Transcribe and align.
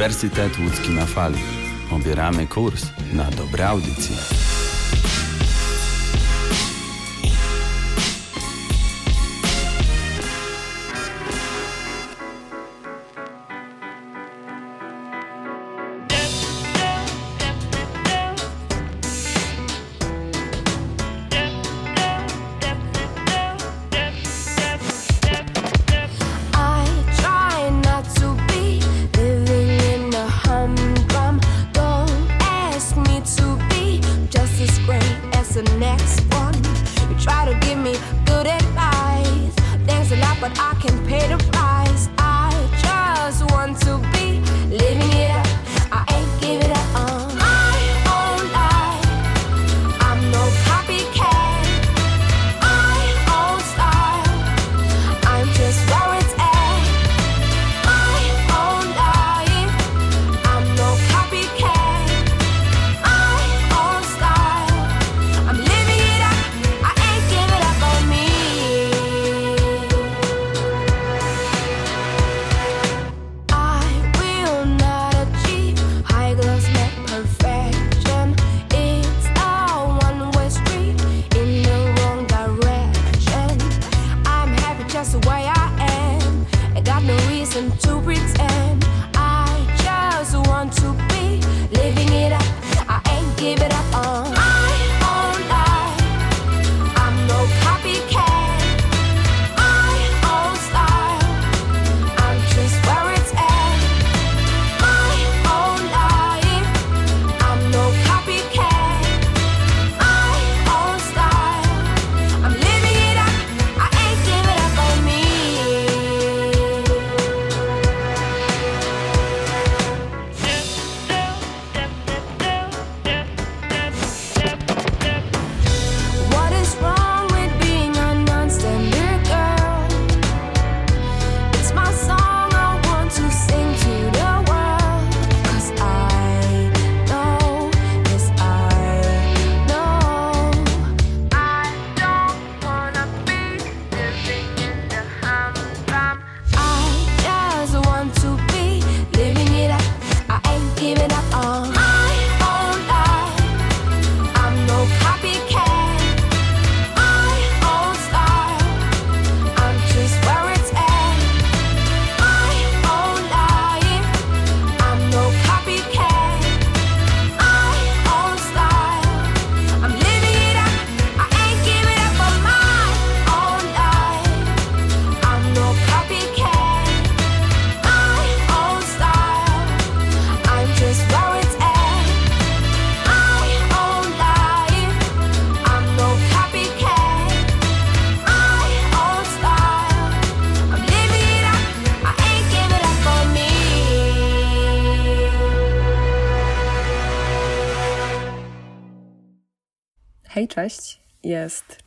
Uniwersytet 0.00 0.58
Łódzki 0.58 0.90
na 0.90 1.06
fali. 1.06 1.38
Obieramy 1.90 2.46
kurs 2.46 2.86
na 3.12 3.30
dobre 3.30 3.68
audycje. 3.68 4.49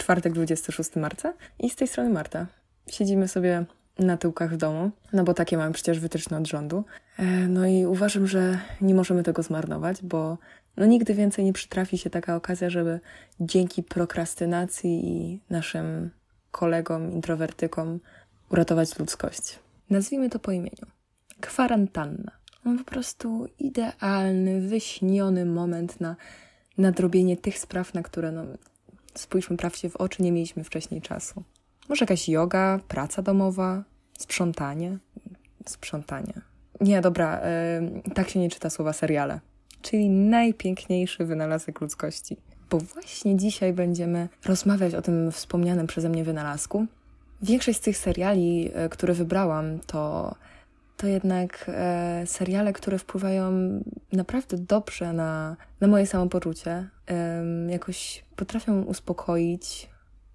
Czwartek, 0.03 0.33
26 0.33 0.95
marca 0.95 1.33
i 1.59 1.69
z 1.69 1.75
tej 1.75 1.87
strony 1.87 2.09
Marta. 2.09 2.47
Siedzimy 2.87 3.27
sobie 3.27 3.65
na 3.99 4.17
tyłkach 4.17 4.53
w 4.53 4.57
domu, 4.57 4.91
no 5.13 5.23
bo 5.23 5.33
takie 5.33 5.57
mamy 5.57 5.73
przecież 5.73 5.99
wytyczne 5.99 6.37
od 6.37 6.47
rządu. 6.47 6.83
E, 7.17 7.23
no 7.25 7.65
i 7.65 7.85
uważam, 7.85 8.27
że 8.27 8.59
nie 8.81 8.95
możemy 8.95 9.23
tego 9.23 9.43
zmarnować, 9.43 10.01
bo 10.01 10.37
no 10.77 10.85
nigdy 10.85 11.13
więcej 11.13 11.45
nie 11.45 11.53
przytrafi 11.53 11.97
się 11.97 12.09
taka 12.09 12.35
okazja, 12.35 12.69
żeby 12.69 12.99
dzięki 13.39 13.83
prokrastynacji 13.83 15.07
i 15.07 15.39
naszym 15.49 16.09
kolegom, 16.51 17.11
introwertykom 17.11 17.99
uratować 18.49 18.99
ludzkość. 18.99 19.59
Nazwijmy 19.89 20.29
to 20.29 20.39
po 20.39 20.51
imieniu. 20.51 20.87
Kwarantanna. 21.41 22.31
No 22.65 22.77
po 22.77 22.83
prostu 22.83 23.47
idealny, 23.59 24.61
wyśniony 24.61 25.45
moment 25.45 26.01
na 26.01 26.15
nadrobienie 26.77 27.37
tych 27.37 27.59
spraw, 27.59 27.93
na 27.93 28.03
które, 28.03 28.31
no, 28.31 28.43
spójrzmy 29.15 29.57
prawdzie 29.57 29.89
w 29.89 29.95
oczy, 29.95 30.23
nie 30.23 30.31
mieliśmy 30.31 30.63
wcześniej 30.63 31.01
czasu. 31.01 31.43
Może 31.89 32.03
jakaś 32.03 32.29
yoga, 32.29 32.79
praca 32.87 33.21
domowa, 33.21 33.83
sprzątanie. 34.19 34.97
Sprzątanie. 35.65 36.33
Nie, 36.81 37.01
dobra, 37.01 37.41
tak 38.15 38.29
się 38.29 38.39
nie 38.39 38.49
czyta 38.49 38.69
słowa 38.69 38.93
seriale. 38.93 39.39
Czyli 39.81 40.09
najpiękniejszy 40.09 41.25
wynalazek 41.25 41.81
ludzkości. 41.81 42.37
Bo 42.69 42.79
właśnie 42.79 43.37
dzisiaj 43.37 43.73
będziemy 43.73 44.29
rozmawiać 44.45 44.95
o 44.95 45.01
tym 45.01 45.31
wspomnianym 45.31 45.87
przeze 45.87 46.09
mnie 46.09 46.23
wynalazku. 46.23 46.85
Większość 47.41 47.77
z 47.77 47.81
tych 47.81 47.97
seriali, 47.97 48.63
yy, 48.63 48.89
które 48.89 49.13
wybrałam, 49.13 49.79
to 49.79 50.35
to 50.97 51.07
jednak 51.07 51.65
e, 51.67 52.23
seriale, 52.25 52.73
które 52.73 52.99
wpływają 52.99 53.51
naprawdę 54.11 54.57
dobrze 54.57 55.13
na, 55.13 55.57
na 55.81 55.87
moje 55.87 56.07
samopoczucie. 56.07 56.89
E, 57.09 57.43
jakoś 57.69 58.25
potrafią 58.35 58.81
uspokoić, 58.81 59.89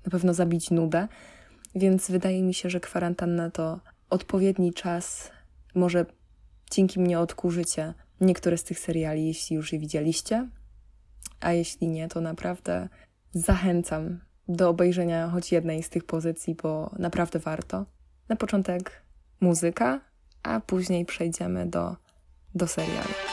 na 0.04 0.10
pewno 0.10 0.34
zabić 0.34 0.70
nudę, 0.70 1.08
więc 1.74 2.10
wydaje 2.10 2.42
mi 2.42 2.54
się, 2.54 2.70
że 2.70 2.80
kwarantanna 2.80 3.50
to 3.50 3.80
odpowiedni 4.10 4.72
czas. 4.72 5.30
Może 5.74 6.06
dzięki 6.70 7.00
mnie 7.00 7.20
odkurzycie 7.20 7.94
niektóre 8.20 8.58
z 8.58 8.64
tych 8.64 8.78
seriali, 8.78 9.26
jeśli 9.26 9.56
już 9.56 9.72
je 9.72 9.78
widzieliście, 9.78 10.48
a 11.40 11.52
jeśli 11.52 11.88
nie, 11.88 12.08
to 12.08 12.20
naprawdę 12.20 12.88
zachęcam 13.32 14.20
do 14.48 14.68
obejrzenia 14.68 15.28
choć 15.28 15.52
jednej 15.52 15.82
z 15.82 15.88
tych 15.88 16.04
pozycji, 16.04 16.54
bo 16.54 16.90
naprawdę 16.98 17.38
warto. 17.38 17.86
Na 18.28 18.36
początek 18.36 19.02
muzyka, 19.40 20.00
a 20.42 20.60
później 20.60 21.04
przejdziemy 21.04 21.66
do, 21.66 21.96
do 22.54 22.66
serialu. 22.66 23.27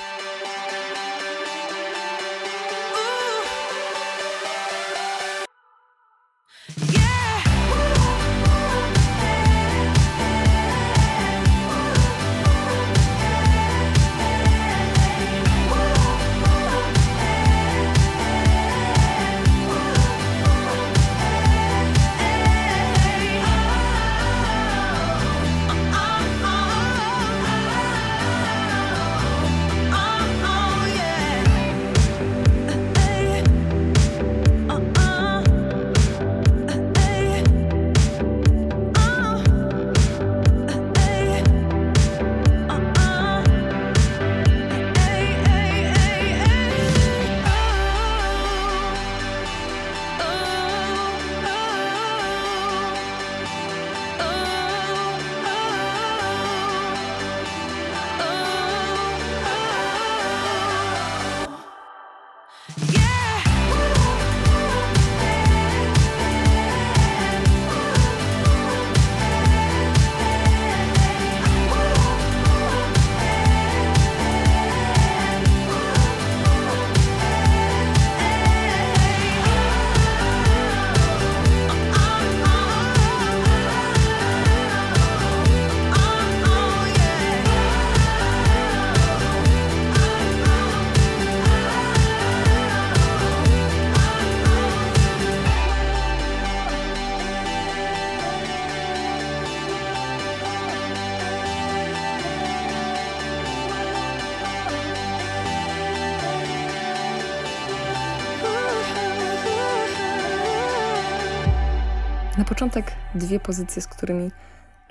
Dwie 113.15 113.39
pozycje, 113.39 113.81
z 113.81 113.87
którymi 113.87 114.31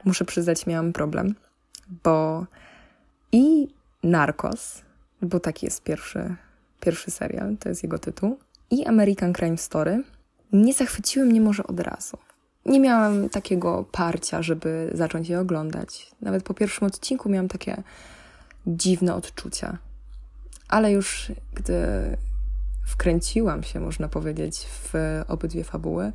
muszę 0.04 0.24
przyznać, 0.24 0.66
miałam 0.66 0.92
problem, 0.92 1.34
bo 2.04 2.46
i 3.32 3.68
Narcos, 4.02 4.82
bo 5.22 5.40
taki 5.40 5.66
jest 5.66 5.82
pierwszy, 5.82 6.36
pierwszy 6.80 7.10
serial, 7.10 7.56
to 7.56 7.68
jest 7.68 7.82
jego 7.82 7.98
tytuł, 7.98 8.38
i 8.70 8.86
American 8.86 9.32
Crime 9.32 9.58
Story 9.58 10.02
nie 10.52 10.74
zachwyciły 10.74 11.26
mnie 11.26 11.40
może 11.40 11.66
od 11.66 11.80
razu. 11.80 12.18
Nie 12.66 12.80
miałam 12.80 13.28
takiego 13.28 13.84
parcia, 13.92 14.42
żeby 14.42 14.90
zacząć 14.94 15.28
je 15.28 15.40
oglądać. 15.40 16.10
Nawet 16.20 16.42
po 16.42 16.54
pierwszym 16.54 16.86
odcinku 16.86 17.28
miałam 17.28 17.48
takie 17.48 17.82
dziwne 18.66 19.14
odczucia. 19.14 19.78
Ale 20.68 20.92
już 20.92 21.32
gdy 21.54 21.76
wkręciłam 22.86 23.62
się, 23.62 23.80
można 23.80 24.08
powiedzieć, 24.08 24.66
w 24.68 25.22
obydwie 25.28 25.64
fabuły, 25.64 26.12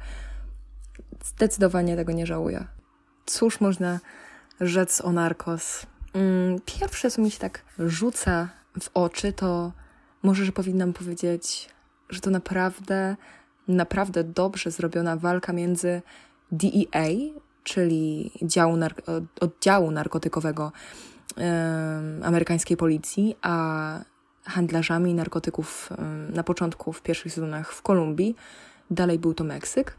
zdecydowanie 1.23 1.95
tego 1.95 2.11
nie 2.11 2.25
żałuję. 2.25 2.67
Cóż 3.25 3.61
można 3.61 3.99
rzec 4.61 5.01
o 5.01 5.11
Narcos? 5.11 5.85
Mm, 6.13 6.59
pierwsze, 6.65 7.11
co 7.11 7.21
mi 7.21 7.31
się 7.31 7.39
tak 7.39 7.61
rzuca 7.79 8.49
w 8.79 8.89
oczy, 8.93 9.33
to 9.33 9.71
może, 10.23 10.45
że 10.45 10.51
powinnam 10.51 10.93
powiedzieć, 10.93 11.69
że 12.09 12.21
to 12.21 12.29
naprawdę, 12.29 13.15
naprawdę 13.67 14.23
dobrze 14.23 14.71
zrobiona 14.71 15.15
walka 15.15 15.53
między 15.53 16.01
DEA, 16.51 17.33
czyli 17.63 18.31
działu 18.41 18.77
oddziału 19.39 19.91
narkotykowego 19.91 20.71
amerykańskiej 22.23 22.77
policji, 22.77 23.35
a 23.41 23.99
handlarzami 24.43 25.13
narkotyków 25.13 25.89
na 26.29 26.43
początku, 26.43 26.93
w 26.93 27.01
pierwszych 27.01 27.33
sezonach 27.33 27.73
w 27.73 27.81
Kolumbii. 27.81 28.35
Dalej 28.91 29.19
był 29.19 29.33
to 29.33 29.43
Meksyk. 29.43 29.97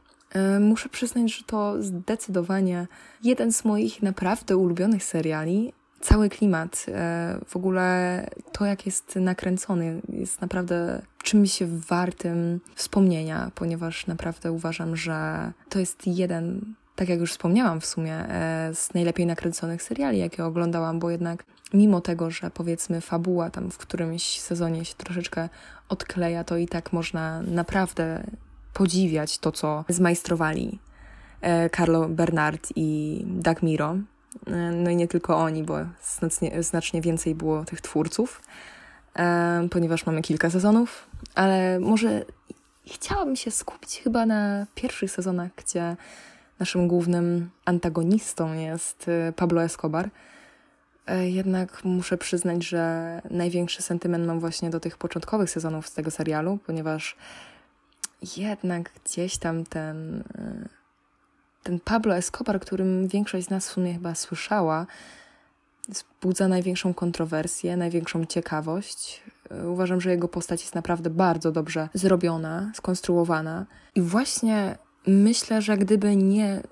Muszę 0.60 0.88
przyznać, 0.88 1.36
że 1.36 1.44
to 1.44 1.82
zdecydowanie 1.82 2.86
jeden 3.22 3.52
z 3.52 3.64
moich 3.64 4.02
naprawdę 4.02 4.56
ulubionych 4.56 5.04
seriali. 5.04 5.72
Cały 6.00 6.28
klimat, 6.28 6.86
e, 6.88 7.38
w 7.46 7.56
ogóle 7.56 8.26
to, 8.52 8.64
jak 8.64 8.86
jest 8.86 9.16
nakręcony, 9.16 10.00
jest 10.08 10.40
naprawdę 10.40 11.02
czymś 11.22 11.62
wartym 11.62 12.60
wspomnienia, 12.74 13.50
ponieważ 13.54 14.06
naprawdę 14.06 14.52
uważam, 14.52 14.96
że 14.96 15.52
to 15.68 15.78
jest 15.78 16.06
jeden 16.06 16.74
tak 17.00 17.08
jak 17.08 17.20
już 17.20 17.32
wspomniałam 17.32 17.80
w 17.80 17.86
sumie, 17.86 18.14
e, 18.14 18.70
z 18.74 18.94
najlepiej 18.94 19.26
nakręconych 19.26 19.82
seriali, 19.82 20.18
jakie 20.18 20.44
oglądałam, 20.44 20.98
bo 20.98 21.10
jednak 21.10 21.44
mimo 21.74 22.00
tego, 22.00 22.30
że 22.30 22.50
powiedzmy 22.50 23.00
fabuła 23.00 23.50
tam 23.50 23.70
w 23.70 23.78
którymś 23.78 24.40
sezonie 24.40 24.84
się 24.84 24.94
troszeczkę 24.94 25.48
odkleja, 25.88 26.44
to 26.44 26.56
i 26.56 26.68
tak 26.68 26.92
można 26.92 27.42
naprawdę 27.42 28.24
podziwiać 28.72 29.38
to, 29.38 29.52
co 29.52 29.84
zmajstrowali 29.88 30.78
e, 31.40 31.70
Carlo 31.70 32.08
Bernard 32.08 32.68
i 32.76 33.20
Doug 33.26 33.62
Miro. 33.62 33.96
E, 34.46 34.50
no 34.70 34.90
i 34.90 34.96
nie 34.96 35.08
tylko 35.08 35.36
oni, 35.36 35.62
bo 35.62 35.76
znacznie, 36.02 36.62
znacznie 36.62 37.00
więcej 37.00 37.34
było 37.34 37.64
tych 37.64 37.80
twórców, 37.80 38.42
ponieważ 39.70 40.06
mamy 40.06 40.22
kilka 40.22 40.50
sezonów, 40.50 41.06
ale 41.34 41.80
może 41.80 42.24
chciałabym 42.86 43.36
się 43.36 43.50
skupić 43.50 44.00
chyba 44.04 44.26
na 44.26 44.66
pierwszych 44.74 45.10
sezonach, 45.10 45.50
gdzie 45.56 45.96
naszym 46.58 46.88
głównym 46.88 47.50
antagonistą 47.64 48.52
jest 48.52 49.10
Pablo 49.36 49.62
Escobar. 49.62 50.10
E, 51.10 51.30
jednak 51.30 51.84
muszę 51.84 52.18
przyznać, 52.18 52.64
że 52.64 53.22
największy 53.30 53.82
sentyment 53.82 54.26
mam 54.26 54.40
właśnie 54.40 54.70
do 54.70 54.80
tych 54.80 54.98
początkowych 54.98 55.50
sezonów 55.50 55.88
z 55.88 55.94
tego 55.94 56.10
serialu, 56.10 56.58
ponieważ 56.66 57.16
jednak 58.36 58.90
gdzieś 59.04 59.38
tam 59.38 59.64
ten, 59.64 60.20
y, 60.20 60.68
ten 61.62 61.80
Pablo 61.80 62.16
Escobar, 62.16 62.60
którym 62.60 63.08
większość 63.08 63.46
z 63.46 63.50
nas 63.50 63.68
w 63.68 63.72
sumie 63.72 63.92
chyba 63.92 64.14
słyszała, 64.14 64.86
wzbudza 65.88 66.48
największą 66.48 66.94
kontrowersję, 66.94 67.76
największą 67.76 68.24
ciekawość. 68.24 69.22
E, 69.50 69.68
uważam, 69.68 70.00
że 70.00 70.10
jego 70.10 70.28
postać 70.28 70.60
jest 70.60 70.74
naprawdę 70.74 71.10
bardzo 71.10 71.52
dobrze 71.52 71.88
zrobiona, 71.94 72.72
skonstruowana 72.74 73.66
i 73.94 74.00
właśnie 74.00 74.78
myślę, 75.06 75.62
że 75.62 75.78
gdyby 75.78 76.16
nie 76.16 76.62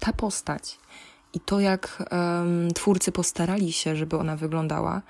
ta 0.00 0.12
postać 0.12 0.78
i 1.34 1.40
to, 1.40 1.60
jak 1.60 2.02
um, 2.10 2.68
twórcy 2.74 3.12
postarali 3.12 3.72
się, 3.72 3.96
żeby 3.96 4.18
ona 4.18 4.36
wyglądała, 4.36 5.02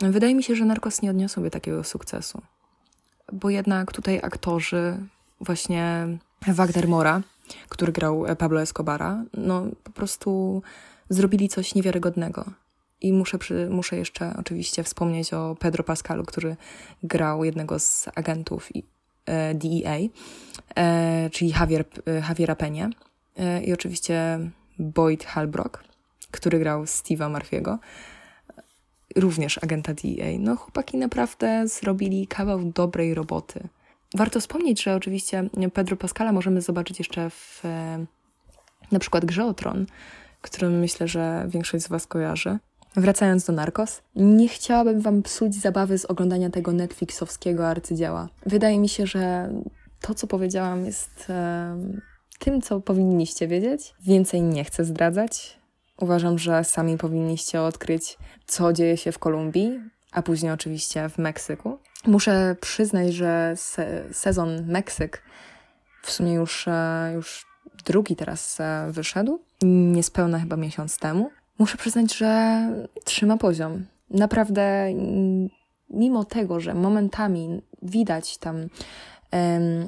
wydaje 0.00 0.34
mi 0.34 0.42
się, 0.42 0.56
że 0.56 0.64
Narcos 0.64 1.02
nie 1.02 1.10
odniosłby 1.10 1.50
takiego 1.50 1.84
sukcesu. 1.84 2.42
Bo 3.32 3.50
jednak 3.50 3.92
tutaj 3.92 4.20
aktorzy, 4.22 4.98
właśnie 5.40 6.08
Wagner 6.48 6.88
Mora, 6.88 7.22
który 7.68 7.92
grał 7.92 8.24
Pablo 8.38 8.62
Escobara, 8.62 9.24
no 9.34 9.66
po 9.84 9.90
prostu 9.90 10.62
zrobili 11.08 11.48
coś 11.48 11.74
niewiarygodnego. 11.74 12.44
I 13.00 13.12
muszę, 13.12 13.38
przy, 13.38 13.68
muszę 13.70 13.96
jeszcze 13.96 14.34
oczywiście 14.38 14.82
wspomnieć 14.82 15.32
o 15.32 15.56
Pedro 15.60 15.84
Pascalu, 15.84 16.24
który 16.24 16.56
grał 17.02 17.44
jednego 17.44 17.78
z 17.78 18.08
agentów 18.14 18.76
i 18.76 18.82
E, 19.26 19.54
DEA, 19.54 20.08
e, 20.76 21.30
czyli 21.30 21.50
Javier, 21.50 21.84
e, 22.06 22.12
Javiera 22.28 22.56
Penie 22.56 22.90
i 23.64 23.72
oczywiście 23.72 24.38
Boyd 24.78 25.24
Halbrook, 25.24 25.84
który 26.30 26.58
grał 26.58 26.84
Steve'a 26.84 27.32
Murphy'ego, 27.32 27.78
również 29.16 29.58
agenta 29.62 29.94
DEA. 29.94 30.38
No 30.38 30.56
chłopaki 30.56 30.96
naprawdę 30.96 31.68
zrobili 31.68 32.26
kawał 32.26 32.64
dobrej 32.64 33.14
roboty. 33.14 33.68
Warto 34.14 34.40
wspomnieć, 34.40 34.82
że 34.82 34.94
oczywiście 34.94 35.48
Pedro 35.74 35.96
Pascala 35.96 36.32
możemy 36.32 36.62
zobaczyć 36.62 36.98
jeszcze 36.98 37.30
w 37.30 37.62
na 38.92 38.98
przykład 38.98 39.24
Grze 39.24 39.44
o 39.44 39.54
Tron, 39.54 39.86
którym 40.42 40.78
myślę, 40.78 41.08
że 41.08 41.46
większość 41.48 41.84
z 41.84 41.88
Was 41.88 42.06
kojarzy. 42.06 42.58
Wracając 42.96 43.44
do 43.44 43.52
Narcos, 43.52 44.02
nie 44.16 44.48
chciałabym 44.48 45.00
Wam 45.00 45.22
psuć 45.22 45.54
zabawy 45.54 45.98
z 45.98 46.04
oglądania 46.04 46.50
tego 46.50 46.72
Netflixowskiego 46.72 47.68
arcydzieła. 47.68 48.28
Wydaje 48.46 48.78
mi 48.78 48.88
się, 48.88 49.06
że 49.06 49.50
to, 50.00 50.14
co 50.14 50.26
powiedziałam, 50.26 50.84
jest 50.84 51.26
e, 51.30 51.76
tym, 52.38 52.62
co 52.62 52.80
powinniście 52.80 53.48
wiedzieć. 53.48 53.94
Więcej 54.00 54.42
nie 54.42 54.64
chcę 54.64 54.84
zdradzać. 54.84 55.58
Uważam, 56.00 56.38
że 56.38 56.64
sami 56.64 56.98
powinniście 56.98 57.62
odkryć, 57.62 58.18
co 58.46 58.72
dzieje 58.72 58.96
się 58.96 59.12
w 59.12 59.18
Kolumbii, 59.18 59.80
a 60.12 60.22
później 60.22 60.52
oczywiście 60.52 61.08
w 61.08 61.18
Meksyku. 61.18 61.78
Muszę 62.06 62.56
przyznać, 62.60 63.14
że 63.14 63.52
se 63.56 64.04
sezon 64.12 64.66
Meksyk 64.66 65.22
w 66.02 66.10
sumie 66.10 66.34
już, 66.34 66.68
e, 66.68 67.12
już 67.14 67.46
drugi 67.84 68.16
teraz 68.16 68.60
e, 68.60 68.86
wyszedł, 68.90 69.40
niespełna 69.62 70.38
chyba 70.38 70.56
miesiąc 70.56 70.98
temu. 70.98 71.30
Muszę 71.58 71.76
przyznać, 71.76 72.16
że 72.16 72.62
trzyma 73.04 73.36
poziom. 73.36 73.86
Naprawdę, 74.10 74.86
mimo 75.90 76.24
tego, 76.24 76.60
że 76.60 76.74
momentami 76.74 77.62
widać 77.82 78.38
tam 78.38 78.68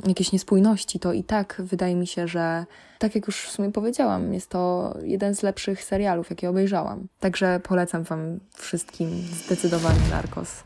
jakieś 0.07 0.33
niespójności, 0.33 1.01
to 1.01 1.13
i 1.13 1.25
tak 1.25 1.63
wydaje 1.65 1.97
mi 1.97 2.07
się, 2.07 2.29
że 2.29 2.67
tak 2.99 3.15
jak 3.15 3.27
już 3.27 3.43
w 3.43 3.51
sumie 3.51 3.73
powiedziałam, 3.73 4.35
jest 4.35 4.51
to 4.51 4.95
jeden 5.03 5.35
z 5.35 5.43
lepszych 5.43 5.85
serialów, 5.85 6.31
jakie 6.31 6.51
obejrzałam. 6.51 7.07
Także 7.21 7.61
polecam 7.63 8.03
Wam 8.03 8.41
wszystkim 8.55 9.11
zdecydowanie 9.45 10.01
Narcos. 10.11 10.63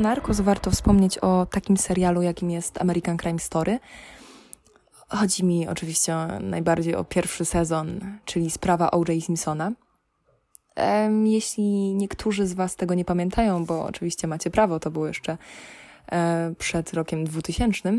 Narcos 0.00 0.40
warto 0.40 0.70
wspomnieć 0.70 1.18
o 1.18 1.46
takim 1.46 1.76
serialu, 1.76 2.22
jakim 2.22 2.50
jest 2.50 2.80
American 2.80 3.16
Crime 3.16 3.38
Story. 3.38 3.78
Chodzi 5.08 5.44
mi 5.44 5.68
oczywiście 5.68 6.16
najbardziej 6.40 6.94
o 6.94 7.04
pierwszy 7.04 7.44
sezon, 7.44 8.00
czyli 8.24 8.50
sprawa 8.50 8.90
O.J. 8.90 9.24
Simpsona. 9.24 9.72
Jeśli 11.24 11.94
niektórzy 11.94 12.46
z 12.46 12.52
Was 12.52 12.76
tego 12.76 12.94
nie 12.94 13.04
pamiętają, 13.04 13.64
bo 13.64 13.84
oczywiście 13.84 14.26
macie 14.26 14.50
prawo, 14.50 14.80
to 14.80 14.90
było 14.90 15.06
jeszcze 15.06 15.38
e, 16.12 16.54
przed 16.58 16.94
rokiem 16.94 17.24
2000, 17.24 17.92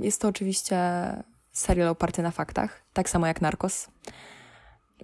jest 0.00 0.20
to 0.20 0.28
oczywiście 0.28 0.78
serial 1.52 1.88
oparty 1.88 2.22
na 2.22 2.30
faktach, 2.30 2.82
tak 2.92 3.08
samo 3.08 3.26
jak 3.26 3.40
Narcos. 3.40 3.88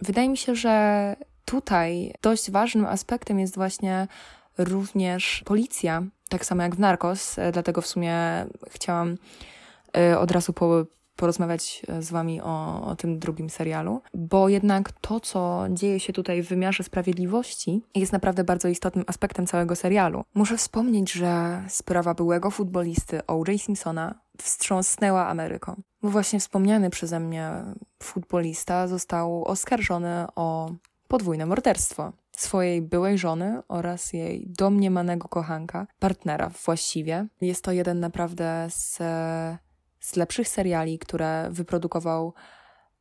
Wydaje 0.03 0.29
mi 0.29 0.37
się, 0.37 0.55
że 0.55 1.17
tutaj 1.45 2.15
dość 2.23 2.51
ważnym 2.51 2.87
aspektem 2.87 3.39
jest 3.39 3.55
właśnie 3.55 4.09
również 4.59 5.43
policja, 5.45 6.03
tak 6.29 6.45
samo 6.45 6.63
jak 6.63 6.77
w 6.77 6.79
Narcos, 6.79 7.39
e, 7.39 7.53
dlatego 7.53 7.81
w 7.81 7.87
sumie 7.87 8.17
chciałam 8.71 9.17
e, 9.97 10.19
od 10.19 10.31
razu 10.31 10.53
po, 10.53 10.85
porozmawiać 11.17 11.83
e, 11.89 12.03
z 12.03 12.11
Wami 12.11 12.41
o, 12.41 12.83
o 12.87 12.97
tym 12.97 13.19
drugim 13.19 13.51
serialu, 13.51 14.01
bo 14.15 14.49
jednak 14.49 14.93
to, 14.93 15.21
co 15.21 15.67
dzieje 15.71 16.01
się 16.01 16.13
tutaj 16.13 16.43
w 16.43 16.49
wymiarze 16.49 16.85
sprawiedliwości, 16.85 17.83
jest 17.95 18.13
naprawdę 18.13 18.45
bardzo 18.45 18.69
istotnym 18.69 19.05
aspektem 19.07 19.47
całego 19.47 19.77
serialu. 19.77 20.25
Muszę 20.35 20.57
wspomnieć, 20.57 21.13
że 21.13 21.63
sprawa 21.69 22.15
byłego 22.15 22.51
futbolisty 22.51 23.27
O.J. 23.27 23.61
Simpsona 23.61 24.15
wstrząsnęła 24.39 25.27
Ameryką. 25.29 25.83
Bo 26.03 26.09
właśnie 26.09 26.41
wspomniany 26.41 26.91
przeze 26.91 27.21
mnie 27.21 27.51
futbolista 28.03 28.89
został 28.89 29.45
oskarżony 29.45 30.27
o 30.37 30.71
podwójne 31.09 31.47
morderstwo 31.47 32.13
swojej 32.41 32.83
byłej 32.83 33.19
żony 33.19 33.63
oraz 33.69 34.13
jej 34.13 34.47
domniemanego 34.49 35.29
kochanka, 35.29 35.87
partnera 35.99 36.49
właściwie. 36.65 37.27
Jest 37.41 37.65
to 37.65 37.73
jeden 37.73 38.01
naprawdę 38.01 38.67
z, 38.71 38.99
z 40.01 40.17
lepszych 40.17 40.49
seriali, 40.49 40.99
które 40.99 41.49
wyprodukował 41.51 42.35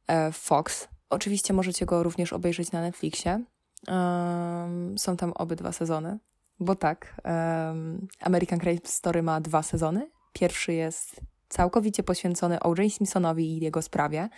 e, 0.08 0.32
Fox. 0.32 0.88
Oczywiście 1.10 1.54
możecie 1.54 1.86
go 1.86 2.04
również 2.04 2.34
obejrzeć 2.34 2.72
na 2.72 2.82
Netflixie. 2.82 3.44
Um, 3.88 4.98
są 4.98 5.18
tam 5.18 5.32
obydwa 5.32 5.72
sezony, 5.72 6.20
bo 6.60 6.76
tak, 6.76 7.22
um, 7.26 8.08
American 8.22 8.60
Crime 8.60 8.80
Story 8.84 9.24
ma 9.24 9.42
dwa 9.42 9.64
sezony. 9.64 10.12
Pierwszy 10.34 10.74
jest 10.74 11.22
całkowicie 11.50 12.04
poświęcony 12.04 12.60
O.J. 12.60 12.94
Simpsonowi 12.94 13.58
i 13.58 13.60
jego 13.60 13.82
sprawie, 13.82 14.30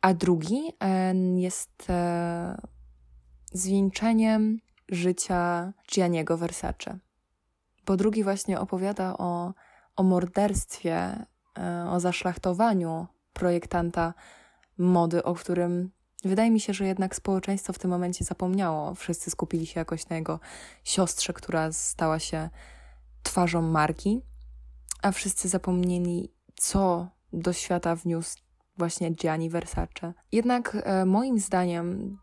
a 0.00 0.14
drugi 0.14 0.72
jest 1.36 1.90
e, 1.90 2.56
zwieńczeniem 3.54 4.60
życia 4.88 5.72
Gianniego 5.92 6.36
Versace. 6.36 6.98
Bo 7.86 7.96
drugi 7.96 8.24
właśnie 8.24 8.60
opowiada 8.60 9.16
o, 9.18 9.54
o 9.96 10.02
morderstwie, 10.02 11.26
e, 11.58 11.86
o 11.90 12.00
zaszlachtowaniu 12.00 13.06
projektanta 13.32 14.14
mody, 14.78 15.22
o 15.22 15.34
którym 15.34 15.90
wydaje 16.24 16.50
mi 16.50 16.60
się, 16.60 16.74
że 16.74 16.86
jednak 16.86 17.16
społeczeństwo 17.16 17.72
w 17.72 17.78
tym 17.78 17.90
momencie 17.90 18.24
zapomniało. 18.24 18.94
Wszyscy 18.94 19.30
skupili 19.30 19.66
się 19.66 19.80
jakoś 19.80 20.08
na 20.08 20.16
jego 20.16 20.40
siostrze, 20.84 21.32
która 21.32 21.72
stała 21.72 22.18
się 22.18 22.50
twarzą 23.22 23.62
marki, 23.62 24.20
a 25.02 25.12
wszyscy 25.12 25.48
zapomnieli, 25.48 26.32
co 26.56 27.08
do 27.32 27.52
świata 27.52 27.96
wniósł 27.96 28.38
właśnie 28.76 29.10
Gianni 29.10 29.50
Versace. 29.50 30.14
Jednak 30.32 30.76
e, 30.84 31.04
moim 31.04 31.38
zdaniem 31.38 32.18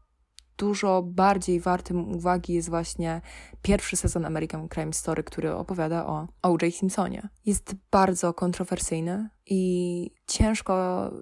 dużo 0.62 1.02
bardziej 1.02 1.60
wartym 1.60 2.16
uwagi 2.16 2.54
jest 2.54 2.70
właśnie 2.70 3.22
pierwszy 3.62 3.98
sezon 3.98 4.26
American 4.26 4.70
Crime 4.70 4.94
Story, 4.94 5.24
który 5.24 5.54
opowiada 5.54 6.06
o 6.06 6.28
O.J. 6.42 6.76
Simpsonie. 6.76 7.30
Jest 7.46 7.76
bardzo 7.92 8.34
kontrowersyjny 8.34 9.30
i 9.46 10.12
ciężko 10.28 10.74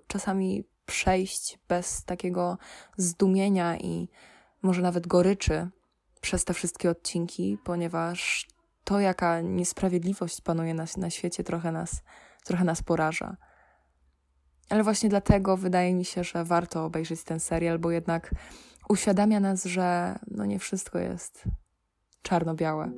czasami 0.07 0.63
przejść 0.85 1.59
bez 1.67 2.05
takiego 2.05 2.57
zdumienia 2.97 3.77
i 3.77 4.09
może 4.61 4.81
nawet 4.81 5.07
goryczy 5.07 5.69
przez 6.21 6.45
te 6.45 6.53
wszystkie 6.53 6.89
odcinki, 6.89 7.57
ponieważ 7.63 8.47
to, 8.83 8.99
jaka 8.99 9.41
niesprawiedliwość 9.41 10.41
panuje 10.41 10.73
na, 10.73 10.85
na 10.97 11.09
świecie, 11.09 11.43
trochę 11.43 11.71
nas, 11.71 12.03
trochę 12.45 12.63
nas 12.63 12.83
poraża. 12.83 13.37
Ale 14.69 14.83
właśnie 14.83 15.09
dlatego 15.09 15.57
wydaje 15.57 15.93
mi 15.93 16.05
się, 16.05 16.23
że 16.23 16.43
warto 16.43 16.85
obejrzeć 16.85 17.23
ten 17.23 17.39
serial, 17.39 17.79
bo 17.79 17.91
jednak 17.91 18.31
uświadamia 18.89 19.39
nas, 19.39 19.65
że 19.65 20.19
no 20.27 20.45
nie 20.45 20.59
wszystko 20.59 20.99
jest 20.99 21.43
czarno-białe. 22.21 22.91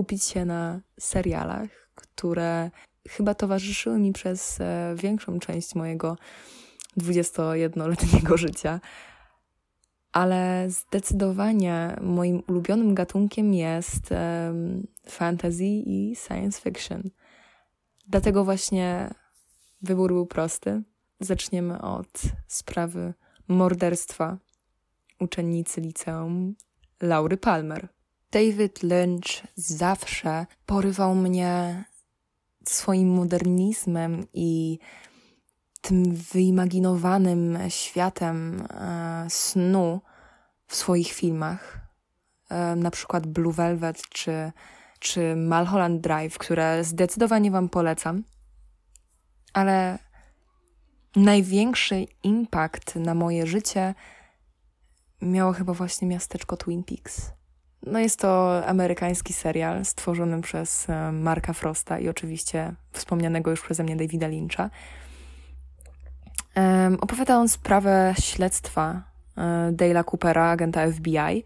Skupić 0.00 0.24
się 0.24 0.44
na 0.44 0.80
serialach, 1.00 1.68
które 1.94 2.70
chyba 3.08 3.34
towarzyszyły 3.34 3.98
mi 3.98 4.12
przez 4.12 4.60
e, 4.60 4.94
większą 4.96 5.38
część 5.38 5.74
mojego 5.74 6.16
21-letniego 6.98 8.36
życia. 8.46 8.80
Ale 10.12 10.66
zdecydowanie 10.70 11.96
moim 12.00 12.42
ulubionym 12.48 12.94
gatunkiem 12.94 13.54
jest 13.54 14.08
fantasy 15.08 15.64
i 15.64 16.16
science 16.16 16.60
fiction. 16.60 17.02
Dlatego 18.08 18.44
właśnie 18.44 19.10
wybór 19.82 20.12
był 20.12 20.26
prosty. 20.26 20.82
Zaczniemy 21.20 21.82
od 21.82 22.22
sprawy 22.46 23.14
morderstwa 23.48 24.38
uczennicy 25.20 25.80
liceum 25.80 26.54
Laury 27.00 27.36
Palmer. 27.36 27.99
David 28.32 28.82
Lynch 28.82 29.46
zawsze 29.56 30.46
porywał 30.66 31.14
mnie 31.14 31.84
swoim 32.64 33.08
modernizmem 33.08 34.26
i 34.34 34.78
tym 35.80 36.14
wyimaginowanym 36.14 37.58
światem 37.68 38.66
e, 38.70 39.26
snu 39.28 40.00
w 40.66 40.76
swoich 40.76 41.12
filmach. 41.12 41.80
E, 42.50 42.76
na 42.76 42.90
przykład 42.90 43.26
Blue 43.26 43.52
Velvet 43.52 44.02
czy, 44.08 44.52
czy 44.98 45.36
Mulholland 45.36 46.00
Drive, 46.00 46.38
które 46.38 46.84
zdecydowanie 46.84 47.50
Wam 47.50 47.68
polecam. 47.68 48.24
Ale 49.52 49.98
największy 51.16 52.06
impact 52.22 52.96
na 52.96 53.14
moje 53.14 53.46
życie 53.46 53.94
miało 55.22 55.52
chyba 55.52 55.72
właśnie 55.72 56.08
miasteczko 56.08 56.56
Twin 56.56 56.84
Peaks. 56.84 57.39
No 57.86 57.98
jest 57.98 58.20
to 58.20 58.62
amerykański 58.66 59.32
serial 59.32 59.84
stworzony 59.84 60.42
przez 60.42 60.90
e, 60.90 61.12
Marka 61.12 61.52
Frosta 61.52 61.98
i 61.98 62.08
oczywiście 62.08 62.74
wspomnianego 62.92 63.50
już 63.50 63.60
przeze 63.60 63.84
mnie 63.84 63.96
Davida 63.96 64.26
Lyncha. 64.26 64.70
Opowiada 67.00 67.36
on 67.36 67.48
sprawę 67.48 68.14
śledztwa 68.20 69.02
um, 69.36 69.76
Dale'a 69.76 70.04
Coopera, 70.04 70.50
agenta 70.50 70.86
FBI, 70.90 71.44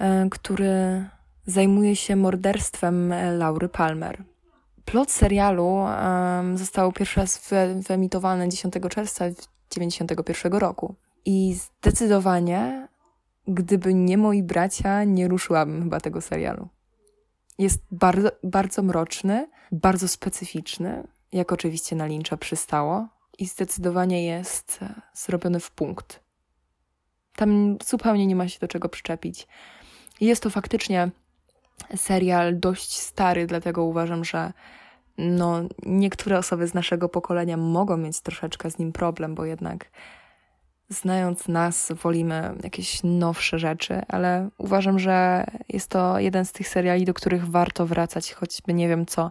um, 0.00 0.30
który 0.30 1.04
zajmuje 1.46 1.96
się 1.96 2.16
morderstwem 2.16 3.14
Laury 3.38 3.68
Palmer. 3.68 4.24
Plot 4.84 5.10
serialu 5.10 5.84
został 6.54 6.92
pierwszy 6.92 7.20
raz 7.20 7.50
wyemitowany 7.88 8.48
10 8.48 8.74
czerwca 8.74 9.24
1991 9.68 10.52
roku. 10.52 10.94
I 11.24 11.54
zdecydowanie 11.54 12.88
gdyby 13.54 13.94
nie 13.94 14.18
moi 14.18 14.42
bracia, 14.42 15.04
nie 15.04 15.28
ruszyłabym 15.28 15.82
chyba 15.82 16.00
tego 16.00 16.20
serialu. 16.20 16.68
Jest 17.58 17.82
bardzo, 17.90 18.30
bardzo 18.44 18.82
mroczny, 18.82 19.48
bardzo 19.72 20.08
specyficzny, 20.08 21.06
jak 21.32 21.52
oczywiście 21.52 21.96
na 21.96 22.06
Lyncha 22.06 22.36
przystało, 22.36 23.08
i 23.38 23.46
zdecydowanie 23.46 24.24
jest 24.24 24.78
e, 24.82 24.94
zrobiony 25.14 25.60
w 25.60 25.70
punkt. 25.70 26.20
Tam 27.36 27.76
zupełnie 27.86 28.26
nie 28.26 28.36
ma 28.36 28.48
się 28.48 28.60
do 28.60 28.68
czego 28.68 28.88
przyczepić. 28.88 29.46
Jest 30.20 30.42
to 30.42 30.50
faktycznie 30.50 31.10
serial 31.96 32.60
dość 32.60 32.98
stary, 32.98 33.46
dlatego 33.46 33.84
uważam, 33.84 34.24
że 34.24 34.52
no, 35.18 35.62
niektóre 35.86 36.38
osoby 36.38 36.66
z 36.66 36.74
naszego 36.74 37.08
pokolenia 37.08 37.56
mogą 37.56 37.96
mieć 37.96 38.20
troszeczkę 38.20 38.70
z 38.70 38.78
nim 38.78 38.92
problem, 38.92 39.34
bo 39.34 39.44
jednak 39.44 39.90
znając 40.90 41.48
nas, 41.48 41.92
wolimy 42.02 42.54
jakieś 42.62 43.00
nowsze 43.04 43.58
rzeczy, 43.58 44.02
ale 44.08 44.48
uważam, 44.58 44.98
że 44.98 45.44
jest 45.68 45.88
to 45.88 46.18
jeden 46.18 46.44
z 46.44 46.52
tych 46.52 46.68
seriali, 46.68 47.04
do 47.04 47.14
których 47.14 47.48
warto 47.48 47.86
wracać, 47.86 48.32
choćby 48.32 48.74
nie 48.74 48.88
wiem 48.88 49.06
co. 49.06 49.30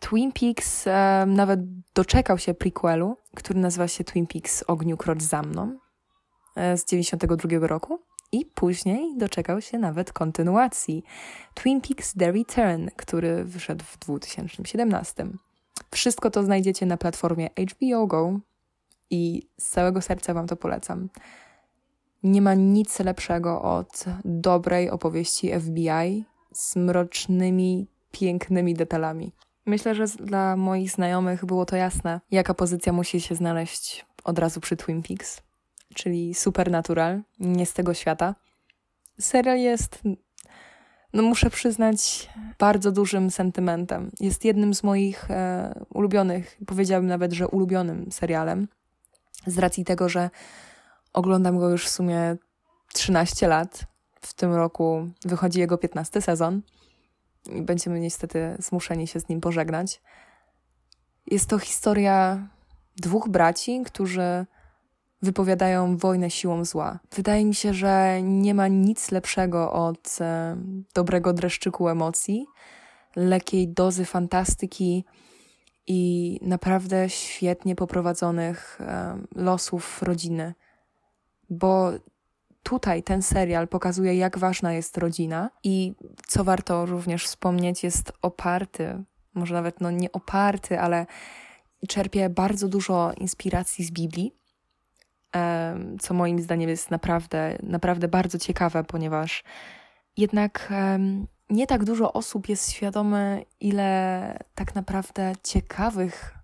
Twin 0.00 0.32
Peaks 0.32 0.86
e, 0.86 1.24
nawet 1.28 1.60
doczekał 1.94 2.38
się 2.38 2.54
prequelu, 2.54 3.16
który 3.34 3.60
nazywa 3.60 3.88
się 3.88 4.04
Twin 4.04 4.26
Peaks 4.26 4.64
Ogniu 4.66 4.96
Krocz 4.96 5.22
za 5.22 5.42
mną 5.42 5.78
e, 6.56 6.76
z 6.78 6.84
92 6.84 7.66
roku 7.66 8.00
i 8.32 8.46
później 8.54 9.16
doczekał 9.16 9.60
się 9.60 9.78
nawet 9.78 10.12
kontynuacji 10.12 11.04
Twin 11.54 11.80
Peaks 11.80 12.14
The 12.14 12.32
Return, 12.32 12.88
który 12.96 13.44
wyszedł 13.44 13.84
w 13.84 13.98
2017. 13.98 15.26
Wszystko 15.90 16.30
to 16.30 16.42
znajdziecie 16.42 16.86
na 16.86 16.96
platformie 16.96 17.50
HBO 17.70 18.06
Go, 18.06 18.40
i 19.10 19.48
z 19.60 19.68
całego 19.68 20.00
serca 20.00 20.34
Wam 20.34 20.46
to 20.46 20.56
polecam. 20.56 21.08
Nie 22.22 22.42
ma 22.42 22.54
nic 22.54 22.98
lepszego 22.98 23.62
od 23.62 24.04
dobrej 24.24 24.90
opowieści 24.90 25.52
FBI 25.60 26.24
z 26.52 26.76
mrocznymi, 26.76 27.86
pięknymi 28.12 28.74
detalami. 28.74 29.32
Myślę, 29.66 29.94
że 29.94 30.06
dla 30.06 30.56
moich 30.56 30.90
znajomych 30.90 31.44
było 31.44 31.66
to 31.66 31.76
jasne, 31.76 32.20
jaka 32.30 32.54
pozycja 32.54 32.92
musi 32.92 33.20
się 33.20 33.34
znaleźć 33.34 34.06
od 34.24 34.38
razu 34.38 34.60
przy 34.60 34.76
Twin 34.76 35.02
Peaks, 35.02 35.42
czyli 35.94 36.34
Supernatural, 36.34 37.22
nie 37.40 37.66
z 37.66 37.72
tego 37.72 37.94
świata. 37.94 38.34
Serial 39.20 39.58
jest, 39.58 40.02
no 41.12 41.22
muszę 41.22 41.50
przyznać, 41.50 42.30
bardzo 42.58 42.92
dużym 42.92 43.30
sentymentem. 43.30 44.10
Jest 44.20 44.44
jednym 44.44 44.74
z 44.74 44.82
moich 44.82 45.30
e, 45.30 45.84
ulubionych, 45.94 46.58
powiedziałbym 46.66 47.08
nawet, 47.08 47.32
że 47.32 47.48
ulubionym 47.48 48.12
serialem 48.12 48.68
z 49.46 49.58
racji 49.58 49.84
tego, 49.84 50.08
że 50.08 50.30
oglądam 51.12 51.58
go 51.58 51.68
już 51.68 51.86
w 51.86 51.90
sumie 51.90 52.36
13 52.94 53.48
lat. 53.48 53.84
W 54.20 54.34
tym 54.34 54.54
roku 54.54 55.08
wychodzi 55.24 55.60
jego 55.60 55.78
15 55.78 56.20
sezon 56.20 56.62
i 57.46 57.62
będziemy 57.62 58.00
niestety 58.00 58.56
zmuszeni 58.58 59.06
się 59.06 59.20
z 59.20 59.28
nim 59.28 59.40
pożegnać. 59.40 60.02
Jest 61.26 61.48
to 61.48 61.58
historia 61.58 62.48
dwóch 62.96 63.28
braci, 63.28 63.82
którzy 63.84 64.46
wypowiadają 65.22 65.96
wojnę 65.96 66.30
siłą 66.30 66.64
zła. 66.64 66.98
Wydaje 67.16 67.44
mi 67.44 67.54
się, 67.54 67.74
że 67.74 68.22
nie 68.22 68.54
ma 68.54 68.68
nic 68.68 69.10
lepszego 69.10 69.72
od 69.72 70.18
e, 70.20 70.56
dobrego 70.94 71.32
dreszczyku 71.32 71.88
emocji, 71.88 72.46
lekkiej 73.16 73.68
dozy 73.68 74.04
fantastyki 74.04 75.04
i 75.86 76.40
naprawdę 76.42 77.10
świetnie 77.10 77.76
poprowadzonych 77.76 78.78
losów 79.34 80.02
rodziny, 80.02 80.54
bo 81.50 81.92
tutaj 82.62 83.02
ten 83.02 83.22
serial 83.22 83.68
pokazuje, 83.68 84.14
jak 84.14 84.38
ważna 84.38 84.72
jest 84.72 84.98
rodzina 84.98 85.50
i 85.64 85.94
co 86.26 86.44
warto 86.44 86.86
również 86.86 87.24
wspomnieć, 87.26 87.84
jest 87.84 88.12
oparty, 88.22 89.04
może 89.34 89.54
nawet 89.54 89.80
no 89.80 89.90
nie 89.90 90.12
oparty, 90.12 90.80
ale 90.80 91.06
czerpie 91.88 92.28
bardzo 92.28 92.68
dużo 92.68 93.12
inspiracji 93.12 93.84
z 93.84 93.90
Biblii, 93.90 94.34
co 96.00 96.14
moim 96.14 96.40
zdaniem 96.40 96.70
jest 96.70 96.90
naprawdę, 96.90 97.58
naprawdę 97.62 98.08
bardzo 98.08 98.38
ciekawe, 98.38 98.84
ponieważ 98.84 99.44
jednak 100.16 100.72
nie 101.50 101.66
tak 101.66 101.84
dużo 101.84 102.12
osób 102.12 102.48
jest 102.48 102.72
świadome, 102.72 103.42
ile 103.60 104.38
tak 104.54 104.74
naprawdę 104.74 105.32
ciekawych 105.42 106.34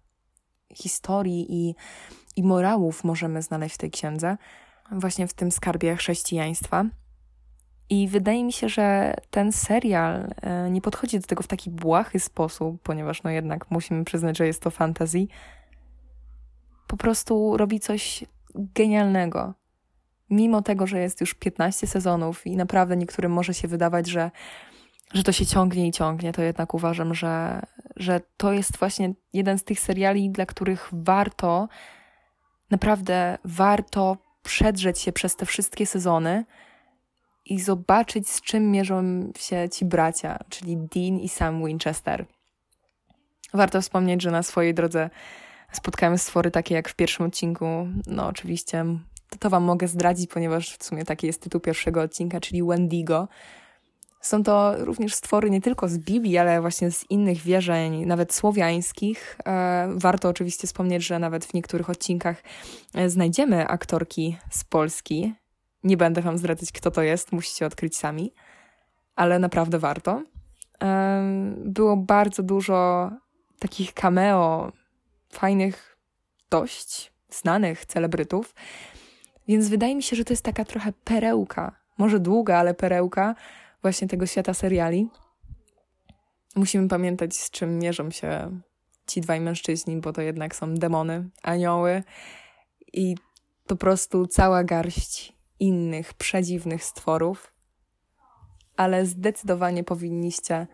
historii 0.75 1.47
i, 1.49 1.75
i 2.37 2.43
morałów 2.43 3.05
możemy 3.05 3.43
znaleźć 3.43 3.75
w 3.75 3.79
tej 3.79 3.91
księdze, 3.91 4.37
właśnie 4.91 5.29
w 5.29 5.35
tym 5.35 5.51
skarbie 5.51 5.97
chrześcijaństwa. 5.97 6.85
I 7.91 8.09
wydaje 8.09 8.45
mi 8.45 8.53
się, 8.53 8.69
że 8.69 9.15
ten 9.31 9.53
serial 9.53 10.35
e, 10.43 10.71
nie 10.71 10.81
podchodzi 10.81 11.21
do 11.21 11.27
tego 11.27 11.43
w 11.43 11.47
taki 11.47 11.71
błahy 11.71 12.21
sposób, 12.21 12.83
ponieważ 12.83 13.23
no 13.23 13.31
jednak 13.31 13.71
musimy 13.71 14.05
przyznać, 14.05 14.39
że 14.39 14.47
jest 14.47 14.63
to 14.63 14.71
fantasy. 14.71 15.27
Po 16.87 16.97
prostu 16.97 17.57
robi 17.57 17.81
coś 17.81 18.25
genialnego. 18.55 19.55
Mimo 20.31 20.63
tego, 20.63 20.87
że 20.87 21.01
jest 21.01 21.21
już 21.21 21.35
15 21.35 21.87
sezonów 21.87 22.47
i 22.47 22.57
naprawdę 22.57 22.97
niektórym 22.97 23.33
może 23.33 23.55
się 23.55 23.69
wydawać, 23.69 24.09
że 24.09 24.31
że 25.15 25.23
to 25.23 25.33
się 25.33 25.47
ciągnie 25.47 25.89
i 25.89 25.93
ciągnie, 25.93 26.33
to 26.33 26.43
jednak 26.43 26.75
uważam, 26.75 27.15
że, 27.15 27.63
że 27.97 28.21
to 28.37 28.53
jest 28.53 28.77
właśnie 28.77 29.13
jeden 29.33 29.59
z 29.59 29.65
tych 29.65 29.81
seriali, 29.81 30.31
dla 30.31 30.47
których 30.47 30.89
warto, 30.93 31.69
naprawdę 32.71 33.39
warto 33.45 34.17
przedrzeć 34.43 34.99
się 34.99 35.13
przez 35.13 35.37
te 35.37 35.47
wszystkie 35.47 35.87
sezony 35.87 36.45
i 37.45 37.61
zobaczyć, 37.61 38.29
z 38.29 38.41
czym 38.41 38.71
mierzą 38.71 39.03
się 39.39 39.69
ci 39.69 39.85
bracia, 39.85 40.39
czyli 40.49 40.77
Dean 40.77 41.19
i 41.21 41.29
Sam 41.29 41.65
Winchester. 41.65 42.27
Warto 43.55 43.81
wspomnieć, 43.83 44.23
że 44.23 44.31
na 44.31 44.43
swojej 44.43 44.75
drodze 44.75 45.11
spotkałem 45.73 46.19
stwory 46.19 46.51
takie 46.51 46.75
jak 46.75 46.89
w 46.89 46.95
pierwszym 46.95 47.27
odcinku, 47.27 47.89
no 48.07 48.27
oczywiście 48.27 48.85
to 49.31 49.39
to 49.39 49.51
wam 49.51 49.65
mogę 49.65 49.89
zdradzić, 49.89 50.31
ponieważ 50.31 50.77
w 50.77 50.85
sumie 50.85 51.05
taki 51.05 51.27
jest 51.27 51.43
tytuł 51.43 51.61
pierwszego 51.61 52.03
odcinka, 52.03 52.41
czyli 52.41 52.63
Wendigo. 52.63 53.29
Są 54.21 54.43
to 54.43 54.85
również 54.85 55.15
stwory 55.15 55.51
nie 55.51 55.61
tylko 55.61 55.89
z 55.89 55.99
Biblii, 55.99 56.39
ale 56.39 56.61
właśnie 56.61 56.91
z 56.91 57.11
innych 57.11 57.39
wierzeń, 57.39 58.07
nawet 58.07 58.35
słowiańskich. 58.35 59.39
E, 59.47 59.89
warto 59.95 60.29
oczywiście 60.29 60.67
wspomnieć, 60.67 61.07
że 61.07 61.19
nawet 61.19 61.45
w 61.45 61.55
niektórych 61.55 61.91
odcinkach 61.91 62.43
e, 62.95 63.11
znajdziemy 63.11 63.69
aktorki 63.69 64.37
z 64.51 64.65
Polski. 64.65 65.35
Nie 65.85 65.97
będę 65.97 66.23
wam 66.23 66.39
zdradzać, 66.39 66.73
kto 66.73 66.91
to 66.91 67.03
jest, 67.03 67.33
musicie 67.33 67.67
odkryć 67.67 67.97
sami, 67.97 68.35
ale 69.17 69.39
naprawdę 69.39 69.79
warto. 69.79 70.23
E, 70.83 71.23
było 71.57 71.97
bardzo 71.97 72.43
dużo 72.43 73.11
takich 73.59 73.95
cameo, 73.95 74.73
fajnych, 75.33 75.97
dość 76.51 77.13
znanych 77.31 77.87
celebrytów, 77.87 78.55
więc 79.49 79.69
wydaje 79.69 79.97
mi 79.97 80.03
się, 80.03 80.17
że 80.17 80.25
to 80.25 80.33
jest 80.33 80.45
taka 80.45 80.65
trochę 80.65 80.93
perełka, 81.05 81.77
może 81.99 82.21
długa, 82.21 82.59
ale 82.59 82.75
perełka 82.75 83.35
właśnie 83.83 84.09
tego 84.09 84.27
świata 84.27 84.55
seriali. 84.55 85.09
Musimy 86.57 86.89
pamiętać, 86.89 87.37
z 87.37 87.51
czym 87.51 87.79
mierzą 87.79 88.11
się 88.11 88.61
ci 89.07 89.21
dwaj 89.21 89.41
mężczyźni, 89.41 89.97
bo 90.01 90.13
to 90.13 90.23
jednak 90.23 90.57
są 90.57 90.75
demony, 90.75 91.29
anioły 91.43 92.03
i 92.93 93.15
po 93.67 93.77
prostu 93.77 94.27
cała 94.27 94.65
garść 94.65 95.33
innych 95.61 96.15
przedziwnych 96.15 96.85
stworów, 96.85 97.53
ale 98.77 99.07
zdecydowanie 99.07 99.85
powinniście, 99.85 100.67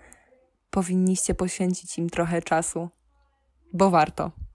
powinniście 0.70 1.34
poświęcić 1.34 1.98
im 1.98 2.10
trochę 2.10 2.42
czasu, 2.42 2.88
bo 3.72 3.90
warto. 3.90 4.45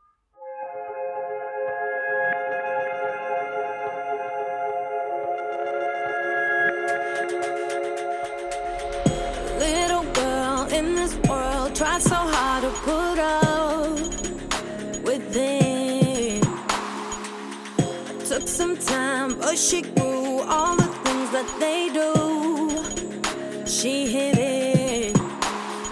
She 19.55 19.81
grew 19.81 20.39
all 20.41 20.77
the 20.77 20.87
things 21.03 21.29
that 21.31 21.47
they 21.59 21.89
do. 21.89 23.65
She 23.65 24.07
hit 24.07 24.37
it, 24.37 25.17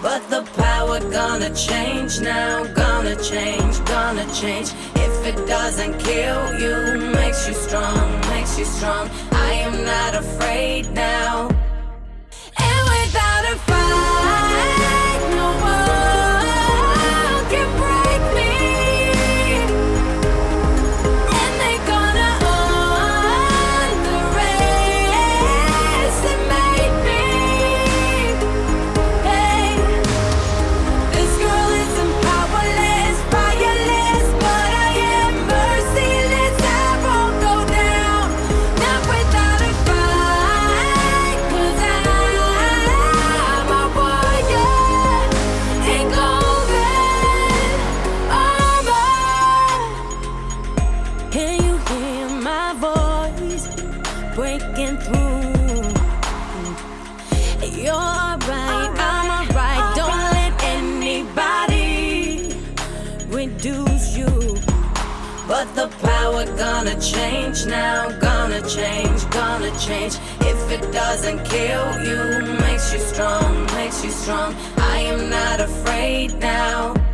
but 0.02 0.22
the 0.30 0.44
power 0.56 1.00
gonna 1.12 1.54
change 1.54 2.22
now, 2.22 2.64
gonna 2.74 3.16
change, 3.18 3.84
gonna 3.86 4.26
change. 4.34 4.70
If 4.96 5.26
it 5.26 5.46
doesn't 5.46 5.98
kill 6.00 6.60
you, 6.60 7.12
makes 7.12 7.48
you 7.48 7.54
strong, 7.54 8.20
makes 8.30 8.58
you 8.58 8.66
strong. 8.66 9.10
I 9.32 9.54
am 9.54 9.84
not 9.84 10.16
afraid 10.16 10.92
now. 10.92 11.59
Now, 67.70 68.10
gonna 68.20 68.62
change, 68.68 69.30
gonna 69.30 69.72
change. 69.80 70.16
If 70.42 70.72
it 70.72 70.92
doesn't 70.92 71.44
kill 71.46 72.04
you, 72.04 72.54
makes 72.62 72.92
you 72.94 73.00
strong, 73.00 73.66
makes 73.76 74.04
you 74.04 74.12
strong. 74.12 74.56
I 74.78 75.00
am 75.00 75.30
not 75.30 75.60
afraid 75.60 76.38
now. 76.40 77.09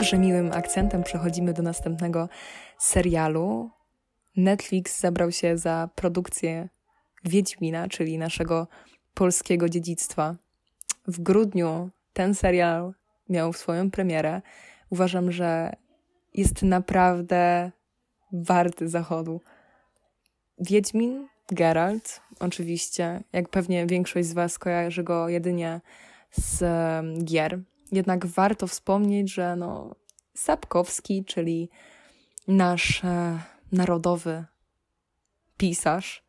Jakże 0.00 0.18
miłym 0.18 0.52
akcentem 0.52 1.02
przechodzimy 1.02 1.52
do 1.52 1.62
następnego 1.62 2.28
serialu. 2.78 3.70
Netflix 4.36 5.00
zabrał 5.00 5.32
się 5.32 5.58
za 5.58 5.88
produkcję 5.94 6.68
Wiedźmina, 7.24 7.88
czyli 7.88 8.18
naszego 8.18 8.66
polskiego 9.14 9.68
dziedzictwa. 9.68 10.34
W 11.06 11.20
grudniu 11.20 11.90
ten 12.12 12.34
serial 12.34 12.94
miał 13.28 13.52
swoją 13.52 13.90
premierę. 13.90 14.42
Uważam, 14.90 15.32
że 15.32 15.72
jest 16.34 16.62
naprawdę 16.62 17.70
warty 18.32 18.88
zachodu. 18.88 19.40
Wiedźmin, 20.58 21.28
Geralt, 21.52 22.20
oczywiście, 22.38 23.20
jak 23.32 23.48
pewnie 23.48 23.86
większość 23.86 24.28
z 24.28 24.32
Was 24.32 24.58
kojarzy 24.58 25.02
go 25.02 25.28
jedynie 25.28 25.80
z 26.30 26.64
gier. 27.24 27.58
Jednak 27.92 28.26
warto 28.26 28.66
wspomnieć, 28.66 29.32
że 29.32 29.56
no, 29.56 29.94
Sapkowski, 30.34 31.24
czyli 31.24 31.70
nasz 32.48 33.04
e, 33.04 33.38
narodowy 33.72 34.44
pisarz. 35.56 36.24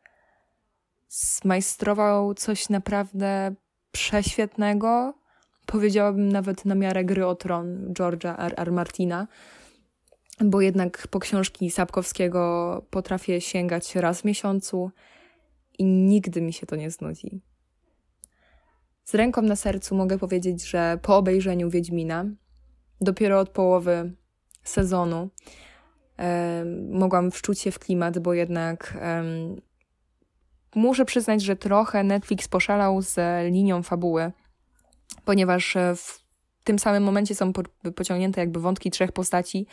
Zmajstrował 1.08 2.34
coś 2.34 2.68
naprawdę 2.68 3.54
prześwietnego. 3.92 5.14
Powiedziałabym 5.66 6.28
nawet 6.28 6.64
na 6.64 6.74
miarę 6.74 7.04
gry 7.04 7.26
o 7.26 7.34
tron 7.34 7.92
George'a 7.92 8.34
R. 8.38 8.54
R. 8.56 8.72
Martina, 8.72 9.26
bo 10.40 10.60
jednak 10.60 11.08
po 11.08 11.18
książki 11.18 11.70
Sapkowskiego 11.70 12.82
potrafię 12.90 13.40
sięgać 13.40 13.94
raz 13.94 14.20
w 14.20 14.24
miesiącu 14.24 14.90
i 15.78 15.84
nigdy 15.84 16.42
mi 16.42 16.52
się 16.52 16.66
to 16.66 16.76
nie 16.76 16.90
znudzi. 16.90 17.40
Z 19.04 19.14
ręką 19.14 19.42
na 19.42 19.56
sercu 19.56 19.94
mogę 19.94 20.18
powiedzieć, 20.18 20.68
że 20.68 20.98
po 21.02 21.16
obejrzeniu 21.16 21.70
Wiedźmina, 21.70 22.24
dopiero 23.00 23.40
od 23.40 23.48
połowy 23.48 24.12
sezonu, 24.64 25.30
e, 26.18 26.64
mogłam 26.90 27.30
wczuć 27.30 27.58
się 27.58 27.70
w 27.70 27.78
klimat, 27.78 28.18
bo 28.18 28.34
jednak 28.34 28.98
e, 29.00 29.24
muszę 30.74 31.04
przyznać, 31.04 31.42
że 31.42 31.56
trochę 31.56 32.04
Netflix 32.04 32.48
poszalał 32.48 33.02
z 33.02 33.16
linią 33.52 33.82
fabuły, 33.82 34.32
ponieważ 35.24 35.76
w 35.96 36.22
tym 36.64 36.78
samym 36.78 37.02
momencie 37.02 37.34
są 37.34 37.52
po, 37.52 37.62
pociągnięte 37.96 38.40
jakby 38.40 38.60
wątki 38.60 38.90
trzech 38.90 39.12
postaci. 39.12 39.66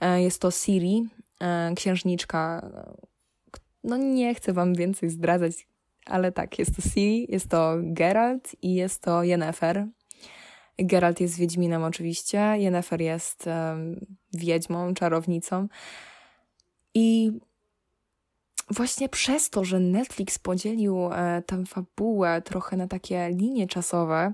E, 0.00 0.22
jest 0.22 0.40
to 0.40 0.50
Siri, 0.50 1.08
e, 1.40 1.72
księżniczka. 1.76 2.70
No 3.84 3.96
nie 3.96 4.34
chcę 4.34 4.52
wam 4.52 4.74
więcej 4.74 5.10
zdradzać, 5.10 5.68
ale 6.06 6.32
tak, 6.32 6.58
jest 6.58 6.76
to 6.76 6.82
Siri, 6.82 7.26
jest 7.28 7.48
to 7.48 7.74
Geralt 7.82 8.56
i 8.62 8.74
jest 8.74 9.02
to 9.02 9.22
Yennefer. 9.22 9.86
Geralt 10.78 11.20
jest 11.20 11.38
Wiedźminem 11.38 11.84
oczywiście, 11.84 12.38
Yennefer 12.38 13.00
jest 13.00 13.46
um, 13.46 14.06
wiedźmą, 14.32 14.94
czarownicą. 14.94 15.68
I 16.94 17.32
właśnie 18.70 19.08
przez 19.08 19.50
to, 19.50 19.64
że 19.64 19.80
Netflix 19.80 20.38
podzielił 20.38 21.12
e, 21.12 21.42
tę 21.46 21.64
fabułę 21.66 22.42
trochę 22.42 22.76
na 22.76 22.86
takie 22.86 23.28
linie 23.28 23.66
czasowe, 23.66 24.32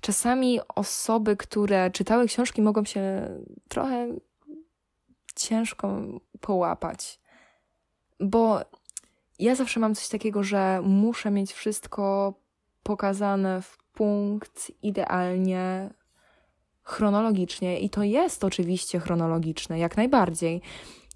czasami 0.00 0.60
osoby, 0.74 1.36
które 1.36 1.90
czytały 1.90 2.26
książki, 2.26 2.62
mogą 2.62 2.84
się 2.84 3.28
trochę 3.68 4.08
ciężko 5.36 6.00
połapać. 6.40 7.20
Bo 8.20 8.60
ja 9.42 9.54
zawsze 9.54 9.80
mam 9.80 9.94
coś 9.94 10.08
takiego, 10.08 10.42
że 10.42 10.80
muszę 10.84 11.30
mieć 11.30 11.52
wszystko 11.52 12.34
pokazane 12.82 13.62
w 13.62 13.78
punkt 13.92 14.72
idealnie, 14.82 15.90
chronologicznie. 16.82 17.80
I 17.80 17.90
to 17.90 18.02
jest 18.02 18.44
oczywiście 18.44 19.00
chronologiczne, 19.00 19.78
jak 19.78 19.96
najbardziej. 19.96 20.62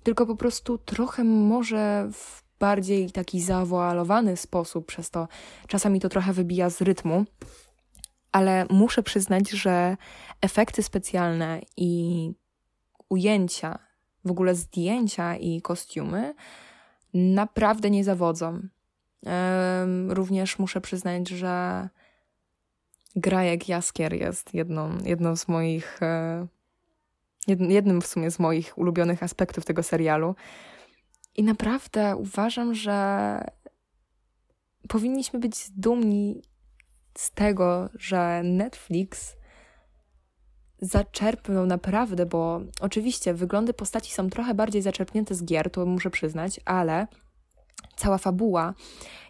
Tylko 0.03 0.27
po 0.27 0.37
prostu 0.37 0.79
trochę 0.79 1.25
może 1.25 2.09
w 2.13 2.47
bardziej 2.59 3.11
taki 3.11 3.41
zawoalowany 3.41 4.37
sposób, 4.37 4.87
przez 4.87 5.11
to 5.11 5.29
czasami 5.67 6.01
to 6.01 6.09
trochę 6.09 6.33
wybija 6.33 6.71
z 6.71 6.81
rytmu. 6.81 7.25
Ale 8.33 8.67
muszę 8.71 9.03
przyznać, 9.03 9.51
że 9.51 9.97
efekty 10.41 10.83
specjalne 10.83 11.61
i 11.77 12.33
ujęcia, 13.09 13.79
w 14.25 14.31
ogóle 14.31 14.55
zdjęcia 14.55 15.37
i 15.37 15.63
kostiumy 15.63 16.35
naprawdę 17.17 17.91
nie 17.91 18.05
zawodzą. 18.05 18.61
Również 20.09 20.59
muszę 20.59 20.81
przyznać, 20.81 21.29
że 21.29 21.89
Grajek 23.17 23.69
Jaskier 23.69 24.13
jest 24.13 24.55
jedną, 24.55 24.99
jedną 25.05 25.37
z 25.37 25.49
moich, 25.49 26.03
e, 26.03 26.47
jednym 27.49 28.01
w 28.01 28.07
sumie 28.07 28.31
z 28.31 28.39
moich 28.39 28.79
ulubionych 28.79 29.23
aspektów 29.23 29.65
tego 29.65 29.83
serialu. 29.83 30.35
I 31.37 31.43
naprawdę 31.43 32.17
uważam, 32.17 32.75
że 32.75 33.41
powinniśmy 34.89 35.41
być 35.41 35.71
dumni 35.71 36.43
z 37.19 37.31
tego, 37.31 37.89
że 37.95 38.43
Netflix 38.45 39.37
zaczerpnął 40.81 41.67
naprawdę, 41.67 42.27
bo 42.27 42.61
oczywiście 42.81 43.35
wyglądy 43.35 43.75
postaci 43.75 44.13
są 44.13 44.31
trochę 44.31 44.55
bardziej 44.55 44.83
zaczerpnięte 44.83 45.35
z 45.35 45.45
gier, 45.45 45.71
to 45.71 45.87
muszę 45.87 46.11
przyznać, 46.11 46.61
ale 46.65 47.07
cała 47.97 48.19
fabuła 48.19 48.75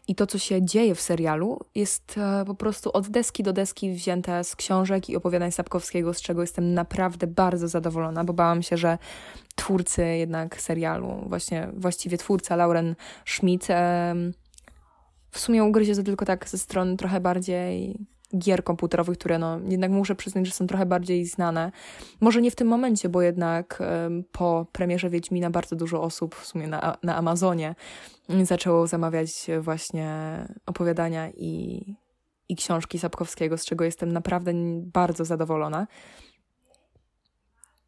i 0.09 0.15
to, 0.15 0.27
co 0.27 0.39
się 0.39 0.65
dzieje 0.65 0.95
w 0.95 1.01
serialu, 1.01 1.61
jest 1.75 2.19
e, 2.19 2.45
po 2.47 2.55
prostu 2.55 2.91
od 2.93 3.09
deski 3.09 3.43
do 3.43 3.53
deski 3.53 3.93
wzięte 3.93 4.45
z 4.45 4.57
książek 4.57 5.11
i 5.11 5.17
opowiadań 5.17 5.53
Sapkowskiego, 5.53 6.15
z 6.15 6.23
czego 6.23 6.41
jestem 6.41 6.75
naprawdę 6.75 7.27
bardzo 7.27 7.69
zadowolona, 7.69 8.25
bo 8.25 8.33
bałam 8.33 8.63
się, 8.63 8.77
że 8.77 8.99
twórcy 9.55 10.05
jednak 10.05 10.61
serialu, 10.61 11.25
właśnie 11.27 11.69
właściwie 11.77 12.19
twórca 12.19 12.57
Lauren 12.57 12.95
Schmidt, 13.25 13.67
w 15.31 15.39
sumie 15.39 15.65
ugryzie 15.65 15.95
to 15.95 16.03
tylko 16.03 16.25
tak 16.25 16.49
ze 16.49 16.59
strony 16.59 16.97
trochę 16.97 17.21
bardziej 17.21 17.99
gier 18.39 18.65
komputerowych, 18.65 19.19
które 19.19 19.39
no 19.39 19.61
jednak 19.69 19.91
muszę 19.91 20.15
przyznać, 20.15 20.47
że 20.47 20.53
są 20.53 20.67
trochę 20.67 20.87
bardziej 20.87 21.27
znane. 21.27 21.73
Może 22.21 22.43
nie 22.43 22.51
w 22.51 22.57
tym 22.57 22.69
momencie, 22.69 23.09
bo 23.09 23.23
jednak 23.23 23.83
po 24.33 24.67
premierze 24.73 25.11
Wiedźmina 25.11 25.51
bardzo 25.51 25.77
dużo 25.77 26.03
osób 26.03 26.35
w 26.35 26.47
sumie 26.47 26.67
na, 26.67 26.97
na 27.03 27.17
Amazonie 27.17 27.75
zaczęło 28.43 28.87
zamawiać 28.87 29.47
właśnie 29.61 30.39
opowiadania 30.67 31.31
i, 31.31 31.83
i 32.49 32.57
książki 32.57 32.99
Sapkowskiego, 32.99 33.59
z 33.59 33.65
czego 33.65 33.85
jestem 33.85 34.13
naprawdę 34.13 34.53
bardzo 34.81 35.25
zadowolona. 35.25 35.87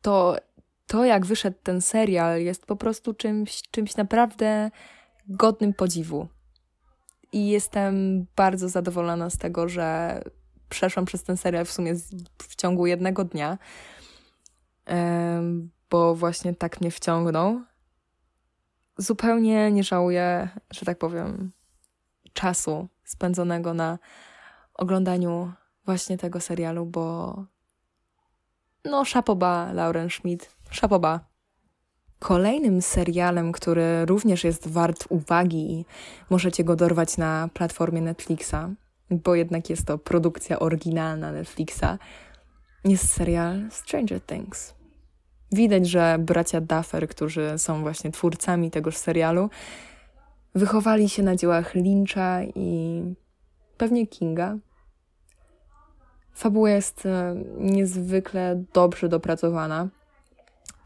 To, 0.03 0.37
to 0.87 1.05
jak 1.05 1.27
wyszedł 1.27 1.57
ten 1.62 1.81
serial 1.81 2.42
jest 2.42 2.66
po 2.66 2.77
prostu 2.77 3.14
czymś, 3.14 3.62
czymś 3.70 3.96
naprawdę 3.96 4.70
godnym 5.29 5.74
podziwu. 5.74 6.29
I 7.33 7.49
jestem 7.49 8.27
bardzo 8.37 8.69
zadowolona 8.69 9.31
z 9.31 9.38
tego, 9.38 9.69
że 9.69 10.21
przeszłam 10.69 11.05
przez 11.05 11.23
ten 11.23 11.37
serial 11.37 11.64
w 11.64 11.73
sumie 11.73 11.95
w 12.38 12.57
ciągu 12.57 12.87
jednego 12.87 13.25
dnia, 13.25 13.59
bo 15.91 16.14
właśnie 16.14 16.55
tak 16.55 16.81
mnie 16.81 16.91
wciągnął. 16.91 17.61
Zupełnie 18.99 19.73
nie 19.73 19.85
żałuję, 19.85 20.49
że 20.71 20.87
tak 20.87 20.99
powiem, 20.99 21.53
czasu 22.33 22.88
spędzonego 23.05 23.75
na 23.75 23.99
oglądaniu 24.75 25.53
właśnie 25.85 26.19
tego 26.19 26.41
serialu, 26.41 26.87
bo 26.87 27.35
no, 28.85 29.05
szapoba 29.05 29.73
Lauren 29.73 30.11
Schmidt, 30.11 30.57
szapoba. 30.71 31.28
Kolejnym 32.19 32.83
serialem, 32.83 33.53
który 33.53 34.07
również 34.07 34.45
jest 34.45 34.69
wart 34.69 35.05
uwagi 35.09 35.73
i 35.73 35.85
możecie 36.31 36.65
go 36.65 36.77
dorwać 36.77 37.17
na 37.17 37.49
platformie 37.55 38.01
Netflixa, 38.01 38.55
bo 39.11 39.35
jednak 39.35 39.71
jest 39.71 39.87
to 39.87 39.99
produkcja 39.99 40.59
oryginalna 40.59 41.33
Netflixa, 41.33 41.99
jest 42.85 43.13
serial 43.13 43.69
Stranger 43.71 44.21
Things. 44.21 44.75
Widać, 45.53 45.89
że 45.89 46.17
bracia 46.19 46.61
Duffer, 46.61 47.09
którzy 47.09 47.59
są 47.59 47.81
właśnie 47.81 48.11
twórcami 48.11 48.71
tegoż 48.71 48.97
serialu, 48.97 49.51
wychowali 50.55 51.09
się 51.09 51.23
na 51.23 51.37
dziełach 51.37 51.75
Lyncha 51.75 52.43
i 52.55 53.03
pewnie 53.77 54.07
Kinga. 54.07 54.57
Fabuła 56.33 56.71
jest 56.71 57.07
e, 57.07 57.35
niezwykle 57.59 58.65
dobrze 58.73 59.09
dopracowana 59.09 59.89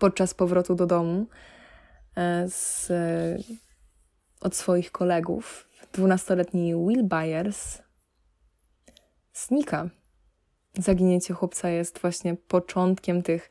podczas 0.03 0.35
powrotu 0.35 0.75
do 0.75 0.87
domu 0.87 1.27
e, 2.17 2.49
z, 2.49 2.93
od 4.41 4.57
swoich 4.57 4.93
kolegów. 4.93 5.69
Dwunastoletni 5.93 6.75
Will 6.75 7.05
Byers 7.05 7.79
znika. 9.35 9.91
Zaginięcie 10.79 11.35
chłopca 11.35 11.69
jest 11.69 11.99
właśnie 11.99 12.35
początkiem 12.35 13.23
tych 13.23 13.51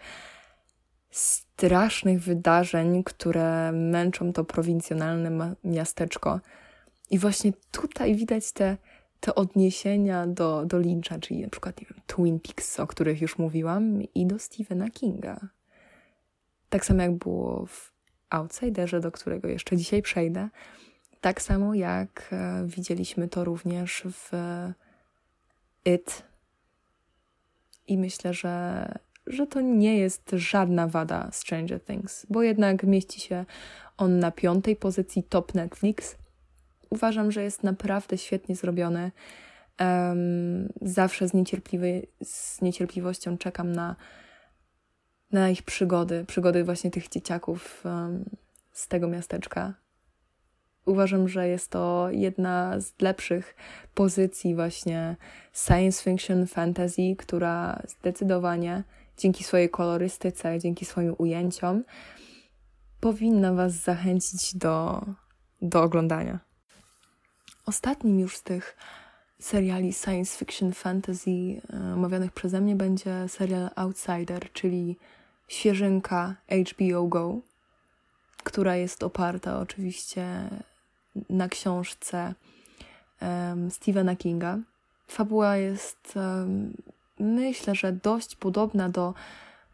strasznych 1.11 2.21
wydarzeń, 2.21 3.03
które 3.03 3.71
męczą 3.71 4.33
to 4.33 4.43
prowincjonalne 4.43 5.55
miasteczko. 5.63 6.39
I 7.09 7.19
właśnie 7.19 7.53
tutaj 7.71 8.15
widać 8.15 8.51
te, 8.51 8.77
te 9.19 9.35
odniesienia 9.35 10.27
do, 10.27 10.65
do 10.65 10.77
Lyncha, 10.77 11.19
czyli 11.19 11.41
na 11.41 11.49
przykład 11.49 11.81
nie 11.81 11.87
wiem, 11.89 12.01
Twin 12.07 12.39
Peaks, 12.39 12.79
o 12.79 12.87
których 12.87 13.21
już 13.21 13.37
mówiłam, 13.37 14.01
i 14.15 14.25
do 14.25 14.39
Stephena 14.39 14.89
Kinga. 14.89 15.60
Tak 16.71 16.85
samo 16.85 17.01
jak 17.01 17.11
było 17.11 17.65
w 17.65 17.91
Outsiderze, 18.29 18.99
do 18.99 19.11
którego 19.11 19.47
jeszcze 19.47 19.77
dzisiaj 19.77 20.01
przejdę. 20.01 20.49
Tak 21.21 21.41
samo 21.41 21.73
jak 21.73 22.29
e, 22.31 22.63
widzieliśmy 22.67 23.27
to 23.27 23.43
również 23.43 24.03
w 24.05 24.31
It. 25.85 26.23
I 27.87 27.97
myślę, 27.97 28.33
że, 28.33 28.85
że 29.27 29.47
to 29.47 29.61
nie 29.61 29.97
jest 29.97 30.31
żadna 30.33 30.87
wada 30.87 31.29
Stranger 31.31 31.81
Things, 31.83 32.25
bo 32.29 32.43
jednak 32.43 32.83
mieści 32.83 33.21
się 33.21 33.45
on 33.97 34.19
na 34.19 34.31
piątej 34.31 34.75
pozycji 34.75 35.23
top 35.23 35.53
Netflix. 35.53 36.15
Uważam, 36.89 37.31
że 37.31 37.43
jest 37.43 37.63
naprawdę 37.63 38.17
świetnie 38.17 38.55
zrobiony. 38.55 39.11
Um, 39.79 40.69
zawsze 40.81 41.27
z, 41.27 41.33
z 42.23 42.61
niecierpliwością 42.61 43.37
czekam 43.37 43.71
na, 43.71 43.95
na 45.31 45.49
ich 45.49 45.63
przygody, 45.63 46.25
przygody 46.25 46.63
właśnie 46.63 46.91
tych 46.91 47.09
dzieciaków 47.09 47.85
um, 47.85 48.25
z 48.71 48.87
tego 48.87 49.07
miasteczka. 49.07 49.73
Uważam, 50.85 51.27
że 51.27 51.47
jest 51.47 51.69
to 51.69 52.07
jedna 52.11 52.79
z 52.79 53.01
lepszych 53.01 53.55
pozycji 53.93 54.55
właśnie 54.55 55.17
science 55.53 56.03
fiction, 56.03 56.47
fantasy, 56.47 57.15
która 57.17 57.83
zdecydowanie 57.87 58.83
dzięki 59.17 59.43
swojej 59.43 59.69
kolorystyce, 59.69 60.59
dzięki 60.59 60.85
swoim 60.85 61.15
ujęciom 61.17 61.83
powinna 62.99 63.53
Was 63.53 63.73
zachęcić 63.73 64.55
do, 64.55 65.05
do 65.61 65.81
oglądania. 65.83 66.39
Ostatnim 67.65 68.19
już 68.19 68.37
z 68.37 68.43
tych 68.43 68.77
seriali 69.39 69.93
science 69.93 70.37
fiction, 70.37 70.73
fantasy 70.73 71.61
omawianych 71.93 72.31
przeze 72.31 72.61
mnie 72.61 72.75
będzie 72.75 73.27
serial 73.27 73.69
Outsider, 73.75 74.51
czyli 74.53 74.97
świeżynka 75.51 76.35
HBO 76.69 77.07
Go, 77.07 77.39
która 78.43 78.75
jest 78.75 79.03
oparta 79.03 79.59
oczywiście 79.59 80.49
na 81.29 81.49
książce 81.49 82.33
um, 83.21 83.71
Stephena 83.71 84.15
Kinga. 84.15 84.59
Fabuła 85.07 85.57
jest, 85.57 86.13
um, 86.15 86.73
myślę, 87.19 87.75
że 87.75 87.93
dość 87.93 88.35
podobna 88.35 88.89
do, 88.89 89.13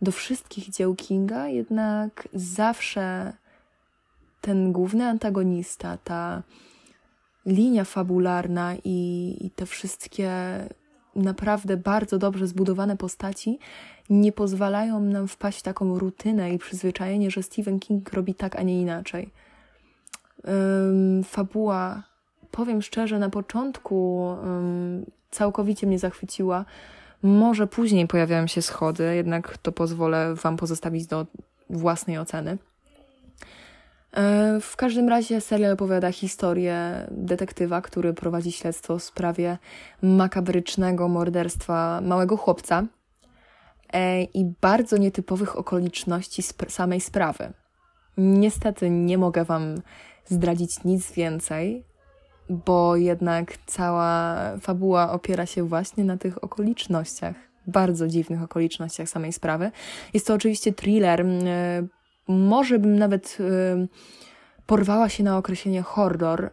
do 0.02 0.12
wszystkich 0.12 0.70
dzieł 0.70 0.96
Kinga, 0.96 1.48
jednak 1.48 2.28
zawsze 2.34 3.34
ten 4.42 4.72
główny 4.72 5.08
antagonista, 5.08 5.98
ta 5.98 6.44
linia 7.46 7.84
fabularna 7.84 8.76
i, 8.84 9.38
i 9.42 9.52
te 9.52 9.66
wszystkie 9.66 10.32
naprawdę 11.18 11.78
bardzo 11.78 12.18
dobrze 12.18 12.48
zbudowane 12.48 12.98
postaci 12.98 13.60
nie 14.10 14.32
pozwalają 14.32 15.00
nam 15.00 15.28
wpaść 15.28 15.60
w 15.60 15.64
taką 15.64 16.00
rutynę 16.00 16.54
i 16.54 16.58
przyzwyczajenie, 16.58 17.32
że 17.32 17.44
Stephen 17.44 17.80
King 17.80 18.14
robi 18.14 18.36
tak, 18.36 18.56
a 18.56 18.62
nie 18.62 18.82
inaczej. 18.82 19.30
Um, 20.44 21.24
fabuła, 21.24 22.04
powiem 22.52 22.82
szczerze, 22.82 23.20
na 23.20 23.30
początku 23.30 24.26
um, 24.26 25.06
całkowicie 25.32 25.88
mnie 25.88 26.00
zachwyciła. 26.00 26.66
Może 27.24 27.68
później 27.68 28.08
pojawiają 28.08 28.48
się 28.48 28.62
schody, 28.62 29.16
jednak 29.16 29.58
to 29.58 29.72
pozwolę 29.72 30.36
Wam 30.36 30.58
pozostawić 30.58 31.06
do 31.06 31.26
własnej 31.70 32.18
oceny. 32.18 32.58
E, 34.18 34.60
w 34.62 34.76
każdym 34.76 35.10
razie 35.10 35.42
serial 35.42 35.72
opowiada 35.72 36.12
historię 36.12 37.08
detektywa, 37.12 37.82
który 37.82 38.14
prowadzi 38.14 38.52
śledztwo 38.52 38.98
w 38.98 39.04
sprawie 39.04 39.58
makabrycznego 40.02 41.08
morderstwa 41.08 42.02
małego 42.02 42.38
chłopca 42.38 42.86
e, 43.94 44.24
i 44.24 44.54
bardzo 44.62 44.98
nietypowych 44.98 45.58
okoliczności 45.58 46.42
sp 46.50 46.60
samej 46.70 47.02
sprawy. 47.02 47.54
Niestety 48.18 48.90
nie 48.90 49.18
mogę 49.18 49.46
Wam 49.46 49.76
zdradzić 50.26 50.84
nic 50.84 51.12
więcej, 51.12 51.84
bo 52.50 52.96
jednak 52.96 53.58
cała 53.66 54.38
fabuła 54.62 55.12
opiera 55.12 55.46
się 55.46 55.64
właśnie 55.64 56.04
na 56.04 56.18
tych 56.18 56.44
okolicznościach, 56.44 57.36
bardzo 57.68 58.08
dziwnych 58.08 58.44
okolicznościach 58.44 59.10
samej 59.10 59.34
sprawy. 59.34 59.72
Jest 60.14 60.28
to 60.28 60.34
oczywiście 60.34 60.74
thriller 60.74 61.22
e, 61.22 61.88
może 62.28 62.80
bym 62.80 63.00
nawet 63.00 63.38
y, 63.40 63.88
porwała 64.66 65.10
się 65.10 65.24
na 65.24 65.38
określenie 65.38 65.82
horror, 65.82 66.46
y, 66.46 66.50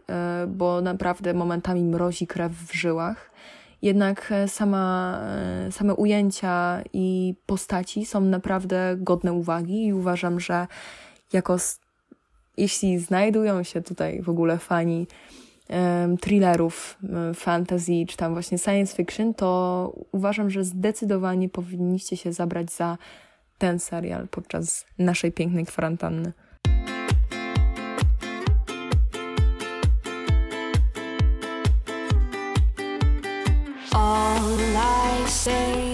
bo 0.47 0.81
naprawdę 0.81 1.33
momentami 1.33 1.83
mrozi 1.83 2.27
krew 2.27 2.51
w 2.51 2.73
żyłach. 2.73 3.35
Jednak 3.81 4.31
e, 4.31 4.47
sama, 4.47 5.19
e, 5.67 5.71
same 5.71 5.95
ujęcia 5.95 6.81
i 6.93 7.35
postaci 7.45 8.05
są 8.05 8.21
naprawdę 8.21 8.95
godne 8.97 9.33
uwagi 9.33 9.85
i 9.85 9.93
uważam, 9.93 10.39
że 10.39 10.67
jako 11.33 11.57
jeśli 12.57 12.99
znajdują 12.99 13.63
się 13.63 13.81
tutaj 13.81 14.21
w 14.21 14.29
ogóle 14.29 14.57
fani 14.57 15.07
um, 15.69 16.17
thrillerów, 16.17 16.97
fantasy 17.35 18.05
czy 18.07 18.17
tam 18.17 18.33
właśnie 18.33 18.57
science 18.57 18.95
fiction, 18.95 19.33
to 19.33 19.93
uważam, 20.11 20.49
że 20.49 20.63
zdecydowanie 20.63 21.49
powinniście 21.49 22.17
się 22.17 22.33
zabrać 22.33 22.71
za 22.71 22.97
ten 23.57 23.79
serial 23.79 24.27
podczas 24.27 24.85
naszej 24.97 25.31
pięknej 25.31 25.65
kwarantanny. 25.65 26.33
All 33.91 34.41
I 35.25 35.29
say 35.29 35.84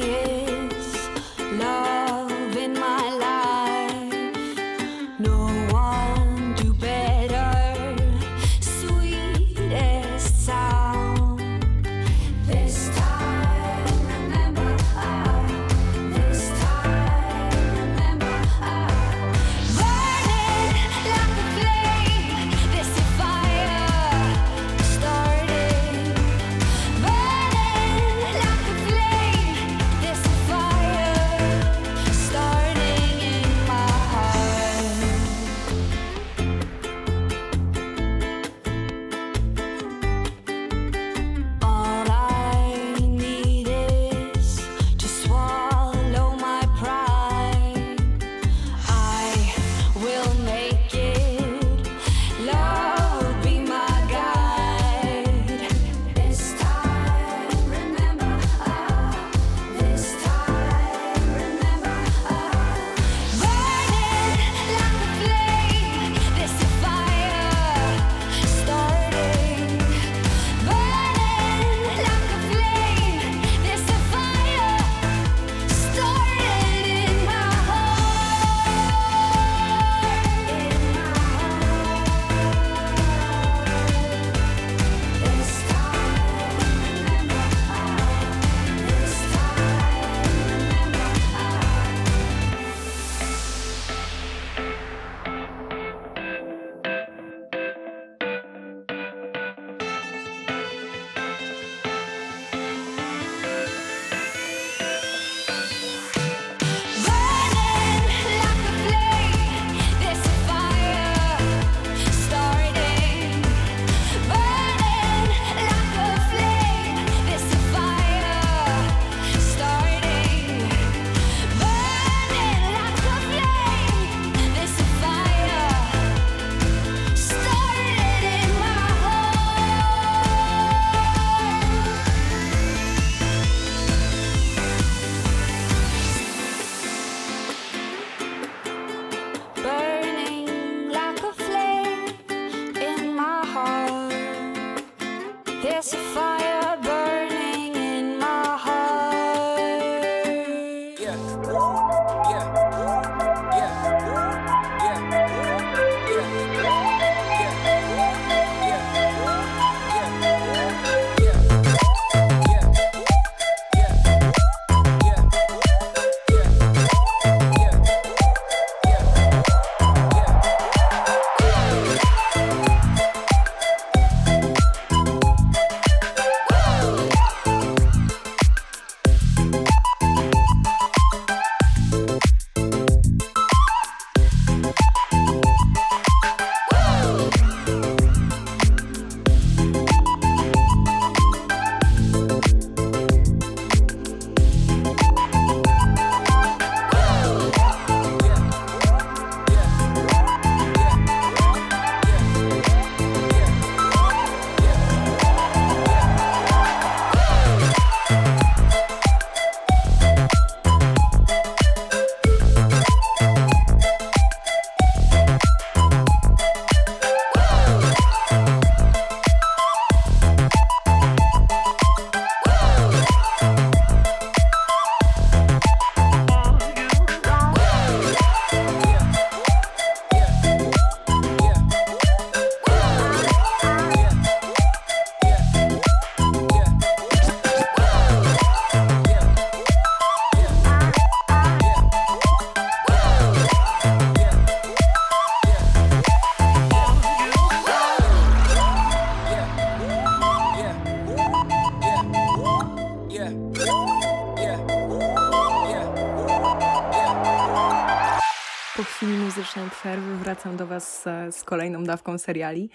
z, 261.31 261.43
kolejną 261.43 261.83
dawką 261.83 262.17
seriali. 262.17 262.69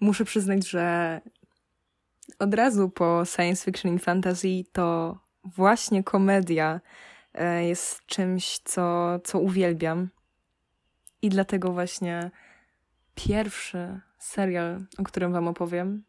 Muszę 0.00 0.24
przyznać, 0.24 0.68
że 0.68 1.20
od 2.38 2.54
razu 2.54 2.90
po 2.90 3.24
science 3.24 3.64
fiction 3.64 3.94
i 3.94 3.98
fantasy 3.98 4.64
to 4.72 5.18
właśnie 5.44 6.04
komedia 6.04 6.80
e, 7.34 7.64
jest 7.64 8.06
czymś, 8.06 8.58
co, 8.58 9.18
co 9.24 9.38
uwielbiam. 9.38 10.08
I 11.22 11.28
dlatego 11.28 11.72
właśnie 11.72 12.30
pierwszy 13.14 14.00
serial, 14.18 14.84
o 14.98 15.02
którym 15.02 15.32
Wam 15.32 15.48
opowiem, 15.48 16.04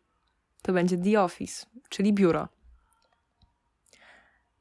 to 0.61 0.73
będzie 0.73 0.97
The 0.97 1.21
Office, 1.21 1.65
czyli 1.89 2.13
biuro. 2.13 2.47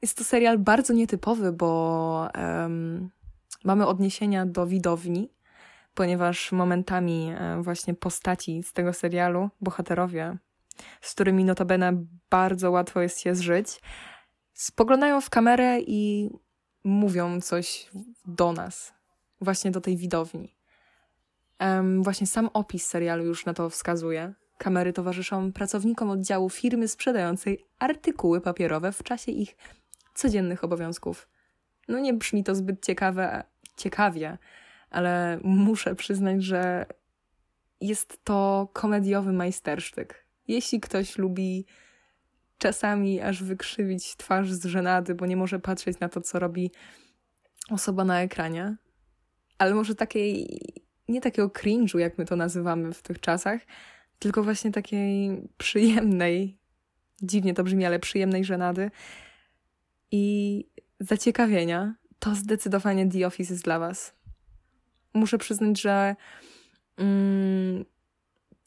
Jest 0.03 0.19
to 0.19 0.25
serial 0.25 0.59
bardzo 0.59 0.93
nietypowy, 0.93 1.53
bo 1.53 2.29
um, 2.35 3.11
mamy 3.65 3.87
odniesienia 3.87 4.47
do 4.47 4.67
widowni, 4.67 5.31
ponieważ 5.95 6.53
momentami 6.53 7.33
e, 7.39 7.63
właśnie 7.63 7.95
postaci 7.95 8.63
z 8.63 8.73
tego 8.73 8.93
serialu, 8.93 9.51
bohaterowie, 9.61 10.37
z 11.01 11.15
którymi 11.15 11.45
notabene 11.45 12.05
bardzo 12.31 12.71
łatwo 12.71 13.01
jest 13.01 13.21
się 13.21 13.35
zżyć, 13.35 13.81
spoglądają 14.55 15.21
w 15.21 15.31
kamerę 15.31 15.81
i 15.81 16.31
mówią 16.85 17.41
coś 17.41 17.91
do 18.27 18.53
nas, 18.53 18.95
właśnie 19.41 19.71
do 19.71 19.81
tej 19.81 19.97
widowni. 19.97 20.57
Właśnie 22.01 22.27
sam 22.27 22.51
opis 22.53 22.87
serialu 22.87 23.25
już 23.25 23.47
na 23.47 23.55
to 23.55 23.71
wskazuje. 23.71 24.35
Kamery 24.59 24.93
towarzyszą 24.93 25.53
pracownikom 25.53 26.11
oddziału 26.11 26.51
firmy 26.51 26.89
sprzedającej 26.89 27.65
artykuły 27.79 28.41
papierowe 28.41 28.93
w 28.93 29.03
czasie 29.03 29.33
ich 29.33 29.57
codziennych 30.15 30.65
obowiązków. 30.65 31.29
No 31.89 31.99
nie 31.99 32.15
brzmi 32.15 32.45
to 32.45 32.55
zbyt 32.55 32.85
ciekawe, 32.85 33.45
ciekawie, 33.77 34.39
ale 34.93 35.41
muszę 35.43 35.95
przyznać, 35.95 36.43
że 36.45 36.87
jest 37.81 38.25
to 38.25 38.69
komediowy 38.73 39.33
majstersztyk. 39.33 40.27
Jeśli 40.49 40.81
ktoś 40.81 41.19
lubi 41.19 41.67
czasami 42.59 43.21
aż 43.21 43.43
wykrzywić 43.43 44.17
twarz 44.17 44.53
z 44.53 44.65
żenady, 44.65 45.15
bo 45.15 45.27
nie 45.27 45.37
może 45.37 45.59
patrzeć 45.59 46.01
na 46.01 46.09
to, 46.09 46.21
co 46.21 46.39
robi 46.39 46.71
osoba 47.71 48.05
na 48.05 48.23
ekranie, 48.23 48.77
ale 49.59 49.75
może 49.75 49.95
takiej, 49.95 50.59
nie 51.09 51.21
takiego 51.21 51.49
cringe'u, 51.49 51.99
jak 51.99 52.19
my 52.19 52.25
to 52.25 52.37
nazywamy 52.37 52.93
w 52.93 53.03
tych 53.03 53.21
czasach, 53.21 53.61
tylko 54.19 54.43
właśnie 54.43 54.71
takiej 54.71 55.43
przyjemnej, 55.59 56.59
dziwnie 57.23 57.55
to 57.55 57.65
brzmi, 57.65 57.85
ale 57.85 57.99
przyjemnej 57.99 58.45
żenady 58.45 58.91
i 60.11 60.65
zaciekawienia, 61.01 61.95
to 62.19 62.35
zdecydowanie 62.35 63.09
The 63.09 63.27
Office 63.27 63.53
jest 63.53 63.65
dla 63.65 63.79
Was. 63.79 64.15
Muszę 65.15 65.39
przyznać, 65.39 65.81
że 65.81 66.17
mm, 66.97 67.85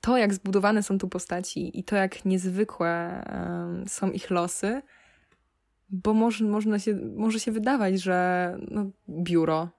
to, 0.01 0.17
jak 0.17 0.33
zbudowane 0.33 0.83
są 0.83 0.97
tu 0.97 1.09
postaci 1.09 1.79
i 1.79 1.83
to, 1.83 1.95
jak 1.95 2.25
niezwykłe 2.25 3.23
są 3.87 4.11
ich 4.11 4.29
losy, 4.29 4.81
bo 5.89 6.13
może, 6.13 6.45
można 6.45 6.79
się, 6.79 6.95
może 7.15 7.39
się 7.39 7.51
wydawać, 7.51 8.01
że 8.01 8.57
no, 8.71 8.85
biuro, 9.09 9.69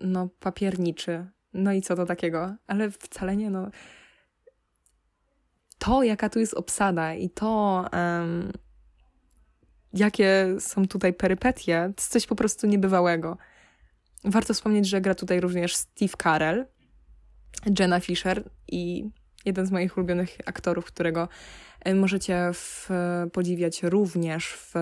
no 0.00 0.28
papierniczy, 0.40 1.26
no 1.54 1.72
i 1.72 1.82
co 1.82 1.96
to 1.96 2.06
takiego, 2.06 2.54
ale 2.66 2.90
wcale 2.90 3.36
nie, 3.36 3.50
no. 3.50 3.70
To, 5.78 6.02
jaka 6.02 6.28
tu 6.28 6.38
jest 6.38 6.54
obsada 6.54 7.14
i 7.14 7.30
to, 7.30 7.84
um, 7.92 8.52
jakie 9.92 10.56
są 10.58 10.88
tutaj 10.88 11.12
perypetie, 11.12 11.92
to 11.96 12.02
jest 12.02 12.12
coś 12.12 12.26
po 12.26 12.34
prostu 12.34 12.66
niebywałego. 12.66 13.36
Warto 14.24 14.54
wspomnieć, 14.54 14.88
że 14.88 15.00
gra 15.00 15.14
tutaj 15.14 15.40
również 15.40 15.76
Steve 15.76 16.12
Carell, 16.22 16.66
Jenna 17.78 18.00
Fisher 18.00 18.50
i 18.68 19.10
jeden 19.44 19.66
z 19.66 19.70
moich 19.70 19.96
ulubionych 19.96 20.38
aktorów, 20.46 20.84
którego 20.84 21.28
e, 21.80 21.94
możecie 21.94 22.50
w, 22.52 22.90
podziwiać 23.32 23.82
również 23.82 24.46
w, 24.46 24.72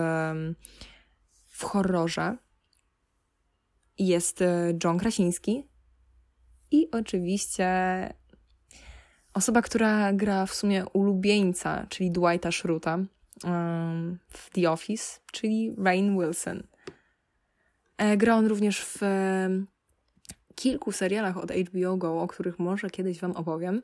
w 1.47 1.63
horrorze. 1.63 2.37
Jest 3.99 4.41
e, 4.41 4.73
John 4.83 4.99
Krasiński 4.99 5.67
i 6.71 6.91
oczywiście 6.91 7.67
osoba, 9.33 9.61
która 9.61 10.13
gra 10.13 10.45
w 10.45 10.53
sumie 10.53 10.85
ulubieńca, 10.93 11.85
czyli 11.89 12.11
Dwighta 12.11 12.51
Schruta 12.51 12.99
w 14.29 14.49
The 14.53 14.71
Office, 14.71 15.19
czyli 15.31 15.75
Rain 15.77 16.19
Wilson. 16.19 16.63
E, 17.97 18.17
gra 18.17 18.35
on 18.35 18.45
również 18.45 18.85
w 18.85 19.01
kilku 20.55 20.91
serialach 20.91 21.37
od 21.37 21.51
HBO 21.51 21.97
Go, 21.97 22.21
o 22.21 22.27
których 22.27 22.59
może 22.59 22.89
kiedyś 22.89 23.19
Wam 23.19 23.31
opowiem. 23.31 23.81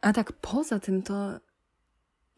A 0.00 0.12
tak 0.12 0.32
poza 0.32 0.80
tym 0.80 1.02
to 1.02 1.40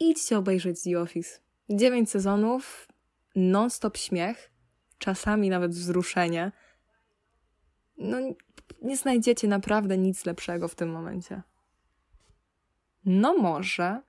idźcie 0.01 0.38
obejrzeć 0.38 0.82
The 0.82 1.01
Office. 1.01 1.40
Dziewięć 1.70 2.11
sezonów, 2.11 2.88
non-stop 3.36 3.97
śmiech, 3.97 4.51
czasami 4.99 5.51
nawet 5.51 5.72
wzruszenie. 5.72 6.53
No, 7.99 8.16
nie 8.82 8.97
znajdziecie 8.97 9.49
naprawdę 9.49 9.99
nic 9.99 10.26
lepszego 10.26 10.68
w 10.68 10.74
tym 10.74 10.90
momencie. 10.90 11.43
No 13.05 13.38
może 13.38 14.03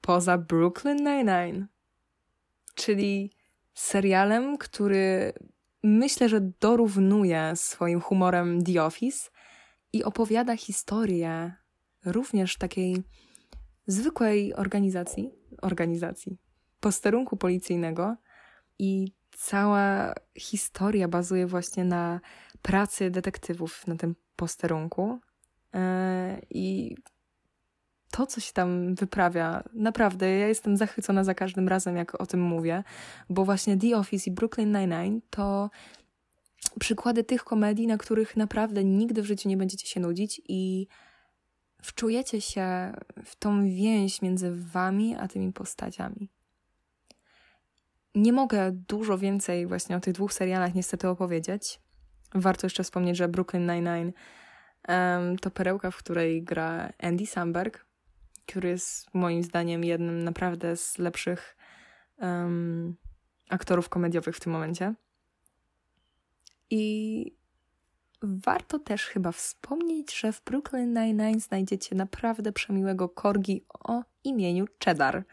poza 0.00 0.38
Brooklyn 0.38 0.98
Nine-Nine, 0.98 1.66
czyli 2.74 3.32
serialem, 3.74 4.58
który 4.58 5.32
myślę, 5.82 6.28
że 6.28 6.40
dorównuje 6.40 7.52
swoim 7.54 8.00
humorem 8.00 8.64
The 8.64 8.84
Office 8.84 9.30
i 9.92 10.04
opowiada 10.04 10.56
historię 10.56 11.54
również 12.04 12.56
takiej 12.56 13.02
zwykłej 13.86 14.54
organizacji, 14.54 15.30
organizacji, 15.62 16.38
posterunku 16.80 17.36
policyjnego 17.36 18.16
i 18.78 19.12
cała 19.36 20.14
historia 20.38 21.08
bazuje 21.08 21.46
właśnie 21.46 21.84
na 21.84 22.20
pracy 22.62 23.10
detektywów 23.10 23.86
na 23.86 23.96
tym 23.96 24.14
posterunku. 24.36 25.20
E, 25.74 26.40
I 26.50 26.96
to, 28.12 28.26
co 28.26 28.40
się 28.40 28.52
tam 28.52 28.94
wyprawia, 28.94 29.62
naprawdę, 29.72 30.30
ja 30.30 30.48
jestem 30.48 30.76
zachwycona 30.76 31.24
za 31.24 31.34
każdym 31.34 31.68
razem, 31.68 31.96
jak 31.96 32.20
o 32.20 32.26
tym 32.26 32.40
mówię, 32.40 32.84
bo 33.30 33.44
właśnie 33.44 33.76
The 33.76 33.96
Office 33.96 34.30
i 34.30 34.32
Brooklyn 34.32 34.72
Nine-Nine 34.72 35.20
to 35.30 35.70
przykłady 36.80 37.24
tych 37.24 37.44
komedii, 37.44 37.86
na 37.86 37.98
których 37.98 38.36
naprawdę 38.36 38.84
nigdy 38.84 39.22
w 39.22 39.26
życiu 39.26 39.48
nie 39.48 39.56
będziecie 39.56 39.86
się 39.86 40.00
nudzić 40.00 40.42
i 40.48 40.86
wczujecie 41.82 42.40
się 42.40 42.94
w 43.24 43.36
tą 43.36 43.64
więź 43.64 44.22
między 44.22 44.56
wami 44.56 45.16
a 45.16 45.28
tymi 45.28 45.52
postaciami. 45.52 46.28
Nie 48.14 48.32
mogę 48.32 48.72
dużo 48.72 49.18
więcej 49.18 49.66
właśnie 49.66 49.96
o 49.96 50.00
tych 50.00 50.14
dwóch 50.14 50.32
serialach 50.32 50.74
niestety 50.74 51.08
opowiedzieć. 51.08 51.80
Warto 52.34 52.66
jeszcze 52.66 52.84
wspomnieć, 52.84 53.16
że 53.16 53.28
Brooklyn 53.28 53.66
Nine-Nine 53.66 54.12
um, 54.88 55.38
to 55.38 55.50
perełka, 55.50 55.90
w 55.90 55.96
której 55.96 56.42
gra 56.42 56.92
Andy 56.98 57.26
Samberg, 57.26 57.91
który 58.46 58.68
jest 58.68 59.14
moim 59.14 59.42
zdaniem 59.42 59.84
jednym 59.84 60.24
naprawdę 60.24 60.76
z 60.76 60.98
lepszych 60.98 61.56
um, 62.18 62.96
aktorów 63.48 63.88
komediowych 63.88 64.36
w 64.36 64.40
tym 64.40 64.52
momencie. 64.52 64.94
I 66.70 67.36
warto 68.22 68.78
też 68.78 69.06
chyba 69.06 69.32
wspomnieć, 69.32 70.18
że 70.18 70.32
w 70.32 70.44
Brooklyn 70.44 70.92
Nine-Nine 70.94 71.40
znajdziecie 71.40 71.94
naprawdę 71.94 72.52
przemiłego 72.52 73.08
korgi 73.08 73.64
o 73.68 74.02
imieniu 74.24 74.66
Cheddar. 74.84 75.24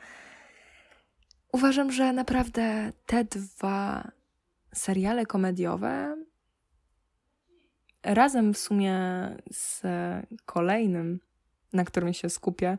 Uważam, 1.51 1.91
że 1.91 2.14
naprawdę 2.14 2.91
te 3.05 3.24
dwa 3.24 4.12
seriale 4.74 5.26
komediowe 5.26 6.18
razem 8.03 8.53
w 8.53 8.57
sumie 8.57 8.95
z 9.51 9.82
kolejnym 10.45 11.20
na 11.74 11.86
którym 11.86 12.13
się 12.13 12.30
skupię, 12.30 12.78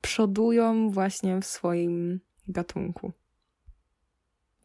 przodują 0.00 0.90
właśnie 0.90 1.40
w 1.40 1.46
swoim 1.46 2.20
gatunku. 2.48 3.12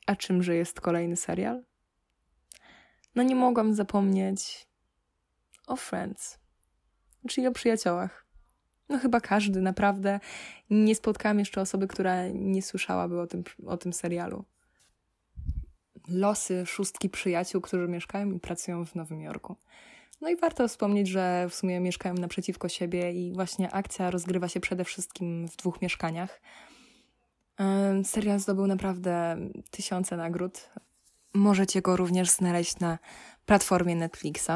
A 0.06 0.16
czymże 0.16 0.56
jest 0.56 0.82
kolejny 0.82 1.16
serial? 1.16 1.64
No 3.16 3.24
nie 3.24 3.36
mogłam 3.36 3.74
zapomnieć 3.74 4.68
o 5.68 5.76
Friends, 5.76 6.40
czyli 7.30 7.48
o 7.48 7.52
przyjaciołach. 7.52 8.26
No 8.90 9.00
chyba 9.00 9.22
każdy, 9.22 9.62
naprawdę. 9.62 10.20
Nie 10.70 10.96
spotkałam 10.96 11.40
jeszcze 11.40 11.62
osoby, 11.62 11.88
która 11.88 12.28
nie 12.28 12.62
słyszałaby 12.62 13.22
o 13.22 13.28
tym, 13.28 13.44
o 13.66 13.78
tym 13.78 13.94
serialu. 13.94 14.46
Losy 16.08 16.66
szóstki 16.66 17.10
przyjaciół, 17.10 17.62
którzy 17.62 17.88
mieszkają 17.88 18.32
i 18.32 18.40
pracują 18.40 18.86
w 18.86 18.96
Nowym 18.96 19.22
Jorku. 19.22 19.56
No 20.22 20.30
i 20.30 20.36
warto 20.36 20.68
wspomnieć, 20.68 21.08
że 21.08 21.48
w 21.50 21.56
sumie 21.56 21.80
mieszkają 21.80 22.16
naprzeciwko 22.16 22.70
siebie 22.70 23.12
i 23.12 23.34
właśnie 23.34 23.72
akcja 23.72 24.12
rozgrywa 24.12 24.48
się 24.48 24.60
przede 24.60 24.86
wszystkim 24.86 25.48
w 25.48 25.56
dwóch 25.56 25.82
mieszkaniach. 25.82 26.42
Serial 28.04 28.40
zdobył 28.40 28.68
naprawdę 28.68 29.38
tysiące 29.72 30.18
nagród. 30.18 30.70
Możecie 31.34 31.82
go 31.82 31.98
również 31.98 32.30
znaleźć 32.30 32.80
na 32.80 33.00
platformie 33.46 33.96
Netflixa. 33.96 34.52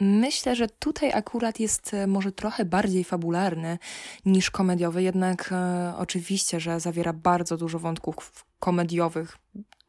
Myślę, 0.00 0.56
że 0.56 0.68
tutaj 0.68 1.12
akurat 1.12 1.60
jest 1.60 1.94
e, 1.94 2.06
może 2.06 2.32
trochę 2.32 2.64
bardziej 2.64 3.04
fabularny 3.04 3.78
niż 4.24 4.50
komediowy, 4.50 5.02
jednak 5.02 5.50
e, 5.52 5.92
oczywiście, 5.96 6.60
że 6.60 6.80
zawiera 6.80 7.12
bardzo 7.12 7.56
dużo 7.56 7.78
wątków 7.78 8.44
komediowych, 8.60 9.38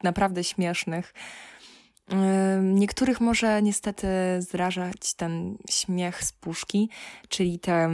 naprawdę 0.03 0.43
śmiesznych. 0.43 1.13
Niektórych 2.61 3.21
może 3.21 3.61
niestety 3.61 4.07
zrażać 4.39 5.13
ten 5.13 5.57
śmiech 5.69 6.23
z 6.23 6.31
puszki, 6.31 6.89
czyli 7.29 7.59
te 7.59 7.89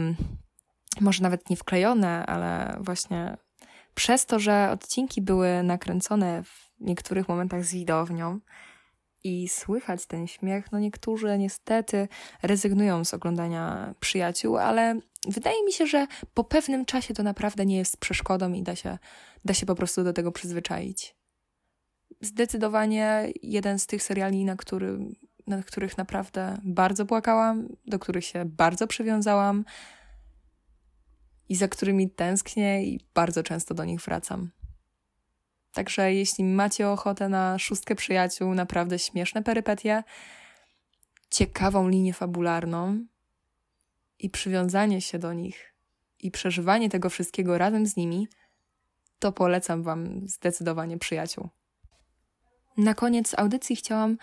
może 1.00 1.22
nawet 1.22 1.50
nie 1.50 1.56
wklejone, 1.56 2.26
ale 2.26 2.78
właśnie 2.80 3.36
przez 3.94 4.26
to, 4.26 4.38
że 4.38 4.70
odcinki 4.70 5.22
były 5.22 5.62
nakręcone 5.62 6.42
w 6.42 6.70
niektórych 6.80 7.28
momentach 7.28 7.64
z 7.64 7.72
widownią 7.72 8.40
i 9.24 9.48
słychać 9.48 10.06
ten 10.06 10.26
śmiech, 10.26 10.72
no 10.72 10.78
niektórzy 10.78 11.38
niestety 11.38 12.08
rezygnują 12.42 13.04
z 13.04 13.14
oglądania 13.14 13.94
przyjaciół, 14.00 14.56
ale 14.56 15.00
wydaje 15.28 15.64
mi 15.64 15.72
się, 15.72 15.86
że 15.86 16.06
po 16.34 16.44
pewnym 16.44 16.84
czasie 16.84 17.14
to 17.14 17.22
naprawdę 17.22 17.66
nie 17.66 17.76
jest 17.76 17.96
przeszkodą 17.96 18.52
i 18.52 18.62
da 18.62 18.76
się, 18.76 18.98
da 19.44 19.54
się 19.54 19.66
po 19.66 19.74
prostu 19.74 20.04
do 20.04 20.12
tego 20.12 20.32
przyzwyczaić. 20.32 21.15
Zdecydowanie 22.20 23.32
jeden 23.42 23.78
z 23.78 23.86
tych 23.86 24.02
seriali, 24.02 24.44
na, 24.44 24.56
który, 24.56 24.98
na 25.46 25.62
których 25.62 25.98
naprawdę 25.98 26.60
bardzo 26.64 27.06
płakałam, 27.06 27.68
do 27.86 27.98
których 27.98 28.24
się 28.24 28.44
bardzo 28.44 28.86
przywiązałam 28.86 29.64
i 31.48 31.56
za 31.56 31.68
którymi 31.68 32.10
tęsknię 32.10 32.84
i 32.84 33.00
bardzo 33.14 33.42
często 33.42 33.74
do 33.74 33.84
nich 33.84 34.00
wracam. 34.00 34.50
Także 35.72 36.14
jeśli 36.14 36.44
macie 36.44 36.88
ochotę 36.88 37.28
na 37.28 37.58
szóstkę 37.58 37.94
przyjaciół, 37.94 38.54
naprawdę 38.54 38.98
śmieszne 38.98 39.42
perypetie, 39.42 40.02
ciekawą 41.30 41.88
linię 41.88 42.12
fabularną 42.12 43.06
i 44.18 44.30
przywiązanie 44.30 45.00
się 45.00 45.18
do 45.18 45.32
nich 45.32 45.74
i 46.20 46.30
przeżywanie 46.30 46.88
tego 46.88 47.10
wszystkiego 47.10 47.58
razem 47.58 47.86
z 47.86 47.96
nimi, 47.96 48.28
to 49.18 49.32
polecam 49.32 49.82
Wam 49.82 50.28
zdecydowanie 50.28 50.98
przyjaciół. 50.98 51.48
Na 52.76 52.94
koniec 52.94 53.38
audycji 53.38 53.76
chciałam 53.76 54.18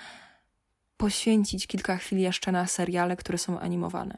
poświęcić 0.97 1.67
kilka 1.67 1.97
chwil 1.97 2.19
jeszcze 2.19 2.51
na 2.51 2.67
seriale, 2.67 3.15
które 3.15 3.37
są 3.37 3.59
animowane. 3.59 4.17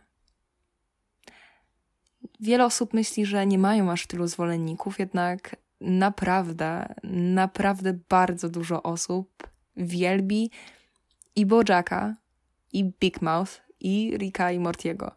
Wiele 2.39 2.65
osób 2.65 2.93
myśli, 2.93 3.25
że 3.25 3.45
nie 3.45 3.57
mają 3.57 3.91
aż 3.91 4.07
tylu 4.07 4.27
zwolenników, 4.27 4.99
jednak 4.99 5.55
naprawdę, 5.81 6.95
naprawdę 7.03 7.93
bardzo 8.09 8.49
dużo 8.49 8.83
osób 8.83 9.47
wielbi 9.77 10.51
i 11.35 11.45
Bojacka, 11.45 12.15
i 12.73 12.83
Big 12.99 13.21
Mouth, 13.21 13.51
i 13.79 14.17
Rika 14.17 14.51
i 14.51 14.59
Mortiego. 14.59 15.15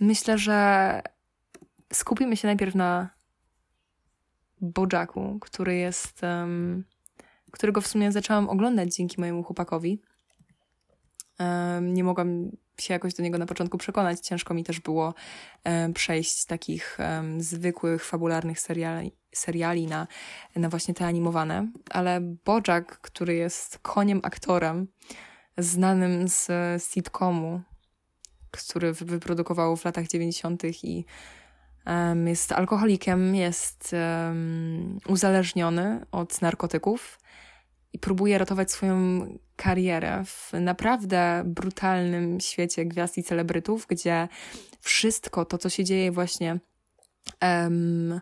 Myślę, 0.00 0.38
że 0.38 1.02
skupimy 1.92 2.36
się 2.36 2.48
najpierw 2.48 2.74
na 2.74 3.10
Bojacku, 4.60 5.38
który 5.40 5.76
jest, 5.76 6.22
um, 6.22 6.84
którego 7.52 7.80
w 7.80 7.86
sumie 7.86 8.12
zaczęłam 8.12 8.48
oglądać 8.48 8.94
dzięki 8.94 9.20
mojemu 9.20 9.42
chłopakowi. 9.42 10.02
Nie 11.82 12.04
mogłam 12.04 12.50
się 12.80 12.94
jakoś 12.94 13.14
do 13.14 13.22
niego 13.22 13.38
na 13.38 13.46
początku 13.46 13.78
przekonać. 13.78 14.20
Ciężko 14.20 14.54
mi 14.54 14.64
też 14.64 14.80
było 14.80 15.14
przejść 15.94 16.44
takich 16.44 16.98
zwykłych, 17.38 18.04
fabularnych 18.04 18.60
seriali, 18.60 19.12
seriali 19.34 19.86
na, 19.86 20.06
na 20.56 20.68
właśnie 20.68 20.94
te 20.94 21.06
animowane, 21.06 21.68
ale 21.90 22.20
Bojack, 22.20 22.98
który 23.00 23.34
jest 23.34 23.78
koniem 23.78 24.20
aktorem, 24.22 24.88
znanym 25.58 26.28
z 26.28 26.48
sitcomu, 26.84 27.60
który 28.50 28.92
wyprodukował 28.92 29.76
w 29.76 29.84
latach 29.84 30.08
90. 30.08 30.64
i 30.64 31.04
jest 32.26 32.52
alkoholikiem, 32.52 33.34
jest 33.34 33.94
uzależniony 35.08 36.06
od 36.12 36.42
narkotyków 36.42 37.21
i 37.92 37.98
próbuje 37.98 38.38
ratować 38.38 38.70
swoją 38.70 39.26
karierę 39.56 40.24
w 40.24 40.52
naprawdę 40.60 41.42
brutalnym 41.46 42.40
świecie 42.40 42.84
gwiazd 42.84 43.18
i 43.18 43.22
celebrytów, 43.22 43.86
gdzie 43.86 44.28
wszystko 44.80 45.44
to, 45.44 45.58
co 45.58 45.68
się 45.70 45.84
dzieje 45.84 46.12
właśnie 46.12 46.58
um, 47.42 48.20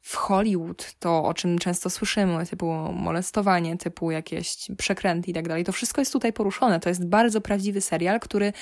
w 0.00 0.16
Hollywood, 0.16 0.94
to 0.98 1.24
o 1.24 1.34
czym 1.34 1.58
często 1.58 1.90
słyszymy, 1.90 2.46
typu 2.46 2.66
molestowanie, 2.92 3.76
typu 3.76 4.10
jakieś 4.10 4.56
przekręty 4.78 5.30
i 5.30 5.34
tak 5.34 5.48
dalej, 5.48 5.64
to 5.64 5.72
wszystko 5.72 6.00
jest 6.00 6.12
tutaj 6.12 6.32
poruszone. 6.32 6.80
To 6.80 6.88
jest 6.88 7.06
bardzo 7.06 7.40
prawdziwy 7.40 7.80
serial, 7.80 8.20
który 8.20 8.52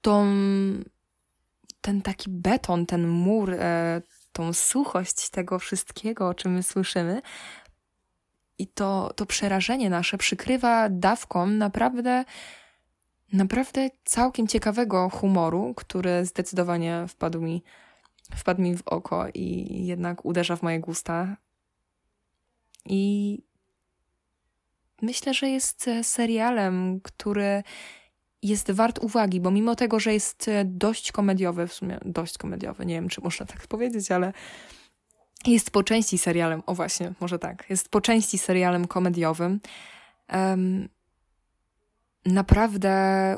tą, 0.00 0.26
ten 1.80 2.02
taki 2.02 2.30
beton, 2.30 2.86
ten 2.86 3.08
mur, 3.08 3.54
e, 3.54 4.02
tą 4.32 4.52
suchość 4.52 5.30
tego 5.30 5.58
wszystkiego, 5.58 6.28
o 6.28 6.34
czym 6.34 6.52
my 6.52 6.62
słyszymy, 6.62 7.22
i 8.62 8.66
to, 8.66 9.12
to 9.16 9.26
przerażenie 9.26 9.90
nasze 9.90 10.18
przykrywa 10.18 10.88
dawką 10.88 11.46
naprawdę, 11.46 12.24
naprawdę 13.32 13.90
całkiem 14.04 14.46
ciekawego 14.46 15.08
humoru, 15.10 15.74
który 15.76 16.24
zdecydowanie 16.26 17.04
wpadł 17.08 17.40
mi, 17.40 17.62
wpadł 18.36 18.62
mi 18.62 18.76
w 18.76 18.82
oko 18.86 19.26
i 19.34 19.86
jednak 19.86 20.24
uderza 20.24 20.56
w 20.56 20.62
moje 20.62 20.80
gusta. 20.80 21.36
I 22.86 23.38
myślę, 25.02 25.34
że 25.34 25.48
jest 25.48 25.90
serialem, 26.02 27.00
który 27.00 27.62
jest 28.42 28.70
wart 28.70 28.98
uwagi, 28.98 29.40
bo 29.40 29.50
mimo 29.50 29.74
tego, 29.74 30.00
że 30.00 30.12
jest 30.12 30.50
dość 30.64 31.12
komediowy, 31.12 31.66
w 31.66 31.72
sumie 31.72 31.98
dość 32.04 32.38
komediowy, 32.38 32.86
nie 32.86 32.94
wiem, 32.94 33.08
czy 33.08 33.20
można 33.20 33.46
tak 33.46 33.66
powiedzieć, 33.66 34.10
ale 34.10 34.32
jest 35.46 35.70
po 35.70 35.82
części 35.82 36.18
serialem, 36.18 36.62
o 36.66 36.74
właśnie, 36.74 37.12
może 37.20 37.38
tak, 37.38 37.64
jest 37.70 37.88
po 37.88 38.00
części 38.00 38.38
serialem 38.38 38.86
komediowym. 38.86 39.60
Um, 40.32 40.88
naprawdę 42.26 43.36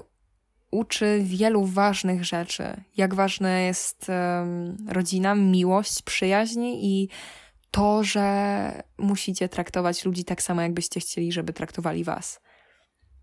uczy 0.70 1.20
wielu 1.24 1.64
ważnych 1.64 2.24
rzeczy. 2.24 2.64
Jak 2.96 3.14
ważna 3.14 3.59
jest 3.59 4.09
um, 4.09 4.76
rodzina, 4.88 5.34
miłość, 5.34 6.02
przyjaźń 6.02 6.64
i 6.64 7.09
to, 7.70 8.05
że 8.05 8.82
musicie 8.98 9.48
traktować 9.48 10.05
ludzi 10.05 10.24
tak 10.24 10.42
samo, 10.42 10.62
jakbyście 10.62 11.00
chcieli, 11.00 11.32
żeby 11.32 11.52
traktowali 11.52 12.05
was. 12.05 12.40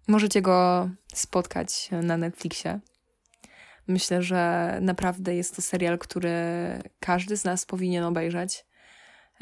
Możecie 0.07 0.41
go 0.41 0.89
spotkać 1.13 1.89
na 2.03 2.17
Netflixie. 2.17 2.79
Myślę, 3.87 4.21
że 4.21 4.77
naprawdę 4.81 5.35
jest 5.35 5.55
to 5.55 5.61
serial, 5.61 5.99
który 5.99 6.31
każdy 6.99 7.37
z 7.37 7.43
nas 7.43 7.65
powinien 7.65 8.03
obejrzeć 8.03 8.65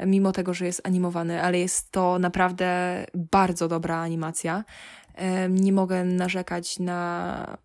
mimo 0.06 0.32
tego, 0.32 0.54
że 0.54 0.66
jest 0.66 0.86
animowany, 0.86 1.42
ale 1.42 1.58
jest 1.58 1.92
to 1.92 2.18
naprawdę 2.18 3.04
bardzo 3.14 3.68
dobra 3.68 3.96
animacja. 3.96 4.64
Nie 5.50 5.72
mogę 5.72 6.04
narzekać 6.04 6.78
na, 6.78 7.58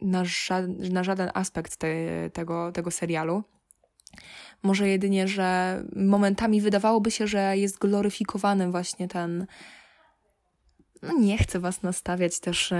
na, 0.00 0.24
ża 0.24 0.62
na 0.90 1.04
żaden 1.04 1.30
aspekt 1.34 1.76
te, 1.76 1.88
tego, 2.32 2.72
tego 2.72 2.90
serialu. 2.90 3.42
Może 4.62 4.88
jedynie, 4.88 5.28
że 5.28 5.82
momentami 5.96 6.60
wydawałoby 6.60 7.10
się, 7.10 7.26
że 7.26 7.56
jest 7.56 7.78
gloryfikowany 7.78 8.70
właśnie 8.70 9.08
ten. 9.08 9.46
No 11.02 11.12
nie 11.12 11.38
chcę 11.38 11.60
was 11.60 11.82
nastawiać 11.82 12.40
też 12.40 12.74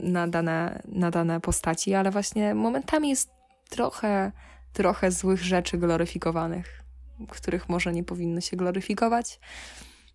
na 0.00 0.28
dane, 0.28 0.82
na 0.88 1.10
dane 1.10 1.40
postaci, 1.40 1.94
ale 1.94 2.10
właśnie 2.10 2.54
momentami 2.54 3.08
jest 3.08 3.30
trochę, 3.68 4.32
trochę 4.72 5.10
złych 5.10 5.42
rzeczy 5.42 5.78
gloryfikowanych 5.78 6.81
których 7.28 7.68
może 7.68 7.92
nie 7.92 8.04
powinno 8.04 8.40
się 8.40 8.56
gloryfikować, 8.56 9.40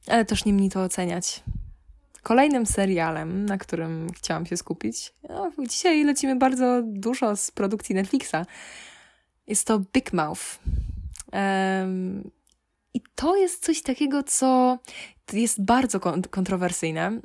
ale 0.07 0.25
też 0.25 0.45
nie 0.45 0.53
mnie 0.53 0.69
to 0.69 0.83
oceniać. 0.83 1.43
Kolejnym 2.23 2.65
serialem, 2.65 3.45
na 3.45 3.57
którym 3.57 4.07
chciałam 4.15 4.45
się 4.45 4.57
skupić, 4.57 5.13
no, 5.29 5.51
dzisiaj 5.67 6.03
lecimy 6.03 6.35
bardzo 6.35 6.81
dużo 6.85 7.35
z 7.35 7.51
produkcji 7.51 7.95
Netflixa. 7.95 8.35
Jest 9.47 9.67
to 9.67 9.79
Big 9.93 10.13
Mouth. 10.13 10.59
Um, 11.33 12.31
I 12.93 13.01
to 13.15 13.35
jest 13.35 13.65
coś 13.65 13.81
takiego, 13.81 14.23
co 14.23 14.79
jest 15.33 15.63
bardzo 15.65 15.99
kontrowersyjne. 16.29 17.19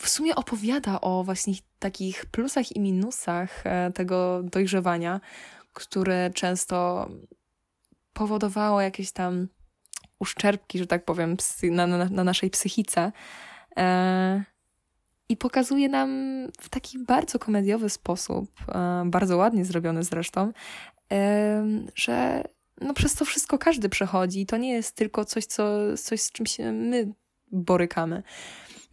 W 0.00 0.08
sumie 0.08 0.34
opowiada 0.34 1.00
o 1.00 1.24
właśnie 1.24 1.54
takich 1.78 2.26
plusach 2.26 2.76
i 2.76 2.80
minusach 2.80 3.66
e, 3.66 3.92
tego 3.92 4.42
dojrzewania, 4.42 5.20
które 5.76 6.30
często 6.34 7.08
powodowało 8.12 8.80
jakieś 8.80 9.12
tam 9.12 9.48
uszczerbki, 10.18 10.78
że 10.78 10.86
tak 10.86 11.04
powiem, 11.04 11.36
na, 11.62 11.86
na, 11.86 12.04
na 12.04 12.24
naszej 12.24 12.50
psychice. 12.50 13.12
E, 13.76 14.44
I 15.28 15.36
pokazuje 15.36 15.88
nam 15.88 16.10
w 16.60 16.68
taki 16.68 16.98
bardzo 16.98 17.38
komediowy 17.38 17.90
sposób, 17.90 18.50
e, 18.68 19.02
bardzo 19.06 19.36
ładnie 19.36 19.64
zrobiony 19.64 20.02
zresztą, 20.02 20.52
e, 21.12 21.66
że 21.94 22.44
no 22.80 22.94
przez 22.94 23.14
to 23.14 23.24
wszystko 23.24 23.58
każdy 23.58 23.88
przechodzi. 23.88 24.46
To 24.46 24.56
nie 24.56 24.72
jest 24.72 24.96
tylko 24.96 25.24
coś, 25.24 25.46
co, 25.46 25.96
coś 25.96 26.20
z 26.20 26.32
czym 26.32 26.46
się 26.46 26.72
my 26.72 27.12
borykamy. 27.52 28.22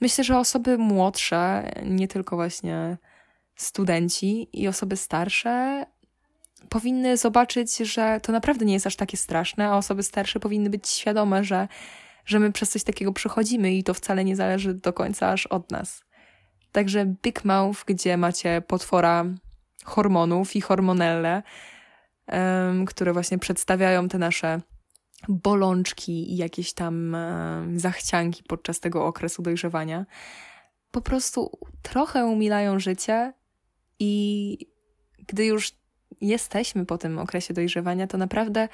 Myślę, 0.01 0.23
że 0.23 0.37
osoby 0.37 0.77
młodsze, 0.77 1.71
nie 1.85 2.07
tylko 2.07 2.35
właśnie 2.35 2.97
studenci 3.55 4.49
i 4.53 4.67
osoby 4.67 4.97
starsze, 4.97 5.85
powinny 6.69 7.17
zobaczyć, 7.17 7.77
że 7.77 8.19
to 8.23 8.31
naprawdę 8.31 8.65
nie 8.65 8.73
jest 8.73 8.87
aż 8.87 8.95
takie 8.95 9.17
straszne, 9.17 9.67
a 9.69 9.77
osoby 9.77 10.03
starsze 10.03 10.39
powinny 10.39 10.69
być 10.69 10.89
świadome, 10.89 11.43
że, 11.43 11.67
że 12.25 12.39
my 12.39 12.51
przez 12.51 12.69
coś 12.69 12.83
takiego 12.83 13.13
przechodzimy 13.13 13.73
i 13.73 13.83
to 13.83 13.93
wcale 13.93 14.25
nie 14.25 14.35
zależy 14.35 14.73
do 14.73 14.93
końca 14.93 15.29
aż 15.29 15.47
od 15.47 15.71
nas. 15.71 16.03
Także 16.71 17.05
Big 17.05 17.45
Mouth, 17.45 17.79
gdzie 17.85 18.17
macie 18.17 18.61
potwora 18.67 19.25
hormonów 19.85 20.55
i 20.55 20.61
hormonelle, 20.61 21.43
um, 22.27 22.85
które 22.85 23.13
właśnie 23.13 23.37
przedstawiają 23.37 24.09
te 24.09 24.17
nasze 24.17 24.61
bolączki 25.27 26.33
i 26.33 26.37
jakieś 26.37 26.73
tam 26.73 27.13
um, 27.13 27.79
zachcianki 27.79 28.43
podczas 28.43 28.79
tego 28.79 29.05
okresu 29.05 29.41
dojrzewania, 29.41 30.05
po 30.91 31.01
prostu 31.01 31.59
trochę 31.81 32.25
umilają 32.25 32.79
życie 32.79 33.33
i 33.99 34.57
gdy 35.27 35.45
już 35.45 35.71
jesteśmy 36.21 36.85
po 36.85 36.97
tym 36.97 37.19
okresie 37.19 37.53
dojrzewania, 37.53 38.07
to 38.07 38.17
naprawdę 38.17 38.69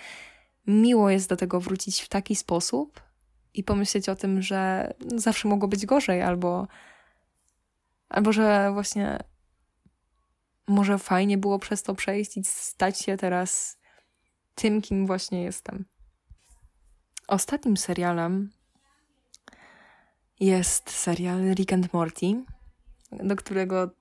miło 0.68 1.10
jest 1.10 1.30
do 1.30 1.38
tego 1.38 1.60
wrócić 1.60 2.02
w 2.02 2.10
taki 2.10 2.36
sposób 2.36 3.02
i 3.54 3.64
pomyśleć 3.64 4.10
o 4.10 4.16
tym, 4.16 4.42
że 4.42 4.94
zawsze 5.16 5.48
mogło 5.48 5.68
być 5.68 5.86
gorzej, 5.86 6.22
albo, 6.22 6.68
albo 8.10 8.34
że 8.34 8.72
właśnie 8.74 9.20
może 10.68 10.98
fajnie 10.98 11.38
było 11.38 11.60
przez 11.60 11.84
to 11.84 11.96
przejść 11.96 12.38
i 12.38 12.44
stać 12.44 13.02
się 13.02 13.18
teraz 13.18 13.80
tym, 14.56 14.82
kim 14.82 15.08
właśnie 15.08 15.44
jestem. 15.44 15.86
Ostatnim 17.28 17.78
serialem 17.78 18.52
jest 20.40 20.90
serial 20.90 21.54
Rick 21.54 21.74
and 21.74 21.94
Morty, 21.94 22.44
do 23.12 23.36
którego 23.36 23.92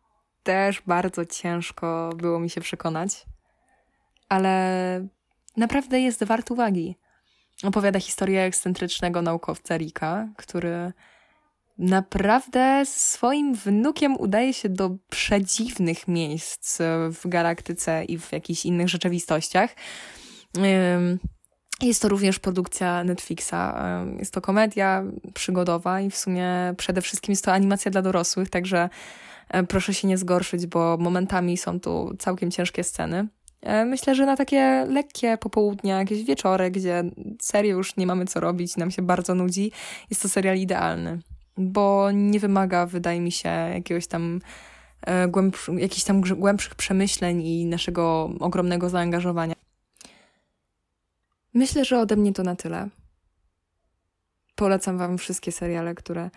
też 0.49 0.83
bardzo 0.87 1.27
ciężko 1.27 2.11
było 2.17 2.41
mi 2.41 2.51
się 2.51 2.61
przekonać, 2.61 3.27
ale 4.29 5.07
naprawdę 5.57 6.01
jest 6.01 6.25
wart 6.25 6.51
uwagi. 6.51 6.97
Opowiada 7.63 8.01
historię 8.01 8.43
ekscentrycznego 8.43 9.23
naukowca 9.23 9.77
Rika, 9.77 10.29
który 10.37 10.93
naprawdę 11.79 12.83
swoim 12.87 13.55
wnukiem 13.55 14.21
udaje 14.21 14.53
się 14.53 14.69
do 14.69 14.91
przedziwnych 15.11 16.09
miejsc 16.09 16.79
w 17.11 17.21
galaktyce 17.25 18.05
i 18.05 18.19
w 18.19 18.33
jakichś 18.33 18.67
innych 18.67 18.89
rzeczywistościach. 18.89 19.75
Jest 21.83 22.03
to 22.03 22.09
również 22.09 22.39
produkcja 22.39 23.05
Netflixa. 23.05 23.55
Jest 24.19 24.35
to 24.35 24.41
komedia 24.41 25.05
przygodowa 25.35 26.01
i 26.01 26.11
w 26.11 26.17
sumie 26.17 26.75
przede 26.77 27.03
wszystkim 27.03 27.33
jest 27.33 27.45
to 27.45 27.53
animacja 27.53 27.91
dla 27.91 28.03
dorosłych, 28.03 28.51
także 28.51 28.89
e, 29.49 29.63
proszę 29.63 29.95
się 29.95 30.09
nie 30.09 30.19
zgorszyć, 30.19 30.67
bo 30.67 30.97
momentami 31.01 31.57
są 31.57 31.81
tu 31.81 32.17
całkiem 32.19 32.51
ciężkie 32.51 32.85
sceny. 32.85 33.29
E, 33.63 33.85
myślę, 33.85 34.15
że 34.15 34.27
na 34.27 34.37
takie 34.37 34.87
lekkie 34.89 35.39
popołudnia, 35.39 35.99
jakieś 35.99 36.25
wieczory, 36.25 36.71
gdzie 36.71 37.05
serio 37.43 37.77
już 37.77 37.97
nie 37.97 38.07
mamy 38.07 38.27
co 38.27 38.41
robić, 38.41 38.77
nam 38.77 38.91
się 38.91 39.03
bardzo 39.03 39.35
nudzi, 39.35 39.73
jest 40.11 40.23
to 40.23 40.29
serial 40.29 40.57
idealny 40.57 41.19
bo 41.59 42.11
nie 42.13 42.41
wymaga, 42.41 42.87
wydaje 42.87 43.21
mi 43.21 43.33
się, 43.33 43.49
jakiegoś 43.49 44.07
tam 44.07 44.41
e, 45.07 45.31
jakichś 45.77 46.05
tam 46.05 46.21
głębszych 46.21 46.75
przemyśleń 46.75 47.43
i 47.43 47.67
naszego 47.67 48.31
ogromnego 48.41 48.91
zaangażowania. 48.91 49.55
Myślę, 51.59 51.85
że 51.85 52.01
ode 52.01 52.17
mnie 52.17 52.33
to 52.33 52.43
na 52.43 52.57
tyle. 52.57 52.89
Polecam 54.55 54.99
Wam 54.99 55.19
wszystkie 55.19 55.53
seriale, 55.53 55.95
które, 55.95 56.31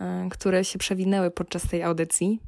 e, 0.00 0.28
które 0.30 0.64
się 0.64 0.78
przewinęły 0.78 1.30
podczas 1.30 1.62
tej 1.62 1.82
audycji. 1.82 2.40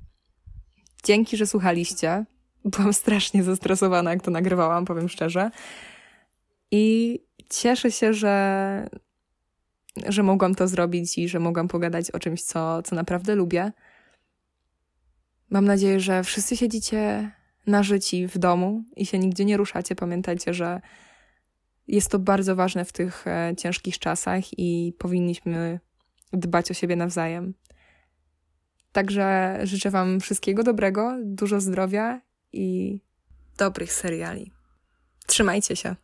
Dzięki, 1.04 1.36
że 1.36 1.46
słuchaliście. 1.46 2.24
Byłam 2.64 2.92
strasznie 2.92 3.42
zestresowana, 3.42 4.10
jak 4.10 4.22
to 4.22 4.30
nagrywałam, 4.30 4.84
powiem 4.84 5.08
szczerze. 5.08 5.50
I 6.70 7.18
cieszę 7.50 7.90
się, 7.90 8.14
że 8.14 8.88
że 10.08 10.22
mogłam 10.22 10.54
to 10.54 10.68
zrobić 10.68 11.18
i 11.18 11.28
że 11.28 11.38
mogłam 11.38 11.68
pogadać 11.68 12.10
o 12.10 12.18
czymś, 12.18 12.42
co, 12.42 12.82
co 12.82 12.96
naprawdę 12.96 13.34
lubię. 13.34 13.72
Mam 15.50 15.64
nadzieję, 15.64 16.00
że 16.00 16.24
wszyscy 16.24 16.56
siedzicie 16.56 17.30
na 17.66 17.82
życi 17.82 18.26
w 18.28 18.38
domu 18.38 18.84
i 18.96 19.06
się 19.06 19.18
nigdzie 19.18 19.44
nie 19.44 19.56
ruszacie. 19.56 19.94
Pamiętajcie, 19.94 20.54
że 20.54 20.80
jest 21.92 22.10
to 22.10 22.18
bardzo 22.18 22.56
ważne 22.56 22.84
w 22.84 22.92
tych 22.92 23.26
e, 23.26 23.54
ciężkich 23.58 23.98
czasach 23.98 24.58
i 24.58 24.94
powinniśmy 24.98 25.80
dbać 26.32 26.70
o 26.70 26.74
siebie 26.74 26.96
nawzajem. 26.96 27.54
Także 28.92 29.58
życzę 29.62 29.90
Wam 29.90 30.20
wszystkiego 30.20 30.62
dobrego, 30.62 31.16
dużo 31.24 31.60
zdrowia 31.60 32.20
i 32.52 32.98
dobrych 33.58 33.92
seriali. 33.92 34.52
Trzymajcie 35.26 35.76
się. 35.76 35.96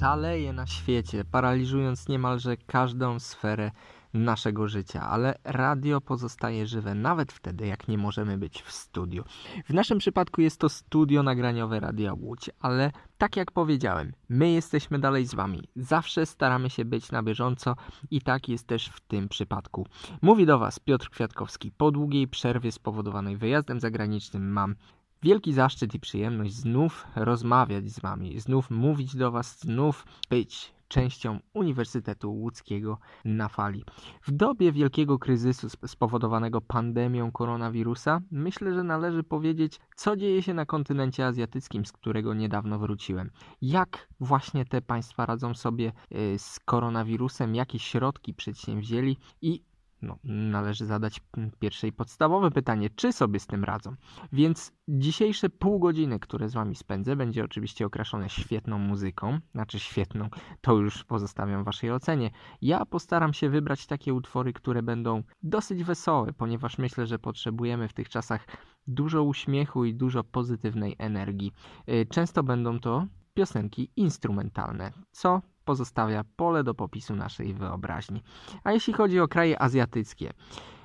Szaleje 0.00 0.52
na 0.52 0.66
świecie, 0.66 1.24
paraliżując 1.24 2.08
niemalże 2.08 2.56
każdą 2.56 3.18
sferę 3.18 3.70
naszego 4.14 4.68
życia, 4.68 5.02
ale 5.02 5.34
radio 5.44 6.00
pozostaje 6.00 6.66
żywe 6.66 6.94
nawet 6.94 7.32
wtedy, 7.32 7.66
jak 7.66 7.88
nie 7.88 7.98
możemy 7.98 8.38
być 8.38 8.62
w 8.62 8.72
studiu. 8.72 9.24
W 9.64 9.74
naszym 9.74 9.98
przypadku 9.98 10.40
jest 10.40 10.60
to 10.60 10.68
studio 10.68 11.22
nagraniowe 11.22 11.80
Radia 11.80 12.12
Łódź, 12.12 12.50
ale 12.60 12.92
tak 13.18 13.36
jak 13.36 13.52
powiedziałem, 13.52 14.12
my 14.28 14.50
jesteśmy 14.50 14.98
dalej 14.98 15.26
z 15.26 15.34
Wami. 15.34 15.68
Zawsze 15.76 16.26
staramy 16.26 16.70
się 16.70 16.84
być 16.84 17.12
na 17.12 17.22
bieżąco 17.22 17.76
i 18.10 18.20
tak 18.20 18.48
jest 18.48 18.66
też 18.66 18.88
w 18.88 19.00
tym 19.00 19.28
przypadku. 19.28 19.86
Mówi 20.22 20.46
do 20.46 20.58
Was 20.58 20.78
Piotr 20.78 21.10
Kwiatkowski. 21.10 21.72
Po 21.72 21.90
długiej 21.90 22.28
przerwie 22.28 22.72
spowodowanej 22.72 23.36
wyjazdem 23.36 23.80
zagranicznym 23.80 24.52
mam 24.52 24.74
wielki 25.22 25.52
zaszczyt 25.52 25.94
i 25.94 26.00
przyjemność 26.00 26.54
znów 26.54 27.06
rozmawiać 27.16 27.90
z 27.90 28.00
Wami, 28.00 28.40
znów 28.40 28.70
mówić 28.70 29.16
do 29.16 29.30
Was, 29.30 29.60
znów 29.60 30.06
być 30.30 30.72
częścią 30.88 31.40
Uniwersytetu 31.54 32.32
Łódzkiego 32.32 32.98
na 33.24 33.48
fali. 33.48 33.84
W 34.22 34.32
dobie 34.32 34.72
wielkiego 34.72 35.18
kryzysu 35.18 35.68
spowodowanego 35.86 36.60
pandemią 36.60 37.32
koronawirusa, 37.32 38.20
myślę, 38.30 38.74
że 38.74 38.82
należy 38.82 39.22
powiedzieć, 39.22 39.80
co 39.96 40.16
dzieje 40.16 40.42
się 40.42 40.54
na 40.54 40.66
kontynencie 40.66 41.26
azjatyckim, 41.26 41.86
z 41.86 41.92
którego 41.92 42.34
niedawno 42.34 42.78
wróciłem. 42.78 43.30
Jak 43.62 44.08
właśnie 44.20 44.64
te 44.64 44.82
państwa 44.82 45.26
radzą 45.26 45.54
sobie 45.54 45.92
y, 46.12 46.38
z 46.38 46.60
koronawirusem, 46.60 47.54
jakie 47.54 47.78
środki 47.78 48.34
przedsięwzięli 48.34 49.16
i 49.42 49.62
no, 50.02 50.18
należy 50.24 50.86
zadać 50.86 51.20
pierwsze 51.58 51.88
i 51.88 51.92
podstawowe 51.92 52.50
pytanie, 52.50 52.90
czy 52.90 53.12
sobie 53.12 53.40
z 53.40 53.46
tym 53.46 53.64
radzą. 53.64 53.94
Więc 54.32 54.72
dzisiejsze 54.88 55.50
pół 55.50 55.78
godziny, 55.78 56.18
które 56.20 56.48
z 56.48 56.54
Wami 56.54 56.74
spędzę, 56.74 57.16
będzie 57.16 57.44
oczywiście 57.44 57.86
okraszone 57.86 58.28
świetną 58.28 58.78
muzyką, 58.78 59.38
znaczy 59.54 59.78
świetną, 59.78 60.28
to 60.60 60.72
już 60.76 61.04
pozostawiam 61.04 61.64
Waszej 61.64 61.92
ocenie. 61.92 62.30
Ja 62.62 62.86
postaram 62.86 63.32
się 63.32 63.50
wybrać 63.50 63.86
takie 63.86 64.14
utwory, 64.14 64.52
które 64.52 64.82
będą 64.82 65.22
dosyć 65.42 65.84
wesołe, 65.84 66.32
ponieważ 66.32 66.78
myślę, 66.78 67.06
że 67.06 67.18
potrzebujemy 67.18 67.88
w 67.88 67.92
tych 67.92 68.08
czasach 68.08 68.46
dużo 68.86 69.22
uśmiechu 69.22 69.84
i 69.84 69.94
dużo 69.94 70.24
pozytywnej 70.24 70.96
energii. 70.98 71.52
Y, 71.88 72.06
często 72.10 72.42
będą 72.42 72.80
to 72.80 73.06
piosenki 73.34 73.90
instrumentalne, 73.96 74.92
co 75.10 75.42
pozostawia 75.68 76.24
pole 76.36 76.64
do 76.64 76.74
popisu 76.74 77.16
naszej 77.16 77.54
wyobraźni. 77.54 78.22
A 78.64 78.72
jeśli 78.72 78.92
chodzi 78.92 79.20
o 79.20 79.28
kraje 79.28 79.62
azjatyckie, 79.62 80.32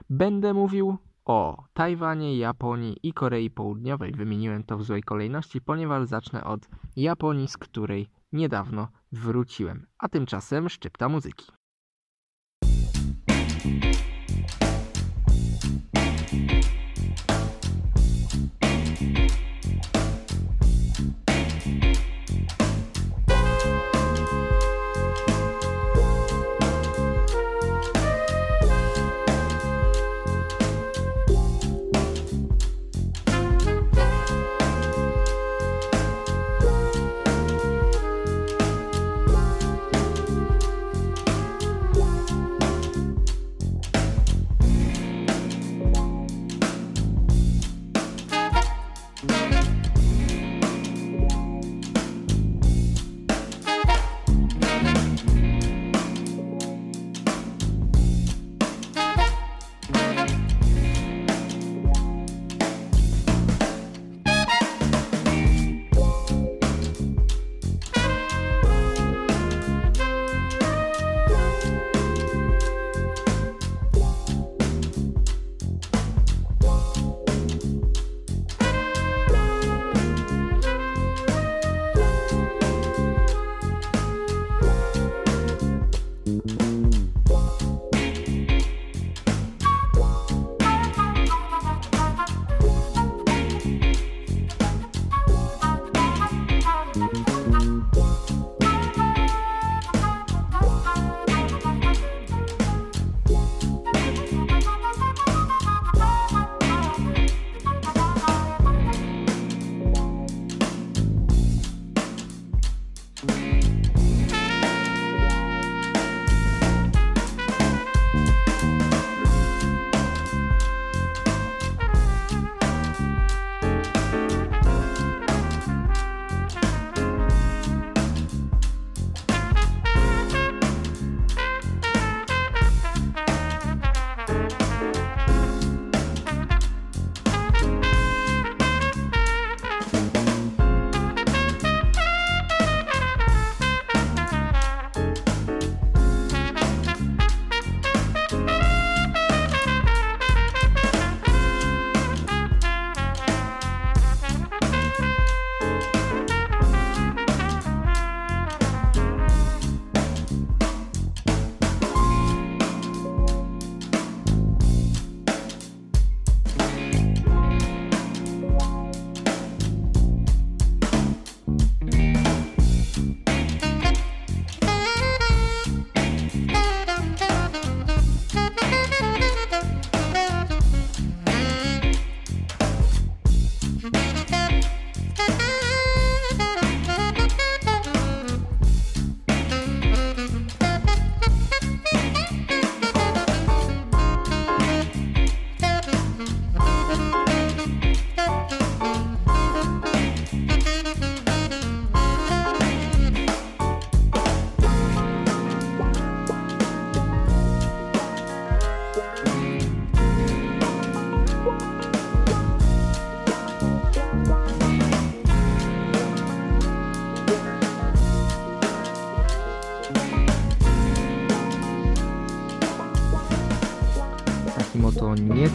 będę 0.09 0.53
mówił 0.53 0.97
o 1.25 1.63
Tajwanie, 1.73 2.37
Japonii 2.37 2.97
i 3.03 3.13
Korei 3.13 3.49
Południowej. 3.49 4.11
Wymieniłem 4.11 4.63
to 4.63 4.77
w 4.77 4.83
złej 4.83 5.03
kolejności, 5.03 5.61
ponieważ 5.61 6.07
zacznę 6.07 6.43
od 6.43 6.69
Japonii, 6.95 7.47
z 7.47 7.57
której 7.57 8.09
niedawno 8.31 8.87
wróciłem. 9.11 9.87
A 9.97 10.09
tymczasem 10.09 10.69
szczypta 10.69 11.09
muzyki. 11.09 11.62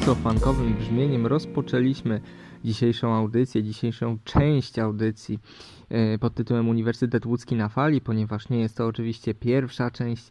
Nieco 0.08 0.20
funkowym 0.30 0.74
brzmieniem 0.74 1.26
rozpoczęliśmy 1.26 2.20
dzisiejszą 2.64 3.14
audycję, 3.14 3.62
dzisiejszą 3.62 4.18
część 4.24 4.78
audycji 4.78 5.38
e, 5.88 6.18
pod 6.18 6.34
tytułem 6.34 6.68
Uniwersytet 6.68 7.26
Łódzki 7.26 7.56
na 7.56 7.68
fali, 7.68 8.00
ponieważ 8.00 8.48
nie 8.48 8.60
jest 8.60 8.76
to 8.76 8.86
oczywiście 8.86 9.34
pierwsza 9.34 9.90
część 9.90 10.30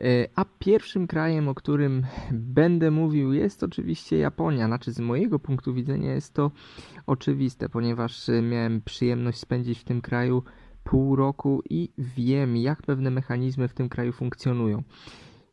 E, 0.00 0.28
A 0.34 0.44
pierwszym 0.58 1.06
krajem, 1.06 1.48
o 1.48 1.54
którym 1.54 2.06
będę 2.32 2.90
mówił, 2.90 3.32
jest 3.32 3.62
oczywiście 3.62 4.18
Japonia. 4.18 4.66
Znaczy, 4.66 4.92
z 4.92 5.00
mojego 5.00 5.38
punktu 5.38 5.74
widzenia 5.74 6.14
jest 6.14 6.34
to 6.34 6.50
oczywiste, 7.06 7.68
ponieważ 7.68 8.28
e, 8.28 8.42
miałem 8.42 8.82
przyjemność 8.82 9.38
spędzić 9.38 9.78
w 9.78 9.84
tym 9.84 10.00
kraju 10.00 10.42
pół 10.84 11.16
roku 11.16 11.62
i 11.70 11.88
wiem, 11.98 12.56
jak 12.56 12.82
pewne 12.82 13.10
mechanizmy 13.10 13.68
w 13.68 13.74
tym 13.74 13.88
kraju 13.88 14.12
funkcjonują. 14.12 14.82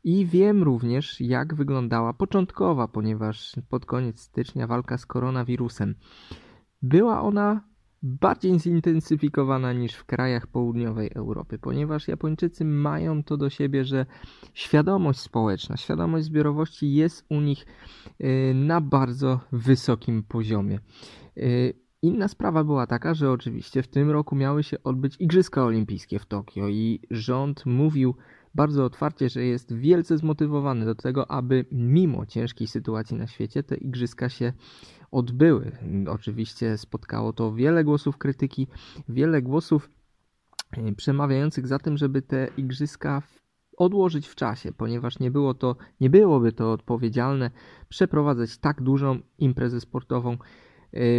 I 0.04 0.26
wiem 0.26 0.64
również, 0.64 1.22
jak 1.22 1.56
wyglądała 1.56 2.14
początkowa, 2.14 2.88
ponieważ 2.88 3.56
pod 3.70 3.86
koniec 3.86 4.20
stycznia 4.20 4.68
walka 4.68 4.97
z 4.97 5.06
koronawirusem. 5.06 5.95
Była 6.82 7.22
ona 7.22 7.62
bardziej 8.04 8.60
zintensyfikowana 8.60 9.74
niż 9.74 9.93
w 9.93 10.06
krajach 10.06 10.47
południowej 10.47 11.12
Europy, 11.16 11.60
ponieważ 11.60 12.08
Japończycy 12.08 12.66
mają 12.66 13.24
to 13.24 13.38
do 13.38 13.49
siebie, 13.49 13.86
że 13.86 14.06
świadomość 14.54 15.20
społeczna, 15.20 15.78
świadomość 15.78 16.26
zbiorowości 16.26 16.93
jest 16.93 17.26
u 17.30 17.41
nich 17.41 17.66
y, 18.22 18.54
na 18.56 18.82
bardzo 18.82 19.39
wysokim 19.51 20.24
poziomie. 20.24 20.80
Y, 21.38 21.84
Inna 22.04 22.28
sprawa 22.28 22.64
była 22.64 22.88
taka, 22.88 23.14
że 23.14 23.32
oczywiście 23.32 23.84
w 23.84 23.88
tym 23.88 24.12
roku 24.12 24.36
miały 24.36 24.64
się 24.64 24.84
odbyć 24.84 25.16
Igrzyska 25.20 25.64
Olimpijskie 25.64 26.20
w 26.20 26.26
Tokio 26.26 26.70
i 26.70 27.01
rząd 27.12 27.66
mówił 27.66 28.16
bardzo 28.56 28.86
otwarcie, 28.86 29.30
że 29.30 29.43
jest 29.43 29.74
wielce 29.74 30.18
zmotywowany 30.18 30.86
do 30.86 30.95
tego, 30.95 31.32
aby 31.32 31.66
mimo 31.72 32.26
ciężkiej 32.26 32.68
sytuacji 32.68 33.18
na 33.18 33.28
świecie 33.28 33.64
te 33.64 33.76
igrzyska 33.76 34.30
się 34.30 34.54
odbyły. 35.12 35.72
Oczywiście 36.10 36.78
spotkało 36.78 37.34
to 37.34 37.54
wiele 37.54 37.84
głosów 37.84 38.18
krytyki, 38.18 38.68
wiele 39.10 39.41
głosów 39.41 39.89
e, 40.72 40.95
przemawiających 40.95 41.68
za 41.68 41.80
tym, 41.80 41.97
żeby 41.97 42.22
te 42.22 42.47
igrzyska 42.58 43.22
odłożyć 43.78 44.28
w 44.28 44.36
czasie, 44.36 44.72
ponieważ 44.72 45.20
nie 45.20 45.32
było 45.32 45.54
to, 45.54 45.76
nie 46.01 46.10
byłoby 46.10 46.51
to 46.51 46.72
odpowiedzialne 46.72 47.51
przeprowadzać 47.89 48.58
tak 48.58 48.82
dużą 48.82 49.20
imprezę 49.38 49.82
sportową 49.82 50.38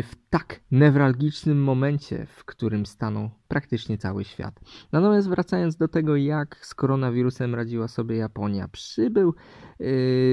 w 0.03 0.13
tak 0.31 0.61
newralgicznym 0.71 1.63
momencie, 1.63 2.27
w 2.27 2.45
którym 2.45 2.87
stanął 2.87 3.31
praktycznie 3.49 3.99
cały 3.99 4.25
świat. 4.25 4.61
Natomiast 4.93 5.29
wracając 5.29 5.77
do 5.77 5.89
tego, 5.89 6.17
jak 6.17 6.67
z 6.67 6.75
koronawirusem 6.75 7.55
radziła 7.55 7.89
sobie 7.89 8.17
Japonia, 8.17 8.69
przybył, 8.69 9.35
e, 9.81 9.85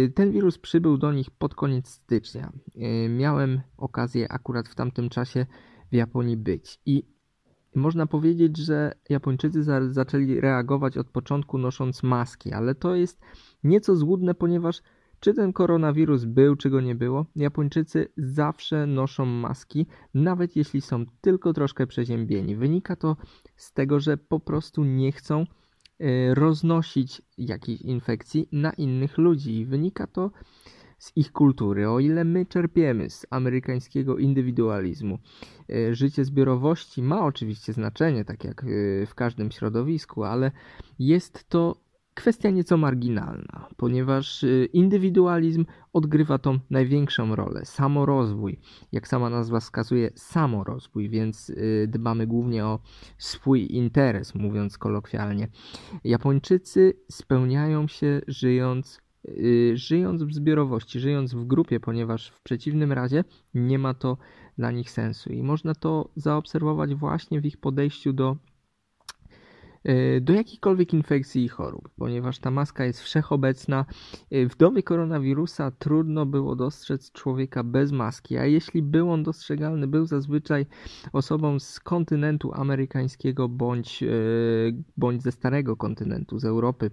ten 0.10 0.32
wirus 0.32 0.58
przybył 0.58 0.98
do 0.98 1.14
nich 1.14 1.32
pod 1.32 1.56
koniec 1.56 1.90
stycznia. 1.90 2.52
E, 2.76 3.10
miałem 3.10 3.62
okazję 3.78 4.32
akurat 4.32 4.68
w 4.68 4.76
tamtym 4.76 5.10
czasie 5.10 5.46
w 5.92 5.96
Japonii 5.96 6.38
być 6.38 6.80
i 6.86 7.04
można 7.76 8.06
powiedzieć, 8.06 8.58
że 8.58 8.92
Japończycy 9.10 9.64
za 9.64 9.90
zaczęli 9.90 10.40
reagować 10.40 10.98
od 10.98 11.10
początku 11.10 11.58
nosząc 11.58 12.04
maski, 12.04 12.54
ale 12.54 12.76
to 12.76 12.96
jest 12.96 13.22
nieco 13.64 13.96
złudne, 13.96 14.34
ponieważ 14.34 14.82
czy 15.22 15.34
ten 15.34 15.54
koronawirus 15.54 16.26
był, 16.26 16.56
czy 16.56 16.70
go 16.70 16.82
nie 16.82 16.96
było, 16.96 17.26
Japończycy 17.36 18.08
zawsze 18.18 18.88
noszą 18.88 19.26
maski, 19.26 19.86
nawet 20.14 20.56
jeśli 20.56 20.82
są 20.82 21.06
tylko 21.22 21.54
troszkę 21.54 21.88
przeziębieni. 21.88 22.56
Wynika 22.56 22.96
to 22.96 23.18
z 23.56 23.74
tego, 23.74 24.00
że 24.00 24.18
po 24.18 24.40
prostu 24.40 24.84
nie 24.84 25.12
chcą 25.12 25.46
e, 26.00 26.36
roznosić 26.36 27.22
jakiejś 27.38 27.82
infekcji 27.82 28.50
na 28.52 28.72
innych 28.72 29.18
ludzi. 29.18 29.66
Wynika 29.66 30.08
to 30.08 30.32
z 30.98 31.12
ich 31.16 31.32
kultury. 31.32 31.90
O 31.90 32.00
ile 32.00 32.24
my 32.24 32.46
czerpiemy 32.46 33.10
z 33.10 33.26
amerykańskiego 33.30 34.18
indywidualizmu, 34.18 35.20
e, 35.70 35.96
życie 35.96 36.26
zbiorowości 36.26 37.04
ma 37.04 37.26
oczywiście 37.26 37.74
znaczenie, 37.74 38.26
tak 38.26 38.44
jak 38.44 38.64
e, 38.64 38.68
w 39.06 39.16
każdym 39.16 39.52
środowisku, 39.52 40.24
ale 40.24 40.52
jest 41.00 41.50
to 41.50 41.91
kwestia 42.14 42.50
nieco 42.50 42.78
marginalna, 42.78 43.68
ponieważ 43.78 44.44
y, 44.44 44.70
indywidualizm 44.74 45.66
odgrywa 45.94 46.38
tą 46.38 46.60
największą 46.70 47.36
rolę. 47.36 47.66
Samorozwój, 47.66 48.60
jak 48.92 49.08
sama 49.08 49.30
nazwa 49.30 49.60
wskazuje, 49.60 50.12
samorozwój, 50.16 51.10
więc 51.10 51.50
y, 51.50 51.88
dbamy 51.90 52.28
głównie 52.28 52.66
o 52.66 52.80
swój 53.18 53.76
interes, 53.76 54.36
mówiąc 54.36 54.78
kolokwialnie. 54.78 55.48
Japończycy 56.04 56.94
spełniają 57.12 57.88
się 57.88 58.22
żyjąc 58.28 59.02
y, 59.28 59.72
żyjąc 59.76 60.24
w 60.24 60.34
zbiorowości, 60.34 61.00
żyjąc 61.00 61.34
w 61.34 61.46
grupie, 61.46 61.80
ponieważ 61.80 62.30
w 62.30 62.42
przeciwnym 62.42 62.92
razie 62.92 63.24
nie 63.54 63.80
ma 63.80 63.94
to 63.94 64.18
dla 64.58 64.72
nich 64.72 64.92
sensu. 64.92 65.34
I 65.34 65.44
można 65.44 65.76
to 65.76 66.10
zaobserwować 66.16 66.96
właśnie 66.96 67.42
w 67.42 67.46
ich 67.46 67.58
podejściu 67.58 68.14
do 68.14 68.38
do 70.22 70.34
jakichkolwiek 70.34 70.94
infekcji 70.94 71.44
i 71.44 71.48
chorób, 71.48 71.90
ponieważ 71.98 72.40
ta 72.40 72.52
maska 72.52 72.86
jest 72.86 73.02
wszechobecna. 73.02 73.86
E, 74.32 74.50
w 74.50 74.58
dobie 74.58 74.84
koronawirusa 74.84 75.72
trudno 75.72 76.26
było 76.26 76.56
dostrzec 76.56 77.12
człowieka 77.12 77.64
bez 77.64 77.92
maski, 77.92 78.38
a 78.38 78.46
jeśli 78.46 78.82
był 78.82 79.12
on 79.12 79.24
dostrzegalny, 79.24 79.88
był 79.88 80.06
zazwyczaj 80.06 80.66
osobą 81.14 81.60
z 81.60 81.80
kontynentu 81.80 82.54
amerykańskiego 82.54 83.50
bądź, 83.50 84.04
e, 84.04 84.08
bądź 84.98 85.22
ze 85.22 85.32
starego 85.32 85.78
kontynentu, 85.78 86.40
z 86.40 86.46
Europy. 86.46 86.92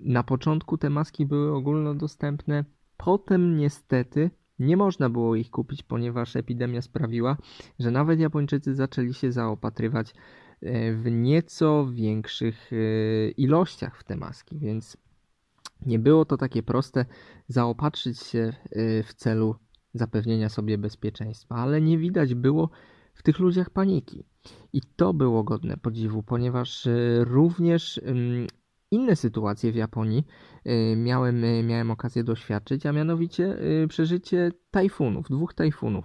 Na 0.00 0.22
początku 0.22 0.78
te 0.78 0.90
maski 0.90 1.26
były 1.26 1.52
ogólnodostępne, 1.52 2.64
potem 2.96 3.56
niestety 3.56 4.30
nie 4.58 4.76
można 4.76 5.10
było 5.10 5.36
ich 5.36 5.50
kupić, 5.50 5.82
ponieważ 5.82 6.36
epidemia 6.36 6.82
sprawiła, 6.82 7.36
że 7.78 7.90
nawet 7.90 8.20
Japończycy 8.20 8.74
zaczęli 8.74 9.14
się 9.14 9.32
zaopatrywać 9.32 10.14
w 10.94 11.10
nieco 11.10 11.86
większych 11.92 12.70
e, 12.72 12.76
ilościach 13.30 13.98
w 13.98 14.04
te 14.04 14.16
maski, 14.16 14.58
więc 14.58 14.96
nie 15.86 15.98
było 15.98 16.24
to 16.24 16.36
takie 16.36 16.62
proste 16.62 17.04
zaopatrzyć 17.48 18.20
się 18.20 18.38
e, 18.38 19.02
w 19.02 19.14
celu 19.14 19.56
zapewnienia 19.94 20.48
sobie 20.48 20.78
bezpieczeństwa, 20.78 21.54
ale 21.54 21.80
nie 21.80 21.98
widać 21.98 22.34
było 22.34 22.70
w 23.14 23.22
tych 23.22 23.38
ludziach 23.38 23.70
paniki. 23.70 24.24
I 24.72 24.80
to 24.96 25.14
było 25.14 25.44
godne 25.44 25.76
podziwu, 25.76 26.22
ponieważ 26.22 26.88
również 27.20 28.00
inne 28.90 29.16
sytuacje 29.16 29.72
w 29.72 29.74
Japonii 29.74 30.26
miałem, 30.96 31.42
miałem 31.66 31.90
okazję 31.90 32.24
doświadczyć, 32.24 32.86
a 32.86 32.92
mianowicie 32.92 33.58
przeżycie 33.88 34.52
tajfunów, 34.70 35.28
dwóch 35.28 35.54
tajfunów. 35.54 36.04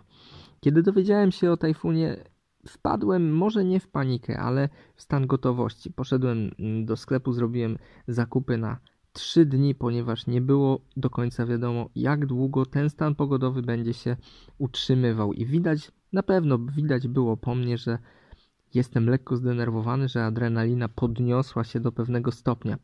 Kiedy 0.60 0.84
dowiedziałem 0.84 1.32
się 1.32 1.52
o 1.52 1.58
tajfunie 1.58 2.24
wpadłem 2.70 3.36
może 3.36 3.66
nie 3.66 3.80
w 3.80 3.88
panikę, 3.88 4.40
ale 4.40 4.70
w 4.96 5.02
stan 5.02 5.28
gotowości. 5.28 5.92
Poszedłem 5.92 6.52
mm, 6.60 6.86
do 6.86 6.98
sklepu, 6.98 7.34
zrobiłem 7.34 7.78
zakupy 8.08 8.58
na 8.58 8.78
3 9.14 9.46
dni, 9.46 9.76
ponieważ 9.76 10.28
nie 10.28 10.42
było 10.42 10.82
do 10.98 11.10
końca 11.10 11.46
wiadomo, 11.46 11.90
jak 11.96 12.26
długo 12.26 12.66
ten 12.66 12.90
stan 12.90 13.16
pogodowy 13.16 13.62
będzie 13.62 13.94
się 13.94 14.18
utrzymywał. 14.58 15.34
I 15.34 15.46
widać, 15.46 15.92
na 16.14 16.24
pewno 16.24 16.60
widać 16.60 17.08
było 17.08 17.38
po 17.38 17.56
mnie, 17.56 17.78
że 17.78 17.98
jestem 18.74 19.10
lekko 19.10 19.38
zdenerwowany, 19.38 20.08
że 20.08 20.26
adrenalina 20.26 20.90
podniosła 20.90 21.64
się 21.64 21.80
do 21.80 21.92
pewnego 21.92 22.32
stopnia. 22.32 22.78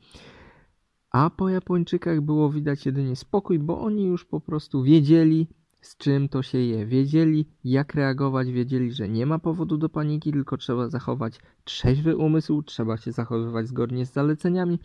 A 1.11 1.29
po 1.29 1.49
Japończykach 1.49 2.21
było 2.21 2.49
widać 2.49 2.85
jedynie 2.85 3.15
spokój, 3.15 3.59
bo 3.59 3.81
oni 3.81 4.05
już 4.05 4.25
po 4.25 4.39
prostu 4.39 4.83
wiedzieli, 4.83 5.47
z 5.85 5.97
czym 5.97 6.29
to 6.29 6.41
się 6.41 6.57
je. 6.57 6.85
Wiedzieli, 6.85 7.47
jak 7.63 7.93
reagować, 7.93 8.51
wiedzieli, 8.51 8.91
że 8.91 9.09
nie 9.09 9.25
ma 9.25 9.39
powodu 9.39 9.77
do 9.77 9.89
paniki, 9.89 10.31
tylko 10.31 10.57
trzeba 10.57 10.89
zachować 10.89 11.39
trzeźwy 11.63 12.17
umysł, 12.17 12.63
trzeba 12.63 12.97
się 12.97 13.11
zachowywać 13.11 13.67
zgodnie 13.67 14.05
z 14.05 14.13
zaleceniami 14.13 14.79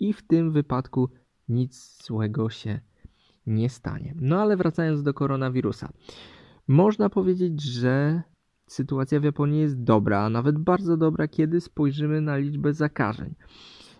i 0.00 0.12
w 0.12 0.26
tym 0.26 0.52
wypadku 0.52 1.08
nic 1.48 2.02
złego 2.04 2.50
się 2.50 2.80
nie 3.46 3.70
stanie. 3.70 4.14
No 4.16 4.42
ale 4.42 4.56
wracając 4.56 5.02
do 5.02 5.14
koronawirusa. 5.14 5.92
Można 6.68 7.10
powiedzieć, 7.10 7.62
że 7.62 8.22
sytuacja 8.66 9.20
w 9.20 9.24
Japonii 9.24 9.60
jest 9.60 9.82
dobra, 9.82 10.20
a 10.20 10.30
nawet 10.30 10.58
bardzo 10.58 10.96
dobra, 10.96 11.28
kiedy 11.28 11.60
spojrzymy 11.60 12.20
na 12.20 12.36
liczbę 12.36 12.74
zakażeń. 12.74 13.34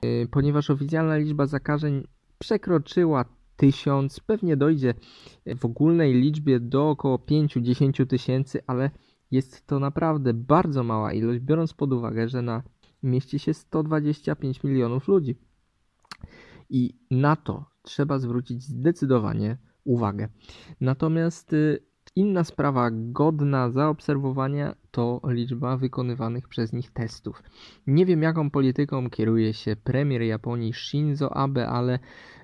Yy, 0.02 0.28
ponieważ 0.30 0.70
oficjalna 0.70 1.16
liczba 1.16 1.46
zakażeń 1.46 2.07
przekroczyła 2.38 3.24
tysiąc, 3.57 4.20
pewnie 4.20 4.57
dojdzie 4.57 4.94
w 5.57 5.64
ogólnej 5.64 6.14
liczbie 6.14 6.61
do 6.61 6.90
około 6.90 7.16
5-10 7.16 8.07
tysięcy, 8.07 8.61
ale 8.66 8.90
jest 9.30 9.66
to 9.66 9.78
naprawdę 9.78 10.34
bardzo 10.34 10.84
mała 10.84 11.12
ilość, 11.12 11.40
biorąc 11.40 11.74
pod 11.74 11.92
uwagę, 11.92 12.28
że 12.28 12.42
na 12.42 12.62
mieści 13.02 13.38
się 13.38 13.55
125 13.55 14.62
milionów 14.64 15.09
ludzi. 15.09 15.36
I 16.70 16.94
na 17.11 17.36
to 17.36 17.64
trzeba 17.82 18.18
zwrócić 18.18 18.62
zdecydowanie 18.62 19.59
uwagę. 19.84 20.28
Natomiast 20.80 21.52
y, 21.52 21.82
inna 22.16 22.44
sprawa 22.44 22.90
godna 22.92 23.70
zaobserwowania 23.70 24.74
to 24.90 25.20
liczba 25.28 25.76
wykonywanych 25.76 26.48
przez 26.48 26.72
nich 26.72 26.90
testów. 26.90 27.42
Nie 27.86 28.06
wiem, 28.06 28.22
jaką 28.22 28.50
polityką 28.50 29.10
kieruje 29.10 29.54
się 29.54 29.76
premier 29.76 30.22
Japonii 30.22 30.72
Shinzo 30.72 31.36
Abe, 31.36 31.68
ale 31.68 31.98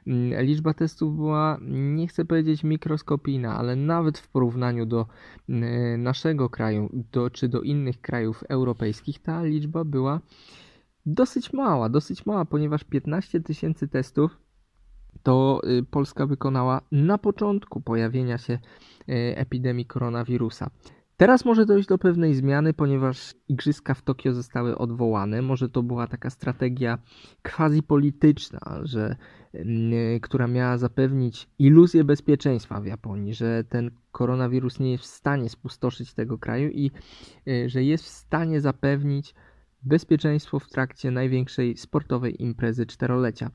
Mm, 0.06 0.44
liczba 0.44 0.74
testów 0.74 1.16
była, 1.16 1.58
nie 1.68 2.06
chcę 2.06 2.24
powiedzieć 2.24 2.64
mikroskopijna, 2.64 3.56
ale 3.56 3.76
nawet 3.76 4.18
w 4.18 4.28
porównaniu 4.28 4.86
do 4.86 5.06
mm, 5.48 6.02
naszego 6.02 6.50
kraju 6.50 6.90
do, 7.12 7.30
czy 7.30 7.48
do 7.48 7.60
innych 7.60 8.00
krajów 8.00 8.44
europejskich 8.48 9.22
ta 9.22 9.42
liczba 9.42 9.84
była 9.84 10.20
dosyć 11.06 11.52
mała, 11.52 11.88
dosyć 11.88 12.26
mała, 12.26 12.44
ponieważ 12.44 12.84
15 12.84 13.40
tysięcy 13.40 13.88
testów 13.88 14.36
to 15.22 15.60
y, 15.64 15.82
Polska 15.82 16.26
wykonała 16.26 16.80
na 16.92 17.18
początku 17.18 17.80
pojawienia 17.80 18.38
się 18.38 18.58
epidemii 19.36 19.86
koronawirusa. 19.86 20.70
Teraz 21.20 21.44
może 21.44 21.66
dojść 21.66 21.88
do 21.88 21.98
pewnej 21.98 22.34
zmiany, 22.34 22.74
ponieważ 22.74 23.34
igrzyska 23.48 23.94
w 23.94 24.02
Tokio 24.02 24.32
zostały 24.34 24.78
odwołane. 24.78 25.42
Może 25.42 25.68
to 25.68 25.82
była 25.82 26.06
taka 26.06 26.30
strategia 26.30 26.98
quasi 27.42 27.82
polityczna, 27.82 28.80
że, 28.82 29.16
yy, 29.54 30.20
która 30.22 30.46
miała 30.46 30.78
zapewnić 30.78 31.48
iluzję 31.58 32.04
bezpieczeństwa 32.04 32.80
w 32.80 32.86
Japonii, 32.86 33.34
że 33.34 33.64
ten 33.64 33.90
koronawirus 34.12 34.80
nie 34.80 34.92
jest 34.92 35.04
w 35.04 35.06
stanie 35.06 35.48
spustoszyć 35.48 36.14
tego 36.14 36.38
kraju 36.38 36.70
i 36.70 36.90
yy, 37.46 37.68
że 37.68 37.84
jest 37.84 38.04
w 38.04 38.08
stanie 38.08 38.60
zapewnić 38.60 39.34
bezpieczeństwo 39.82 40.58
w 40.58 40.68
trakcie 40.68 41.10
największej 41.10 41.76
sportowej 41.76 42.42
imprezy 42.42 42.86
czterolecia. 42.86 43.50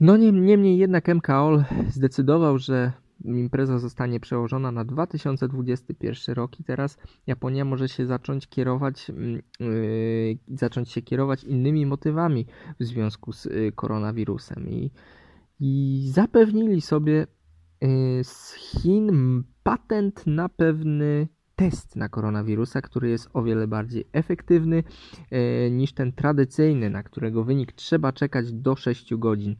No 0.00 0.16
niemniej 0.16 0.78
jednak 0.78 1.08
MKOL 1.08 1.64
zdecydował, 1.88 2.58
że 2.58 2.92
impreza 3.24 3.78
zostanie 3.78 4.20
przełożona 4.20 4.72
na 4.72 4.84
2021 4.84 6.34
rok 6.34 6.60
i 6.60 6.64
teraz 6.64 6.98
Japonia 7.26 7.64
może 7.64 7.88
się 7.88 8.06
zacząć 8.06 8.46
kierować, 8.48 9.08
yy, 9.60 10.38
zacząć 10.48 10.90
się 10.90 11.02
kierować 11.02 11.44
innymi 11.44 11.86
motywami 11.86 12.46
w 12.80 12.84
związku 12.84 13.32
z 13.32 13.44
yy, 13.44 13.72
koronawirusem 13.72 14.68
i, 14.68 14.90
i 15.60 16.02
zapewnili 16.12 16.80
sobie 16.80 17.26
yy, 17.80 18.24
z 18.24 18.52
Chin 18.52 19.42
patent 19.62 20.26
na 20.26 20.48
pewny 20.48 21.28
test 21.56 21.96
na 21.96 22.08
koronawirusa, 22.08 22.80
który 22.80 23.10
jest 23.10 23.28
o 23.32 23.42
wiele 23.42 23.66
bardziej 23.66 24.04
efektywny 24.12 24.82
yy, 25.30 25.70
niż 25.70 25.92
ten 25.92 26.12
tradycyjny, 26.12 26.90
na 26.90 27.02
którego 27.02 27.44
wynik 27.44 27.72
trzeba 27.72 28.12
czekać 28.12 28.52
do 28.52 28.76
6 28.76 29.14
godzin. 29.14 29.56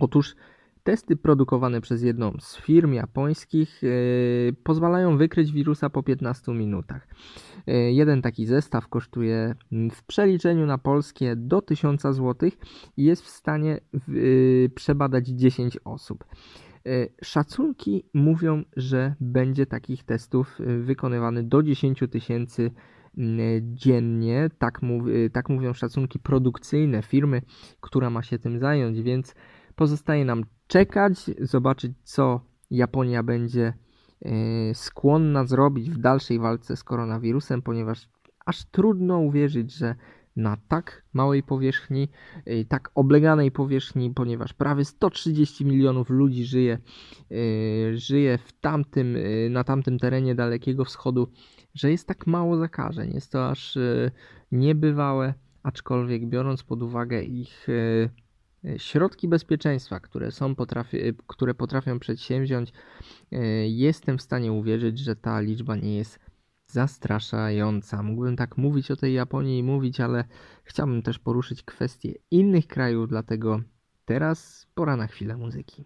Otóż 0.00 0.36
Testy 0.82 1.16
produkowane 1.16 1.80
przez 1.80 2.02
jedną 2.02 2.32
z 2.40 2.56
firm 2.56 2.92
japońskich 2.92 3.82
yy, 3.82 4.52
pozwalają 4.62 5.16
wykryć 5.16 5.52
wirusa 5.52 5.90
po 5.90 6.02
15 6.02 6.52
minutach. 6.52 7.08
Yy, 7.66 7.92
jeden 7.92 8.22
taki 8.22 8.46
zestaw 8.46 8.88
kosztuje 8.88 9.54
w 9.92 10.02
przeliczeniu 10.02 10.66
na 10.66 10.78
polskie 10.78 11.36
do 11.36 11.62
1000 11.62 12.02
zł 12.02 12.50
i 12.96 13.04
jest 13.04 13.22
w 13.22 13.28
stanie 13.28 13.80
yy, 14.08 14.70
przebadać 14.74 15.28
10 15.28 15.78
osób. 15.84 16.24
Szacunki 17.22 18.04
mówią, 18.14 18.62
że 18.76 19.14
będzie 19.20 19.66
takich 19.66 20.04
testów 20.04 20.58
wykonywanych 20.80 21.48
do 21.48 21.62
10 21.62 22.04
tysięcy 22.10 22.70
dziennie. 23.60 24.50
Tak, 24.58 24.82
mów, 24.82 25.02
tak 25.32 25.48
mówią 25.48 25.72
szacunki 25.72 26.18
produkcyjne 26.18 27.02
firmy, 27.02 27.42
która 27.80 28.10
ma 28.10 28.22
się 28.22 28.38
tym 28.38 28.58
zająć, 28.58 29.02
więc 29.02 29.34
Pozostaje 29.80 30.24
nam 30.24 30.44
czekać, 30.70 31.30
zobaczyć 31.40 31.92
co 32.04 32.40
Japonia 32.70 33.22
będzie 33.22 33.72
e, 34.22 34.74
skłonna 34.74 35.44
zrobić 35.44 35.90
w 35.90 35.98
dalszej 35.98 36.38
walce 36.38 36.76
z 36.76 36.84
koronawirusem, 36.84 37.62
ponieważ 37.62 38.08
aż 38.46 38.64
trudno 38.64 39.18
uwierzyć, 39.18 39.72
że 39.72 39.94
na 40.36 40.56
tak 40.68 41.04
małej 41.12 41.42
powierzchni, 41.42 42.08
e, 42.44 42.64
tak 42.64 42.90
obleganej 42.94 43.50
powierzchni, 43.50 44.10
ponieważ 44.10 44.52
prawie 44.52 44.84
130 44.84 45.64
milionów 45.64 46.10
ludzi 46.10 46.44
żyje, 46.44 46.78
e, 47.30 47.36
żyje 47.96 48.38
w 48.38 48.52
tamtym, 48.52 49.16
na 49.50 49.64
tamtym 49.64 49.98
terenie 49.98 50.34
Dalekiego 50.34 50.84
Wschodu, 50.84 51.32
że 51.74 51.90
jest 51.90 52.08
tak 52.08 52.26
mało 52.26 52.56
zakażeń. 52.56 53.14
Jest 53.14 53.32
to 53.32 53.48
aż 53.48 53.78
niebywałe, 54.52 55.34
aczkolwiek 55.62 56.26
biorąc 56.26 56.62
pod 56.62 56.82
uwagę 56.82 57.22
ich 57.22 57.66
środki 58.76 59.28
bezpieczeństwa, 59.28 60.00
które, 60.00 60.30
są 60.30 60.54
potrafi, 60.54 61.08
e, 61.08 61.12
które 61.26 61.54
potrafią 61.54 61.98
przedsięwziąć, 61.98 62.72
e, 63.32 63.68
jestem 63.68 64.18
w 64.18 64.22
stanie 64.22 64.52
uwierzyć, 64.52 64.98
że 64.98 65.16
ta 65.16 65.40
liczba 65.40 65.76
nie 65.76 65.96
jest 65.96 66.18
zastraszająca. 66.66 68.02
Mógłbym 68.02 68.36
tak 68.36 68.56
mówić 68.56 68.90
o 68.90 68.96
tej 68.96 69.14
Japonii 69.14 69.58
i 69.58 69.62
mówić, 69.62 70.00
ale 70.00 70.24
chciałbym 70.64 71.02
też 71.02 71.18
poruszyć 71.18 71.62
kwestie 71.62 72.14
innych 72.30 72.66
krajów, 72.66 73.08
dlatego 73.08 73.60
teraz 74.04 74.66
pora 74.74 74.96
na 74.96 75.06
chwilę 75.06 75.36
muzyki. 75.36 75.84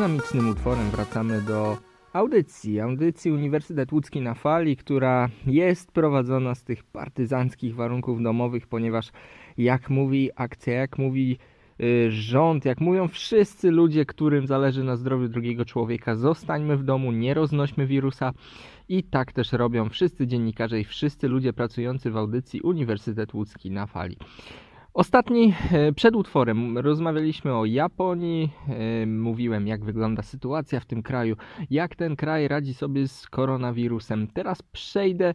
Dynamicznym 0.00 0.48
utworem 0.48 0.90
wracamy 0.90 1.42
do 1.42 1.78
audycji, 2.12 2.80
audycji 2.80 3.32
Uniwersytet 3.32 3.92
Łódzki 3.92 4.20
na 4.20 4.34
Fali, 4.34 4.76
która 4.76 5.28
jest 5.46 5.92
prowadzona 5.92 6.54
z 6.54 6.64
tych 6.64 6.84
partyzanckich 6.84 7.74
warunków 7.74 8.22
domowych, 8.22 8.66
ponieważ 8.66 9.10
jak 9.58 9.90
mówi 9.90 10.30
akcja, 10.36 10.74
jak 10.74 10.98
mówi 10.98 11.38
y, 11.80 12.10
rząd, 12.10 12.64
jak 12.64 12.80
mówią 12.80 13.08
wszyscy 13.08 13.70
ludzie, 13.70 14.06
którym 14.06 14.46
zależy 14.46 14.84
na 14.84 14.96
zdrowiu 14.96 15.28
drugiego 15.28 15.64
człowieka, 15.64 16.14
zostańmy 16.14 16.76
w 16.76 16.84
domu, 16.84 17.12
nie 17.12 17.34
roznośmy 17.34 17.86
wirusa. 17.86 18.32
I 18.88 19.02
tak 19.04 19.32
też 19.32 19.52
robią 19.52 19.88
wszyscy 19.88 20.26
dziennikarze 20.26 20.80
i 20.80 20.84
wszyscy 20.84 21.28
ludzie 21.28 21.52
pracujący 21.52 22.10
w 22.10 22.16
audycji 22.16 22.60
Uniwersytet 22.60 23.34
Łódzki 23.34 23.70
na 23.70 23.86
Fali. 23.86 24.16
Ostatni, 24.94 25.54
e, 25.72 25.92
przed 25.92 26.16
utworem 26.16 26.78
rozmawialiśmy 26.78 27.54
o 27.54 27.64
Japonii, 27.64 28.50
e, 28.68 29.06
mówiłem 29.06 29.66
jak 29.66 29.84
wygląda 29.84 30.22
sytuacja 30.22 30.80
w 30.80 30.84
tym 30.84 31.02
kraju, 31.02 31.36
jak 31.70 31.96
ten 31.96 32.16
kraj 32.16 32.48
radzi 32.48 32.74
sobie 32.74 33.08
z 33.08 33.28
koronawirusem. 33.28 34.26
Teraz 34.26 34.62
przejdę, 34.62 35.34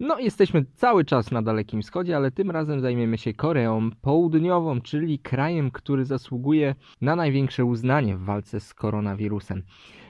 no 0.00 0.18
jesteśmy 0.18 0.64
cały 0.74 1.04
czas 1.04 1.30
na 1.30 1.42
Dalekim 1.42 1.82
Wschodzie, 1.82 2.16
ale 2.16 2.30
tym 2.30 2.50
razem 2.50 2.80
zajmiemy 2.80 3.18
się 3.18 3.34
Koreą 3.34 3.90
Południową, 4.02 4.80
czyli 4.80 5.18
krajem, 5.18 5.70
który 5.70 6.04
zasługuje 6.04 6.74
na 7.00 7.16
największe 7.16 7.64
uznanie 7.64 8.16
w 8.16 8.24
walce 8.24 8.60
z 8.60 8.74
koronawirusem. 8.74 9.62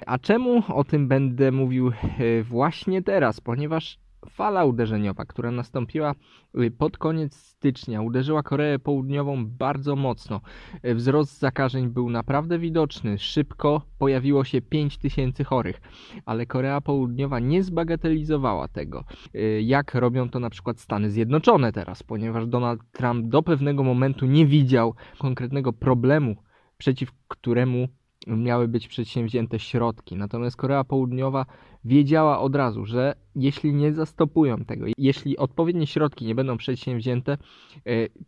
A 0.06 0.18
czemu 0.18 0.62
o 0.74 0.84
tym 0.84 1.08
będę 1.08 1.52
mówił 1.52 1.88
e, 1.88 2.42
właśnie 2.42 3.02
teraz? 3.02 3.40
Ponieważ 3.40 3.98
fala 4.30 4.64
uderzeniowa, 4.64 5.24
która 5.24 5.50
nastąpiła 5.50 6.14
y, 6.60 6.70
pod 6.70 6.98
koniec 6.98 7.36
stycznia, 7.36 8.02
uderzyła 8.02 8.42
Koreę 8.42 8.78
Południową 8.78 9.46
bardzo 9.46 9.96
mocno. 9.96 10.40
Y, 10.84 10.94
wzrost 10.94 11.38
zakażeń 11.38 11.88
był 11.88 12.10
naprawdę 12.10 12.58
widoczny. 12.58 13.18
Szybko 13.18 13.82
pojawiło 13.98 14.44
się 14.44 14.62
5 14.62 14.98
tysięcy 14.98 15.44
chorych, 15.44 15.80
ale 16.26 16.46
Korea 16.46 16.80
Południowa 16.80 17.38
nie 17.40 17.62
zbagatelizowała 17.62 18.68
tego, 18.68 19.04
y, 19.34 19.62
jak 19.62 19.94
robią 19.94 20.28
to 20.28 20.40
na 20.40 20.50
przykład 20.50 20.80
Stany 20.80 21.10
Zjednoczone 21.10 21.72
teraz, 21.72 22.02
ponieważ 22.02 22.46
Donald 22.46 22.80
Trump 22.92 23.26
do 23.26 23.42
pewnego 23.42 23.82
momentu 23.84 24.26
nie 24.26 24.46
widział 24.46 24.94
konkretnego 25.18 25.72
problemu, 25.72 26.36
przeciw 26.78 27.12
któremu 27.28 27.88
miały 28.26 28.68
być 28.68 28.88
przedsięwzięte 28.88 29.58
środki. 29.58 30.16
Natomiast 30.16 30.56
Korea 30.56 30.84
Południowa 30.84 31.46
wiedziała 31.84 32.40
od 32.40 32.56
razu, 32.56 32.86
że 32.86 33.14
jeśli 33.36 33.74
nie 33.74 33.92
zastopują 33.92 34.64
tego, 34.64 34.86
jeśli 34.98 35.36
odpowiednie 35.36 35.86
środki 35.86 36.26
nie 36.26 36.34
będą 36.34 36.56
przedsięwzięte, 36.56 37.32
e, 37.32 37.38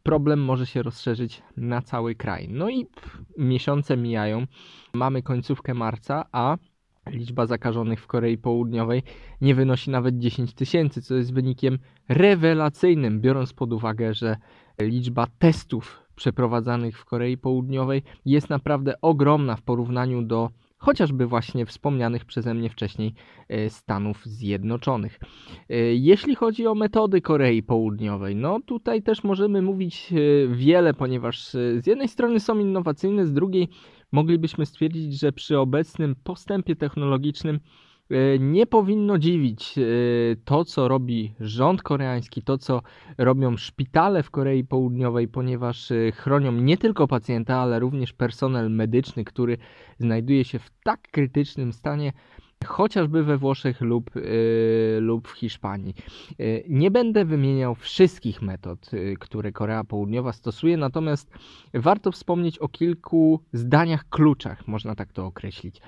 problem 0.02 0.40
może 0.44 0.66
się 0.66 0.82
rozszerzyć 0.82 1.42
na 1.56 1.82
cały 1.82 2.14
kraj. 2.14 2.48
No 2.50 2.70
i 2.70 2.86
miesiące 3.38 3.96
mijają, 3.96 4.46
mamy 4.94 5.22
końcówkę 5.22 5.74
marca, 5.74 6.24
a 6.32 6.56
liczba 7.06 7.46
zakażonych 7.46 8.00
w 8.00 8.06
Korei 8.06 8.38
Południowej 8.38 9.02
nie 9.40 9.54
wynosi 9.54 9.90
nawet 9.90 10.18
10 10.18 10.54
tysięcy, 10.54 11.02
co 11.02 11.14
jest 11.14 11.32
wynikiem 11.32 11.78
rewelacyjnym, 12.08 13.20
biorąc 13.20 13.52
pod 13.52 13.72
uwagę, 13.72 14.14
że 14.14 14.36
liczba 14.80 15.26
testów 15.38 16.02
przeprowadzanych 16.14 16.98
w 16.98 17.04
Korei 17.04 17.36
Południowej 17.38 18.02
jest 18.24 18.50
naprawdę 18.50 19.00
ogromna 19.00 19.56
w 19.56 19.62
porównaniu 19.62 20.22
do 20.22 20.50
chociażby 20.80 21.26
właśnie 21.26 21.66
wspomnianych 21.66 22.24
przeze 22.24 22.54
mnie 22.54 22.70
wcześniej 22.70 23.14
e, 23.48 23.70
Stanów 23.70 24.26
Zjednoczonych. 24.26 25.20
E, 25.68 25.76
jeśli 25.94 26.34
chodzi 26.34 26.66
o 26.66 26.74
metody 26.74 27.20
Korei 27.20 27.62
Południowej, 27.62 28.36
no 28.36 28.60
tutaj 28.60 29.02
też 29.02 29.24
możemy 29.24 29.62
mówić 29.62 30.12
e, 30.12 30.48
wiele, 30.54 30.94
ponieważ 30.94 31.50
z 31.78 31.86
jednej 31.86 32.08
strony 32.08 32.40
są 32.40 32.58
innowacyjne, 32.58 33.26
z 33.26 33.32
drugiej 33.32 33.68
moglibyśmy 34.12 34.66
stwierdzić, 34.66 35.20
że 35.20 35.32
przy 35.32 35.58
obecnym 35.58 36.14
postępie 36.24 36.76
technologicznym 36.76 37.60
nie 38.40 38.66
powinno 38.66 39.18
dziwić 39.18 39.78
e, 39.78 39.82
to, 40.44 40.64
co 40.64 40.88
robi 40.88 41.34
rząd 41.40 41.82
koreański, 41.82 42.42
to, 42.42 42.58
co 42.58 42.82
robią 43.18 43.56
szpitale 43.56 44.22
w 44.22 44.30
Korei 44.30 44.64
Południowej, 44.64 45.28
ponieważ 45.28 45.90
e, 45.90 46.12
chronią 46.12 46.52
nie 46.52 46.78
tylko 46.78 47.08
pacjenta, 47.08 47.56
ale 47.56 47.78
również 47.78 48.12
personel 48.12 48.70
medyczny, 48.70 49.24
który 49.24 49.58
znajduje 49.98 50.44
się 50.44 50.58
w 50.58 50.70
tak 50.84 51.00
krytycznym 51.10 51.72
stanie, 51.72 52.12
chociażby 52.66 53.24
we 53.24 53.38
Włoszech 53.38 53.80
lub, 53.80 54.10
lub 55.00 55.28
w 55.28 55.32
Hiszpanii. 55.32 55.94
Nie 56.68 56.90
będę 56.90 57.24
wymieniał 57.24 57.74
wszystkich 57.74 58.42
metod, 58.42 58.90
które 59.20 59.52
Korea 59.52 59.84
Południowa 59.84 60.32
stosuje, 60.32 60.76
natomiast 60.76 61.30
warto 61.74 62.12
wspomnieć 62.12 62.58
o 62.58 62.68
kilku 62.68 63.40
zdaniach 63.52 64.08
kluczach, 64.08 64.68
można 64.68 64.94
tak 64.94 65.12
to 65.12 65.26
określić. 65.26 65.80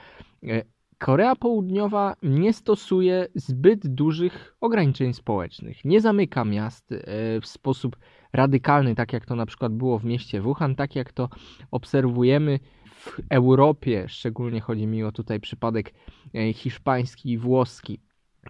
Korea 1.02 1.36
Południowa 1.36 2.16
nie 2.22 2.52
stosuje 2.52 3.26
zbyt 3.34 3.88
dużych 3.88 4.56
ograniczeń 4.60 5.14
społecznych. 5.14 5.84
Nie 5.84 6.00
zamyka 6.00 6.44
miast 6.44 6.92
e, 6.92 6.96
w 7.40 7.46
sposób 7.46 7.96
radykalny, 8.32 8.94
tak 8.94 9.12
jak 9.12 9.26
to 9.26 9.36
na 9.36 9.46
przykład 9.46 9.72
było 9.72 9.98
w 9.98 10.04
mieście 10.04 10.40
Wuhan, 10.40 10.74
tak 10.74 10.96
jak 10.96 11.12
to 11.12 11.28
obserwujemy 11.70 12.58
w 12.84 13.20
Europie, 13.30 14.04
szczególnie 14.08 14.60
chodzi 14.60 14.86
mi 14.86 15.04
o 15.04 15.12
tutaj 15.12 15.40
przypadek 15.40 15.94
e, 16.34 16.52
hiszpański 16.52 17.32
i 17.32 17.38
włoski. 17.38 18.00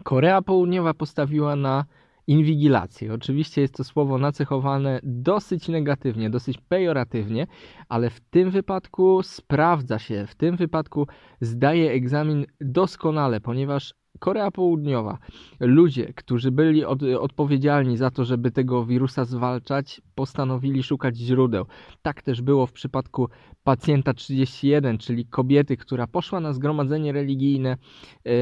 Korea 0.02 0.42
Południowa 0.42 0.94
postawiła 0.94 1.56
na 1.56 1.84
inwigilację. 2.26 3.14
Oczywiście 3.14 3.60
jest 3.60 3.74
to 3.74 3.84
słowo 3.84 4.18
nacechowane 4.18 5.00
dosyć 5.02 5.68
negatywnie, 5.68 6.30
dosyć 6.30 6.58
pejoratywnie, 6.68 7.46
ale 7.88 8.10
w 8.10 8.20
tym 8.20 8.50
wypadku 8.50 9.22
sprawdza 9.22 9.98
się, 9.98 10.26
w 10.26 10.34
tym 10.34 10.56
wypadku 10.56 11.06
zdaje 11.40 11.90
egzamin 11.90 12.46
doskonale, 12.60 13.40
ponieważ 13.40 13.94
Korea 14.18 14.50
Południowa, 14.50 15.18
ludzie, 15.60 16.12
którzy 16.12 16.50
byli 16.50 16.84
od, 16.84 17.02
odpowiedzialni 17.02 17.96
za 17.96 18.10
to, 18.10 18.24
żeby 18.24 18.50
tego 18.50 18.86
wirusa 18.86 19.24
zwalczać, 19.24 20.00
postanowili 20.14 20.82
szukać 20.82 21.16
źródeł. 21.16 21.66
Tak 22.02 22.22
też 22.22 22.42
było 22.42 22.66
w 22.66 22.72
przypadku 22.72 23.28
pacjenta 23.64 24.14
31, 24.14 24.98
czyli 24.98 25.26
kobiety, 25.26 25.76
która 25.76 26.06
poszła 26.06 26.40
na 26.40 26.52
zgromadzenie 26.52 27.12
religijne 27.12 27.76
yy, 28.24 28.32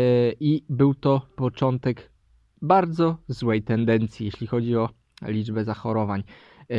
i 0.40 0.62
był 0.68 0.94
to 0.94 1.22
początek 1.36 2.09
bardzo 2.62 3.16
złej 3.28 3.62
tendencji, 3.62 4.26
jeśli 4.26 4.46
chodzi 4.46 4.76
o 4.76 4.88
liczbę 5.22 5.64
zachorowań. 5.64 6.22
E, 6.70 6.74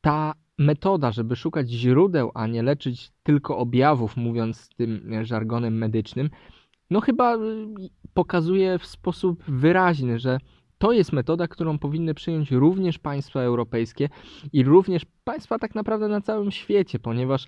ta 0.00 0.34
metoda, 0.58 1.12
żeby 1.12 1.36
szukać 1.36 1.70
źródeł, 1.70 2.30
a 2.34 2.46
nie 2.46 2.62
leczyć 2.62 3.10
tylko 3.22 3.58
objawów, 3.58 4.16
mówiąc 4.16 4.68
tym 4.76 5.10
żargonem 5.22 5.78
medycznym, 5.78 6.30
no 6.90 7.00
chyba 7.00 7.36
y, 7.36 7.38
pokazuje 8.14 8.78
w 8.78 8.86
sposób 8.86 9.44
wyraźny, 9.48 10.18
że 10.18 10.38
to 10.78 10.92
jest 10.92 11.12
metoda, 11.12 11.48
którą 11.48 11.78
powinny 11.78 12.14
przyjąć 12.14 12.50
również 12.50 12.98
państwa 12.98 13.40
europejskie 13.40 14.08
i 14.52 14.64
również 14.64 15.06
państwa 15.24 15.58
tak 15.58 15.74
naprawdę 15.74 16.08
na 16.08 16.20
całym 16.20 16.50
świecie, 16.50 16.98
ponieważ 16.98 17.46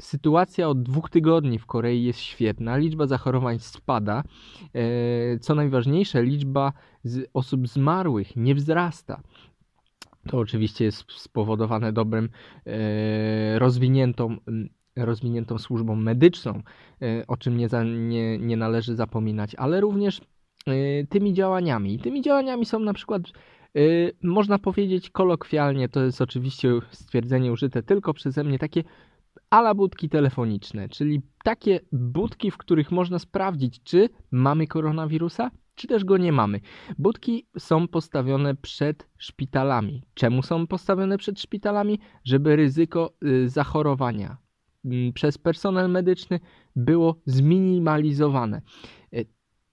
sytuacja 0.00 0.68
od 0.68 0.82
dwóch 0.82 1.10
tygodni 1.10 1.58
w 1.58 1.66
Korei 1.66 2.04
jest 2.04 2.20
świetna, 2.20 2.76
liczba 2.76 3.06
zachorowań 3.06 3.58
spada. 3.58 4.22
E, 4.74 5.38
co 5.38 5.54
najważniejsze, 5.54 6.22
liczba 6.22 6.72
osób 7.34 7.68
zmarłych 7.68 8.36
nie 8.36 8.54
wzrasta. 8.54 9.22
To 10.28 10.38
oczywiście 10.38 10.84
jest 10.84 11.04
spowodowane 11.12 11.92
dobrym, 11.92 12.28
e, 12.66 13.58
rozwiniętą, 13.58 14.36
rozwiniętą 14.96 15.58
służbą 15.58 15.96
medyczną, 15.96 16.62
o 17.28 17.36
czym 17.36 17.56
nie, 17.56 17.68
za, 17.68 17.84
nie, 17.84 18.38
nie 18.38 18.56
należy 18.56 18.96
zapominać, 18.96 19.54
ale 19.54 19.80
również 19.80 20.20
tymi 21.08 21.34
działaniami. 21.34 21.98
Tymi 21.98 22.22
działaniami 22.22 22.64
są 22.64 22.80
na 22.80 22.94
przykład 22.94 23.22
można 24.22 24.58
powiedzieć 24.58 25.10
kolokwialnie, 25.10 25.88
to 25.88 26.04
jest 26.04 26.20
oczywiście 26.20 26.70
stwierdzenie 26.90 27.52
użyte 27.52 27.82
tylko 27.82 28.14
przeze 28.14 28.44
mnie, 28.44 28.58
takie 28.58 28.84
ala 29.50 29.74
budki 29.74 30.08
telefoniczne, 30.08 30.88
czyli 30.88 31.22
takie 31.44 31.80
budki, 31.92 32.50
w 32.50 32.56
których 32.56 32.90
można 32.90 33.18
sprawdzić, 33.18 33.82
czy 33.82 34.08
mamy 34.30 34.66
koronawirusa, 34.66 35.50
czy 35.74 35.86
też 35.86 36.04
go 36.04 36.16
nie 36.16 36.32
mamy. 36.32 36.60
Budki 36.98 37.46
są 37.58 37.88
postawione 37.88 38.54
przed 38.54 39.08
szpitalami. 39.18 40.02
Czemu 40.14 40.42
są 40.42 40.66
postawione 40.66 41.18
przed 41.18 41.40
szpitalami? 41.40 41.98
Żeby 42.24 42.56
ryzyko 42.56 43.12
y, 43.24 43.48
zachorowania 43.48 44.36
mm, 44.84 45.12
przez 45.12 45.38
personel 45.38 45.90
medyczny 45.90 46.40
było 46.76 47.16
zminimalizowane. 47.26 48.62
Y, 49.14 49.26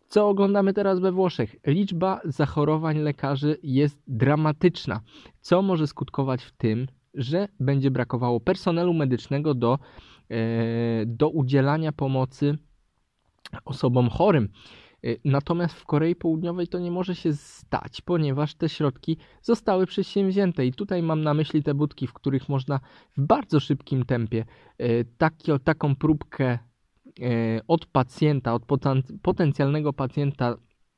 co 0.08 0.30
oglądamy 0.30 0.74
teraz 0.74 1.00
we 1.00 1.12
Włoszech? 1.12 1.56
Liczba 1.68 2.22
zachorowań 2.26 2.98
lekarzy 2.98 3.58
jest 3.64 4.04
dramatyczna, 4.08 5.02
co 5.42 5.62
może 5.62 5.88
skutkować 5.88 6.44
w 6.44 6.52
tym, 6.52 6.88
że 7.14 7.48
będzie 7.60 7.92
brakowało 7.92 8.40
personelu 8.40 8.94
medycznego 8.94 9.54
do, 9.54 9.80
e, 10.30 11.06
do 11.06 11.30
udzielania 11.30 11.92
pomocy 11.92 12.58
osobom 13.66 14.10
chorym. 14.10 14.50
E, 15.04 15.16
natomiast 15.26 15.76
w 15.76 15.86
Korei 15.86 16.16
Południowej 16.16 16.68
to 16.68 16.80
nie 16.80 16.92
może 16.92 17.16
się 17.16 17.34
stać, 17.34 18.02
ponieważ 18.02 18.56
te 18.56 18.70
środki 18.70 19.18
zostały 19.42 19.86
przedsięwzięte. 19.86 20.66
I 20.66 20.74
tutaj 20.74 21.04
mam 21.04 21.22
na 21.22 21.34
myśli 21.34 21.64
te 21.64 21.74
budki, 21.74 22.08
w 22.08 22.14
których 22.14 22.50
można 22.50 22.80
w 23.18 23.22
bardzo 23.22 23.60
szybkim 23.60 24.06
tempie 24.06 24.46
e, 24.78 25.06
taki, 25.06 25.52
taką 25.64 25.96
próbkę 25.96 26.60
od 27.68 27.86
pacjenta, 27.86 28.54
od 28.54 28.64
potencjalnego 29.22 29.94
pacjenta 29.94 30.56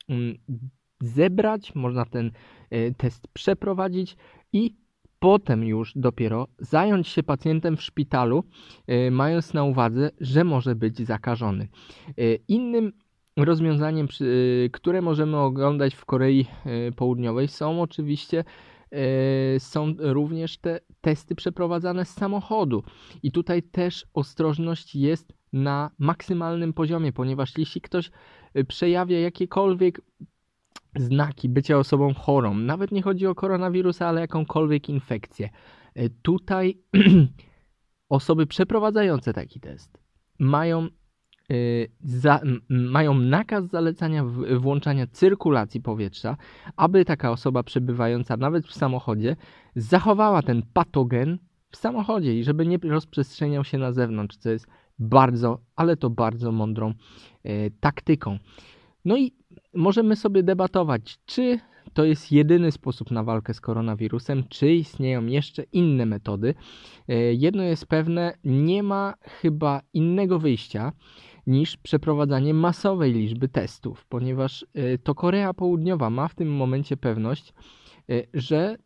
mm, 0.10 0.38
zebrać, 1.02 1.76
można 1.76 2.06
ten 2.06 2.32
test 2.98 3.28
przeprowadzić 3.34 4.18
i 4.54 4.76
potem 5.26 5.64
już 5.64 5.94
dopiero 5.96 6.48
zająć 6.60 7.08
się 7.08 7.24
pacjentem 7.24 7.78
w 7.78 7.82
szpitalu, 7.82 8.44
mając 9.12 9.54
na 9.54 9.64
uwadze, 9.64 10.12
że 10.22 10.44
może 10.44 10.76
być 10.76 10.98
zakażony. 10.98 11.68
Innym 12.48 12.92
rozwiązaniem, 13.38 14.08
które 14.72 15.02
możemy 15.02 15.38
oglądać 15.38 15.96
w 15.96 16.06
Korei 16.06 16.46
Południowej 16.96 17.48
są 17.48 17.82
oczywiście 17.82 18.44
E, 18.92 19.60
są 19.60 19.94
również 20.00 20.58
te 20.58 20.80
testy 21.02 21.36
przeprowadzane 21.36 22.06
z 22.06 22.10
samochodu. 22.10 22.84
I 23.24 23.32
tutaj 23.32 23.64
też 23.64 24.06
ostrożność 24.14 24.96
jest 24.96 25.34
na 25.54 25.92
maksymalnym 26.00 26.74
poziomie, 26.74 27.14
ponieważ 27.14 27.58
jeśli 27.58 27.82
ktoś 27.82 28.12
e, 28.54 28.64
przejawia 28.64 29.20
jakiekolwiek 29.20 30.02
znaki 30.96 31.50
bycia 31.50 31.78
osobą 31.78 32.14
chorą, 32.14 32.54
nawet 32.54 32.92
nie 32.92 33.02
chodzi 33.02 33.28
o 33.28 33.36
koronawirusa, 33.36 34.08
ale 34.08 34.22
jakąkolwiek 34.22 34.90
infekcję, 34.90 35.50
e, 35.96 36.10
tutaj 36.10 36.78
osoby 38.10 38.48
przeprowadzające 38.48 39.34
taki 39.34 39.60
test 39.60 39.98
mają 40.40 40.90
Y, 41.52 41.92
za, 42.04 42.40
mają 42.70 43.14
nakaz 43.14 43.66
zalecania 43.66 44.26
włączania 44.60 45.08
cyrkulacji 45.08 45.82
powietrza, 45.82 46.38
aby 46.76 47.06
taka 47.06 47.32
osoba 47.32 47.64
przebywająca 47.64 48.38
nawet 48.38 48.68
w 48.68 48.74
samochodzie 48.74 49.36
zachowała 49.76 50.42
ten 50.42 50.64
patogen 50.74 51.38
w 51.72 51.78
samochodzie 51.78 52.40
i 52.40 52.44
żeby 52.44 52.66
nie 52.66 52.78
rozprzestrzeniał 52.78 53.64
się 53.64 53.78
na 53.78 53.92
zewnątrz, 53.92 54.38
co 54.38 54.50
jest 54.50 54.68
bardzo, 55.00 55.60
ale 55.76 55.98
to 55.98 56.10
bardzo 56.10 56.52
mądrą 56.52 56.94
e, 57.44 57.70
taktyką. 57.72 58.40
No 59.06 59.18
i 59.18 59.34
możemy 59.76 60.16
sobie 60.16 60.44
debatować, 60.44 61.18
czy 61.26 61.60
to 61.94 62.04
jest 62.06 62.32
jedyny 62.32 62.72
sposób 62.72 63.12
na 63.12 63.24
walkę 63.24 63.54
z 63.54 63.62
koronawirusem, 63.62 64.44
czy 64.50 64.74
istnieją 64.74 65.26
jeszcze 65.26 65.64
inne 65.64 66.06
metody. 66.06 66.56
E, 67.08 67.34
jedno 67.34 67.64
jest 67.64 67.86
pewne, 67.86 68.38
nie 68.44 68.84
ma 68.84 69.14
chyba 69.22 69.82
innego 69.94 70.40
wyjścia 70.40 70.92
niż 71.48 71.78
przeprowadzanie 71.78 72.54
masowej 72.54 73.14
liczby 73.14 73.48
testów, 73.48 74.06
ponieważ 74.06 74.66
y, 74.78 75.00
to 75.04 75.16
Korea 75.16 75.54
Południowa 75.54 76.10
ma 76.10 76.28
w 76.28 76.36
tym 76.36 76.56
momencie 76.56 76.98
pewność, 76.98 77.54
y, 78.10 78.28
że 78.34 78.78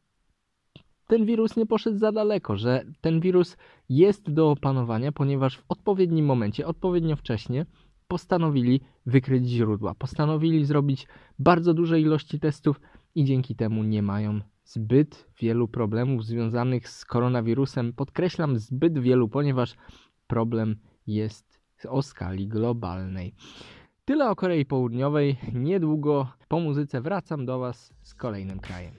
ten 1.07 1.26
wirus 1.26 1.57
nie 1.57 1.66
poszedł 1.66 1.98
za 1.98 2.11
daleko, 2.11 2.57
że 2.57 2.86
ten 3.02 3.20
wirus 3.20 3.57
jest 3.90 4.32
do 4.32 4.52
opanowania, 4.52 5.11
ponieważ 5.11 5.57
w 5.57 5.64
odpowiednim 5.70 6.26
momencie, 6.26 6.68
odpowiednio 6.68 7.16
wcześnie 7.16 7.66
postanowili 8.10 8.81
wykryć 9.06 9.45
źródła, 9.48 9.95
postanowili 9.95 10.65
zrobić 10.65 11.07
bardzo 11.40 11.73
duże 11.73 11.99
ilości 12.02 12.40
testów 12.40 12.81
i 13.15 13.26
dzięki 13.26 13.56
temu 13.56 13.84
nie 13.84 14.02
mają 14.02 14.40
zbyt 14.64 15.30
wielu 15.40 15.68
problemów 15.68 16.26
związanych 16.26 16.90
z 16.90 17.06
koronawirusem. 17.06 17.94
Podkreślam 17.94 18.60
zbyt 18.60 18.99
wielu, 18.99 19.30
ponieważ 19.30 19.76
problem 20.27 20.76
jest 21.07 21.60
o 21.90 22.02
skali 22.02 22.48
globalnej. 22.48 23.34
Tyle 24.06 24.30
o 24.30 24.36
Korei 24.36 24.65
Południowej. 24.65 25.38
Niedługo 25.53 26.27
po 26.48 26.60
muzyce 26.60 27.02
wracam 27.02 27.45
do 27.45 27.60
Was 27.60 27.94
z 28.03 28.14
kolejnym 28.14 28.60
krajem. 28.60 28.94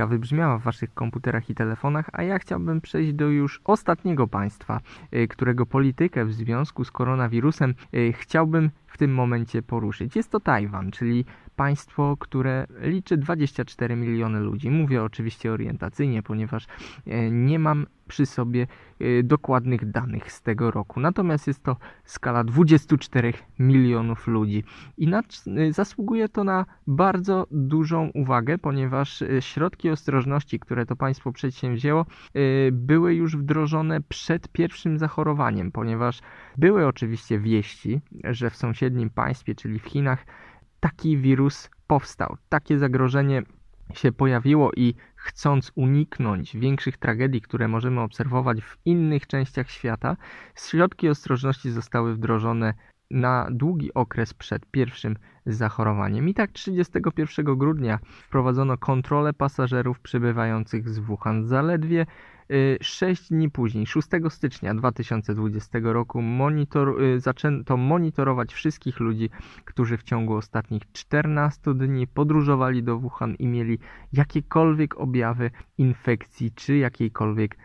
Muzyka 0.00 0.06
wybrzmiała 0.06 0.58
w 0.58 0.62
waszych 0.62 0.94
komputerach 0.94 1.50
i 1.50 1.54
telefonach, 1.54 2.10
a 2.12 2.22
ja 2.22 2.38
chciałbym 2.38 2.80
przejść 2.80 3.12
do 3.12 3.28
już 3.28 3.60
ostatniego 3.64 4.26
państwa, 4.26 4.80
y, 5.14 5.28
którego 5.28 5.66
politykę 5.66 6.24
w 6.24 6.32
związku 6.32 6.84
z 6.84 6.90
koronawirusem 6.90 7.74
y, 7.94 8.12
chciałbym 8.12 8.70
w 8.90 8.98
tym 8.98 9.14
momencie 9.14 9.62
poruszyć. 9.62 10.16
Jest 10.16 10.30
to 10.30 10.40
Tajwan, 10.40 10.90
czyli 10.90 11.24
państwo, 11.60 12.16
które 12.16 12.66
liczy 12.80 13.16
24 13.16 13.96
miliony 13.96 14.40
ludzi. 14.40 14.70
Mówię 14.70 15.02
oczywiście 15.02 15.52
orientacyjnie, 15.52 16.22
ponieważ 16.22 16.66
e, 17.06 17.30
nie 17.30 17.58
mam 17.58 17.86
przy 18.08 18.26
sobie 18.26 18.66
e, 19.00 19.22
dokładnych 19.22 19.90
danych 19.90 20.32
z 20.32 20.42
tego 20.42 20.70
roku. 20.70 21.00
Natomiast 21.00 21.46
jest 21.46 21.62
to 21.62 21.76
skala 22.04 22.44
24 22.44 23.32
milionów 23.58 24.26
ludzi 24.26 24.64
i 24.98 25.06
na, 25.06 25.22
e, 25.46 25.72
zasługuje 25.72 26.28
to 26.28 26.44
na 26.44 26.66
bardzo 26.86 27.46
dużą 27.50 28.10
uwagę, 28.14 28.58
ponieważ 28.58 29.24
środki 29.40 29.90
ostrożności, 29.90 30.60
które 30.60 30.86
to 30.86 30.96
państwo 30.96 31.32
przedsięwzięło, 31.32 32.06
były 32.72 33.14
już 33.14 33.36
wdrożone 33.36 34.00
przed 34.00 34.48
pierwszym 34.48 34.98
zachorowaniem, 34.98 35.72
ponieważ 35.72 36.20
były 36.58 36.86
oczywiście 36.86 37.38
wieści, 37.38 38.00
że 38.24 38.50
w 38.50 38.56
sąsiednim 38.80 39.10
państwie, 39.10 39.54
czyli 39.54 39.78
w 39.78 39.84
Chinach, 39.84 40.26
taki 40.80 41.16
wirus 41.16 41.70
powstał, 41.86 42.36
takie 42.48 42.78
zagrożenie 42.78 43.42
się 43.94 44.12
pojawiło 44.12 44.70
i 44.76 44.94
chcąc 45.16 45.72
uniknąć 45.74 46.56
większych 46.56 46.96
tragedii, 46.96 47.40
które 47.40 47.68
możemy 47.68 48.00
obserwować 48.00 48.62
w 48.62 48.76
innych 48.84 49.26
częściach 49.26 49.70
świata, 49.70 50.16
środki 50.56 51.08
ostrożności 51.08 51.70
zostały 51.70 52.14
wdrożone 52.14 52.74
na 53.10 53.48
długi 53.50 53.94
okres 53.94 54.34
przed 54.34 54.66
pierwszym 54.66 55.16
zachorowaniem. 55.46 56.28
I 56.28 56.34
tak 56.34 56.52
31 56.52 57.44
grudnia 57.58 57.98
wprowadzono 58.04 58.78
kontrolę 58.78 59.32
pasażerów 59.32 60.00
przybywających 60.00 60.88
z 60.88 60.98
Wuhan. 60.98 61.46
Zaledwie 61.46 62.06
6 62.80 63.28
dni 63.28 63.50
później, 63.50 63.86
6 63.86 64.08
stycznia 64.28 64.74
2020 64.74 65.78
roku, 65.82 66.22
monitor, 66.22 67.02
y, 67.02 67.20
zaczęto 67.20 67.76
monitorować 67.76 68.52
wszystkich 68.52 69.00
ludzi, 69.00 69.30
którzy 69.64 69.96
w 69.96 70.02
ciągu 70.02 70.34
ostatnich 70.34 70.82
14 70.92 71.74
dni 71.74 72.06
podróżowali 72.06 72.82
do 72.82 72.98
Wuhan 72.98 73.34
i 73.34 73.46
mieli 73.46 73.78
jakiekolwiek 74.12 75.00
objawy 75.00 75.50
infekcji 75.78 76.52
czy 76.52 76.76
jakiejkolwiek 76.76 77.56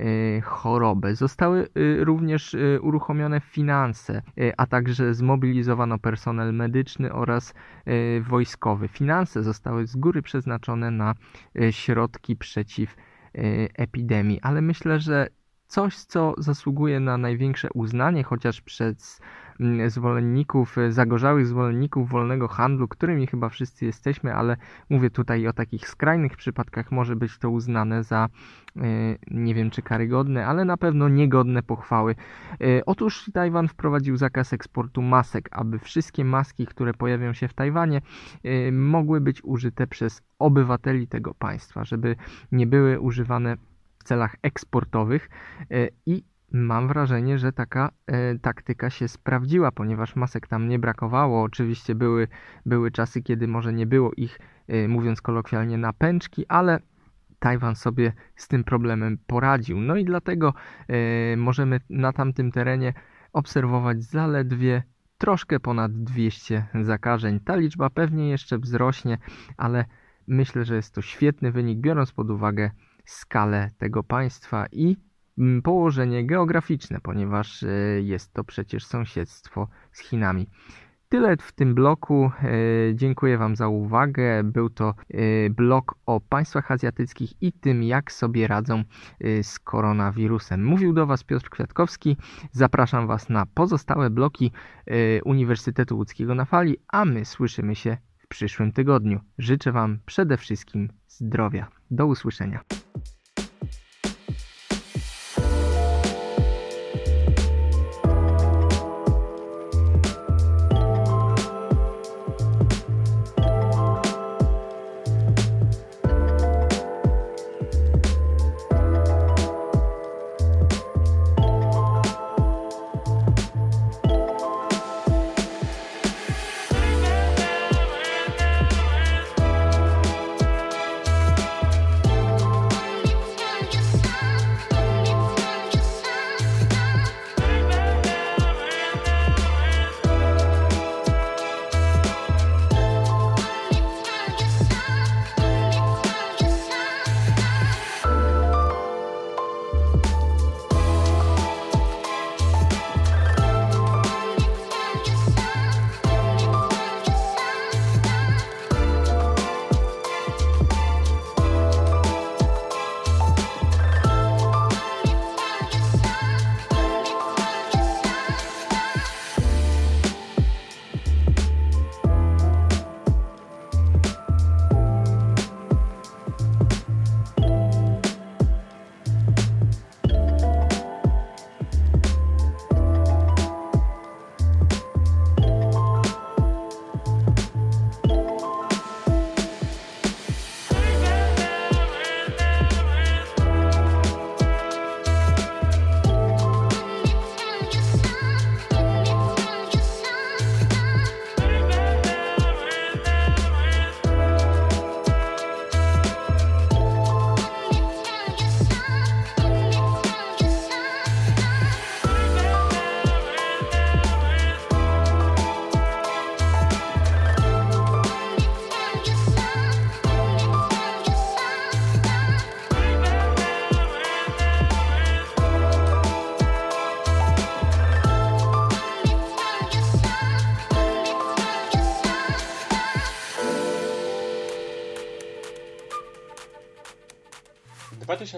y, 0.00 0.40
choroby. 0.44 1.14
Zostały 1.14 1.68
y, 1.76 2.04
również 2.04 2.56
uruchomione 2.80 3.40
finanse, 3.40 4.22
a 4.56 4.66
także 4.66 5.14
zmobilizowano 5.14 5.98
personel 5.98 6.54
medyczny 6.54 7.12
oraz 7.12 7.54
wojskowy. 8.28 8.88
Finanse 8.88 9.42
zostały 9.42 9.86
z 9.86 9.96
góry 9.96 10.22
przeznaczone 10.22 10.90
na 10.90 11.14
środki 11.70 12.36
przeciw 12.36 12.96
Y, 12.96 13.13
epidemii, 13.74 14.40
ale 14.40 14.62
myślę, 14.62 15.00
że 15.00 15.28
coś, 15.66 15.96
co 15.96 16.34
zasługuje 16.38 17.00
na 17.00 17.18
największe 17.18 17.68
uznanie, 17.74 18.22
chociaż 18.22 18.60
przez 18.60 19.20
zwolenników, 19.86 20.76
zagorzałych 20.88 21.46
zwolenników 21.46 22.10
wolnego 22.10 22.48
handlu, 22.48 22.88
którymi 22.88 23.26
chyba 23.26 23.48
wszyscy 23.48 23.84
jesteśmy, 23.84 24.34
ale 24.34 24.56
mówię 24.90 25.10
tutaj 25.10 25.46
o 25.46 25.52
takich 25.52 25.88
skrajnych 25.88 26.36
przypadkach, 26.36 26.92
może 26.92 27.16
być 27.16 27.38
to 27.38 27.50
uznane 27.50 28.02
za 28.02 28.28
y, 28.76 28.80
nie 29.30 29.54
wiem 29.54 29.70
czy 29.70 29.82
karygodne, 29.82 30.46
ale 30.46 30.64
na 30.64 30.76
pewno 30.76 31.08
niegodne 31.08 31.62
pochwały. 31.62 32.14
Y, 32.62 32.82
otóż 32.86 33.30
Tajwan 33.34 33.68
wprowadził 33.68 34.16
zakaz 34.16 34.52
eksportu 34.52 35.02
masek, 35.02 35.48
aby 35.52 35.78
wszystkie 35.78 36.24
maski, 36.24 36.66
które 36.66 36.94
pojawią 36.94 37.32
się 37.32 37.48
w 37.48 37.54
Tajwanie, 37.54 38.00
mogły 38.72 39.20
być 39.20 39.44
użyte 39.44 39.86
przez 39.86 40.22
obywateli 40.38 41.08
tego 41.08 41.34
państwa, 41.34 41.84
żeby 41.84 42.16
nie 42.52 42.66
były 42.66 43.00
używane 43.00 43.56
w 43.98 44.04
celach 44.04 44.36
eksportowych 44.42 45.30
e, 45.70 45.88
i 46.06 46.24
mam 46.54 46.88
wrażenie, 46.88 47.38
że 47.38 47.52
taka 47.52 47.90
e, 48.06 48.38
taktyka 48.38 48.90
się 48.90 49.08
sprawdziła, 49.08 49.72
ponieważ 49.72 50.16
masek 50.16 50.46
tam 50.46 50.68
nie 50.68 50.78
brakowało. 50.78 51.42
Oczywiście 51.42 51.94
były, 51.94 52.28
były 52.66 52.90
czasy, 52.90 53.22
kiedy 53.22 53.48
może 53.48 53.72
nie 53.72 53.86
było 53.86 54.10
ich, 54.16 54.38
e, 54.68 54.88
mówiąc 54.88 55.20
kolokwialnie, 55.20 55.78
na 55.78 55.92
pęczki, 55.92 56.46
ale 56.48 56.78
Tajwan 57.38 57.74
sobie 57.74 58.12
z 58.36 58.48
tym 58.48 58.64
problemem 58.64 59.18
poradził. 59.26 59.80
No 59.80 59.96
i 59.96 60.04
dlatego 60.04 60.54
możemy 61.36 61.80
na 61.90 62.12
tamtym 62.12 62.52
terenie 62.52 62.92
obserwować 63.32 64.02
zaledwie 64.02 64.82
troszkę 65.18 65.60
ponad 65.60 65.92
200 65.92 66.66
zakażeń. 66.82 67.40
Ta 67.40 67.56
liczba 67.56 67.90
pewnie 67.90 68.28
jeszcze 68.28 68.58
wzrośnie, 68.58 69.18
ale 69.56 69.84
myślę, 70.26 70.64
że 70.64 70.76
jest 70.76 70.94
to 70.94 71.02
świetny 71.02 71.52
wynik, 71.52 71.78
biorąc 71.78 72.12
pod 72.12 72.30
uwagę 72.30 72.70
skalę 73.04 73.70
tego 73.78 74.02
państwa 74.02 74.66
i 74.72 74.96
położenie 75.64 76.26
geograficzne, 76.26 76.98
ponieważ 77.02 77.62
e, 77.62 77.68
jest 78.02 78.32
to 78.32 78.44
przecież 78.44 78.86
sąsiedztwo 78.86 79.68
z 79.92 80.00
Chinami. 80.00 80.46
Tyle 81.08 81.36
w 81.36 81.52
tym 81.52 81.74
bloku. 81.74 82.30
E, 82.42 82.50
dziękuję 82.94 83.38
Wam 83.38 83.56
za 83.56 83.68
uwagę. 83.68 84.44
Był 84.44 84.70
to 84.70 84.94
e, 85.10 85.50
blok 85.50 85.94
o 86.06 86.20
państwach 86.20 86.70
azjatyckich 86.70 87.42
i 87.42 87.52
tym, 87.52 87.82
jak 87.82 88.12
sobie 88.12 88.46
radzą 88.46 88.84
z 89.42 89.58
koronawirusem. 89.58 90.64
Mówił 90.64 90.92
do 90.92 91.06
Was 91.06 91.24
Piotr 91.24 91.50
Kwiatkowski. 91.50 92.16
Zapraszam 92.52 93.06
Was 93.06 93.28
na 93.28 93.46
pozostałe 93.46 94.10
bloki 94.10 94.52
Uniwersytetu 95.24 95.96
Łódzkiego 95.96 96.34
na 96.34 96.44
fali, 96.44 96.76
a 96.88 97.04
my 97.04 97.24
słyszymy 97.24 97.74
się 97.74 97.96
w 98.18 98.28
przyszłym 98.28 98.72
tygodniu. 98.72 99.20
Życzę 99.38 99.72
Wam 99.72 99.98
przede 100.06 100.36
wszystkim 100.36 100.88
zdrowia. 101.08 101.68
Do 101.90 102.06
usłyszenia. 102.06 102.60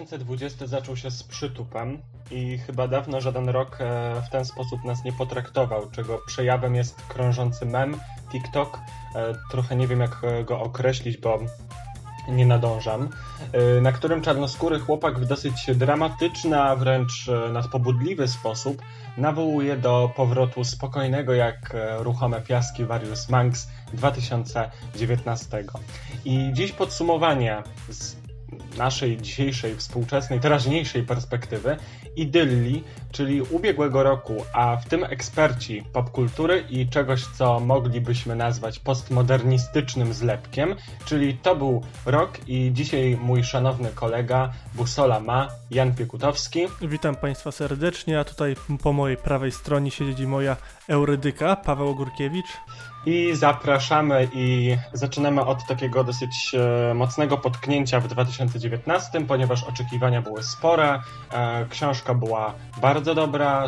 2020 0.07 0.67
zaczął 0.67 0.97
się 0.97 1.11
z 1.11 1.23
przytupem 1.23 2.01
i 2.31 2.57
chyba 2.57 2.87
dawno 2.87 3.21
żaden 3.21 3.49
rok 3.49 3.77
e, 3.79 4.21
w 4.21 4.29
ten 4.29 4.45
sposób 4.45 4.83
nas 4.83 5.03
nie 5.03 5.13
potraktował, 5.13 5.89
czego 5.91 6.19
przejawem 6.27 6.75
jest 6.75 7.01
krążący 7.01 7.65
mem, 7.65 7.97
TikTok. 8.31 8.79
E, 9.15 9.33
trochę 9.51 9.75
nie 9.75 9.87
wiem 9.87 9.99
jak 9.99 10.21
go 10.45 10.59
określić, 10.59 11.17
bo 11.17 11.39
nie 12.27 12.45
nadążam, 12.45 13.09
na 13.81 13.91
którym 13.91 14.21
czarnoskóry 14.21 14.79
chłopak 14.79 15.19
w 15.19 15.25
dosyć 15.25 15.65
dramatyczny, 15.75 16.61
a 16.61 16.75
wręcz 16.75 17.29
nadpobudliwy 17.53 18.27
sposób 18.27 18.81
nawołuje 19.17 19.77
do 19.77 20.11
powrotu 20.15 20.63
spokojnego 20.63 21.33
jak 21.33 21.75
e, 21.75 22.03
ruchome 22.03 22.41
piaski 22.41 22.85
Various 22.85 23.29
Manx 23.29 23.67
2019. 23.93 25.63
I 26.25 26.49
dziś 26.53 26.71
podsumowanie 26.71 27.63
z 27.89 28.26
naszej 28.77 29.17
dzisiejszej, 29.17 29.75
współczesnej, 29.75 30.39
teraźniejszej 30.39 31.03
perspektywy 31.03 31.77
idylli, 32.15 32.83
czyli 33.11 33.41
ubiegłego 33.41 34.03
roku, 34.03 34.45
a 34.53 34.77
w 34.77 34.89
tym 34.89 35.03
eksperci 35.03 35.83
popkultury 35.93 36.63
i 36.69 36.87
czegoś, 36.87 37.25
co 37.25 37.59
moglibyśmy 37.59 38.35
nazwać 38.35 38.79
postmodernistycznym 38.79 40.13
zlepkiem, 40.13 40.75
czyli 41.05 41.33
to 41.33 41.55
był 41.55 41.83
rok 42.05 42.37
i 42.47 42.71
dzisiaj 42.73 43.17
mój 43.21 43.43
szanowny 43.43 43.89
kolega 43.89 44.53
Busola 44.75 45.19
ma, 45.19 45.47
Jan 45.71 45.95
Piekutowski. 45.95 46.67
Witam 46.81 47.15
Państwa 47.15 47.51
serdecznie, 47.51 48.19
a 48.19 48.23
tutaj 48.23 48.55
po 48.83 48.93
mojej 48.93 49.17
prawej 49.17 49.51
stronie 49.51 49.91
siedzi 49.91 50.27
moja 50.27 50.57
Eurydyka, 50.87 51.55
Paweł 51.55 51.87
Ogórkiewicz. 51.87 52.47
I 53.07 53.35
zapraszamy 53.35 54.27
i 54.33 54.77
zaczynamy 54.93 55.45
od 55.45 55.65
takiego 55.65 56.03
dosyć 56.03 56.51
e, 56.89 56.93
mocnego 56.93 57.37
potknięcia 57.37 57.99
w 57.99 58.07
2019, 58.07 59.25
ponieważ 59.25 59.63
oczekiwania 59.63 60.21
były 60.21 60.43
spore. 60.43 60.99
E, 61.33 61.65
książka 61.69 62.13
była 62.13 62.53
bardzo 62.81 63.15
dobra, 63.15 63.65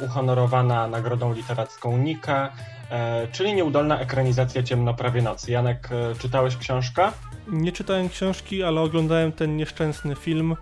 uhonorowana 0.00 0.88
nagrodą 0.88 1.34
literacką 1.34 1.98
Nika, 1.98 2.52
e, 2.90 3.28
czyli 3.28 3.54
nieudolna 3.54 4.00
ekranizacja 4.00 4.62
Ciemno 4.62 4.94
prawie 4.94 5.22
nocy. 5.22 5.50
Janek, 5.52 5.88
czytałeś 6.18 6.56
książkę? 6.56 7.12
Nie 7.48 7.72
czytałem 7.72 8.08
książki, 8.08 8.62
ale 8.62 8.80
oglądałem 8.80 9.32
ten 9.32 9.56
nieszczęsny 9.56 10.16
film 10.16 10.56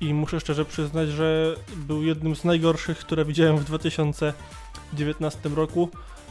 i 0.00 0.14
muszę 0.14 0.40
szczerze 0.40 0.64
przyznać, 0.64 1.08
że 1.08 1.54
był 1.76 2.02
jednym 2.02 2.36
z 2.36 2.44
najgorszych, 2.44 2.98
które 2.98 3.24
widziałem 3.24 3.56
w 3.56 3.64
2019 3.64 5.48
roku. 5.48 5.90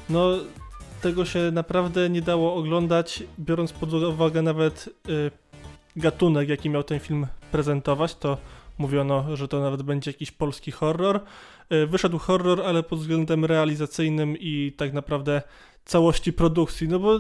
No, 0.09 0.29
tego 1.03 1.25
się 1.25 1.51
naprawdę 1.51 2.09
nie 2.09 2.21
dało 2.21 2.55
oglądać, 2.55 3.23
biorąc 3.39 3.73
pod 3.73 3.93
uwagę 3.93 4.41
nawet 4.41 4.89
y, 5.09 5.31
gatunek, 5.95 6.49
jaki 6.49 6.69
miał 6.69 6.83
ten 6.83 6.99
film 6.99 7.27
prezentować, 7.51 8.15
to 8.15 8.37
mówiono, 8.77 9.35
że 9.35 9.47
to 9.47 9.59
nawet 9.59 9.81
będzie 9.81 10.11
jakiś 10.11 10.31
polski 10.31 10.71
horror. 10.71 11.19
Y, 11.73 11.87
wyszedł 11.87 12.17
horror, 12.17 12.61
ale 12.61 12.83
pod 12.83 12.99
względem 12.99 13.45
realizacyjnym 13.45 14.37
i 14.39 14.73
tak 14.77 14.93
naprawdę 14.93 15.41
całości 15.85 16.33
produkcji, 16.33 16.87
no 16.87 16.99
bo 16.99 17.19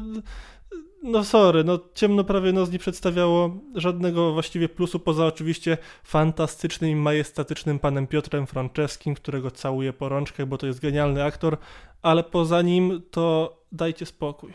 no 1.03 1.23
sorry, 1.23 1.63
no 1.63 1.79
Ciemno 1.93 2.23
prawie 2.23 2.53
noc 2.53 2.71
nie 2.71 2.79
przedstawiało 2.79 3.59
żadnego 3.75 4.33
właściwie 4.33 4.69
plusu, 4.69 4.99
poza 4.99 5.25
oczywiście 5.25 5.77
fantastycznym 6.03 6.91
i 6.91 6.95
majestatycznym 6.95 7.79
panem 7.79 8.07
Piotrem 8.07 8.47
Franceskim, 8.47 9.15
którego 9.15 9.51
całuje 9.51 9.93
po 9.93 10.09
rączkach, 10.09 10.45
bo 10.45 10.57
to 10.57 10.67
jest 10.67 10.79
genialny 10.79 11.23
aktor, 11.23 11.57
ale 12.01 12.23
poza 12.23 12.61
nim 12.61 13.01
to 13.11 13.62
dajcie 13.73 14.05
spokój. 14.05 14.53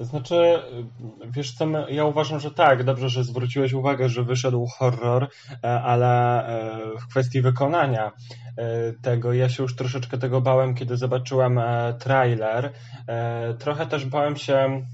To 0.00 0.04
znaczy, 0.04 0.62
wiesz 1.26 1.52
co, 1.52 1.88
ja 1.88 2.04
uważam, 2.04 2.40
że 2.40 2.50
tak, 2.50 2.84
dobrze, 2.84 3.08
że 3.08 3.24
zwróciłeś 3.24 3.72
uwagę, 3.72 4.08
że 4.08 4.22
wyszedł 4.22 4.66
horror, 4.66 5.28
e, 5.64 5.82
ale 5.82 6.46
e, 6.46 6.98
w 6.98 7.06
kwestii 7.06 7.42
wykonania 7.42 8.12
e, 8.56 8.92
tego, 9.02 9.32
ja 9.32 9.48
się 9.48 9.62
już 9.62 9.76
troszeczkę 9.76 10.18
tego 10.18 10.40
bałem, 10.40 10.74
kiedy 10.74 10.96
zobaczyłem 10.96 11.60
trailer. 11.98 12.72
Trochę 13.58 13.86
też 13.86 14.04
bałem 14.04 14.36
się 14.36 14.86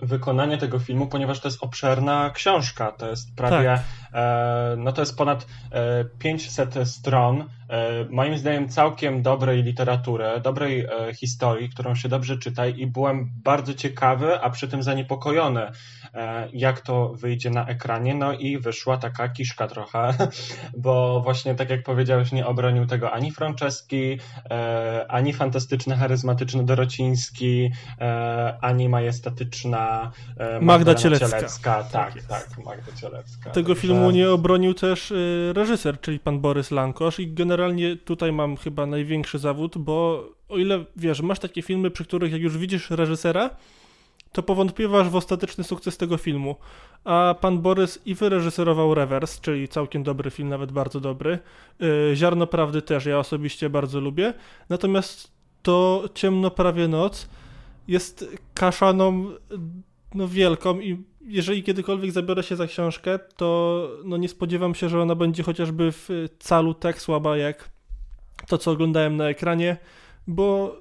wykonanie 0.00 0.58
tego 0.58 0.78
filmu, 0.78 1.06
ponieważ 1.06 1.40
to 1.40 1.48
jest 1.48 1.62
obszerna 1.62 2.30
książka. 2.30 2.92
To 2.92 3.10
jest 3.10 3.36
prawie, 3.36 3.66
tak. 3.66 3.82
E, 4.14 4.74
no 4.78 4.92
to 4.92 5.02
jest 5.02 5.16
ponad 5.16 5.46
e, 5.72 6.04
500 6.18 6.74
stron. 6.84 7.44
E, 7.68 8.04
moim 8.10 8.38
zdaniem 8.38 8.68
całkiem 8.68 9.22
dobrej 9.22 9.62
literatury, 9.62 10.24
dobrej 10.42 10.80
e, 10.80 11.14
historii, 11.14 11.68
którą 11.68 11.94
się 11.94 12.08
dobrze 12.08 12.38
czyta 12.38 12.66
i 12.66 12.86
byłem 12.86 13.30
bardzo 13.44 13.74
ciekawy, 13.74 14.40
a 14.40 14.50
przy 14.50 14.68
tym 14.68 14.82
zaniepokojony 14.82 15.70
E, 16.14 16.48
jak 16.52 16.80
to 16.80 17.08
wyjdzie 17.08 17.50
na 17.50 17.66
ekranie. 17.66 18.14
No 18.14 18.32
i 18.32 18.58
wyszła 18.58 18.96
taka 18.96 19.28
kiszka 19.28 19.68
trochę, 19.68 20.14
bo 20.76 21.20
właśnie 21.20 21.54
tak 21.54 21.70
jak 21.70 21.82
powiedziałeś, 21.82 22.32
nie 22.32 22.46
obronił 22.46 22.86
tego 22.86 23.12
ani 23.12 23.32
Franceski, 23.32 24.18
e, 24.50 25.06
ani 25.08 25.32
fantastyczny, 25.32 25.96
charyzmatyczny 25.96 26.64
Dorociński, 26.64 27.70
e, 28.00 28.58
ani 28.60 28.88
majestatyczna 28.88 30.10
Magda, 30.38 30.60
Magda 30.60 30.94
Cielecka. 30.94 31.28
Cielecka. 31.28 31.82
Tak, 31.82 32.14
tak, 32.14 32.22
tak, 32.22 32.64
Magda 32.64 32.92
Cielecka. 33.00 33.50
Tego 33.50 33.74
Także... 33.74 33.80
filmu 33.98 34.10
nie 34.10 34.30
obronił 34.30 34.74
też 34.74 35.12
reżyser, 35.52 36.00
czyli 36.00 36.18
pan 36.18 36.40
Borys 36.40 36.70
Lankosz 36.70 37.20
i 37.20 37.32
generalnie 37.32 37.96
tutaj 37.96 38.32
mam 38.32 38.56
chyba 38.56 38.86
największy 38.86 39.38
zawód, 39.38 39.78
bo 39.78 40.24
o 40.48 40.58
ile 40.58 40.84
wiesz, 40.96 41.20
masz 41.20 41.38
takie 41.38 41.62
filmy, 41.62 41.90
przy 41.90 42.04
których 42.04 42.32
jak 42.32 42.40
już 42.40 42.58
widzisz 42.58 42.90
reżysera, 42.90 43.50
to 44.32 44.42
powątpiewasz 44.42 45.08
w 45.08 45.16
ostateczny 45.16 45.64
sukces 45.64 45.96
tego 45.96 46.16
filmu. 46.16 46.56
A 47.04 47.34
pan 47.40 47.58
Borys 47.58 48.06
i 48.06 48.14
wyreżyserował 48.14 48.94
Rewers, 48.94 49.40
czyli 49.40 49.68
całkiem 49.68 50.02
dobry 50.02 50.30
film, 50.30 50.48
nawet 50.48 50.72
bardzo 50.72 51.00
dobry. 51.00 51.38
Y, 51.82 52.16
Ziarno 52.16 52.46
Prawdy 52.46 52.82
też, 52.82 53.06
ja 53.06 53.18
osobiście 53.18 53.70
bardzo 53.70 54.00
lubię. 54.00 54.34
Natomiast 54.68 55.32
to 55.62 56.04
Ciemno 56.14 56.50
prawie 56.50 56.88
noc 56.88 57.28
jest 57.88 58.36
kaszaną 58.54 59.26
no, 60.14 60.28
wielką 60.28 60.80
i 60.80 61.04
jeżeli 61.20 61.62
kiedykolwiek 61.62 62.12
zabiorę 62.12 62.42
się 62.42 62.56
za 62.56 62.66
książkę, 62.66 63.18
to 63.36 63.88
no, 64.04 64.16
nie 64.16 64.28
spodziewam 64.28 64.74
się, 64.74 64.88
że 64.88 65.02
ona 65.02 65.14
będzie 65.14 65.42
chociażby 65.42 65.92
w 65.92 66.08
calu 66.38 66.74
tak 66.74 67.00
słaba 67.00 67.36
jak 67.36 67.70
to, 68.48 68.58
co 68.58 68.70
oglądałem 68.70 69.16
na 69.16 69.28
ekranie, 69.28 69.76
bo 70.26 70.76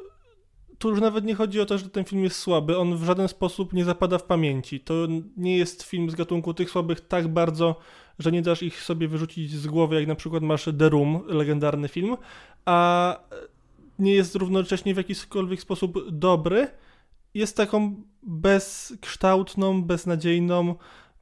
tu 0.77 0.89
już 0.89 1.01
nawet 1.01 1.25
nie 1.25 1.35
chodzi 1.35 1.61
o 1.61 1.65
to, 1.65 1.77
że 1.77 1.89
ten 1.89 2.03
film 2.03 2.23
jest 2.23 2.39
słaby, 2.39 2.77
on 2.77 2.97
w 2.97 3.03
żaden 3.03 3.27
sposób 3.27 3.73
nie 3.73 3.85
zapada 3.85 4.17
w 4.17 4.23
pamięci. 4.23 4.79
To 4.79 4.93
nie 5.37 5.57
jest 5.57 5.83
film 5.83 6.09
z 6.09 6.15
gatunku 6.15 6.53
tych 6.53 6.69
słabych 6.69 7.01
tak 7.01 7.27
bardzo, 7.27 7.75
że 8.19 8.31
nie 8.31 8.41
dasz 8.41 8.63
ich 8.63 8.83
sobie 8.83 9.07
wyrzucić 9.07 9.51
z 9.51 9.67
głowy, 9.67 9.95
jak 9.95 10.07
na 10.07 10.15
przykład 10.15 10.43
masz 10.43 10.69
The 10.79 10.89
Room, 10.89 11.23
legendarny 11.27 11.87
film, 11.87 12.17
a 12.65 13.19
nie 13.99 14.13
jest 14.13 14.35
równocześnie 14.35 14.93
w 14.93 14.97
jakikolwiek 14.97 15.61
sposób 15.61 16.09
dobry. 16.11 16.67
Jest 17.37 17.57
taką 17.57 17.95
bezkształtną, 18.23 19.83
beznadziejną, 19.83 20.75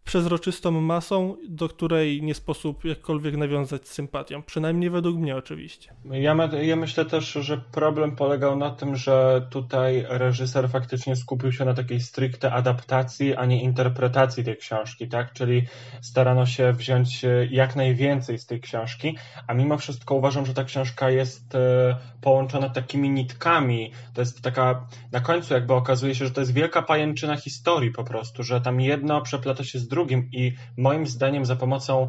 przezroczystą 0.05 0.71
masą, 0.71 1.35
do 1.49 1.69
której 1.69 2.21
nie 2.21 2.33
sposób 2.33 2.85
jakkolwiek 2.85 3.37
nawiązać 3.37 3.87
sympatią. 3.87 4.43
Przynajmniej 4.43 4.89
według 4.89 5.17
mnie 5.17 5.35
oczywiście. 5.35 5.93
Ja, 6.11 6.35
ja 6.61 6.75
myślę 6.75 7.05
też, 7.05 7.31
że 7.31 7.57
problem 7.57 8.15
polegał 8.15 8.55
na 8.55 8.71
tym, 8.71 8.95
że 8.95 9.47
tutaj 9.49 10.05
reżyser 10.09 10.69
faktycznie 10.69 11.15
skupił 11.15 11.51
się 11.51 11.65
na 11.65 11.73
takiej 11.73 12.01
stricte 12.01 12.51
adaptacji, 12.51 13.35
a 13.35 13.45
nie 13.45 13.63
interpretacji 13.63 14.43
tej 14.43 14.57
książki, 14.57 15.07
tak? 15.07 15.33
Czyli 15.33 15.65
starano 16.01 16.45
się 16.45 16.73
wziąć 16.73 17.25
e, 17.25 17.47
jak 17.51 17.75
najwięcej 17.75 18.39
z 18.39 18.45
tej 18.45 18.61
książki, 18.61 19.17
a 19.47 19.53
mimo 19.53 19.77
wszystko 19.77 20.15
uważam, 20.15 20.45
że 20.45 20.53
ta 20.53 20.63
książka 20.63 21.09
jest 21.09 21.55
e, 21.55 21.97
połączona 22.21 22.69
takimi 22.69 23.09
nitkami. 23.09 23.91
To 24.13 24.21
jest 24.21 24.41
taka, 24.41 24.87
na 25.11 25.19
końcu 25.19 25.53
jakby 25.53 25.73
okazuje 25.73 26.15
się, 26.15 26.25
że 26.25 26.31
to 26.31 26.41
jest 26.41 26.53
wielka 26.53 26.81
pajęczyna 26.81 27.35
historii 27.35 27.91
po 27.91 28.03
prostu, 28.03 28.43
że 28.43 28.61
tam 28.61 28.81
jedno 28.81 29.21
przeplata 29.21 29.63
się 29.63 29.79
z 29.79 29.87
drugim 29.87 29.94
i 30.31 30.53
moim 30.77 31.07
zdaniem 31.07 31.45
za 31.45 31.55
pomocą 31.55 32.07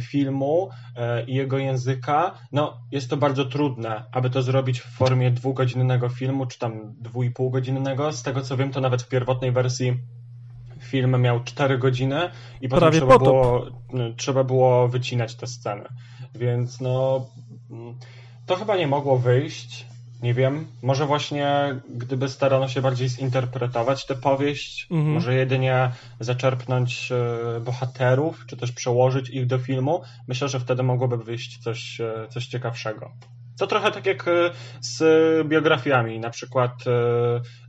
filmu 0.00 0.70
e, 0.96 1.24
i 1.24 1.34
jego 1.34 1.58
języka, 1.58 2.34
no 2.52 2.80
jest 2.92 3.10
to 3.10 3.16
bardzo 3.16 3.44
trudne, 3.44 4.04
aby 4.12 4.30
to 4.30 4.42
zrobić 4.42 4.80
w 4.80 4.90
formie 4.96 5.30
dwugodzinnego 5.30 6.08
filmu, 6.08 6.46
czy 6.46 6.58
tam 6.58 6.94
dwójpółgodzinnego. 7.00 8.12
Z 8.12 8.22
tego 8.22 8.40
co 8.40 8.56
wiem, 8.56 8.70
to 8.70 8.80
nawet 8.80 9.02
w 9.02 9.08
pierwotnej 9.08 9.52
wersji 9.52 9.96
film 10.80 11.22
miał 11.22 11.44
4 11.44 11.78
godziny 11.78 12.30
i 12.60 12.68
potem 12.68 12.92
trzeba 12.92 13.18
było, 13.18 13.66
trzeba 14.16 14.44
było 14.44 14.88
wycinać 14.88 15.34
te 15.34 15.46
sceny. 15.46 15.84
Więc 16.34 16.80
no 16.80 17.26
to 18.46 18.56
chyba 18.56 18.76
nie 18.76 18.86
mogło 18.86 19.18
wyjść. 19.18 19.86
Nie 20.22 20.34
wiem, 20.34 20.66
może 20.82 21.06
właśnie 21.06 21.76
gdyby 21.88 22.28
starano 22.28 22.68
się 22.68 22.82
bardziej 22.82 23.08
zinterpretować 23.08 24.06
tę 24.06 24.14
powieść, 24.14 24.86
mhm. 24.90 25.14
może 25.14 25.34
jedynie 25.34 25.90
zaczerpnąć 26.20 27.12
e, 27.12 27.60
bohaterów, 27.60 28.44
czy 28.46 28.56
też 28.56 28.72
przełożyć 28.72 29.30
ich 29.30 29.46
do 29.46 29.58
filmu, 29.58 30.02
myślę, 30.28 30.48
że 30.48 30.60
wtedy 30.60 30.82
mogłoby 30.82 31.16
wyjść 31.16 31.58
coś, 31.58 32.00
e, 32.00 32.26
coś 32.28 32.46
ciekawszego. 32.46 33.10
To 33.58 33.66
trochę 33.66 33.90
tak 33.90 34.06
jak 34.06 34.28
e, 34.28 34.50
z 34.80 35.48
biografiami, 35.48 36.20
na 36.20 36.30
przykład 36.30 36.72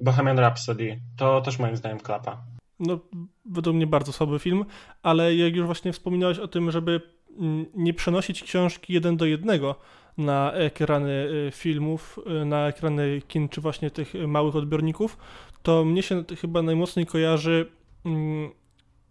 Bohemian 0.01 0.39
Rhapsody. 0.39 0.99
To 1.17 1.41
też 1.41 1.59
moim 1.59 1.77
zdaniem 1.77 1.99
klapa. 1.99 2.37
No, 2.79 2.99
według 3.45 3.75
mnie 3.75 3.87
bardzo 3.87 4.13
słaby 4.13 4.39
film, 4.39 4.65
ale 5.03 5.35
jak 5.35 5.55
już 5.55 5.65
właśnie 5.65 5.93
wspominałeś 5.93 6.39
o 6.39 6.47
tym, 6.47 6.71
żeby 6.71 7.01
mm, 7.39 7.65
nie 7.75 7.93
przenosić 7.93 8.43
książki 8.43 8.93
jeden 8.93 9.17
do 9.17 9.25
jednego, 9.25 9.75
na 10.17 10.53
ekrany 10.53 11.29
y, 11.47 11.51
filmów, 11.51 12.19
y, 12.41 12.45
na 12.45 12.67
ekrany 12.67 13.21
kin, 13.27 13.49
czy 13.49 13.61
właśnie 13.61 13.91
tych 13.91 14.13
małych 14.27 14.55
odbiorników, 14.55 15.17
to 15.63 15.85
mnie 15.85 16.03
się 16.03 16.23
chyba 16.41 16.61
najmocniej 16.61 17.05
kojarzy 17.05 17.69
mm, 18.05 18.49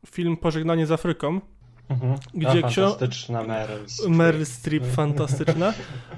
film 0.07 0.37
Pożegnanie 0.37 0.87
z 0.87 0.93
Afryką. 0.93 1.41
Mhm. 1.89 2.15
Gdzie 2.35 2.65
A, 2.65 2.71
fantastyczna 2.71 3.43
Meryl 3.43 3.89
Streep. 3.89 4.11
Meryl 4.11 4.47
Streep 4.47 4.87
fantastyczna. 4.87 5.75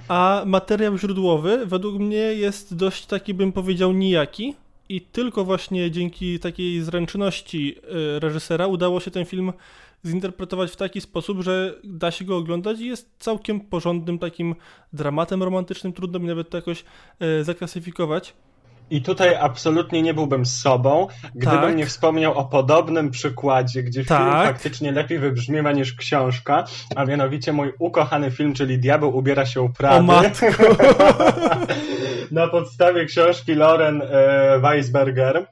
A 0.09 0.43
materiał 0.47 0.98
źródłowy 0.98 1.66
według 1.66 1.98
mnie 1.98 2.16
jest 2.16 2.77
dość 2.77 3.06
taki, 3.06 3.35
bym 3.35 3.52
powiedział, 3.52 3.93
nijaki. 3.93 4.55
I 4.89 5.01
tylko 5.01 5.44
właśnie 5.44 5.90
dzięki 5.90 6.39
takiej 6.39 6.82
zręczności 6.82 7.77
y, 8.16 8.20
reżysera 8.20 8.66
udało 8.66 9.01
się 9.01 9.10
ten 9.10 9.24
film 9.24 9.52
zinterpretować 10.06 10.70
w 10.70 10.76
taki 10.76 11.00
sposób, 11.00 11.42
że 11.42 11.74
da 11.84 12.10
się 12.10 12.24
go 12.24 12.36
oglądać 12.36 12.80
i 12.80 12.86
jest 12.86 13.10
całkiem 13.18 13.60
porządnym 13.60 14.18
takim 14.18 14.54
dramatem 14.92 15.42
romantycznym. 15.42 15.92
Trudno 15.92 16.18
mi 16.18 16.26
nawet 16.26 16.50
to 16.50 16.58
jakoś 16.58 16.84
y, 17.40 17.44
zaklasyfikować. 17.44 18.34
I 18.90 19.02
tutaj 19.02 19.34
absolutnie 19.40 20.02
nie 20.02 20.14
byłbym 20.14 20.46
sobą, 20.46 21.06
gdybym 21.34 21.60
Tak. 21.60 21.76
nie 21.76 21.86
wspomniał 21.86 22.38
o 22.38 22.44
podobnym 22.44 23.10
przykładzie, 23.10 23.82
gdzie 23.82 24.04
film 24.04 24.18
Tak. 24.18 24.46
faktycznie 24.48 24.92
lepiej 24.92 25.18
wybrzmiewa 25.18 25.72
niż 25.72 25.94
książka, 25.94 26.64
a 26.96 27.04
mianowicie 27.04 27.52
mój 27.52 27.72
ukochany 27.78 28.30
film, 28.30 28.54
czyli 28.54 28.78
Diabeł 28.78 29.16
ubiera 29.16 29.46
się 29.46 29.62
u 29.62 29.68
Prady. 29.68 30.12
O! 30.12 30.22
Na 32.30 32.48
podstawie 32.48 33.04
książki 33.04 33.54
Lauren 33.54 34.02
e, 34.02 34.58
Weisberger. 34.60 35.46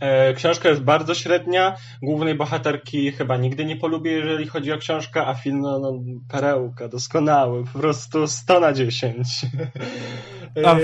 E, 0.00 0.34
Książka 0.34 0.68
jest 0.68 0.82
bardzo 0.82 1.14
średnia. 1.14 1.76
Głównej 2.02 2.34
bohaterki 2.34 3.12
chyba 3.12 3.36
nigdy 3.36 3.64
nie 3.64 3.76
polubię, 3.76 4.12
jeżeli 4.12 4.46
chodzi 4.46 4.72
o 4.72 4.78
książkę, 4.78 5.26
a 5.26 5.34
film, 5.34 5.60
no, 5.60 5.78
no 5.78 5.92
perełka, 6.32 6.88
doskonały, 6.88 7.64
po 7.72 7.78
prostu 7.78 8.26
100 8.26 8.60
na 8.60 8.72
10. 8.72 9.26
A 10.66 10.74
w, 10.74 10.80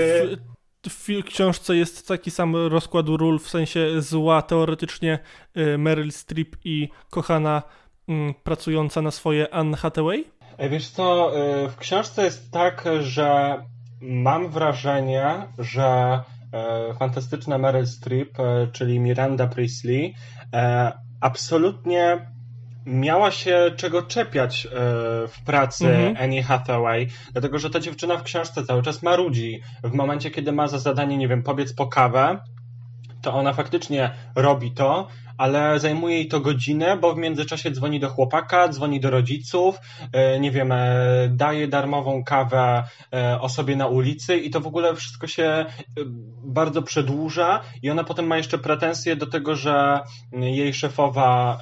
E, 0.87 0.89
w 0.89 1.23
książce 1.25 1.75
jest 1.75 2.07
taki 2.07 2.31
sam 2.31 2.55
rozkład 2.55 3.07
ról, 3.07 3.39
w 3.39 3.49
sensie 3.49 4.01
zła 4.01 4.41
teoretycznie 4.41 5.19
y, 5.57 5.77
Meryl 5.77 6.11
Streep 6.11 6.55
i 6.63 6.89
kochana 7.09 7.61
mm, 8.07 8.33
pracująca 8.43 9.01
na 9.01 9.11
swoje 9.11 9.53
Anne 9.53 9.77
Hathaway. 9.77 10.25
E, 10.57 10.69
Wiesz 10.69 10.89
co, 10.89 11.31
w 11.69 11.75
książce 11.77 12.23
jest 12.23 12.51
tak, 12.51 12.85
że 13.01 13.57
mam 14.01 14.49
wrażenie, 14.49 15.47
że 15.59 15.83
e, 15.85 16.36
fantastyczna 16.99 17.57
Meryl 17.57 17.87
Streep, 17.87 18.39
e, 18.39 18.67
czyli 18.71 18.99
Miranda 18.99 19.47
Priestley, 19.47 20.13
e, 20.53 20.91
absolutnie 21.21 22.31
miała 22.85 23.31
się 23.31 23.71
czego 23.75 24.01
czepiać 24.01 24.65
e, 24.65 24.69
w 25.27 25.43
pracy 25.45 25.87
Mhm. 25.87 26.15
Annie 26.19 26.43
Hathaway, 26.43 27.07
dlatego 27.31 27.59
że 27.59 27.69
ta 27.69 27.79
dziewczyna 27.79 28.17
w 28.17 28.23
książce 28.23 28.63
cały 28.63 28.83
czas 28.83 29.03
marudzi. 29.03 29.61
W 29.83 29.93
momencie, 29.93 30.31
kiedy 30.31 30.51
ma 30.51 30.67
za 30.67 30.79
zadanie, 30.79 31.17
nie 31.17 31.27
wiem, 31.27 31.43
pobiec 31.43 31.73
po 31.73 31.87
kawę, 31.87 32.39
to 33.21 33.33
ona 33.33 33.53
faktycznie 33.53 34.11
robi 34.35 34.71
to, 34.71 35.07
ale 35.37 35.79
zajmuje 35.79 36.15
jej 36.15 36.27
to 36.27 36.39
godzinę, 36.39 36.97
bo 36.97 37.13
w 37.13 37.17
międzyczasie 37.17 37.71
dzwoni 37.71 37.99
do 37.99 38.09
chłopaka, 38.09 38.67
dzwoni 38.69 38.99
do 38.99 39.09
rodziców, 39.09 39.79
e, 40.13 40.39
nie 40.39 40.51
wiem, 40.51 40.71
e, 40.71 40.87
daje 41.29 41.67
darmową 41.67 42.23
kawę 42.23 42.83
e, 43.13 43.41
osobie 43.41 43.75
na 43.75 43.87
ulicy 43.87 44.37
i 44.37 44.49
to 44.49 44.59
w 44.61 44.67
ogóle 44.67 44.95
wszystko 44.95 45.27
się 45.27 45.65
bardzo 46.43 46.81
przedłuża 46.81 47.61
i 47.83 47.89
ona 47.89 48.03
potem 48.03 48.27
ma 48.27 48.37
jeszcze 48.37 48.57
pretensje 48.57 49.15
do 49.15 49.27
tego, 49.27 49.55
że 49.55 49.99
jej 50.31 50.73
szefowa 50.73 51.59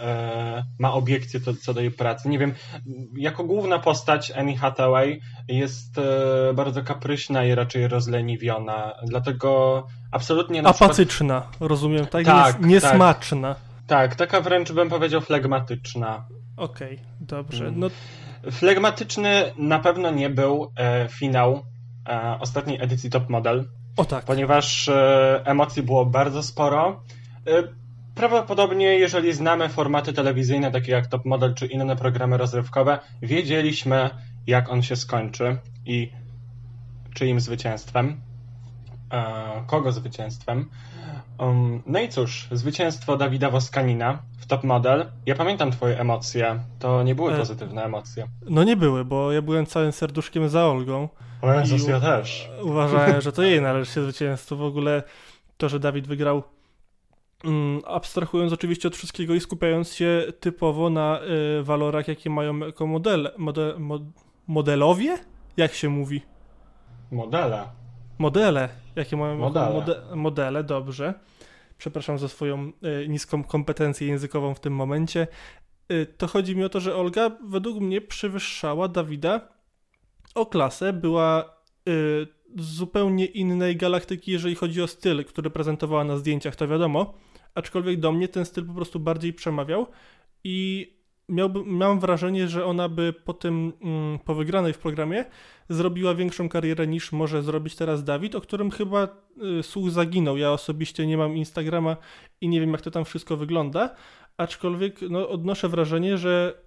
ma 0.79 0.93
obiekcje 0.93 1.39
co, 1.61 1.73
do 1.73 1.81
jej 1.81 1.91
pracy. 1.91 2.29
Nie 2.29 2.39
wiem, 2.39 2.53
jako 3.17 3.43
główna 3.43 3.79
postać 3.79 4.31
Annie 4.31 4.57
Hathaway 4.57 5.21
jest 5.47 5.91
bardzo 6.53 6.83
kapryśna 6.83 7.45
i 7.45 7.55
raczej 7.55 7.87
rozleniwiona, 7.87 8.93
dlatego 9.03 9.83
absolutnie 10.11 10.61
na 10.61 10.69
przykład- 10.69 10.91
Apatyczna, 10.91 11.43
rozumiem, 11.59 12.05
tak? 12.05 12.25
Tak, 12.25 12.61
Nies- 12.61 12.65
niesmaczna. 12.65 13.53
Tak, 13.55 13.64
taka 14.17 14.41
wręcz 14.41 14.71
bym 14.71 14.89
powiedział 14.89 15.21
flegmatyczna. 15.21 16.25
Okej, 16.57 16.99
dobrze. 17.19 17.67
Mm. 17.67 17.79
No, 17.79 17.89
Flegmatyczny 18.51 19.53
na 19.57 19.79
pewno 19.79 20.11
nie 20.11 20.29
był 20.29 20.71
e, 20.77 21.07
finał 21.09 21.63
e, 22.09 22.37
ostatniej 22.39 22.81
edycji 22.81 23.09
Top 23.09 23.29
Model, 23.29 23.69
o 23.97 24.05
tak. 24.05 24.25
ponieważ 24.25 24.89
e, 24.89 25.41
emocji 25.45 25.83
było 25.83 26.05
bardzo 26.05 26.43
sporo. 26.43 27.03
E, 27.47 27.63
prawdopodobnie, 28.15 28.85
jeżeli 28.85 29.33
znamy 29.33 29.69
formaty 29.69 30.13
telewizyjne, 30.13 30.71
takie 30.71 30.91
jak 30.91 31.07
Top 31.07 31.25
Model 31.25 31.53
czy 31.53 31.65
inne 31.65 31.95
programy 31.95 32.37
rozrywkowe, 32.37 32.99
wiedzieliśmy, 33.21 34.09
jak 34.47 34.69
on 34.69 34.81
się 34.81 34.95
skończy 34.95 35.57
i 35.85 36.11
czyim 37.13 37.39
zwycięstwem. 37.39 38.21
E, 39.11 39.63
kogo 39.67 39.91
zwycięstwem? 39.91 40.69
Um, 41.37 41.83
no 41.85 41.99
i 41.99 42.09
cóż, 42.09 42.47
zwycięstwo 42.51 43.17
Dawida 43.17 43.49
Woskanina 43.49 44.19
w 44.39 44.45
Top 44.45 44.63
Model. 44.63 45.05
Ja 45.25 45.35
pamiętam 45.35 45.71
twoje 45.71 45.99
emocje. 45.99 46.59
To 46.79 47.03
nie 47.03 47.15
były 47.15 47.33
E. 47.33 47.37
pozytywne 47.37 47.83
emocje. 47.83 48.27
No 48.49 48.63
nie 48.63 48.77
były, 48.77 49.05
bo 49.05 49.31
ja 49.31 49.41
byłem 49.41 49.65
całym 49.65 49.91
serduszkiem 49.91 50.49
za 50.49 50.65
Olgą. 50.65 51.09
O 51.41 51.53
Jezus, 51.53 51.87
ja 51.87 51.99
też. 51.99 52.49
Uważałem, 52.61 53.21
że 53.21 53.31
to 53.31 53.43
jej 53.43 53.61
należy 53.69 53.91
się 53.91 54.03
zwycięstwo. 54.03 54.55
W 54.55 54.61
ogóle 54.61 55.03
to, 55.57 55.69
że 55.69 55.79
Dawid 55.79 56.07
wygrał, 56.07 56.43
mm, 57.43 57.81
abstrahując 57.87 58.53
oczywiście 58.53 58.87
od 58.87 58.95
wszystkiego 58.95 59.33
i 59.33 59.39
skupiając 59.39 59.93
się 59.93 60.23
typowo 60.39 60.89
na 60.89 61.19
y, 61.59 61.63
walorach, 61.63 62.07
jakie 62.07 62.29
mają 62.29 62.57
jako 62.57 62.87
modele, 62.87 63.31
mode, 63.37 63.73
mod, 63.79 64.01
modelowie? 64.47 65.17
Jak 65.57 65.73
się 65.73 65.89
mówi? 65.89 66.21
Modele. 67.11 67.65
Modele. 68.17 68.69
Jakie 68.95 69.17
mają 69.17 69.31
jako 69.31 69.43
Modele. 69.43 69.73
Mode, 69.73 70.15
modele, 70.15 70.63
dobrze. 70.63 71.13
Przepraszam 71.77 72.19
za 72.19 72.27
swoją 72.27 72.71
y, 73.03 73.07
niską 73.07 73.43
kompetencję 73.43 74.07
językową 74.07 74.53
w 74.53 74.59
tym 74.59 74.73
momencie. 74.73 75.27
Y, 75.91 76.05
to 76.17 76.27
chodzi 76.27 76.55
mi 76.55 76.63
o 76.63 76.69
to, 76.69 76.79
że 76.79 76.95
Olga 76.95 77.31
według 77.43 77.79
mnie 77.79 78.01
przewyższała 78.01 78.87
Dawida 78.87 79.55
o 80.35 80.45
klasę, 80.45 80.93
była 80.93 81.43
y, 81.89 82.27
z 82.55 82.65
zupełnie 82.65 83.25
innej 83.25 83.77
galaktyki, 83.77 84.31
jeżeli 84.31 84.55
chodzi 84.55 84.81
o 84.81 84.87
styl, 84.87 85.25
który 85.25 85.49
prezentowała 85.49 86.03
na 86.03 86.17
zdjęciach, 86.17 86.55
to 86.55 86.67
wiadomo. 86.67 87.13
Aczkolwiek 87.55 87.99
do 87.99 88.11
mnie 88.11 88.27
ten 88.27 88.45
styl 88.45 88.65
po 88.65 88.73
prostu 88.73 88.99
bardziej 88.99 89.33
przemawiał 89.33 89.87
i 90.43 90.89
miałbym, 91.29 91.77
miałem 91.77 91.99
wrażenie, 91.99 92.47
że 92.47 92.65
ona 92.65 92.89
by 92.89 93.13
po 93.13 93.33
tym, 93.33 93.73
mm, 93.81 94.19
po 94.19 94.35
wygranej 94.35 94.73
w 94.73 94.77
programie, 94.77 95.25
zrobiła 95.69 96.15
większą 96.15 96.49
karierę 96.49 96.87
niż 96.87 97.11
może 97.11 97.43
zrobić 97.43 97.75
teraz 97.75 98.03
Dawid, 98.03 98.35
o 98.35 98.41
którym 98.41 98.71
chyba 98.71 99.07
y, 99.59 99.63
słuch 99.63 99.89
zaginął. 99.91 100.37
Ja 100.37 100.51
osobiście 100.51 101.07
nie 101.07 101.17
mam 101.17 101.37
Instagrama 101.37 101.97
i 102.41 102.49
nie 102.49 102.59
wiem, 102.59 102.71
jak 102.71 102.81
to 102.81 102.91
tam 102.91 103.05
wszystko 103.05 103.37
wygląda, 103.37 103.95
aczkolwiek 104.37 105.01
no, 105.09 105.29
odnoszę 105.29 105.69
wrażenie, 105.69 106.17
że 106.17 106.61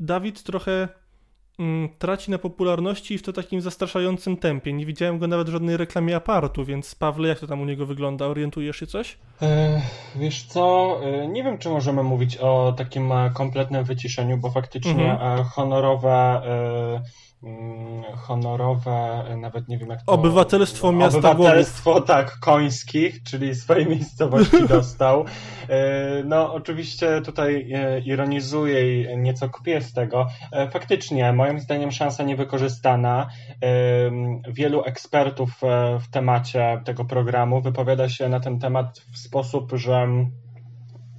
Dawid 0.00 0.42
trochę 0.42 0.88
traci 1.98 2.30
na 2.30 2.38
popularności 2.38 3.14
i 3.14 3.18
w 3.18 3.22
to 3.22 3.32
takim 3.32 3.60
zastraszającym 3.60 4.36
tempie. 4.36 4.72
Nie 4.72 4.86
widziałem 4.86 5.18
go 5.18 5.26
nawet 5.26 5.48
w 5.48 5.52
żadnej 5.52 5.76
reklamie 5.76 6.16
apartu, 6.16 6.64
więc 6.64 6.94
Pawle, 6.94 7.28
jak 7.28 7.38
to 7.40 7.46
tam 7.46 7.60
u 7.60 7.64
niego 7.64 7.86
wygląda? 7.86 8.26
Orientujesz 8.26 8.76
się 8.76 8.86
coś? 8.86 9.18
E, 9.42 9.80
wiesz 10.16 10.42
co, 10.42 10.96
e, 11.04 11.28
nie 11.28 11.44
wiem, 11.44 11.58
czy 11.58 11.68
możemy 11.68 12.02
mówić 12.02 12.36
o 12.36 12.74
takim 12.76 13.12
e, 13.12 13.30
kompletnym 13.34 13.84
wyciszeniu, 13.84 14.36
bo 14.38 14.50
faktycznie 14.50 15.12
Mhm. 15.12 15.40
e, 15.40 15.44
honorowe, 15.44 16.42
mm, 16.44 17.02
honorowe, 18.16 19.24
e, 19.28 19.36
nawet 19.36 19.68
nie 19.68 19.78
wiem 19.78 19.88
jak 19.88 20.02
to... 20.02 20.12
Obywatelstwo 20.12 20.92
miasta 20.92 21.30
Obywatelstwo, 21.30 22.00
tak, 22.00 22.38
końskich, 22.40 23.22
czyli 23.22 23.54
swojej 23.54 23.86
miejscowości 23.86 24.68
dostał. 24.68 25.24
E, 25.68 26.24
No, 26.24 26.54
oczywiście 26.54 27.20
tutaj 27.20 27.72
e, 27.72 28.00
ironizuję 28.00 29.02
i 29.02 29.18
nieco 29.18 29.48
kpię 29.48 29.80
z 29.80 29.92
tego. 29.92 30.26
E, 30.52 30.70
Faktycznie, 30.70 31.32
moim 31.32 31.60
zdaniem 31.60 31.92
szansa 31.92 32.22
niewykorzystana. 32.22 33.28
Wielu 34.48 34.84
ekspertów 34.84 35.60
w 36.00 36.10
temacie 36.10 36.80
tego 36.84 37.04
programu 37.04 37.60
wypowiada 37.60 38.08
się 38.08 38.28
na 38.28 38.40
ten 38.40 38.58
temat 38.58 38.98
w 39.12 39.18
sposób, 39.18 39.72
że 39.74 40.08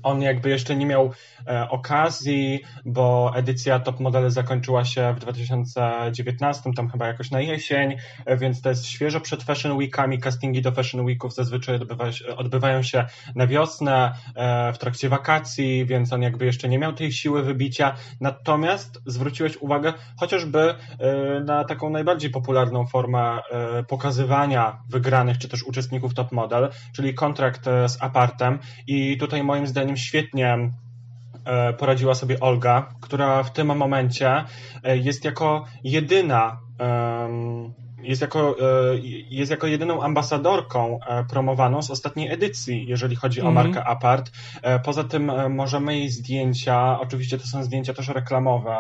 on 0.04 0.22
jakby 0.22 0.50
jeszcze 0.50 0.76
nie 0.76 0.86
miał 0.86 1.12
e, 1.48 1.70
okazji, 1.70 2.60
bo 2.86 3.32
edycja 3.36 3.80
Top 3.80 4.00
Model 4.00 4.30
zakończyła 4.30 4.86
się 4.86 5.14
w 5.18 5.20
2019, 5.20 6.72
tam 6.76 6.90
chyba 6.90 7.08
jakoś 7.08 7.32
na 7.32 7.42
jesień, 7.42 7.96
e, 8.26 8.38
więc 8.38 8.62
to 8.62 8.70
jest 8.70 8.86
świeżo 8.86 9.22
przed 9.22 9.44
Fashion 9.44 9.72
Weekami. 9.72 10.20
Castingi 10.20 10.62
do 10.62 10.72
Fashion 10.72 11.06
Weeków 11.06 11.34
zazwyczaj 11.34 11.76
odbywa 11.76 12.06
odbywają 12.38 12.84
się 12.84 13.06
na 13.36 13.48
wiosnę, 13.48 14.14
e, 14.36 14.74
w 14.74 14.78
trakcie 14.78 15.10
wakacji, 15.10 15.86
więc 15.86 16.14
on 16.14 16.22
jakby 16.22 16.46
jeszcze 16.46 16.70
nie 16.70 16.80
miał 16.80 16.94
tej 16.94 17.12
siły 17.12 17.44
wybicia. 17.44 17.96
Natomiast 18.22 19.02
zwróciłeś 19.06 19.58
uwagę 19.58 19.94
chociażby 20.20 20.76
na 21.46 21.64
taką 21.64 21.90
najbardziej 21.90 22.30
popularną 22.30 22.88
formę 22.88 23.40
pokazywania 23.88 24.80
wygranych 24.90 25.38
czy 25.38 25.50
też 25.50 25.64
uczestników 25.64 26.14
Top 26.14 26.32
Model, 26.32 26.70
czyli 26.94 27.14
kontrakt 27.14 27.66
z 27.66 27.98
Apartem. 28.04 28.60
I 28.88 29.18
tutaj 29.18 29.44
moim 29.44 29.68
zdaniem 29.68 29.91
świetnie 29.98 30.72
e, 31.46 31.74
poradziła 31.74 32.16
sobie 32.16 32.40
Olga, 32.40 32.94
która 33.02 33.44
w 33.44 33.54
tym 33.54 33.78
momencie 33.78 34.44
e, 34.84 34.98
jest 34.98 35.26
jako 35.26 35.66
jedyna 35.84 36.60
jest 38.02 38.22
jako, 38.22 38.56
e, 38.60 38.98
jest 39.30 39.52
jako 39.52 39.68
jedyną 39.68 40.04
ambasadorką 40.04 41.00
promowaną 41.30 41.82
z 41.82 41.92
ostatniej 41.92 42.32
edycji, 42.32 42.88
jeżeli 42.88 43.16
chodzi 43.16 43.42
o 43.42 43.48
Mhm. 43.48 43.66
markę 43.66 43.88
Apart. 43.88 44.32
Poza 44.84 45.04
tym 45.04 45.32
możemy 45.50 45.98
jej 45.98 46.10
zdjęcia, 46.10 47.00
oczywiście 47.00 47.38
to 47.38 47.48
są 47.48 47.64
zdjęcia 47.64 47.94
też 47.94 48.08
reklamowe, 48.08 48.78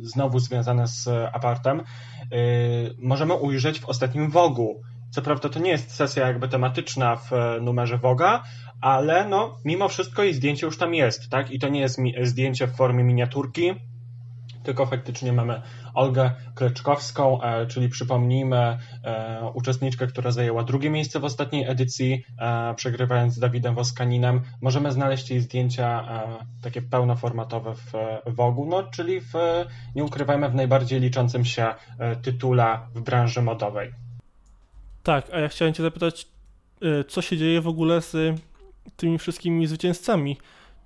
znowu 0.00 0.38
związane 0.38 0.88
z 0.88 1.08
Apartem, 1.32 1.82
możemy 2.98 3.34
ujrzeć 3.34 3.80
w 3.80 3.84
ostatnim 3.84 4.30
Wogu. 4.30 4.82
Co 5.14 5.22
prawda 5.22 5.48
to 5.48 5.58
nie 5.58 5.70
jest 5.70 5.90
sesja 5.90 6.26
jakby 6.26 6.48
tematyczna 6.48 7.16
w 7.16 7.32
e, 7.32 7.60
numerze 7.60 7.98
Woga, 7.98 8.42
ale 8.80 9.28
no, 9.28 9.56
mimo 9.64 9.88
wszystko 9.88 10.22
jej 10.22 10.34
zdjęcie 10.34 10.66
już 10.66 10.78
tam 10.78 10.94
jest, 10.94 11.30
tak? 11.30 11.50
I 11.50 11.58
to 11.58 11.68
nie 11.68 11.80
jest 11.80 12.00
zdjęcie 12.22 12.66
w 12.66 12.76
formie 12.76 13.04
miniaturki, 13.04 13.74
tylko 14.62 14.86
faktycznie 14.86 15.32
mamy 15.32 15.62
Olgę 15.94 16.30
Kleczkowską, 16.54 17.42
e, 17.42 17.66
czyli 17.66 17.88
przypomnijmy 17.88 18.78
e, 19.04 19.50
uczestniczkę, 19.54 20.06
która 20.06 20.30
zajęła 20.30 20.64
drugie 20.64 20.90
miejsce 20.90 21.20
w 21.20 21.24
ostatniej 21.24 21.64
edycji, 21.68 22.24
przegrywając 22.76 23.34
z 23.34 23.38
Dawidem 23.38 23.74
Woskaninem. 23.74 24.40
Możemy 24.60 24.92
znaleźć 24.92 25.30
jej 25.30 25.40
zdjęcia 25.40 26.08
takie 26.62 26.82
pełnoformatowe 26.82 27.74
w 27.74 27.92
Wogu, 28.26 28.66
no 28.66 28.82
czyli 28.82 29.20
w, 29.20 29.32
nie 29.94 30.04
ukrywajmy, 30.04 30.48
w 30.48 30.54
najbardziej 30.54 31.00
liczącym 31.00 31.44
się 31.44 31.74
tytule 32.22 32.78
w 32.94 33.00
branży 33.00 33.42
modowej. 33.42 34.03
Tak, 35.04 35.30
a 35.32 35.38
ja 35.40 35.48
chciałem 35.48 35.74
Cię 35.74 35.82
zapytać, 35.82 36.28
y, 37.00 37.04
co 37.04 37.22
się 37.22 37.36
dzieje 37.36 37.60
w 37.60 37.68
ogóle 37.68 38.00
z 38.00 38.40
tymi 38.96 39.18
wszystkimi 39.18 39.66
zwycięzcami 39.66 40.36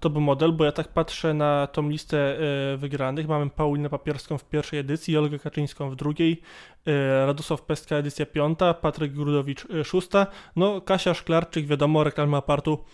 top 0.00 0.14
model, 0.14 0.52
bo 0.52 0.64
ja 0.64 0.72
tak 0.72 0.88
patrzę 0.88 1.34
na 1.34 1.66
tą 1.66 1.88
listę 1.88 2.38
y, 2.74 2.76
wygranych. 2.76 3.28
Mamy 3.28 3.50
Paulinę 3.50 3.90
Papierską 3.90 4.38
w 4.38 4.44
pierwszej 4.44 4.78
edycji, 4.78 5.16
Olgę 5.16 5.38
Kaczyńską 5.38 5.90
w 5.90 5.96
drugiej, 5.96 6.42
y, 6.88 6.92
Radosław 7.26 7.62
Pestka 7.62 7.96
edycja 7.96 8.26
piąta, 8.26 8.74
Patryk 8.74 9.12
Grudowicz 9.12 9.66
szósta, 9.84 10.26
no 10.56 10.80
Kasia 10.80 11.14
Szklarczyk, 11.14 11.66
wiadomo, 11.66 12.04
reklamy 12.04 12.36
apartu 12.36 12.84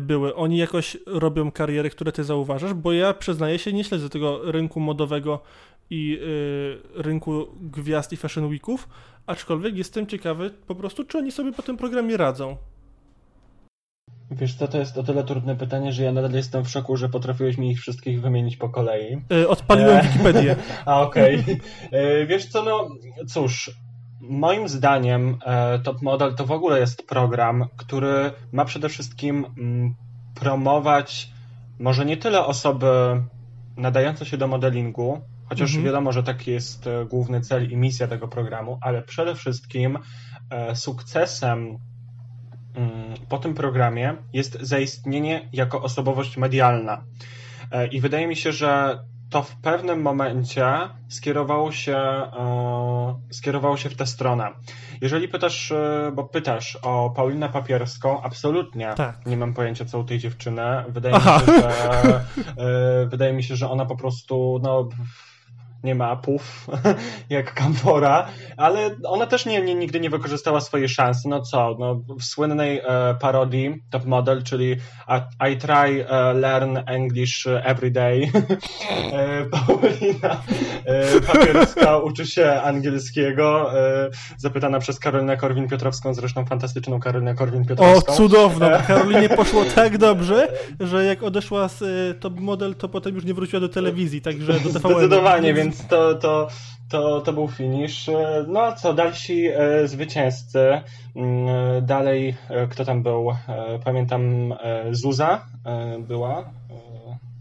były. 0.00 0.34
Oni 0.34 0.58
jakoś 0.58 0.96
robią 1.06 1.50
kariery, 1.50 1.90
które 1.90 2.12
Ty 2.12 2.24
zauważasz, 2.24 2.74
bo 2.74 2.92
ja 2.92 3.14
przyznaję 3.14 3.58
się, 3.58 3.72
nie 3.72 3.84
śledzę 3.84 4.08
tego 4.08 4.52
rynku 4.52 4.80
modowego 4.80 5.42
i 5.90 6.18
y, 6.22 7.02
rynku 7.02 7.46
gwiazd 7.60 8.12
i 8.12 8.16
fashion 8.16 8.46
weeków, 8.46 8.88
aczkolwiek 9.26 9.76
jestem 9.76 10.06
ciekawy 10.06 10.50
po 10.50 10.74
prostu, 10.74 11.04
czy 11.04 11.18
oni 11.18 11.32
sobie 11.32 11.52
po 11.52 11.62
tym 11.62 11.76
programie 11.76 12.16
radzą. 12.16 12.56
Wiesz 14.30 14.54
co, 14.54 14.68
to 14.68 14.78
jest 14.78 14.98
o 14.98 15.02
tyle 15.02 15.24
trudne 15.24 15.56
pytanie, 15.56 15.92
że 15.92 16.04
ja 16.04 16.12
nadal 16.12 16.32
jestem 16.32 16.64
w 16.64 16.68
szoku, 16.68 16.96
że 16.96 17.08
potrafiłeś 17.08 17.58
mi 17.58 17.70
ich 17.70 17.80
wszystkich 17.80 18.20
wymienić 18.20 18.56
po 18.56 18.68
kolei. 18.68 19.22
Y, 19.32 19.48
odpaliłem 19.48 19.96
E, 19.96 20.02
Wikipedię. 20.02 20.56
A 20.86 21.00
okej. 21.00 21.44
E, 21.90 22.26
Wiesz 22.26 22.46
co, 22.46 22.62
no 22.62 22.88
cóż, 23.26 23.70
moim 24.20 24.68
zdaniem 24.68 25.38
e, 25.46 25.78
Top 25.78 26.02
Model 26.02 26.34
to 26.34 26.46
w 26.46 26.52
ogóle 26.52 26.80
jest 26.80 27.06
program, 27.06 27.66
który 27.76 28.32
ma 28.52 28.64
przede 28.64 28.88
wszystkim 28.88 29.46
mm, 29.58 29.94
promować 30.34 31.30
może 31.78 32.04
nie 32.04 32.16
tyle 32.16 32.46
osoby 32.46 32.86
nadające 33.76 34.26
się 34.26 34.36
do 34.36 34.46
modelingu, 34.46 35.20
chociaż 35.48 35.68
Mhm. 35.70 35.84
wiadomo, 35.84 36.12
że 36.12 36.22
taki 36.22 36.50
jest 36.50 36.86
e, 36.86 37.04
główny 37.04 37.40
cel 37.40 37.70
i 37.72 37.76
misja 37.76 38.08
tego 38.08 38.28
programu, 38.28 38.78
ale 38.80 39.02
przede 39.02 39.34
wszystkim 39.34 39.98
e, 40.50 40.76
sukcesem 40.76 41.78
mm, 42.74 43.14
po 43.28 43.38
tym 43.38 43.54
programie 43.54 44.16
jest 44.32 44.58
zaistnienie 44.60 45.48
jako 45.52 45.82
osobowość 45.82 46.36
medialna. 46.36 47.04
E, 47.70 47.86
I 47.86 48.00
wydaje 48.00 48.26
mi 48.26 48.36
się, 48.36 48.52
że 48.52 48.98
to 49.30 49.42
w 49.42 49.56
pewnym 49.56 50.02
momencie 50.02 50.66
skierowało 51.08 51.72
się, 51.72 51.98
skierowało 53.30 53.76
się 53.76 53.90
w 53.90 53.96
tę 53.96 54.06
stronę. 54.06 54.48
Jeżeli 55.00 55.28
pytasz, 55.28 55.72
bo 56.14 56.24
pytasz 56.24 56.78
o 56.82 57.10
Paulinę 57.10 57.48
Papierską, 57.48 58.22
absolutnie 58.22 58.92
Tak. 58.96 59.26
nie 59.26 59.36
mam 59.36 59.54
pojęcia 59.54 59.84
co 59.84 59.98
u 59.98 60.04
tej 60.04 60.18
dziewczyny. 60.18 60.62
Wydaje 60.88 61.14
Aha. 61.14 61.40
mi 61.40 61.46
się, 61.46 61.60
że, 61.62 62.24
wydaje 63.06 63.32
mi 63.32 63.42
się, 63.42 63.56
że 63.56 63.70
ona 63.70 63.86
po 63.86 63.96
prostu 63.96 64.60
no, 64.62 64.88
nie 65.84 65.94
ma 65.94 66.16
puf 66.16 66.66
jak 67.30 67.54
Kamfora, 67.54 68.26
ale 68.56 68.90
ona 69.04 69.26
też 69.26 69.46
nie, 69.46 69.62
nie, 69.62 69.74
nigdy 69.74 70.00
nie 70.00 70.10
wykorzystała 70.10 70.60
swojej 70.60 70.88
szansy. 70.88 71.28
No 71.28 71.42
co, 71.42 71.76
no, 71.78 71.94
w 72.18 72.24
słynnej 72.24 72.78
e, 72.78 73.14
parodii 73.20 73.82
Top 73.90 74.04
Model, 74.04 74.42
czyli 74.42 74.76
I, 75.08 75.52
I 75.52 75.56
try 75.56 76.06
e, 76.08 76.32
learn 76.32 76.78
English 76.86 77.46
every 77.46 77.90
day, 77.90 78.22
e, 79.12 79.44
Paulina 79.44 80.42
e, 80.84 81.20
Papierska 81.20 81.98
uczy 82.08 82.26
się 82.26 82.52
angielskiego, 82.64 83.78
e, 83.80 84.10
zapytana 84.36 84.78
przez 84.78 84.98
Karolinę 84.98 85.36
Korwin-Piotrowską, 85.36 86.14
zresztą 86.14 86.46
fantastyczną 86.46 87.00
Karolinę 87.00 87.30
O, 87.30 87.34
Korwin-Piotrowską. 87.34 88.12
cudowno! 88.12 88.70
Karolinie 88.86 89.28
poszło 89.28 89.64
tak 89.74 89.98
dobrze, 89.98 90.48
że 90.80 91.04
jak 91.04 91.22
odeszła 91.22 91.68
z 91.68 91.80
top 92.20 92.40
model, 92.40 92.74
to 92.74 92.88
potem 92.88 93.14
już 93.14 93.24
nie 93.24 93.34
wróciła 93.34 93.60
do 93.60 93.68
telewizji, 93.68 94.20
także 94.20 94.52
do 94.52 94.58
TVN. 94.58 94.92
Zdecydowanie, 94.92 95.54
więc 95.54 95.67
to, 95.88 96.14
to, 96.14 96.48
to, 96.90 97.20
to 97.20 97.32
był 97.32 97.48
finish. 97.48 98.08
E, 98.08 98.44
No 98.48 98.62
a 98.62 98.72
co, 98.72 98.94
dalsi 98.94 99.46
e, 99.46 99.88
zwycięzcy. 99.88 100.80
Mm, 101.16 101.48
e, 101.48 101.82
Dalej, 101.82 102.36
kto 102.70 102.84
tam 102.84 103.02
był? 103.02 103.28
Pamiętam 103.84 104.54
Zuza 104.90 105.44
była. 105.98 106.44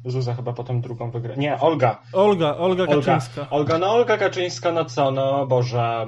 Zuza 0.06 0.34
chyba 0.34 0.54
potem 0.54 0.82
drugą 0.82 1.12
wygrała. 1.12 1.36
Nie, 1.40 1.60
Olga. 1.60 2.02
Olga, 2.14 2.58
Olga 2.58 2.84
Olga. 2.84 2.95
Kaczyńska. 2.95 3.49
Olga, 3.49 3.78
no 3.78 3.91
Olga 3.91 4.18
Kaczyńska, 4.18 4.72
no 4.72 4.86
co, 4.86 5.12
no 5.12 5.48
Boże. 5.48 6.06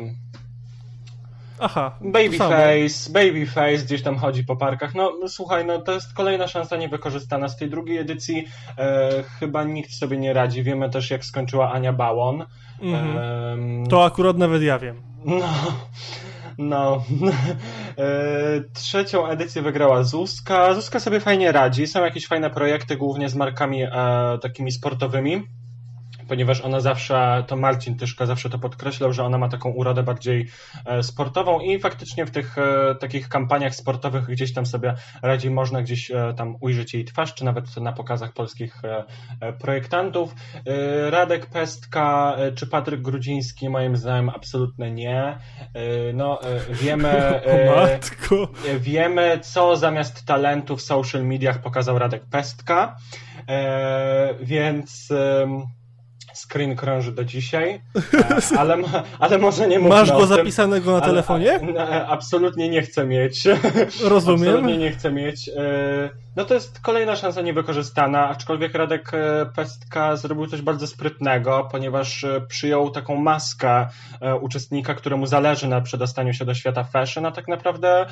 Aha. 1.60 1.98
Babyface, 2.02 3.12
babyface 3.14 3.78
gdzieś 3.78 4.02
tam 4.04 4.18
chodzi 4.18 4.44
po 4.44 4.56
parkach. 4.56 4.96
No 4.96 5.14
słuchaj, 5.28 5.66
no 5.66 5.82
to 5.82 5.92
jest 5.92 6.14
kolejna 6.14 6.48
szansa 6.48 6.78
niewykorzystana. 6.78 7.50
Z 7.50 7.58
tej 7.58 7.70
drugiej 7.70 7.98
edycji 7.98 8.48
e, 8.78 9.10
chyba 9.40 9.64
nikt 9.64 9.92
sobie 9.94 10.18
nie 10.18 10.34
radzi. 10.34 10.64
Wiemy 10.64 10.90
też, 10.90 11.12
jak 11.12 11.26
skończyła 11.26 11.72
Ania 11.72 11.94
Bałon. 11.94 12.46
Mhm. 12.82 13.18
Em, 13.18 13.88
To 13.88 14.06
akurat 14.06 14.38
nawet 14.38 14.62
ja 14.62 14.80
wiem. 14.80 15.02
No, 15.26 15.48
no. 16.58 17.04
E, 17.98 18.04
Trzecią 18.74 19.28
edycję 19.28 19.62
wygrała 19.62 20.04
Zuzka. 20.04 20.74
Zuzka 20.74 21.00
sobie 21.00 21.20
fajnie 21.20 21.52
radzi. 21.52 21.88
Są 21.88 22.04
jakieś 22.04 22.28
fajne 22.28 22.50
projekty, 22.50 22.96
głównie 22.98 23.30
z 23.30 23.36
markami 23.36 23.84
e, 23.84 23.90
takimi 24.42 24.72
sportowymi. 24.72 25.44
Ponieważ 26.30 26.62
ona 26.62 26.80
zawsze, 26.80 27.44
to 27.48 27.56
Marcin 27.56 27.98
Tyszka 27.98 28.26
zawsze 28.26 28.50
to 28.50 28.60
podkreślał, 28.60 29.14
że 29.14 29.24
ona 29.24 29.38
ma 29.38 29.50
taką 29.50 29.70
urodę 29.70 30.04
bardziej 30.04 30.48
e, 30.86 31.04
sportową 31.04 31.60
i 31.60 31.80
faktycznie 31.80 32.26
w 32.26 32.32
tych 32.32 32.58
e, 32.58 32.96
takich 32.96 33.30
kampaniach 33.30 33.76
sportowych 33.76 34.26
gdzieś 34.26 34.54
tam 34.54 34.66
sobie 34.66 34.94
radzi, 35.22 35.50
można 35.50 35.82
gdzieś 35.82 36.12
e, 36.12 36.34
tam 36.38 36.56
ujrzeć 36.62 36.94
jej 36.94 37.06
twarz, 37.06 37.34
czy 37.34 37.46
nawet 37.46 37.78
na 37.78 37.94
pokazach 37.94 38.34
polskich 38.34 38.82
projektantów. 39.60 40.36
Radek 41.10 41.46
Pestka 41.46 42.36
czy 42.56 42.68
Patryk 42.68 43.02
Grudziński 43.02 43.70
moim 43.70 43.98
zdaniem 43.98 44.30
absolutnie 44.30 44.92
nie. 44.92 45.38
No 46.14 46.40
wiemy... 46.72 47.42
Wiemy, 48.80 49.40
co 49.42 49.76
zamiast 49.76 50.26
talentu 50.26 50.78
w 50.78 50.82
social 50.82 51.26
mediach 51.26 51.62
pokazał 51.62 52.00
Radek 52.00 52.26
Pestka, 52.26 52.96
więc 54.42 55.10
screen 56.48 56.76
krąży 56.76 57.12
do 57.12 57.26
dzisiaj, 57.26 57.82
ale, 58.60 58.78
ale 59.20 59.38
może 59.38 59.68
nie 59.68 59.80
mówmy 59.80 59.96
Masz 59.96 60.12
go 60.12 60.28
zapisanego 60.28 60.92
na 60.92 60.98
Ale- 60.98 61.06
telefonie? 61.08 61.60
a- 61.80 61.88
a- 61.88 62.08
absolutnie 62.08 62.70
nie 62.70 62.82
chcę 62.82 63.06
mieć. 63.06 63.44
Rozumiem. 64.04 64.42
Absolutnie 64.50 64.78
nie 64.78 64.92
chcę 64.92 65.12
mieć. 65.12 65.50
No 66.36 66.46
to 66.46 66.54
jest 66.54 66.80
kolejna 66.80 67.16
szansa 67.16 67.42
niewykorzystana, 67.42 68.30
aczkolwiek 68.30 68.74
Radek 68.74 69.14
e, 69.14 69.46
Pestka 69.56 70.16
zrobił 70.16 70.48
coś 70.48 70.62
bardzo 70.62 70.88
sprytnego, 70.88 71.68
ponieważ 71.72 72.24
e, 72.24 72.42
przyjął 72.42 72.90
taką 72.90 73.16
maskę 73.16 73.88
e, 74.22 74.36
uczestnika, 74.36 74.94
któremu 74.94 75.26
zależy 75.26 75.68
na 75.68 75.82
przedostaniu 75.82 76.34
się 76.34 76.46
do 76.46 76.54
świata 76.54 76.84
fashion, 76.84 77.26
a 77.26 77.32
tak 77.32 77.48
naprawdę 77.48 78.06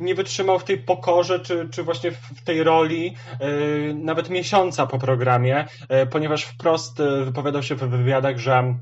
nie 0.00 0.14
wytrzymał 0.14 0.58
w 0.58 0.64
tej 0.64 0.78
pokorze, 0.78 1.40
czy, 1.40 1.68
czy 1.70 1.82
właśnie 1.82 2.10
w 2.10 2.44
tej 2.44 2.62
roli 2.62 3.14
nawet 3.94 4.30
miesiąca 4.30 4.86
po 4.86 4.98
programie, 4.98 5.64
ponieważ 6.10 6.44
wprost 6.44 6.98
wypowiadał 7.24 7.62
się 7.62 7.74
w 7.74 7.78
wywiadach, 7.78 8.38
że 8.38 8.74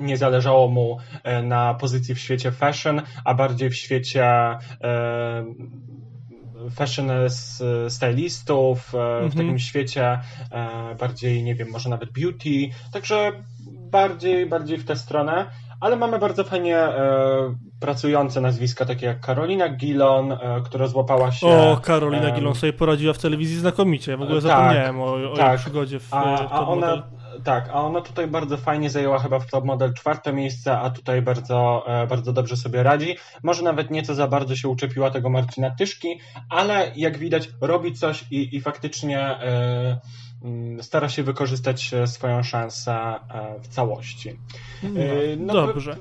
nie 0.00 0.16
zależało 0.16 0.68
mu 0.68 0.98
na 1.42 1.74
pozycji 1.74 2.14
w 2.14 2.18
świecie 2.18 2.52
fashion, 2.52 3.02
a 3.24 3.34
bardziej 3.34 3.70
w 3.70 3.76
świecie 3.76 4.58
fashion 6.74 7.10
s- 7.10 7.62
stylistów, 7.88 8.94
e, 8.94 8.98
w 8.98 9.24
Mhm. 9.24 9.30
takim 9.32 9.58
świecie 9.58 10.18
e, 10.52 10.94
bardziej, 11.00 11.42
nie 11.42 11.54
wiem, 11.54 11.68
może 11.70 11.88
nawet 11.88 12.12
beauty, 12.12 12.50
także 12.92 13.32
bardziej, 13.90 14.46
bardziej 14.46 14.78
w 14.78 14.84
tę 14.84 14.96
stronę. 14.96 15.46
Ale 15.80 15.96
mamy 15.96 16.18
bardzo 16.18 16.44
fajnie 16.44 16.76
e, 16.78 17.54
pracujące 17.80 18.40
nazwiska, 18.40 18.84
takie 18.86 19.06
jak 19.06 19.20
Karolina 19.20 19.68
Gilon, 19.68 20.32
e, 20.32 20.38
która 20.64 20.86
złapała 20.86 21.32
się. 21.32 21.46
O, 21.46 21.76
Karolina 21.82 22.28
em, 22.28 22.34
Gilon 22.34 22.54
sobie 22.54 22.72
poradziła 22.72 23.12
w 23.12 23.18
telewizji 23.18 23.56
znakomicie. 23.58 24.16
W 24.16 24.22
ogóle 24.22 24.42
tak, 24.42 24.50
zapomniałem 24.50 25.00
o, 25.00 25.12
o 25.12 25.18
jej 25.18 25.36
tak. 25.36 25.60
przygodzie 25.60 26.00
w 26.00 26.14
A, 26.14 26.40
e, 26.44 26.48
a 26.50 26.66
ona, 26.68 26.86
Model. 26.86 27.02
Tak, 27.44 27.68
a 27.68 27.82
ona 27.82 28.00
tutaj 28.00 28.26
bardzo 28.26 28.56
fajnie 28.56 28.90
zajęła 28.90 29.18
chyba 29.18 29.38
w 29.38 29.50
top 29.50 29.64
model 29.64 29.94
czwarte 29.94 30.32
miejsce, 30.32 30.78
a 30.78 30.90
tutaj 30.90 31.22
bardzo, 31.22 31.84
e, 31.86 32.06
bardzo 32.06 32.32
dobrze 32.32 32.56
sobie 32.56 32.82
radzi. 32.82 33.16
Może 33.42 33.62
nawet 33.62 33.90
nieco 33.90 34.14
za 34.14 34.28
bardzo 34.28 34.56
się 34.56 34.68
uczepiła 34.68 35.10
tego 35.10 35.30
Marcina 35.30 35.70
Tyszki, 35.70 36.08
ale 36.48 36.92
jak 36.96 37.18
widać 37.18 37.50
robi 37.60 37.92
coś 37.94 38.24
i, 38.30 38.56
i 38.56 38.60
faktycznie 38.60 39.20
e, 39.20 40.00
mm, 40.44 40.82
stara 40.82 41.08
się 41.08 41.22
wykorzystać 41.22 41.94
e, 41.94 42.06
swoją 42.06 42.42
szansę 42.42 43.14
w 43.62 43.68
całości. 43.68 44.38
No, 45.38 45.54
no, 45.54 45.66
dobrze. 45.66 45.96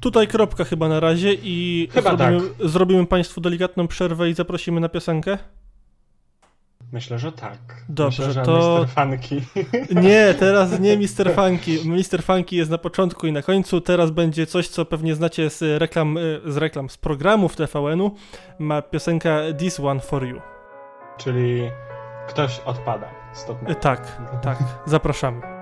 Tutaj 0.00 0.28
kropka 0.28 0.64
chyba 0.64 0.88
na 0.88 1.00
razie 1.00 1.34
i 1.42 1.88
chyba 1.92 2.16
zrobimy, 2.16 2.40
tak. 2.58 2.68
zrobimy 2.68 3.06
Państwu 3.06 3.40
delikatną 3.40 3.88
przerwę 3.88 4.30
i 4.30 4.34
zaprosimy 4.34 4.80
na 4.80 4.88
piosenkę. 4.88 5.38
Myślę, 6.92 7.18
że 7.18 7.32
tak. 7.32 7.58
Dobrze, 7.88 8.26
Myślę, 8.26 8.32
że 8.34 8.42
to... 8.42 8.80
Mr. 8.80 8.88
Funky. 8.88 9.42
Nie, 10.08 10.34
teraz 10.38 10.80
nie 10.80 10.96
Mr. 10.96 11.34
Funky. 11.34 11.78
Mr. 11.84 12.22
Funky 12.22 12.56
jest 12.56 12.70
na 12.70 12.78
początku 12.78 13.26
i 13.26 13.32
na 13.32 13.42
końcu. 13.42 13.80
Teraz 13.80 14.10
będzie 14.10 14.46
coś, 14.46 14.68
co 14.68 14.84
pewnie 14.84 15.14
znacie 15.14 15.50
z 15.50 15.80
reklam, 15.80 16.18
z 16.46 16.56
reklam, 16.56 16.90
z 16.90 16.96
programów 16.96 17.56
TVN-u. 17.56 18.14
Ma 18.58 18.82
piosenka 18.82 19.38
This 19.58 19.80
One 19.80 20.00
For 20.00 20.26
You. 20.26 20.40
Czyli 21.18 21.70
ktoś 22.28 22.60
odpada. 22.64 23.08
Stop. 23.32 23.58
Tak, 23.80 24.20
tak. 24.42 24.58
Zapraszamy. 24.86 25.61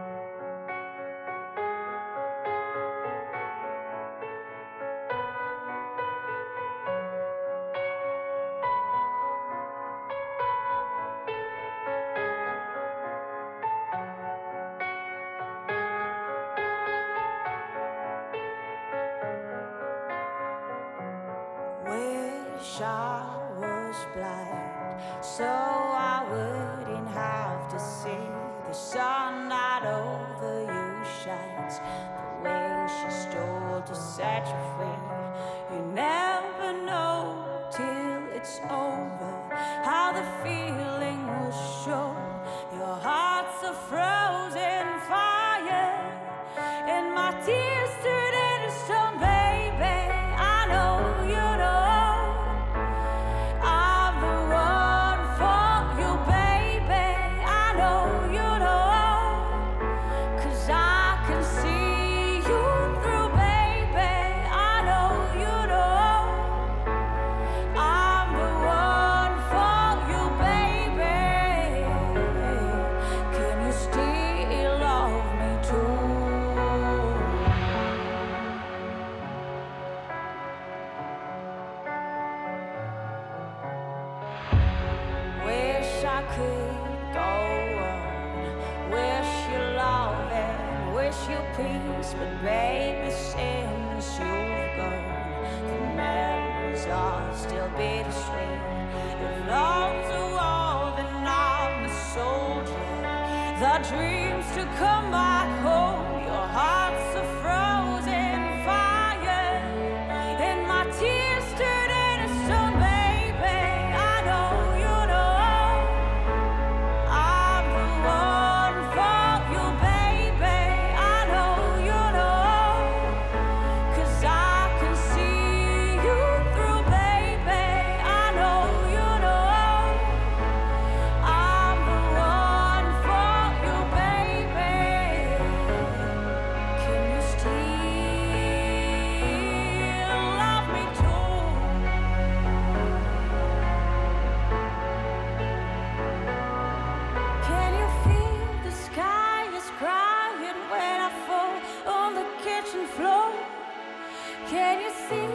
Can 154.50 154.80
you 154.80 154.90
see? 154.90 155.29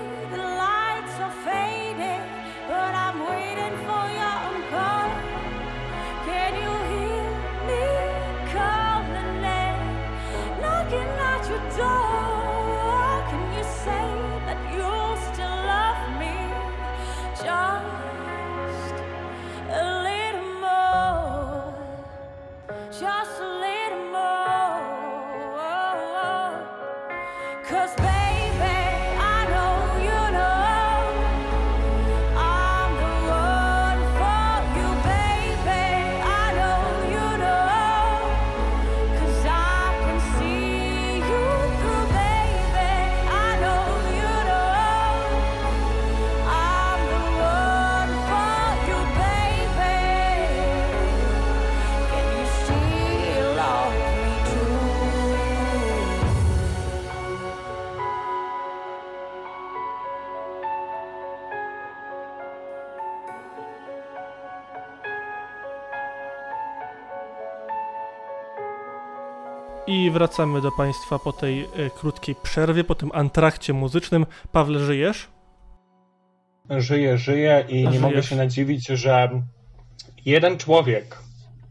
I 70.06 70.12
wracamy 70.12 70.62
do 70.62 70.72
Państwa 70.72 71.20
po 71.20 71.34
tej 71.34 71.62
e, 71.62 71.68
krótkiej 72.00 72.36
przerwie, 72.44 72.84
po 72.84 72.96
tym 72.96 73.10
antrakcie 73.14 73.74
muzycznym. 73.74 74.26
Pawle, 74.52 74.80
żyjesz? 74.80 75.28
Żyję, 76.70 77.18
żyję 77.18 77.66
i 77.70 77.74
A 77.74 77.76
nie 77.76 77.88
żyjesz. 77.88 78.02
mogę 78.02 78.24
się 78.24 78.36
nadziwić, 78.36 78.88
że 78.88 79.30
jeden 80.26 80.58
człowiek 80.58 81.18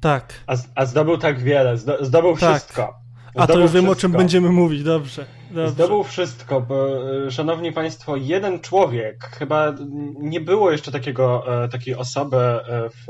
tak. 0.00 0.34
A, 0.46 0.56
a 0.74 0.86
zdobył 0.86 1.18
tak 1.18 1.40
wiele, 1.40 1.76
zdobył 2.00 2.36
tak. 2.36 2.50
wszystko. 2.50 2.94
Zdobył 3.30 3.42
a 3.42 3.46
to 3.46 3.58
już 3.58 3.72
wiem, 3.72 3.88
o 3.88 3.94
czym 3.94 4.12
będziemy 4.12 4.50
mówić, 4.50 4.82
dobrze, 4.82 5.26
dobrze. 5.50 5.70
Zdobył 5.70 6.04
wszystko, 6.04 6.60
bo, 6.60 6.86
e, 7.26 7.30
szanowni 7.30 7.72
państwo, 7.72 8.16
jeden 8.16 8.60
człowiek, 8.60 9.24
chyba 9.24 9.74
nie 10.18 10.40
było 10.40 10.70
jeszcze 10.70 10.92
takiego, 10.92 11.44
e, 11.64 11.68
takiej 11.68 11.94
osoby 11.94 12.36
w 12.90 13.06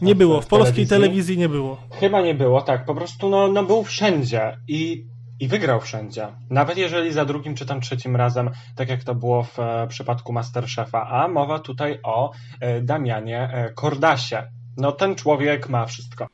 Nie 0.00 0.14
było, 0.14 0.40
w 0.40 0.46
polskiej 0.46 0.86
telewizji 0.86 1.38
nie 1.38 1.48
było. 1.48 1.80
Chyba 1.90 2.20
nie 2.20 2.34
było, 2.34 2.62
tak. 2.62 2.84
Po 2.84 2.94
prostu 2.94 3.30
no, 3.30 3.48
no 3.48 3.62
był 3.62 3.84
wszędzie 3.84 4.58
i, 4.68 5.04
i 5.40 5.48
wygrał 5.48 5.80
wszędzie. 5.80 6.28
Nawet 6.50 6.78
jeżeli 6.78 7.12
za 7.12 7.24
drugim 7.24 7.54
czy 7.54 7.66
tam 7.66 7.80
trzecim 7.80 8.16
razem, 8.16 8.50
tak 8.76 8.88
jak 8.88 9.04
to 9.04 9.14
było 9.14 9.42
w 9.42 9.58
e, 9.58 9.86
przypadku 9.88 10.32
Masterchefa. 10.32 11.08
A 11.08 11.28
mowa 11.28 11.58
tutaj 11.58 11.98
o 12.02 12.32
e, 12.60 12.80
Damianie 12.80 13.40
e, 13.52 13.72
Kordasie. 13.72 14.42
No 14.76 14.92
ten 14.92 15.14
człowiek 15.14 15.68
ma 15.68 15.86
wszystko. 15.86 16.26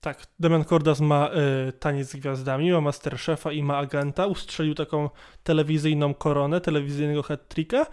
Tak, 0.00 0.26
Damian 0.40 0.64
Kordas 0.64 1.00
ma 1.00 1.30
y, 1.68 1.72
taniec 1.72 2.08
z 2.10 2.16
gwiazdami, 2.16 2.72
ma 2.72 2.80
Masterchefa 2.80 3.52
i 3.52 3.62
ma 3.62 3.76
agenta. 3.76 4.26
Ustrzelił 4.26 4.74
taką 4.74 5.10
telewizyjną 5.42 6.14
koronę, 6.14 6.60
telewizyjnego 6.60 7.22
hat-tricka 7.22 7.86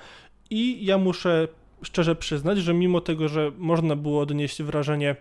i 0.49 0.85
ja 0.85 0.97
muszę 0.97 1.47
szczerze 1.83 2.15
przyznać, 2.15 2.57
że 2.57 2.73
mimo 2.73 3.01
tego, 3.01 3.29
że 3.29 3.51
można 3.57 3.95
było 3.95 4.21
odnieść 4.21 4.63
wrażenie, 4.63 5.15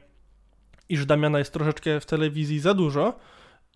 iż 0.89 1.07
Damiana 1.07 1.39
jest 1.39 1.53
troszeczkę 1.53 2.01
w 2.01 2.07
telewizji 2.07 2.61
za 2.61 2.75
dużo 2.75 3.15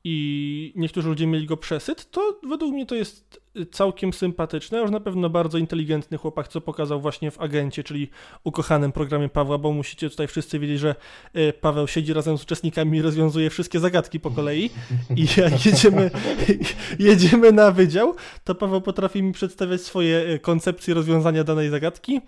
i 0.06 0.72
niektórzy 0.76 1.08
ludzie 1.08 1.26
mieli 1.26 1.46
go 1.46 1.56
przesyt, 1.56 2.10
to 2.10 2.40
według 2.48 2.72
mnie 2.72 2.86
to 2.86 2.94
jest 2.94 3.40
całkiem 3.72 4.12
sympatyczne, 4.12 4.78
już 4.78 4.90
na 4.90 5.00
pewno 5.00 5.30
bardzo 5.30 5.58
inteligentny 5.58 6.18
chłopak, 6.18 6.48
co 6.48 6.60
pokazał 6.60 7.00
właśnie 7.00 7.30
w 7.30 7.40
Agencie, 7.40 7.84
czyli 7.84 8.10
ukochanym 8.44 8.92
programie 8.92 9.28
Pawła, 9.28 9.58
bo 9.58 9.72
musicie 9.72 10.10
tutaj 10.10 10.26
wszyscy 10.26 10.58
wiedzieć, 10.58 10.78
że 10.78 10.94
e, 11.34 11.52
Paweł 11.52 11.86
siedzi 11.86 12.12
razem 12.12 12.38
z 12.38 12.42
uczestnikami 12.42 12.98
i 12.98 13.02
rozwiązuje 13.02 13.50
wszystkie 13.50 13.80
zagadki 13.80 14.20
po 14.20 14.30
kolei. 14.30 14.70
I 15.16 15.26
jak 15.36 15.66
jedziemy, 15.66 16.10
jedziemy 16.98 17.52
na 17.52 17.70
wydział, 17.70 18.14
to 18.44 18.54
Paweł 18.54 18.80
potrafi 18.80 19.22
mi 19.22 19.32
przedstawiać 19.32 19.80
swoje 19.80 20.18
e, 20.18 20.38
koncepcje 20.38 20.94
rozwiązania 20.94 21.44
danej 21.44 21.70
zagadki 21.70 22.20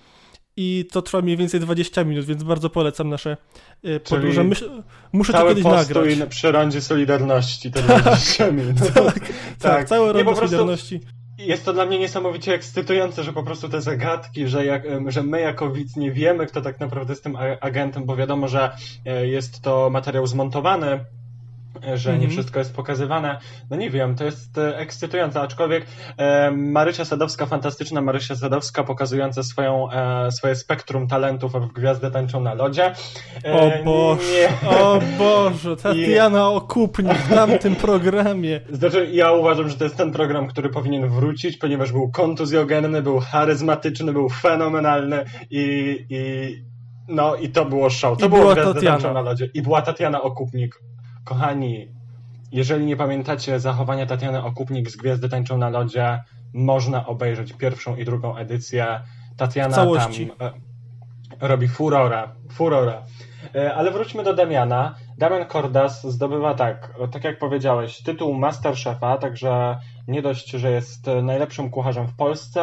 i 0.57 0.89
to 0.93 1.03
trwa 1.03 1.21
mniej 1.21 1.37
więcej 1.37 1.61
20 1.61 2.05
minut, 2.05 2.25
więc 2.25 2.43
bardzo 2.43 2.71
polecam 2.71 3.09
nasze 3.09 3.37
e, 3.85 4.01
podróże. 4.01 4.45
Myśl, 4.45 4.71
muszę 5.13 5.33
to 5.33 5.49
kiedyś 5.49 5.65
nagrać. 5.65 6.19
na 6.19 6.27
przy 6.27 6.53
rondzie 6.53 6.81
Solidarności 6.81 7.71
te 7.71 7.83
20 8.01 8.51
minut. 8.51 8.77
tak, 8.95 9.05
tak, 9.05 9.21
tak, 9.59 9.89
całe 9.89 10.13
rondo 10.13 10.37
Solidarności. 10.37 11.01
Jest 11.39 11.65
to 11.65 11.73
dla 11.73 11.87
mnie 11.87 11.99
niesamowicie 11.99 12.55
ekscytujące, 12.55 13.25
że 13.25 13.33
po 13.33 13.43
prostu 13.43 13.69
te 13.69 13.81
zagadki, 13.81 14.49
że, 14.49 14.65
jak, 14.65 14.83
że 15.07 15.23
my 15.23 15.41
jako 15.41 15.71
widz 15.71 15.97
nie 15.97 16.13
wiemy, 16.13 16.47
kto 16.47 16.61
tak 16.61 16.81
naprawdę 16.81 17.13
jest 17.13 17.23
tym 17.25 17.37
agentem, 17.61 18.05
bo 18.05 18.17
wiadomo, 18.17 18.49
że 18.49 18.77
e, 19.07 19.27
jest 19.27 19.63
to 19.63 19.91
materiał 19.91 20.27
zmontowany, 20.27 21.05
że 21.95 22.11
nie 22.11 22.15
mhm. 22.15 22.31
wszystko 22.31 22.59
jest 22.59 22.75
pokazywane. 22.75 23.39
No 23.71 23.77
nie 23.77 23.91
wiem, 23.91 24.15
to 24.15 24.25
jest 24.25 24.59
e, 24.59 24.79
ekscytujące, 24.79 25.41
aczkolwiek 25.41 25.87
e, 26.17 26.51
Marysia 26.51 27.05
Sadowska, 27.05 27.47
fantastyczna 27.47 28.01
Marysia 28.01 28.37
Sadowska, 28.37 28.85
pokazująca 28.85 29.43
swoją, 29.43 29.91
e, 29.91 30.33
swoje 30.33 30.57
spektrum 30.57 31.09
talentów 31.09 31.53
w 31.53 31.73
Gwiazdę 31.73 32.11
tańczą 32.11 32.41
na 32.41 32.55
lodzie. 32.55 32.93
E, 33.45 33.53
o 33.53 33.85
Boże, 33.85 34.23
nie. 34.63 34.71
o 34.71 35.01
Boże, 35.19 35.77
Tatiana 35.77 36.49
Okupnik 36.49 37.19
w 37.19 37.35
tamtym 37.35 37.77
programie. 37.77 38.61
Znaczy, 38.71 39.09
ja 39.13 39.33
uważam, 39.33 39.69
że 39.69 39.77
to 39.77 39.85
jest 39.85 39.97
ten 39.97 40.13
program, 40.13 40.47
który 40.47 40.69
powinien 40.69 41.09
wrócić, 41.09 41.57
ponieważ 41.57 41.93
był 41.93 42.11
kontuzjogenny, 42.11 43.03
był 43.03 43.21
charyzmatyczny, 43.21 44.13
był 44.13 44.29
fenomenalny 44.29 45.25
i, 45.51 45.97
i 46.11 46.77
no 47.09 47.37
i 47.37 47.49
to 47.49 47.65
było 47.65 47.91
show. 47.91 48.19
To 48.19 48.27
I 48.27 48.29
było 48.29 48.55
Tatiana. 48.55 49.13
na 49.13 49.21
lodzie. 49.21 49.49
I 49.55 49.63
była 49.63 49.83
Tatiana 49.83 50.23
Okupnik. 50.23 50.81
Kochani, 51.27 51.89
jeżeli 52.53 52.87
nie 52.87 52.97
pamiętacie 52.97 53.61
zachowania 53.61 54.07
Tatiany 54.07 54.45
Okupnik 54.45 54.91
z 54.91 54.97
Gwiazdy 54.97 55.29
Tańczą 55.29 55.59
na 55.59 55.71
Lodzie, 55.71 56.23
można 56.55 57.07
obejrzeć 57.07 57.53
pierwszą 57.53 57.97
i 57.97 58.05
drugą 58.05 58.37
edycję. 58.37 59.01
Tatiana 59.37 59.77
tam 59.77 60.13
e, 60.41 60.53
robi 61.49 61.69
furorę, 61.69 62.29
furorę. 62.53 63.03
E, 63.55 63.75
ale 63.75 63.91
wróćmy 63.91 64.25
do 64.25 64.35
Damiana. 64.35 64.95
Damian 65.19 65.45
Kordas 65.45 66.07
zdobywa 66.07 66.55
tak, 66.55 66.95
tak 67.13 67.25
jak 67.25 67.39
powiedziałeś, 67.39 68.03
tytuł 68.03 68.35
Masterchefa, 68.35 69.19
także 69.19 69.79
nie 70.09 70.23
dość, 70.23 70.51
że 70.51 70.71
jest 70.71 71.07
najlepszym 71.23 71.71
kucharzem 71.71 72.09
w 72.09 72.17
Polsce, 72.17 72.61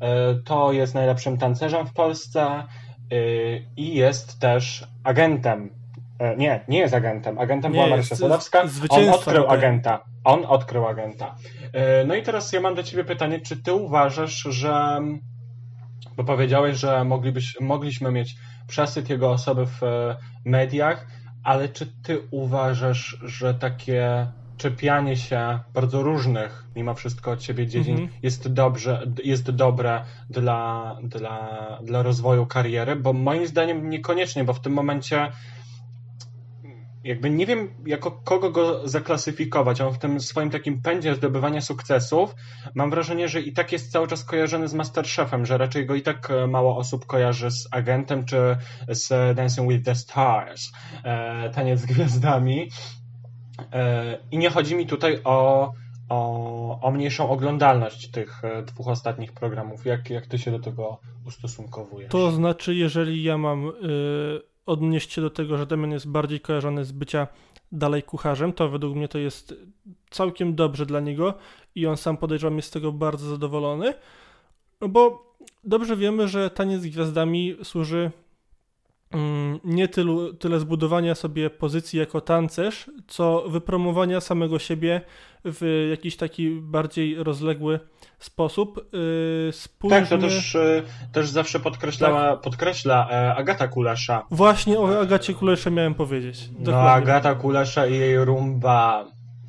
e, 0.00 0.34
to 0.44 0.72
jest 0.72 0.94
najlepszym 0.94 1.38
tancerzem 1.38 1.86
w 1.86 1.92
Polsce 1.92 2.64
i 3.76 3.94
jest 3.94 4.40
też 4.40 4.86
agentem 5.04 5.81
nie, 6.36 6.64
nie 6.68 6.78
jest 6.78 6.94
agentem. 6.94 7.38
Agentem 7.38 7.72
nie, 7.72 7.78
była 7.78 7.90
Marysia 7.90 8.16
Sadowska. 8.16 8.62
On 8.88 9.08
odkrył 9.08 9.50
agenta. 9.50 10.04
On 10.24 10.44
odkrył 10.44 10.86
agenta. 10.86 11.34
E, 11.72 12.04
no 12.04 12.14
i 12.14 12.22
teraz 12.22 12.52
ja 12.52 12.60
mam 12.60 12.74
do 12.74 12.82
ciebie 12.82 13.04
pytanie, 13.04 13.40
czy 13.40 13.62
ty 13.62 13.72
uważasz, 13.72 14.34
że 14.34 15.00
bo 16.16 16.24
powiedziałeś, 16.24 16.76
że 16.76 17.04
moglibyś, 17.04 17.56
mogliśmy 17.60 18.12
mieć 18.12 18.36
przesyt 18.66 19.10
jego 19.10 19.30
osoby 19.30 19.66
w 19.66 19.82
e, 19.82 20.16
mediach, 20.44 21.06
ale 21.44 21.68
czy 21.68 21.86
ty 22.02 22.18
uważasz, 22.30 23.18
że 23.22 23.54
takie 23.54 24.26
czepianie 24.56 25.16
się 25.16 25.58
bardzo 25.74 26.02
różnych, 26.02 26.64
mimo 26.76 26.94
wszystko 26.94 27.30
od 27.30 27.42
siebie 27.42 27.66
dziedzin, 27.66 27.96
mm 27.96 28.08
-hmm. 28.08 28.12
jest 28.22 28.52
dobrze, 28.52 29.06
jest 29.24 29.50
dobre 29.50 30.04
dla, 30.30 30.96
dla, 31.02 31.78
dla 31.82 32.02
rozwoju 32.02 32.46
kariery? 32.46 32.96
Bo 32.96 33.12
moim 33.12 33.46
zdaniem 33.46 33.90
niekoniecznie, 33.90 34.44
bo 34.44 34.52
w 34.52 34.60
tym 34.60 34.72
momencie 34.72 35.32
jakby 37.04 37.30
nie 37.30 37.46
wiem, 37.46 37.68
jako 37.86 38.10
kogo 38.10 38.50
go 38.50 38.88
zaklasyfikować. 38.88 39.80
On 39.80 39.92
w 39.92 39.98
tym 39.98 40.20
swoim 40.20 40.50
takim 40.50 40.82
pędzie 40.82 41.14
zdobywania 41.14 41.60
sukcesów 41.60 42.34
mam 42.74 42.90
wrażenie, 42.90 43.28
że 43.28 43.40
i 43.40 43.52
tak 43.52 43.72
jest 43.72 43.92
cały 43.92 44.08
czas 44.08 44.24
kojarzony 44.24 44.68
z 44.68 44.74
Masterchefem, 44.74 45.46
że 45.46 45.58
raczej 45.58 45.86
go 45.86 45.94
i 45.94 46.02
tak 46.02 46.30
e, 46.30 46.46
mało 46.46 46.76
osób 46.76 47.06
kojarzy 47.06 47.50
z 47.50 47.68
Agentem 47.70 48.24
czy 48.24 48.56
z 48.88 49.36
Dancing 49.36 49.70
with 49.70 49.84
the 49.84 49.94
Stars, 49.94 50.72
e, 51.04 51.50
Taniec 51.50 51.80
z 51.80 51.86
Gwiazdami. 51.86 52.68
E, 53.72 54.18
I 54.30 54.38
nie 54.38 54.50
chodzi 54.50 54.74
mi 54.74 54.86
tutaj 54.86 55.20
o, 55.24 55.72
o, 56.08 56.80
o 56.80 56.90
mniejszą 56.90 57.30
oglądalność 57.30 58.10
tych 58.10 58.42
dwóch 58.66 58.88
ostatnich 58.88 59.32
programów. 59.32 59.86
Jak, 59.86 60.10
jak 60.10 60.26
ty 60.26 60.38
się 60.38 60.50
do 60.50 60.58
tego 60.58 61.00
ustosunkowujesz? 61.26 62.10
To 62.10 62.30
znaczy, 62.30 62.74
jeżeli 62.74 63.22
ja 63.22 63.38
mam... 63.38 63.64
Yy 63.64 64.51
odnieść 64.66 65.12
się 65.12 65.20
do 65.20 65.30
tego, 65.30 65.56
że 65.56 65.66
Damian 65.66 65.90
jest 65.90 66.08
bardziej 66.08 66.40
kojarzony 66.40 66.84
z 66.84 66.92
bycia 66.92 67.26
dalej 67.72 68.02
kucharzem, 68.02 68.52
to 68.52 68.68
według 68.68 68.96
mnie 68.96 69.08
to 69.08 69.18
jest 69.18 69.54
całkiem 70.10 70.54
dobrze 70.54 70.86
dla 70.86 71.00
niego 71.00 71.34
i 71.74 71.86
on 71.86 71.96
sam 71.96 72.16
podejrzewam 72.16 72.56
jest 72.56 72.68
z 72.68 72.72
tego 72.72 72.92
bardzo 72.92 73.28
zadowolony, 73.28 73.94
no 74.80 74.88
bo 74.88 75.32
dobrze 75.64 75.96
wiemy, 75.96 76.28
że 76.28 76.50
taniec 76.50 76.82
z 76.82 76.86
gwiazdami 76.86 77.56
służy 77.62 78.10
mm, 79.10 79.58
nie 79.64 79.88
tylu, 79.88 80.34
tyle 80.34 80.60
zbudowania 80.60 81.14
sobie 81.14 81.50
pozycji 81.50 81.98
jako 81.98 82.20
tancerz, 82.20 82.90
co 83.06 83.44
wypromowania 83.48 84.20
samego 84.20 84.58
siebie 84.58 85.00
w 85.44 85.86
jakiś 85.90 86.16
taki 86.16 86.50
bardziej 86.50 87.22
rozległy 87.22 87.80
sposób. 88.24 88.90
Yy, 89.46 89.52
spójrzmy... 89.52 90.00
Tak, 90.00 90.08
to 90.08 90.18
też, 90.18 90.54
yy, 90.54 90.82
też 91.12 91.30
zawsze 91.30 91.60
podkreślała, 91.60 92.30
tak. 92.30 92.40
podkreśla 92.40 93.08
e, 93.10 93.34
Agata 93.34 93.68
Kulesza. 93.68 94.26
Właśnie 94.30 94.80
o 94.80 95.00
Agacie 95.00 95.34
Kulesze 95.34 95.70
miałem 95.70 95.94
powiedzieć. 95.94 96.48
No, 96.52 96.64
Dokładnie. 96.64 96.84
No, 96.84 96.90
Agata 96.90 97.34
Kulesza 97.34 97.86
i 97.86 97.94
jej 97.94 98.24
rumba. 98.24 99.06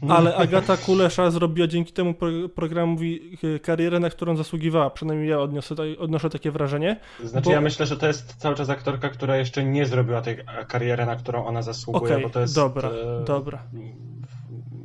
Ale 0.09 0.35
Agata 0.35 0.77
Kulesza 0.77 1.31
zrobiła 1.31 1.67
dzięki 1.67 1.93
temu 1.93 2.13
pro 2.13 2.29
programowi 2.55 3.37
y, 3.43 3.59
karierę, 3.59 3.99
na 3.99 4.09
którą 4.09 4.35
zasługiwała. 4.35 4.89
Przynajmniej 4.89 5.29
ja 5.29 5.39
odniosę, 5.39 5.75
odnoszę 5.99 6.29
takie 6.29 6.51
wrażenie. 6.51 6.99
Znaczy, 7.23 7.45
bo... 7.45 7.51
ja 7.51 7.61
myślę, 7.61 7.85
że 7.85 7.97
to 7.97 8.07
jest 8.07 8.35
cały 8.35 8.55
czas 8.55 8.69
aktorka, 8.69 9.09
która 9.09 9.37
jeszcze 9.37 9.63
nie 9.63 9.85
zrobiła 9.85 10.21
tej 10.21 10.37
kariery, 10.67 11.05
na 11.05 11.15
którą 11.15 11.45
ona 11.45 11.61
zasługuje, 11.61 12.13
okay, 12.13 12.23
bo 12.23 12.29
to 12.29 12.39
jest. 12.39 12.55
Dobra, 12.55 12.89
e... 12.89 13.23
dobra. 13.25 13.63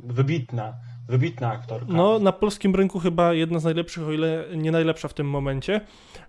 Wybitna. 0.03 0.73
Wybitna 1.09 1.51
aktorka. 1.51 1.93
No, 1.93 2.19
na 2.19 2.31
polskim 2.31 2.75
rynku 2.75 2.99
chyba 2.99 3.33
jedna 3.33 3.59
z 3.59 3.63
najlepszych, 3.63 4.07
o 4.07 4.11
ile 4.11 4.45
nie 4.55 4.71
najlepsza 4.71 5.07
w 5.07 5.13
tym 5.13 5.29
momencie. 5.29 5.81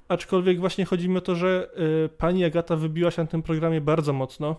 Aczkolwiek 0.08 0.60
właśnie 0.60 0.84
chodzi 0.84 1.08
mi 1.08 1.16
o 1.16 1.20
to, 1.20 1.34
że 1.34 1.70
y, 2.04 2.08
pani 2.08 2.44
Agata 2.44 2.76
wybiła 2.76 3.10
się 3.10 3.22
na 3.22 3.28
tym 3.28 3.42
programie 3.42 3.80
bardzo 3.80 4.12
mocno 4.12 4.56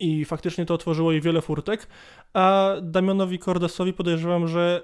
i 0.00 0.24
faktycznie 0.24 0.66
to 0.66 0.74
otworzyło 0.74 1.12
jej 1.12 1.20
wiele 1.20 1.40
furtek, 1.40 1.86
a 2.34 2.74
Damianowi 2.82 3.38
Kordesowi 3.38 3.92
podejrzewam, 3.92 4.48
że 4.48 4.82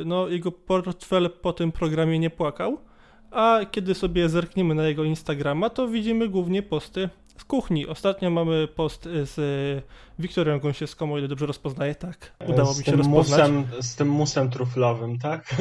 y, 0.00 0.04
no, 0.04 0.28
jego 0.28 0.52
portfel 0.52 1.30
po 1.30 1.52
tym 1.52 1.72
programie 1.72 2.18
nie 2.18 2.30
płakał, 2.30 2.78
a 3.30 3.60
kiedy 3.70 3.94
sobie 3.94 4.28
zerkniemy 4.28 4.74
na 4.74 4.88
jego 4.88 5.04
Instagrama, 5.04 5.70
to 5.70 5.88
widzimy 5.88 6.28
głównie 6.28 6.62
posty 6.62 7.08
z 7.38 7.44
kuchni. 7.44 7.86
Ostatnio 7.86 8.30
mamy 8.30 8.68
post 8.68 9.02
z 9.04 9.36
Wiktorią 10.18 10.60
Gąsiewską, 10.60 11.12
o 11.12 11.18
ile 11.18 11.28
dobrze 11.28 11.46
rozpoznaję, 11.46 11.94
tak. 11.94 12.32
Udało 12.46 12.72
z 12.72 12.78
mi 12.78 12.84
się 12.84 12.92
rozpoznać. 12.92 13.50
Musem, 13.50 13.66
z 13.80 13.96
tym 13.96 14.08
musem 14.08 14.50
truflowym, 14.50 15.18
tak? 15.18 15.56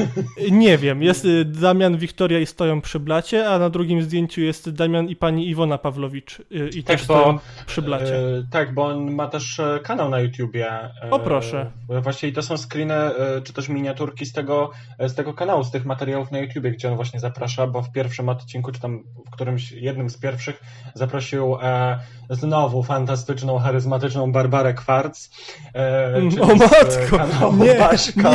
Nie 0.51 0.77
wiem. 0.77 1.03
Jest 1.03 1.25
y, 1.25 1.45
Damian, 1.45 1.97
Wiktoria 1.97 2.39
i 2.39 2.45
stoją 2.45 2.81
przy 2.81 2.99
blacie, 2.99 3.49
a 3.49 3.59
na 3.59 3.69
drugim 3.69 4.01
zdjęciu 4.01 4.41
jest 4.41 4.69
Damian 4.69 5.09
i 5.09 5.15
pani 5.15 5.49
Iwona 5.49 5.77
Pawlowicz 5.77 6.39
y, 6.39 6.69
i 6.75 6.83
tak, 6.83 6.97
też 6.97 7.07
bo, 7.07 7.19
stoją 7.19 7.39
przy 7.65 7.81
blacie. 7.81 8.17
E, 8.17 8.43
tak, 8.51 8.73
bo 8.73 8.85
on 8.85 9.11
ma 9.11 9.27
też 9.27 9.59
e, 9.59 9.79
kanał 9.83 10.09
na 10.09 10.19
YouTubie. 10.19 10.71
E, 10.71 11.09
o 11.11 11.19
proszę. 11.19 11.71
Właściwie 12.01 12.33
to 12.33 12.41
są 12.41 12.57
screeny, 12.57 12.95
czy 13.43 13.53
też 13.53 13.69
miniaturki 13.69 14.25
z 14.25 14.33
tego, 14.33 14.71
z 14.99 15.15
tego 15.15 15.33
kanału, 15.33 15.63
z 15.63 15.71
tych 15.71 15.85
materiałów 15.85 16.31
na 16.31 16.39
YouTubie, 16.39 16.71
gdzie 16.71 16.89
on 16.89 16.95
właśnie 16.95 17.19
zaprasza, 17.19 17.67
bo 17.67 17.81
w 17.81 17.91
pierwszym 17.91 18.29
odcinku, 18.29 18.71
czy 18.71 18.79
tam 18.79 19.03
w 19.27 19.31
którymś 19.31 19.71
jednym 19.71 20.09
z 20.09 20.17
pierwszych 20.17 20.61
zaprosił 20.93 21.57
e, 21.65 21.99
znowu 22.29 22.83
fantastyczną, 22.83 23.59
charyzmatyczną 23.59 24.31
Barbarę 24.31 24.73
Kwarc. 24.73 25.29
E, 25.75 26.13
o 26.41 26.55
matko! 26.55 27.53
Nie, 27.57 27.77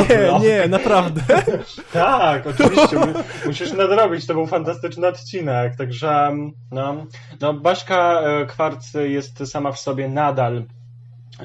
nie, 0.09 0.39
nie, 0.39 0.67
naprawdę. 0.67 1.21
tak, 1.93 2.47
oczywiście. 2.47 2.97
Musisz 3.45 3.73
nadrobić, 3.73 4.27
to 4.27 4.33
był 4.33 4.47
fantastyczny 4.47 5.07
odcinek. 5.07 5.75
Także 5.75 6.31
no, 6.71 7.05
no 7.41 7.53
Baśka 7.53 8.21
e, 8.21 8.45
Kwarc 8.45 8.93
jest 8.93 9.47
sama 9.47 9.71
w 9.71 9.79
sobie 9.79 10.09
nadal 10.09 10.63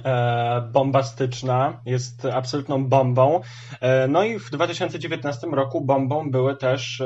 e, 0.04 0.68
bombastyczna, 0.72 1.80
jest 1.86 2.24
absolutną 2.24 2.84
bombą. 2.84 3.40
E, 3.80 4.08
no 4.08 4.24
i 4.24 4.38
w 4.38 4.50
2019 4.50 5.46
roku 5.46 5.80
bombą 5.80 6.30
były 6.30 6.56
też 6.56 7.02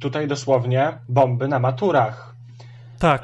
tutaj 0.00 0.28
dosłownie 0.28 0.98
bomby 1.08 1.48
na 1.48 1.58
maturach. 1.58 2.34
Tak, 2.98 3.22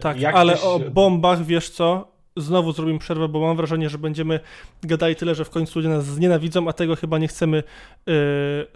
tak, 0.00 0.24
ale 0.24 0.60
o 0.60 0.80
bombach 0.90 1.44
wiesz 1.44 1.70
co? 1.70 2.16
Znowu 2.36 2.72
zrobimy 2.72 2.98
przerwę, 2.98 3.28
bo 3.28 3.40
mam 3.40 3.56
wrażenie, 3.56 3.90
że 3.90 3.98
będziemy 3.98 4.40
gadali 4.82 5.16
tyle, 5.16 5.34
że 5.34 5.44
w 5.44 5.50
końcu 5.50 5.78
ludzie 5.78 5.88
nas 5.88 6.04
znienawidzą, 6.04 6.68
a 6.68 6.72
tego 6.72 6.96
chyba 6.96 7.18
nie 7.18 7.28
chcemy, 7.28 7.62
yy, 8.06 8.14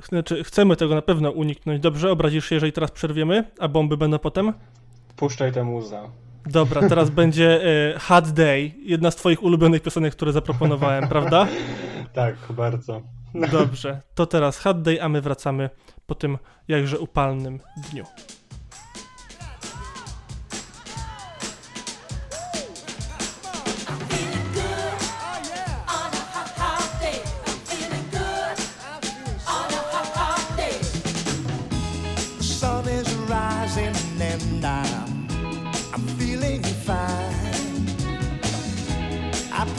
znaczy 0.08 0.44
chcemy 0.44 0.76
tego 0.76 0.94
na 0.94 1.02
pewno 1.02 1.30
uniknąć. 1.30 1.80
Dobrze, 1.80 2.10
obrazisz 2.10 2.48
się, 2.48 2.54
jeżeli 2.56 2.72
teraz 2.72 2.90
przerwiemy, 2.90 3.44
a 3.58 3.68
bomby 3.68 3.96
będą 3.96 4.18
potem? 4.18 4.52
Puszczaj 5.16 5.52
tę 5.52 5.64
muza. 5.64 6.02
Dobra, 6.46 6.88
teraz 6.88 7.10
będzie 7.20 7.66
y, 7.94 7.98
Hot 7.98 8.30
Day, 8.30 8.72
jedna 8.82 9.10
z 9.10 9.16
twoich 9.16 9.42
ulubionych 9.42 9.82
piosenek, 9.82 10.12
które 10.12 10.32
zaproponowałem, 10.32 11.08
prawda? 11.08 11.46
Tak, 12.12 12.36
bardzo. 12.50 13.02
Dobrze, 13.50 14.00
to 14.14 14.26
teraz 14.26 14.58
Hot 14.58 14.82
Day, 14.82 15.02
a 15.02 15.08
my 15.08 15.20
wracamy 15.20 15.70
po 16.06 16.14
tym 16.14 16.38
jakże 16.68 16.98
upalnym 16.98 17.60
dniu. 17.90 18.04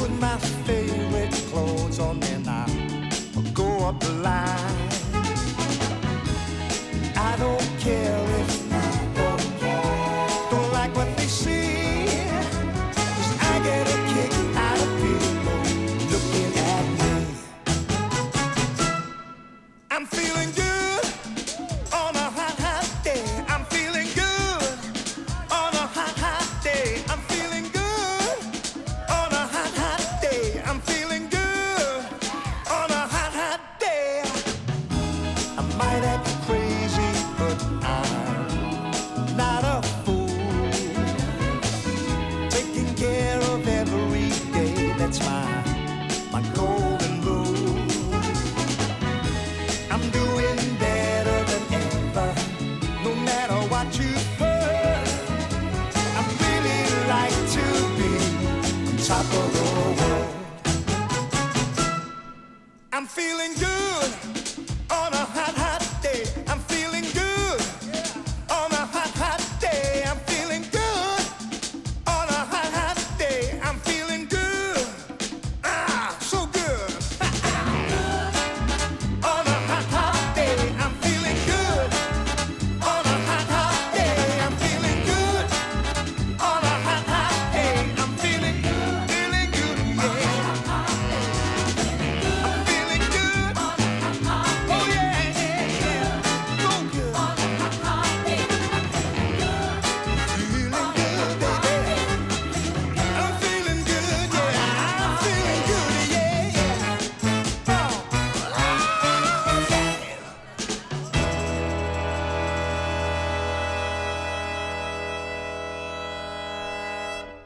put 0.01 0.19
my 0.19 0.35
favorite 0.65 1.31
clothes 1.51 1.99
on, 1.99 2.23
and 2.23 2.47
I 2.47 2.65
go 3.53 3.85
up 3.87 3.99
the 3.99 4.13
line. 4.13 4.89
I 7.15 7.35
don't 7.37 7.79
care. 7.79 8.30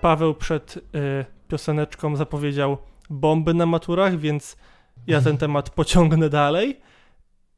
Paweł 0.05 0.33
przed 0.33 0.77
y, 0.77 0.81
pioseneczką 1.47 2.15
zapowiedział 2.15 2.77
bomby 3.09 3.53
na 3.53 3.65
maturach, 3.65 4.17
więc 4.19 4.57
ja 5.07 5.21
ten 5.21 5.37
temat 5.45 5.69
pociągnę 5.69 6.29
dalej. 6.29 6.79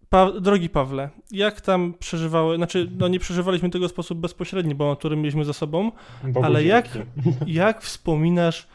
Pa 0.09 0.31
Drogi 0.31 0.69
Pawle, 0.69 1.09
jak 1.31 1.61
tam 1.61 1.93
przeżywały, 1.99 2.55
znaczy, 2.55 2.91
no 2.97 3.07
nie 3.07 3.19
przeżywaliśmy 3.19 3.69
tego 3.69 3.87
w 3.87 3.91
sposób 3.91 4.19
bezpośredni, 4.19 4.75
bo 4.75 4.87
matury 4.87 5.15
mieliśmy 5.15 5.45
za 5.45 5.53
sobą, 5.53 5.91
Bogu 6.23 6.45
ale 6.45 6.63
jak, 6.63 6.87
jak 7.47 7.81
wspominasz 7.81 8.67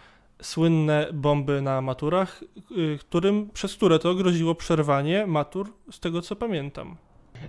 słynne 0.42 1.06
bomby 1.12 1.62
na 1.62 1.80
maturach, 1.80 2.44
y, 2.78 2.98
którym, 2.98 3.50
przez 3.50 3.74
które 3.74 3.98
to 3.98 4.14
groziło 4.14 4.54
przerwanie 4.54 5.26
matur, 5.26 5.72
z 5.90 6.00
tego 6.00 6.22
co 6.22 6.36
pamiętam? 6.36 6.96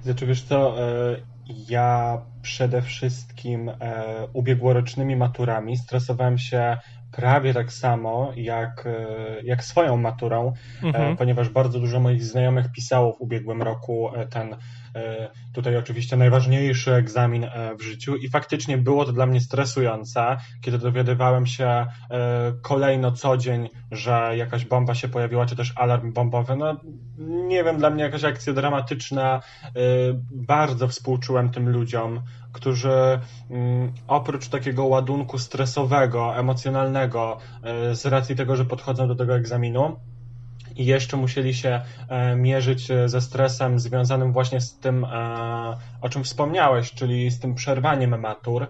Znaczy, 0.01 0.25
wiesz 0.25 0.43
co, 0.43 0.83
e, 0.83 1.15
ja 1.69 2.21
przede 2.41 2.81
wszystkim 2.81 3.69
e, 3.69 3.75
ubiegłorocznymi 4.33 5.15
maturami 5.15 5.77
stresowałem 5.77 6.37
się 6.37 6.77
prawie 7.11 7.53
tak 7.53 7.73
samo 7.73 8.31
jak, 8.35 8.85
e, 8.85 9.41
jak 9.43 9.63
swoją 9.63 9.97
maturą, 9.97 10.53
mhm. 10.83 11.17
ponieważ 11.17 11.49
bardzo 11.49 11.79
dużo 11.79 11.99
moich 11.99 12.23
znajomych 12.23 12.71
pisało 12.71 13.13
w 13.13 13.21
ubiegłym 13.21 13.61
roku 13.61 14.09
ten 14.29 14.55
tutaj 15.53 15.77
oczywiście 15.77 16.17
najważniejszy 16.17 16.93
egzamin 16.93 17.45
w 17.79 17.83
życiu 17.83 18.15
i 18.15 18.29
faktycznie 18.29 18.77
było 18.77 19.05
to 19.05 19.13
dla 19.13 19.25
mnie 19.25 19.41
stresujące, 19.41 20.37
kiedy 20.61 20.77
dowiadywałem 20.77 21.45
się 21.45 21.85
kolejno 22.61 23.11
co 23.11 23.37
dzień, 23.37 23.69
że 23.91 24.33
jakaś 24.37 24.65
bomba 24.65 24.95
się 24.95 25.07
pojawiła, 25.07 25.45
czy 25.45 25.55
też 25.55 25.73
alarm 25.75 26.13
bombowy. 26.13 26.55
No 26.55 26.75
nie 27.47 27.63
wiem, 27.63 27.77
dla 27.77 27.89
mnie 27.89 28.03
jakaś 28.03 28.23
akcja 28.23 28.53
dramatyczna. 28.53 29.41
Bardzo 30.31 30.87
współczułem 30.87 31.49
tym 31.49 31.69
ludziom, 31.69 32.21
którzy 32.51 33.19
mm, 33.49 33.93
oprócz 34.07 34.47
takiego 34.47 34.85
ładunku 34.85 35.37
stresowego, 35.37 36.35
emocjonalnego, 36.35 37.37
z 37.93 38.05
racji 38.05 38.35
tego, 38.35 38.55
że 38.55 38.65
podchodzą 38.65 39.07
do 39.07 39.15
tego 39.15 39.35
egzaminu, 39.35 39.95
i 40.75 40.85
jeszcze 40.85 41.17
musieli 41.17 41.53
się 41.53 41.81
e, 42.09 42.35
mierzyć 42.35 42.87
ze 43.05 43.21
stresem 43.21 43.79
związanym 43.79 44.33
właśnie 44.33 44.61
z 44.61 44.79
tym, 44.79 45.05
e, 45.05 45.77
o 46.01 46.09
czym 46.09 46.23
wspomniałeś, 46.23 46.93
czyli 46.93 47.31
z 47.31 47.39
tym 47.39 47.55
przerwaniem 47.55 48.19
matur 48.19 48.67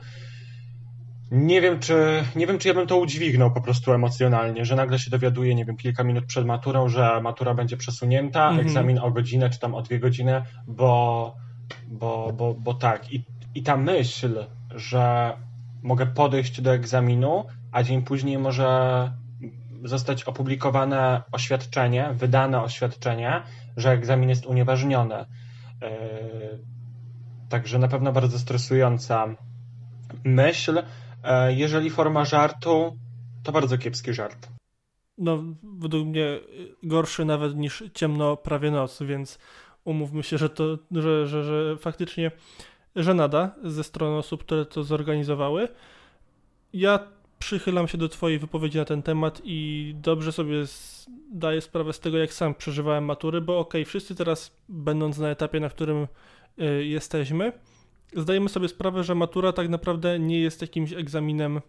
nie 1.34 1.61
wiem, 1.61 1.80
czy, 1.80 2.23
nie 2.35 2.47
wiem, 2.47 2.59
czy 2.59 2.67
ja 2.67 2.73
bym 2.73 2.88
to 2.88 2.97
udźwignął 2.97 3.51
po 3.51 3.61
prostu 3.61 3.93
emocjonalnie, 3.93 4.65
że 4.65 4.75
nagle 4.75 4.99
się 4.99 5.11
dowiaduję, 5.11 5.55
nie 5.55 5.65
wiem, 5.65 5.77
kilka 5.77 6.03
minut 6.03 6.25
przed 6.25 6.45
maturą, 6.45 6.89
że 6.89 7.21
matura 7.21 7.53
będzie 7.53 7.77
przesunięta, 7.77 8.51
-hmm. 8.51 8.59
egzamin 8.59 8.99
o 8.99 9.11
godzinę 9.11 9.49
czy 9.49 9.59
tam 9.59 9.75
o 9.75 9.81
dwie 9.81 9.99
godziny, 9.99 10.41
bo, 10.67 11.35
bo, 11.88 12.34
bo, 12.34 12.53
bo 12.53 12.73
tak. 12.73 13.13
I, 13.13 13.25
I 13.55 13.63
ta 13.63 13.77
myśl, 13.77 14.45
że 14.75 15.34
mogę 15.84 16.05
podejść 16.05 16.61
do 16.61 16.73
egzaminu, 16.73 17.45
a 17.71 17.84
dzień 17.84 18.01
później 18.01 18.38
może 18.38 19.11
zostać 19.84 20.23
opublikowane 20.23 21.22
oświadczenie, 21.31 22.10
wydane 22.14 22.61
oświadczenie, 22.61 23.41
że 23.77 23.91
egzamin 23.91 24.30
jest 24.30 24.45
unieważniony. 24.45 25.26
Yy, 25.81 25.89
także 27.49 27.80
na 27.80 27.88
pewno 27.88 28.11
bardzo 28.11 28.39
stresująca 28.39 29.27
myśl, 30.23 30.84
E, 31.23 31.53
jeżeli 31.53 31.89
forma 31.89 32.26
żartu, 32.26 32.97
to 33.43 33.51
bardzo 33.51 33.77
kiepski 33.77 34.14
żart. 34.14 34.47
No, 35.18 35.43
według 35.64 36.07
mnie 36.07 36.39
gorszy 36.84 37.26
nawet 37.26 37.55
niż 37.55 37.84
ciemno 37.93 38.38
prawie 38.38 38.72
noc, 38.72 39.03
więc 39.03 39.39
umówmy 39.84 40.23
się, 40.23 40.38
że 40.38 40.49
to, 40.49 40.77
że, 40.91 41.27
że, 41.27 41.43
że 41.43 41.77
faktycznie 41.77 42.31
żenada 42.95 43.55
ze 43.64 43.84
strony 43.84 44.18
osób, 44.18 44.43
które 44.43 44.65
to 44.65 44.84
zorganizowały. 44.84 45.68
Ja 46.73 46.99
przychylam 47.44 47.88
się 47.88 47.98
do 47.98 48.10
Twojej 48.10 48.40
wypowiedzi 48.40 48.78
na 48.78 48.86
ten 48.86 49.03
temat 49.03 49.41
i 49.44 49.91
dobrze 49.98 50.32
sobie 50.32 50.56
zdaję 51.36 51.61
sprawę 51.61 51.94
z 51.94 51.99
tego, 51.99 52.18
jak 52.18 52.34
sam 52.34 52.56
przeżywałem 52.56 53.06
matury, 53.06 53.41
bo 53.41 53.60
okej, 53.60 53.82
okay, 53.82 53.86
wszyscy 53.86 54.15
teraz, 54.15 54.57
będąc 54.70 55.18
na 55.18 55.30
etapie, 55.30 55.60
na 55.60 55.70
którym 55.70 56.07
y, 56.61 56.86
jesteśmy, 56.86 57.52
zdajemy 58.15 58.49
sobie 58.49 58.68
sprawę, 58.68 59.03
że 59.03 59.15
matura 59.15 59.53
tak 59.53 59.70
naprawdę 59.70 60.20
nie 60.20 60.40
jest 60.40 60.61
jakimś 60.61 60.94
egzaminem 60.94 61.61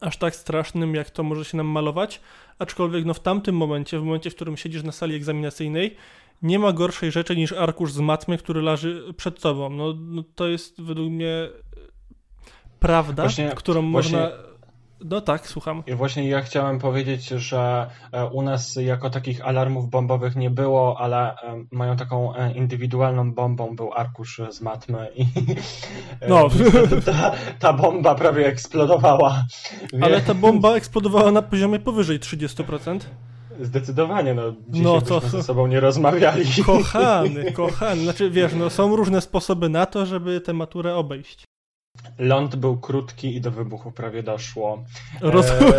aż 0.00 0.16
tak 0.16 0.36
strasznym, 0.36 0.94
jak 0.94 1.10
to 1.10 1.22
może 1.22 1.44
się 1.44 1.56
nam 1.56 1.66
malować, 1.66 2.20
aczkolwiek 2.58 3.04
no 3.04 3.14
w 3.14 3.20
tamtym 3.20 3.56
momencie, 3.56 3.98
w 3.98 4.02
momencie, 4.02 4.30
w 4.30 4.34
którym 4.34 4.56
siedzisz 4.56 4.82
na 4.82 4.92
sali 4.92 5.14
egzaminacyjnej, 5.14 5.96
nie 6.42 6.58
ma 6.58 6.72
gorszej 6.72 7.12
rzeczy 7.12 7.36
niż 7.36 7.52
arkusz 7.52 7.92
z 7.92 7.98
matmy, 7.98 8.38
który 8.38 8.62
leży 8.62 9.14
przed 9.16 9.40
tobą. 9.40 9.70
No, 9.70 9.94
no 9.98 10.22
to 10.34 10.48
jest 10.48 10.82
według 10.82 11.10
mnie 11.10 11.48
prawda, 12.80 13.22
właśnie, 13.22 13.52
którą 13.56 13.90
właśnie... 13.90 14.18
można 14.18 14.48
no 15.04 15.20
tak, 15.20 15.46
słucham. 15.46 15.82
I 15.86 15.94
właśnie 15.94 16.28
ja 16.28 16.40
chciałem 16.40 16.78
powiedzieć, 16.78 17.28
że 17.28 17.90
e, 18.12 18.26
u 18.26 18.42
nas 18.42 18.76
jako 18.76 19.10
takich 19.10 19.46
alarmów 19.46 19.90
bombowych 19.90 20.36
nie 20.36 20.50
było, 20.50 21.00
ale 21.00 21.30
e, 21.30 21.64
mają 21.72 21.96
taką 21.96 22.34
e, 22.34 22.52
indywidualną 22.52 23.32
bombą 23.32 23.76
był 23.76 23.92
arkusz 23.92 24.40
z 24.50 24.60
matmy 24.60 25.08
i 25.16 25.26
no. 26.28 26.48
ta, 27.06 27.32
ta 27.58 27.72
bomba 27.72 28.14
prawie 28.14 28.46
eksplodowała. 28.46 29.44
Ale 30.00 30.20
ta 30.20 30.34
bomba 30.34 30.74
eksplodowała 30.74 31.32
na 31.32 31.42
poziomie 31.42 31.78
powyżej 31.78 32.20
30%. 32.20 32.98
Zdecydowanie, 33.60 34.34
no 34.34 34.42
dzisiaj 34.68 34.84
no, 34.84 35.00
to 35.00 35.20
ze 35.20 35.42
sobą 35.42 35.66
nie 35.66 35.80
rozmawiali. 35.80 36.44
Kochany, 36.66 37.52
kochany. 37.52 38.02
Znaczy 38.02 38.30
wiesz, 38.30 38.54
no 38.54 38.70
są 38.70 38.96
różne 38.96 39.20
sposoby 39.20 39.68
na 39.68 39.86
to, 39.86 40.06
żeby 40.06 40.40
tę 40.40 40.52
maturę 40.52 40.94
obejść. 40.94 41.44
Ląd 42.18 42.56
był 42.56 42.76
krótki 42.76 43.36
i 43.36 43.40
do 43.40 43.50
wybuchu 43.50 43.92
prawie 43.92 44.22
doszło. 44.22 44.84
Rozumiem. 45.20 45.72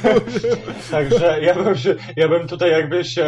także 0.90 1.40
ja 1.42 1.54
bym, 1.54 1.76
się, 1.76 1.94
ja 2.16 2.28
bym 2.28 2.48
tutaj 2.48 2.70
jakby 2.70 3.04
się 3.04 3.26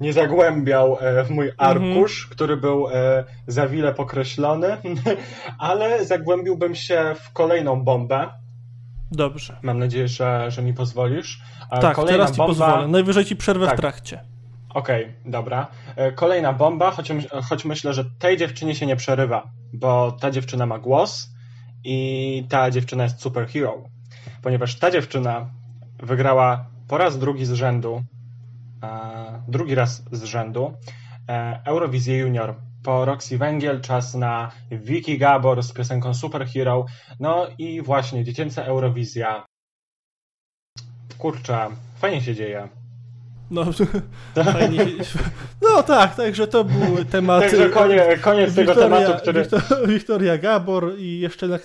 nie 0.00 0.12
zagłębiał 0.12 0.98
e, 1.00 1.24
w 1.24 1.30
mój 1.30 1.48
mhm. 1.48 1.70
arkusz, 1.70 2.18
mm 2.18 2.28
-hmm. 2.28 2.34
który 2.34 2.56
był 2.56 2.88
e, 2.88 3.24
za 3.46 3.66
wiele 3.66 3.94
pokreślony, 3.94 4.76
ale 5.58 6.04
zagłębiłbym 6.04 6.74
się 6.74 7.14
w 7.20 7.32
kolejną 7.32 7.84
bombę. 7.84 8.28
Dobrze. 9.10 9.56
Mam 9.62 9.78
nadzieję, 9.78 10.08
że, 10.08 10.50
że 10.50 10.62
mi 10.62 10.74
pozwolisz. 10.74 11.40
Tak, 11.80 11.96
Kolejna 11.96 12.18
teraz 12.18 12.30
ci 12.30 12.36
bomba... 12.36 12.48
pozwolę. 12.48 12.88
Najwyżej 12.88 13.24
ci 13.24 13.36
przerwę 13.36 13.66
tak. 13.66 13.76
w 13.76 13.80
trakcie. 13.80 14.20
Okej, 14.74 15.04
okay, 15.04 15.30
dobra. 15.30 15.66
E, 15.96 16.12
kolejna 16.12 16.52
bomba, 16.52 16.90
choć, 16.90 17.12
choć 17.48 17.64
myślę, 17.64 17.94
że 17.94 18.04
tej 18.18 18.36
dziewczynie 18.36 18.74
się 18.74 18.86
nie 18.86 18.96
przerywa, 18.96 19.50
bo 19.74 20.12
ta 20.12 20.30
dziewczyna 20.30 20.66
ma 20.66 20.78
głos 20.78 21.30
i 21.84 22.46
ta 22.48 22.70
dziewczyna 22.70 23.04
jest 23.04 23.20
superhero, 23.20 23.84
ponieważ 24.42 24.78
ta 24.78 24.90
dziewczyna 24.90 25.50
wygrała 25.98 26.66
po 26.88 26.98
raz 26.98 27.18
drugi 27.18 27.46
z 27.46 27.52
rzędu, 27.52 28.02
e, 28.82 29.42
drugi 29.48 29.74
raz 29.74 30.04
z 30.12 30.24
rzędu 30.24 30.72
e, 31.28 31.60
Eurowizję 31.64 32.18
Junior. 32.18 32.54
Po 32.82 33.04
Roxy 33.04 33.38
Węgiel 33.38 33.80
czas 33.80 34.14
na 34.14 34.50
Vicky 34.70 35.18
Gabor 35.18 35.62
z 35.62 35.72
piosenką 35.72 36.14
Superhero. 36.14 36.86
No 37.20 37.46
i 37.58 37.82
właśnie 37.82 38.24
dziecięca 38.24 38.62
Eurowizja. 38.62 39.46
Kurczę, 41.18 41.68
fajnie 41.96 42.22
się 42.22 42.34
dzieje. 42.34 42.68
No, 43.50 43.64
fajnie. 44.52 44.86
no 45.62 45.82
tak, 45.82 46.16
także 46.16 46.46
to 46.46 46.64
był 46.64 47.04
temat. 47.04 47.42
Także 47.42 47.70
koniec, 47.70 48.20
koniec 48.20 48.54
Wiktoria, 48.54 48.74
tego 48.74 48.80
tematu, 48.80 49.22
który. 49.22 49.46
Wiktoria 49.86 50.38
Gabor 50.38 50.98
i 50.98 51.20
jeszcze 51.20 51.58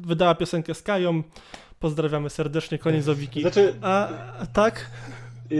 wydała 0.00 0.34
piosenkę 0.34 0.74
z 0.74 0.82
Kają. 0.82 1.22
Pozdrawiamy 1.80 2.30
serdecznie, 2.30 2.78
koniec 2.78 3.08
Owiki. 3.08 3.40
Znaczy, 3.40 3.74
a, 3.82 4.08
a 4.40 4.46
tak? 4.46 4.90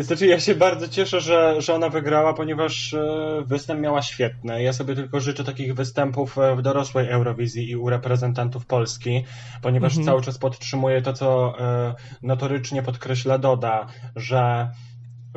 Znaczy, 0.00 0.26
ja 0.26 0.40
się 0.40 0.54
bardzo 0.54 0.88
cieszę, 0.88 1.20
że, 1.20 1.62
że 1.62 1.74
ona 1.74 1.88
wygrała, 1.88 2.34
ponieważ 2.34 2.94
e, 2.94 3.42
występ 3.46 3.80
miała 3.80 4.02
świetny. 4.02 4.62
Ja 4.62 4.72
sobie 4.72 4.94
tylko 4.94 5.20
życzę 5.20 5.44
takich 5.44 5.74
występów 5.74 6.38
e, 6.38 6.56
w 6.56 6.62
dorosłej 6.62 7.08
Eurowizji 7.08 7.70
i 7.70 7.76
u 7.76 7.90
reprezentantów 7.90 8.66
Polski, 8.66 9.24
ponieważ 9.62 9.92
mhm. 9.92 10.06
cały 10.06 10.22
czas 10.22 10.38
podtrzymuję 10.38 11.02
to, 11.02 11.12
co 11.12 11.54
e, 11.60 11.94
notorycznie 12.22 12.82
podkreśla 12.82 13.38
Doda, 13.38 13.86
że 14.16 14.70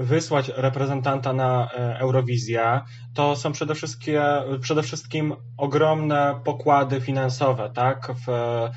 wysłać 0.01 0.51
reprezentanta 0.55 1.33
na 1.33 1.69
e, 1.71 1.99
Eurowizję, 1.99 2.81
to 3.13 3.35
są 3.35 3.51
przede 3.51 3.75
wszystkim, 3.75 4.15
przede 4.61 4.83
wszystkim 4.83 5.35
ogromne 5.57 6.35
pokłady 6.43 7.01
finansowe, 7.01 7.71
tak? 7.73 8.11
W 8.27 8.29
e, 8.29 8.71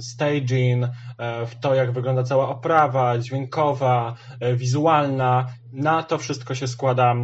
staging, 0.00 0.84
e, 1.18 1.46
w 1.46 1.54
to, 1.60 1.74
jak 1.74 1.92
wygląda 1.92 2.22
cała 2.22 2.48
oprawa 2.48 3.18
dźwiękowa, 3.18 4.14
wizualna. 4.54 5.46
Na 5.72 6.02
to 6.02 6.18
wszystko 6.18 6.54
się 6.54 6.66
składa, 6.66 7.14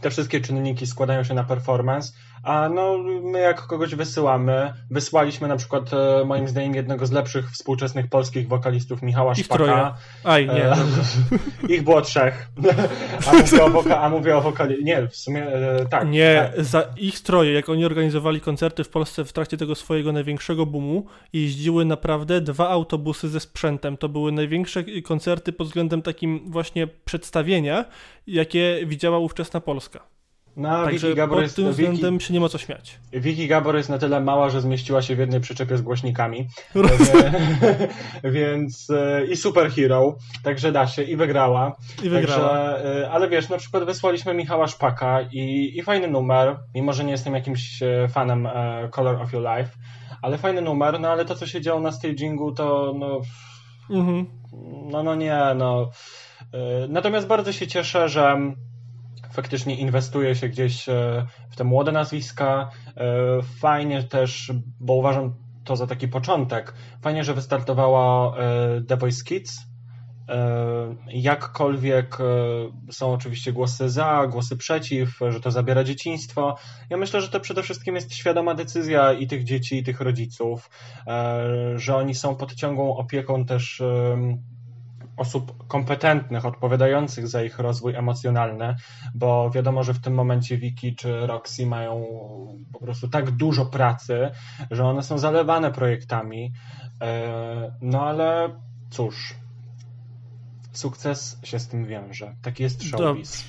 te 0.00 0.10
wszystkie 0.10 0.40
czynniki 0.40 0.86
składają 0.86 1.24
się 1.24 1.34
na 1.34 1.44
performance, 1.44 2.12
a 2.44 2.68
no, 2.68 2.98
my 3.22 3.38
jak 3.38 3.66
kogoś 3.66 3.94
wysyłamy, 3.94 4.72
wysłaliśmy 4.90 5.48
na 5.48 5.56
przykład 5.56 5.90
e, 5.92 6.24
moim 6.24 6.48
zdaniem 6.48 6.74
jednego 6.74 7.06
z 7.06 7.12
lepszych 7.12 7.50
współczesnych 7.50 8.08
polskich 8.08 8.48
wokalistów, 8.48 9.02
Michała 9.02 9.32
ich 9.32 9.44
Szpaka. 9.44 9.64
Troje. 9.64 9.92
Aj, 10.24 10.46
nie. 10.46 10.64
E, 10.64 10.76
ich 11.68 11.82
było 11.82 12.00
trzech. 12.00 12.48
a, 13.26 13.32
mówię 13.32 13.64
o 13.64 13.68
woka- 13.68 13.98
a 14.00 14.08
mówię 14.08 14.36
o 14.36 14.40
wokali... 14.40 14.84
Nie, 14.84 15.08
w 15.08 15.16
sumie 15.16 15.46
e, 15.46 15.86
tak. 15.86 16.08
Nie, 16.08 16.50
tak. 16.56 16.64
za 16.64 16.84
ich 16.96 17.20
troje, 17.20 17.52
jak 17.52 17.68
oni 17.68 17.84
organizowali 17.84 18.40
koncerty 18.40 18.84
w 18.84 18.88
Polsce 18.88 19.24
w 19.24 19.32
trakcie 19.32 19.56
tego 19.56 19.74
swojego 19.74 20.12
największego 20.12 20.66
boomu, 20.66 21.06
jeździły 21.32 21.84
naprawdę 21.84 22.40
dwa 22.40 22.68
autobusy 22.68 23.28
ze 23.28 23.40
sprzętem. 23.40 23.96
To 23.96 24.08
były 24.08 24.32
największe 24.32 24.84
koncerty 25.04 25.52
pod 25.52 25.66
względem 25.66 26.02
takim 26.02 26.40
właśnie 26.46 26.86
przedstawienia, 26.86 27.84
jakie 28.26 28.80
widziała 28.86 29.18
ówczesna 29.18 29.60
Polska. 29.60 30.13
No, 30.56 30.84
Także 30.84 31.06
Wiki 31.06 31.16
Gabor 31.16 31.36
pod 31.36 31.42
jest, 31.42 31.56
tym 31.56 31.70
względem 31.70 32.20
się 32.20 32.34
nie 32.34 32.40
ma 32.40 32.48
co 32.48 32.58
śmiać. 32.58 32.98
Wiki 33.12 33.48
Gabor 33.48 33.76
jest 33.76 33.88
na 33.88 33.98
tyle 33.98 34.20
mała, 34.20 34.50
że 34.50 34.60
zmieściła 34.60 35.02
się 35.02 35.16
w 35.16 35.18
jednej 35.18 35.40
przyczepie 35.40 35.78
z 35.78 35.82
głośnikami. 35.82 36.48
Więc 38.24 38.90
e, 38.90 39.26
i 39.26 39.36
superhero, 39.36 40.16
także 40.42 40.72
da 40.72 40.86
się 40.86 41.02
i 41.02 41.16
wygrała. 41.16 41.76
I 42.02 42.08
wygrała. 42.08 42.72
Także, 42.72 43.10
ale 43.10 43.28
wiesz, 43.28 43.48
na 43.48 43.56
przykład 43.56 43.84
wysłaliśmy 43.84 44.34
Michała 44.34 44.66
Szpaka 44.66 45.20
i, 45.32 45.72
i 45.78 45.82
fajny 45.82 46.08
numer, 46.08 46.56
mimo 46.74 46.92
że 46.92 47.04
nie 47.04 47.12
jestem 47.12 47.34
jakimś 47.34 47.82
e, 47.82 48.08
fanem 48.08 48.46
e, 48.46 48.88
Color 48.90 49.22
of 49.22 49.32
Your 49.32 49.42
Life, 49.42 49.70
ale 50.22 50.38
fajny 50.38 50.62
numer, 50.62 51.00
no 51.00 51.08
ale 51.08 51.24
to 51.24 51.34
co 51.34 51.46
się 51.46 51.60
działo 51.60 51.80
na 51.80 51.92
stagingu 51.92 52.52
to 52.52 52.94
no 52.98 53.20
mhm. 53.90 54.26
no, 54.90 55.02
no 55.02 55.14
nie, 55.14 55.38
no 55.56 55.90
natomiast 56.88 57.26
bardzo 57.26 57.52
się 57.52 57.66
cieszę, 57.66 58.08
że 58.08 58.36
faktycznie 59.34 59.76
inwestuje 59.76 60.34
się 60.34 60.48
gdzieś 60.48 60.88
e, 60.88 61.26
w 61.50 61.56
te 61.56 61.64
młode 61.64 61.92
nazwiska. 61.92 62.70
E, 62.96 63.42
fajnie 63.60 64.02
też, 64.02 64.52
bo 64.80 64.94
uważam 64.94 65.34
to 65.64 65.76
za 65.76 65.86
taki 65.86 66.08
początek, 66.08 66.74
fajnie, 67.02 67.24
że 67.24 67.34
wystartowała 67.34 68.36
e, 68.36 68.82
The 68.88 68.96
Voice 68.96 69.24
Kids. 69.24 69.58
Jakkolwiek 71.08 72.18
są 72.90 73.12
oczywiście 73.12 73.52
głosy 73.52 73.90
za, 73.90 74.26
głosy 74.30 74.56
przeciw, 74.56 75.20
że 75.28 75.40
to 75.40 75.50
zabiera 75.50 75.84
dzieciństwo. 75.84 76.56
Ja 76.90 76.96
myślę, 76.96 77.20
że 77.20 77.28
to 77.28 77.40
przede 77.40 77.62
wszystkim 77.62 77.94
jest 77.94 78.14
świadoma 78.14 78.54
decyzja 78.54 79.12
i 79.12 79.26
tych 79.26 79.44
dzieci, 79.44 79.78
i 79.78 79.82
tych 79.82 80.00
rodziców, 80.00 80.70
że 81.76 81.96
oni 81.96 82.14
są 82.14 82.36
pod 82.36 82.54
ciągłą 82.54 82.96
opieką 82.96 83.44
też 83.44 83.82
osób 85.16 85.66
kompetentnych, 85.66 86.46
odpowiadających 86.46 87.28
za 87.28 87.42
ich 87.42 87.58
rozwój 87.58 87.94
emocjonalny, 87.94 88.76
bo 89.14 89.50
wiadomo, 89.50 89.84
że 89.84 89.94
w 89.94 90.00
tym 90.00 90.14
momencie 90.14 90.58
Wiki 90.58 90.96
czy 90.96 91.26
Roxy 91.26 91.66
mają 91.66 92.06
po 92.72 92.78
prostu 92.78 93.08
tak 93.08 93.30
dużo 93.30 93.66
pracy, 93.66 94.30
że 94.70 94.84
one 94.84 95.02
są 95.02 95.18
zalewane 95.18 95.72
projektami. 95.72 96.52
E, 97.00 97.76
no 97.80 98.06
ale 98.06 98.60
cóż, 98.90 99.34
sukces 100.72 101.38
się 101.44 101.58
z 101.58 101.68
tym 101.68 101.86
wiąże. 101.86 102.34
Taki 102.42 102.62
jest 102.62 102.82
showbiz. 102.82 103.44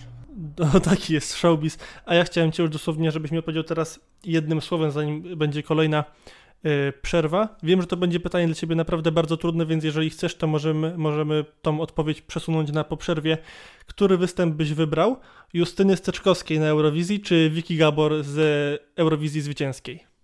No, 0.57 0.79
taki 0.91 1.13
jest 1.13 1.33
showbiz. 1.33 1.77
A 2.05 2.15
ja 2.15 2.23
chciałem 2.23 2.51
Cię 2.51 2.63
już 2.63 2.71
dosłownie, 2.71 3.11
żebyś 3.11 3.31
mi 3.31 3.37
odpowiedział 3.37 3.63
teraz 3.63 3.99
jednym 4.23 4.61
słowem, 4.61 4.91
zanim 4.91 5.37
będzie 5.37 5.63
kolejna 5.63 6.03
przerwa. 7.01 7.57
Wiem, 7.63 7.81
że 7.81 7.87
to 7.87 7.97
będzie 7.97 8.19
pytanie 8.19 8.45
dla 8.45 8.55
Ciebie 8.55 8.75
naprawdę 8.75 9.11
bardzo 9.11 9.37
trudne, 9.37 9.65
więc 9.65 9.83
jeżeli 9.83 10.09
chcesz, 10.09 10.35
to 10.35 10.47
możemy, 10.47 10.97
możemy 10.97 11.45
tą 11.61 11.81
odpowiedź 11.81 12.21
przesunąć 12.21 12.71
na 12.71 12.83
po 12.83 12.97
przerwie. 12.97 13.37
Który 13.85 14.17
występ 14.17 14.55
byś 14.55 14.73
wybrał? 14.73 15.17
Justyny 15.53 15.97
Steczkowskiej 15.97 16.59
na 16.59 16.65
Eurowizji, 16.65 17.19
czy 17.19 17.49
Wiki 17.49 17.77
Gabor 17.77 18.23
z 18.23 18.81
Eurowizji 18.95 19.41
Zwycięskiej? 19.41 20.15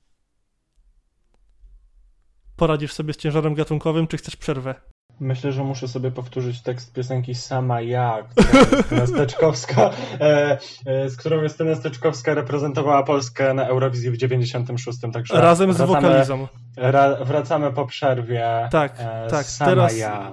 poradzisz 2.62 2.94
sobie 2.94 3.14
z 3.14 3.18
ciężarem 3.18 3.54
gatunkowym, 3.54 4.08
czy 4.08 4.18
chcesz 4.18 4.36
przerwę? 4.36 4.76
Myślę, 5.20 5.52
że 5.52 5.64
muszę 5.64 5.88
sobie 5.88 6.12
powtórzyć 6.12 6.62
tekst 6.62 6.94
piosenki 6.94 7.36
Sama 7.36 7.82
Ja, 7.82 8.18
która 8.36 8.78
Justyna 8.78 9.08
Steczkowska, 9.08 9.90
e, 10.20 10.58
e, 10.86 11.10
z 11.10 11.18
którą 11.18 11.42
Justyna 11.42 11.76
Steczkowska 11.76 12.34
reprezentowała 12.34 13.04
Polskę 13.04 13.54
na 13.54 13.66
Eurowizji 13.68 14.12
w 14.12 14.18
96. 14.18 15.00
Także 15.14 15.42
Razem 15.42 15.74
z 15.74 15.78
wracamy, 15.78 16.02
wokalizą. 16.02 16.48
Ra, 16.78 17.16
wracamy 17.26 17.72
po 17.72 17.86
przerwie. 17.86 18.68
Tak, 18.72 18.94
e, 19.00 19.28
tak, 19.30 19.46
Sama 19.46 19.72
teraz- 19.72 19.98
Ja. 19.98 20.32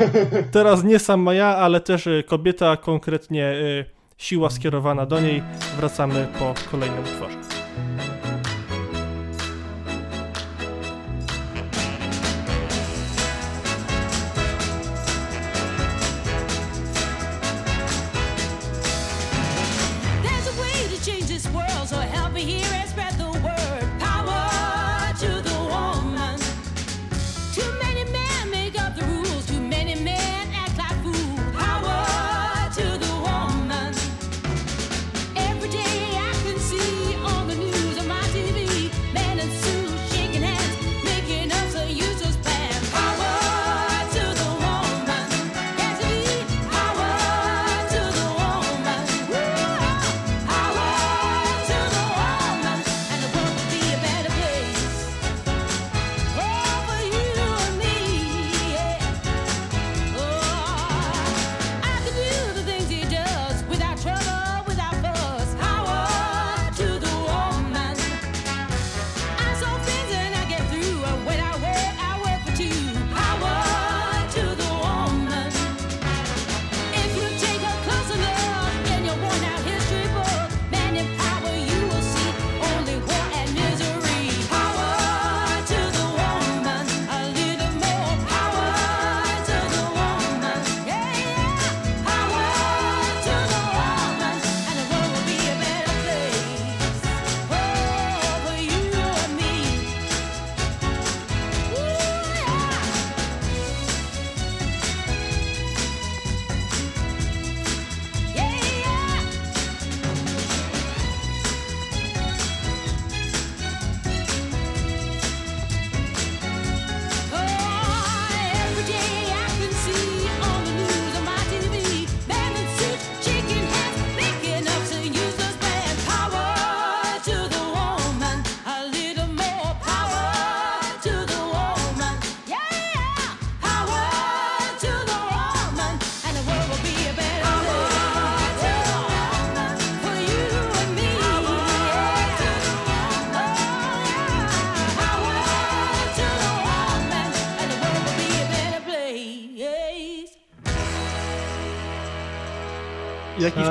Teraz 0.52 0.84
nie 0.84 0.98
sama 0.98 1.34
ja, 1.34 1.46
ale 1.46 1.80
też 1.80 2.06
y, 2.06 2.24
kobieta, 2.28 2.76
konkretnie 2.76 3.44
y, 3.52 3.84
siła 4.18 4.50
skierowana 4.50 5.06
do 5.06 5.20
niej. 5.20 5.42
Wracamy 5.76 6.26
po 6.38 6.54
kolejnym 6.70 7.00
utworze. 7.04 7.36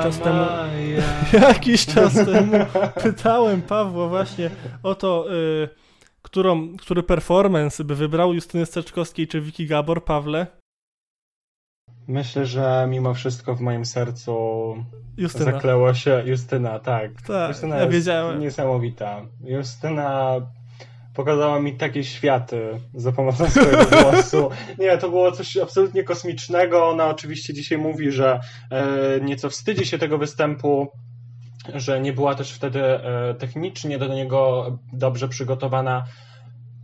Czas 0.09 0.19
temu, 0.19 0.45
jakiś 1.47 1.85
czas 1.85 2.13
temu 2.13 2.65
pytałem 3.03 3.61
Pawła 3.61 4.07
właśnie 4.07 4.51
o 4.83 4.95
to, 4.95 5.33
y, 5.33 5.69
którą, 6.21 6.77
który 6.77 7.03
performance 7.03 7.83
by 7.83 7.95
wybrał 7.95 8.33
Justyny 8.33 8.65
Steczkowskiej 8.65 9.27
czy 9.27 9.41
Wiki 9.41 9.67
Gabor, 9.67 10.05
Pawle? 10.05 10.47
Myślę, 12.07 12.45
że 12.45 12.87
mimo 12.89 13.13
wszystko 13.13 13.55
w 13.55 13.61
moim 13.61 13.85
sercu 13.85 14.33
Justyna. 15.17 15.51
zakleło 15.51 15.93
się 15.93 16.23
Justyna, 16.25 16.79
tak. 16.79 17.21
Tak, 17.21 17.49
Justyna 17.49 17.75
ja 17.75 17.81
jest 17.81 17.93
wiedziałem. 17.93 18.39
niesamowita. 18.39 19.21
Justyna 19.43 20.35
pokazała 21.19 21.59
mi 21.59 21.73
takie 21.73 22.03
światy 22.03 22.79
za 22.93 23.11
pomocą 23.11 23.49
swojego 23.49 23.85
głosu. 24.03 24.49
Nie, 24.77 24.97
to 24.97 25.09
było 25.09 25.31
coś 25.31 25.57
absolutnie 25.57 26.03
kosmicznego. 26.03 26.87
Ona 26.87 27.07
oczywiście 27.07 27.53
dzisiaj 27.53 27.77
mówi, 27.77 28.11
że 28.11 28.39
e, 28.71 29.21
nieco 29.21 29.49
wstydzi 29.49 29.85
się 29.85 29.97
tego 29.97 30.17
występu, 30.17 30.87
że 31.75 32.01
nie 32.01 32.13
była 32.13 32.35
też 32.35 32.51
wtedy 32.51 32.83
e, 32.83 33.33
technicznie 33.33 33.97
do 33.97 34.07
niego 34.07 34.65
dobrze 34.93 35.27
przygotowana. 35.27 36.03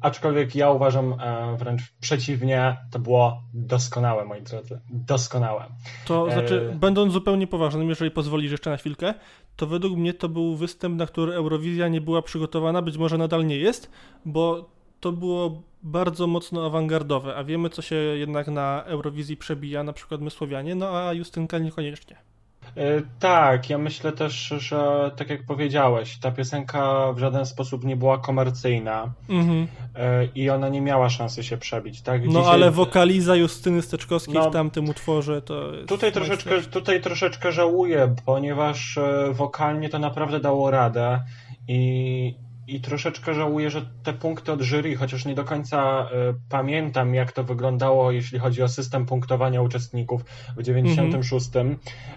Aczkolwiek 0.01 0.55
ja 0.55 0.69
uważam 0.69 1.13
e, 1.13 1.57
wręcz 1.57 1.81
przeciwnie, 2.01 2.77
to 2.91 2.99
było 2.99 3.43
doskonałe, 3.53 4.25
moi 4.25 4.41
drodzy. 4.41 4.79
Doskonałe. 4.89 5.65
To 6.05 6.31
znaczy, 6.31 6.73
będąc 6.75 7.13
zupełnie 7.13 7.47
poważnym, 7.47 7.89
jeżeli 7.89 8.11
pozwolisz 8.11 8.51
jeszcze 8.51 8.69
na 8.69 8.77
chwilkę, 8.77 9.13
to 9.55 9.67
według 9.67 9.97
mnie 9.97 10.13
to 10.13 10.29
był 10.29 10.55
występ, 10.55 10.97
na 10.97 11.05
który 11.05 11.33
Eurowizja 11.33 11.87
nie 11.87 12.01
była 12.01 12.21
przygotowana, 12.21 12.81
być 12.81 12.97
może 12.97 13.17
nadal 13.17 13.45
nie 13.45 13.57
jest, 13.57 13.91
bo 14.25 14.69
to 14.99 15.11
było 15.11 15.61
bardzo 15.83 16.27
mocno 16.27 16.65
awangardowe, 16.65 17.35
a 17.35 17.43
wiemy, 17.43 17.69
co 17.69 17.81
się 17.81 17.95
jednak 17.95 18.47
na 18.47 18.83
Eurowizji 18.83 19.37
przebija, 19.37 19.83
na 19.83 19.93
przykład 19.93 20.21
my 20.21 20.29
Słowianie, 20.29 20.75
no 20.75 20.89
a 20.89 21.13
Justynka 21.13 21.59
niekoniecznie. 21.59 22.34
E, 22.77 23.01
Tak, 23.19 23.69
ja 23.69 23.77
myślę 23.77 24.11
też, 24.11 24.53
że 24.57 25.11
tak 25.15 25.29
jak 25.29 25.45
powiedziałeś, 25.45 26.17
ta 26.17 26.31
piosenka 26.31 27.13
w 27.13 27.19
żaden 27.19 27.45
sposób 27.45 27.83
nie 27.83 27.95
była 27.95 28.17
komercyjna 28.17 29.13
Mhm. 29.29 29.67
e, 29.95 30.25
i 30.35 30.49
ona 30.49 30.69
nie 30.69 30.81
miała 30.81 31.09
szansy 31.09 31.43
się 31.43 31.57
przebić, 31.57 32.01
tak? 32.01 32.21
No 32.25 32.39
Dzisiaj- 32.39 32.53
ale 32.53 32.71
wokaliza 32.71 33.35
Justyny 33.35 33.81
Steczkowskiej 33.81 34.33
No, 34.35 34.49
w 34.49 34.53
tamtym 34.53 34.89
utworze 34.89 35.41
to 35.41 35.71
jest 35.73 35.89
Tutaj 35.89 36.11
troszeczkę, 36.11 36.61
tutaj 36.61 37.01
troszeczkę 37.01 37.51
żałuję, 37.51 38.15
ponieważ 38.25 38.97
e, 38.97 39.33
wokalnie 39.33 39.89
to 39.89 39.99
naprawdę 39.99 40.39
dało 40.39 40.71
radę 40.71 41.19
i, 41.67 42.35
i 42.67 42.81
troszeczkę 42.81 43.33
żałuję, 43.33 43.69
że 43.69 43.85
te 44.03 44.13
punkty 44.13 44.51
od 44.51 44.61
jury, 44.61 44.95
chociaż 44.95 45.25
nie 45.25 45.35
do 45.35 45.43
końca 45.43 45.79
e, 46.11 46.33
pamiętam, 46.49 47.15
jak 47.15 47.31
to 47.31 47.43
wyglądało, 47.43 48.11
jeśli 48.11 48.39
chodzi 48.39 48.63
o 48.63 48.67
system 48.67 49.05
punktowania 49.05 49.61
uczestników 49.61 50.21
w 50.57 50.63
96. 50.63 51.49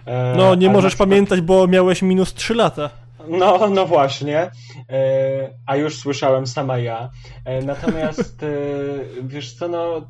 E, 0.05 0.33
No 0.37 0.55
nie 0.55 0.69
możesz 0.69 0.91
przykład- 0.91 1.09
pamiętać, 1.09 1.41
bo 1.41 1.67
miałeś 1.67 2.01
minus 2.01 2.33
3 2.33 2.53
lata. 2.55 2.89
No, 3.27 3.69
no 3.69 3.85
właśnie. 3.85 4.37
E, 4.39 4.51
a 5.65 5.75
już 5.75 5.97
słyszałem 5.97 6.47
sama 6.47 6.77
ja. 6.77 7.09
E, 7.45 7.61
natomiast 7.61 8.45
wiesz 9.23 9.53
co, 9.53 9.67
no 9.67 10.01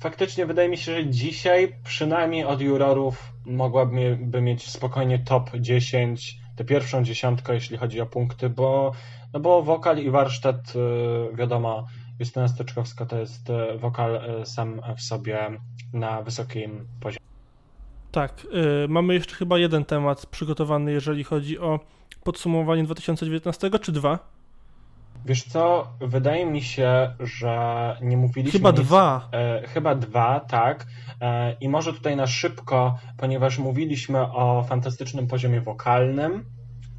faktycznie 0.00 0.46
wydaje 0.46 0.68
mi 0.68 0.76
się, 0.78 0.92
że 0.94 1.06
dzisiaj 1.06 1.72
przynajmniej 1.84 2.44
od 2.44 2.60
jurorów 2.60 3.32
mogłaby 3.46 4.18
by 4.20 4.40
mieć 4.40 4.70
spokojnie 4.70 5.18
top 5.18 5.50
10, 5.60 6.38
tę 6.56 6.64
pierwszą 6.64 7.04
dziesiątkę, 7.04 7.54
jeśli 7.54 7.76
chodzi 7.76 8.00
o 8.00 8.06
punkty, 8.06 8.50
bo, 8.50 8.92
no 9.32 9.40
bo 9.40 9.62
wokal 9.62 9.98
i 9.98 10.10
warsztat, 10.10 10.72
e, 10.76 11.36
wiadomo, 11.36 11.86
Justyna 12.18 12.48
Steczkowska 12.48 13.06
to 13.06 13.18
jest 13.18 13.50
e, 13.50 13.78
wokal 13.78 14.16
e, 14.16 14.46
sam 14.46 14.80
w 14.96 15.02
sobie 15.02 15.50
na 15.92 16.22
wysokim 16.22 16.88
poziomie. 17.00 17.20
Tak, 18.12 18.46
y, 18.84 18.88
mamy 18.88 19.14
jeszcze 19.14 19.36
chyba 19.36 19.58
jeden 19.58 19.84
temat 19.84 20.26
przygotowany, 20.26 20.92
jeżeli 20.92 21.24
chodzi 21.24 21.58
o 21.58 21.80
podsumowanie 22.24 22.84
2019, 22.84 23.70
czy 23.80 23.92
dwa? 23.92 24.18
Wiesz 25.26 25.42
co, 25.42 25.88
wydaje 26.00 26.46
mi 26.46 26.62
się, 26.62 27.14
że 27.20 27.96
nie 28.02 28.16
mówiliśmy. 28.16 28.58
Chyba 28.58 28.70
nic, 28.70 28.80
dwa. 28.80 29.28
E, 29.32 29.68
chyba 29.68 29.94
dwa, 29.94 30.40
tak. 30.40 30.86
E, 31.20 31.56
I 31.60 31.68
może 31.68 31.92
tutaj 31.92 32.16
na 32.16 32.26
szybko, 32.26 32.98
ponieważ 33.16 33.58
mówiliśmy 33.58 34.20
o 34.20 34.64
fantastycznym 34.68 35.26
poziomie 35.26 35.60
wokalnym, 35.60 36.44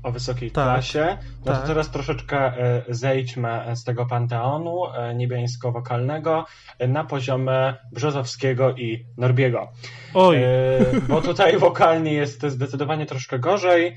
o 0.03 0.11
wysokiej 0.11 0.51
Tak, 0.51 0.65
klasie, 0.65 1.17
no 1.45 1.51
tak. 1.51 1.61
to 1.61 1.67
teraz 1.67 1.91
troszeczkę 1.91 2.37
e, 2.37 2.83
zejdźmy 2.89 3.75
z 3.75 3.83
tego 3.83 4.05
panteonu 4.05 4.85
e, 4.85 5.15
niebiańsko-wokalnego 5.15 6.45
e, 6.79 6.87
na 6.87 7.03
poziomie 7.03 7.73
Brzozowskiego 7.91 8.71
i 8.75 9.05
Norbiego. 9.17 9.67
Oj, 10.13 10.37
bo 11.07 11.21
tutaj 11.21 11.57
wokalnie 11.67 12.13
jest 12.13 12.45
zdecydowanie 12.45 13.05
troszkę 13.05 13.39
gorzej, 13.39 13.95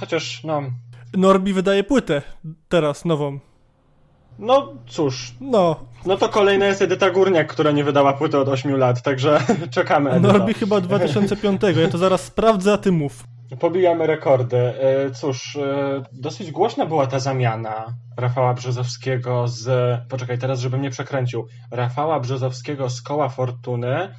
chociaż 0.00 0.44
no, 0.44 0.62
Norbi 1.16 1.52
wydaje 1.52 1.84
płytę 1.84 2.22
teraz 2.68 3.04
nową. 3.04 3.38
no 4.38 4.72
cóż, 4.86 5.34
No, 5.40 5.76
No 6.06 6.16
to 6.16 6.28
kolejna 6.28 6.66
jest 6.66 6.82
Edyta 6.82 7.10
Górniak, 7.10 7.46
która 7.52 7.70
nie 7.70 7.84
wydała 7.84 8.12
płyty 8.12 8.38
od 8.38 8.48
8 8.48 8.76
lat, 8.76 9.02
także 9.02 9.40
czekamy. 9.70 10.10
Edyto. 10.10 10.32
Norbi 10.32 10.54
chyba 10.54 10.80
2005. 10.80 11.62
Ja 11.76 11.88
to 11.88 11.98
zaraz 11.98 12.24
sprawdzę, 12.24 12.72
a 12.72 12.78
ty 12.78 12.92
mów. 12.92 13.24
Pobijamy 13.60 14.06
rekordy. 14.06 14.56
E, 14.56 15.10
Cóż, 15.10 15.56
e, 15.56 16.02
dosyć 16.12 16.50
głośna 16.50 16.86
była 16.86 17.06
ta 17.06 17.18
zamiana 17.18 17.86
Rafała 18.16 18.54
Brzozowskiego 18.54 19.48
z. 19.48 19.68
Poczekaj, 20.08 20.38
teraz 20.38 20.60
żebym 20.60 20.82
nie 20.82 20.90
przekręcił. 20.90 21.46
Rafała 21.70 22.20
Brzozowskiego 22.20 22.90
z 22.90 23.02
koła 23.02 23.28
Fortuny 23.28 24.14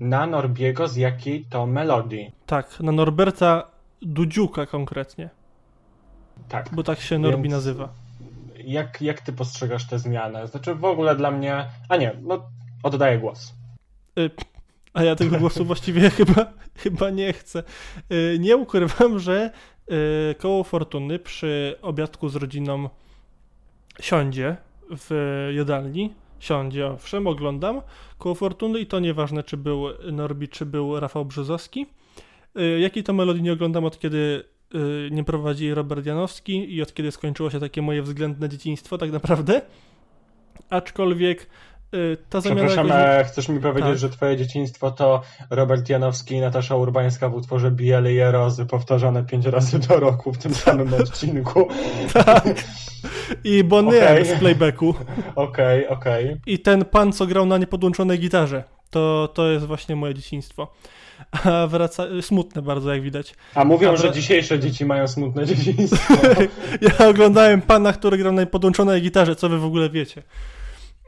na 0.00 0.26
Norbiego 0.26 0.88
z 0.88 0.96
jakiej 0.96 1.44
to 1.44 1.66
melodii. 1.66 2.32
Tak, 2.46 2.80
na 2.80 2.92
Norberta 2.92 3.62
Dudziuka 4.02 4.66
konkretnie, 4.66 5.30
Tak. 6.48 6.68
bo 6.72 6.82
tak 6.82 7.00
się 7.00 7.18
Norbi 7.18 7.42
Więc- 7.42 7.52
nazywa. 7.52 7.88
Jak, 8.64 9.02
jak 9.02 9.20
ty 9.20 9.32
postrzegasz 9.32 9.86
tę 9.86 9.98
zmianę? 9.98 10.46
Znaczy 10.46 10.74
w 10.74 10.84
ogóle 10.84 11.16
dla 11.16 11.30
mnie. 11.30 11.66
A 11.88 11.96
nie, 11.96 12.12
no 12.22 12.42
oddaję 12.82 13.18
głos. 13.18 13.54
Y, 14.18 14.30
A 14.94 15.02
ja 15.04 15.16
tego 15.16 15.38
głosu 15.38 15.64
właściwie 15.64 16.10
chyba, 16.20 16.52
chyba 16.76 17.10
nie 17.10 17.32
chcę. 17.32 17.62
Y, 18.12 18.36
Nie 18.40 18.56
ukrywam, 18.56 19.18
że 19.18 19.50
y, 20.30 20.34
koło 20.34 20.64
fortuny 20.64 21.18
przy 21.18 21.76
obiadku 21.82 22.28
z 22.28 22.36
rodziną 22.36 22.88
siądzie 24.00 24.56
w 24.90 25.48
jadalni. 25.54 26.14
Siądzie, 26.40 26.86
owszem, 26.86 27.26
oglądam 27.26 27.82
koło 28.18 28.34
fortuny 28.34 28.80
i 28.80 28.86
to 28.86 29.00
nieważne, 29.00 29.42
czy 29.42 29.56
był 29.56 29.84
Norbi, 30.12 30.48
czy 30.48 30.66
był 30.66 31.00
Rafał 31.00 31.24
Brzozowski. 31.24 31.86
Y, 32.58 32.80
Jakiej 32.80 33.02
to 33.02 33.12
melodii 33.12 33.42
nie 33.42 33.52
oglądam 33.52 33.84
od 33.84 33.98
kiedy 33.98 34.44
nie 35.10 35.24
prowadzi 35.24 35.74
Robert 35.74 36.06
Janowski 36.06 36.74
i 36.74 36.82
od 36.82 36.94
kiedy 36.94 37.12
skończyło 37.12 37.50
się 37.50 37.60
takie 37.60 37.82
moje 37.82 38.02
względne 38.02 38.48
dzieciństwo, 38.48 38.98
tak 38.98 39.12
naprawdę. 39.12 39.62
Aczkolwiek 40.70 41.46
ta 42.28 42.40
zamiana. 42.40 42.68
Przepraszam, 42.68 42.88
jakoś- 42.88 43.20
e, 43.20 43.24
chcesz 43.24 43.48
mi 43.48 43.60
powiedzieć, 43.60 43.90
Tak. 43.90 43.98
że 43.98 44.10
twoje 44.10 44.36
dzieciństwo 44.36 44.90
to 44.90 45.22
Robert 45.50 45.88
Janowski 45.88 46.34
i 46.34 46.40
Natasza 46.40 46.76
Urbańska 46.76 47.28
w 47.28 47.34
utworze 47.34 47.70
Biele 47.70 48.12
i 48.12 48.18
Erozy 48.18 48.66
powtarzane 48.66 49.24
pięć 49.24 49.46
razy 49.46 49.78
do 49.78 49.96
roku 50.00 50.32
w 50.32 50.38
tym 50.38 50.54
samym 50.54 50.94
odcinku. 51.00 51.68
I 53.44 53.64
Bonnie 53.64 54.04
Okej. 54.04 54.24
z 54.26 54.32
playbacku. 54.38 54.94
Okej, 55.36 55.88
okej. 55.88 56.36
I 56.46 56.58
ten 56.58 56.84
pan, 56.84 57.12
co 57.12 57.26
grał 57.26 57.46
na 57.46 57.58
niepodłączonej 57.58 58.18
gitarze. 58.18 58.64
To, 58.90 59.28
to 59.34 59.50
jest 59.50 59.66
właśnie 59.66 59.96
moje 59.96 60.14
dzieciństwo. 60.14 60.72
A 61.44 61.66
wraca... 61.66 62.04
Smutne 62.20 62.62
bardzo, 62.62 62.92
jak 62.92 63.02
widać. 63.02 63.34
A 63.54 63.64
mówią, 63.64 63.92
A 63.92 63.96
że 63.96 64.12
dzisiejsze 64.12 64.58
dzieci 64.58 64.84
mają 64.84 65.08
smutne 65.08 65.46
dzieciństwo. 65.46 66.14
Ja 67.00 67.08
oglądałem 67.08 67.62
pana, 67.62 67.92
który 67.92 68.16
grał 68.18 68.32
na 68.32 68.46
podłączonej 68.46 69.02
gitarze, 69.02 69.36
co 69.36 69.48
wy 69.48 69.58
w 69.58 69.64
ogóle 69.64 69.90
wiecie. 69.90 70.22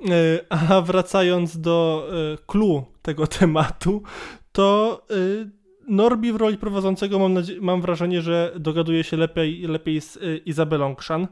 E, 0.01 0.41
A 0.49 0.81
wracając 0.81 1.61
do 1.61 2.09
e, 2.35 2.39
clue 2.47 2.85
tego 3.03 3.27
tematu, 3.39 4.03
to 4.53 5.03
e, 5.11 5.15
Norbi 5.89 6.33
w 6.33 6.37
roli 6.37 6.59
prowadzącego 6.59 7.19
mam, 7.19 7.35
mam 7.61 7.83
wrażenie, 7.83 8.23
że 8.23 8.53
dogaduje 8.59 9.05
się 9.05 9.17
lepiej, 9.17 9.63
lepiej 9.63 10.01
z 10.01 10.17
e, 10.17 10.37
Izabelą 10.37 10.97
Krzan. 10.97 11.29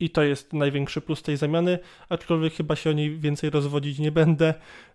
I 0.00 0.10
to 0.10 0.22
jest 0.22 0.52
największy 0.52 1.00
plus 1.00 1.22
tej 1.22 1.36
zamiany, 1.36 1.78
aczkolwiek 2.08 2.54
chyba 2.54 2.76
się 2.76 2.90
o 2.90 2.92
niej 2.92 3.18
więcej 3.18 3.50
rozwodzić 3.50 3.98
nie 3.98 4.12
będę. 4.12 4.54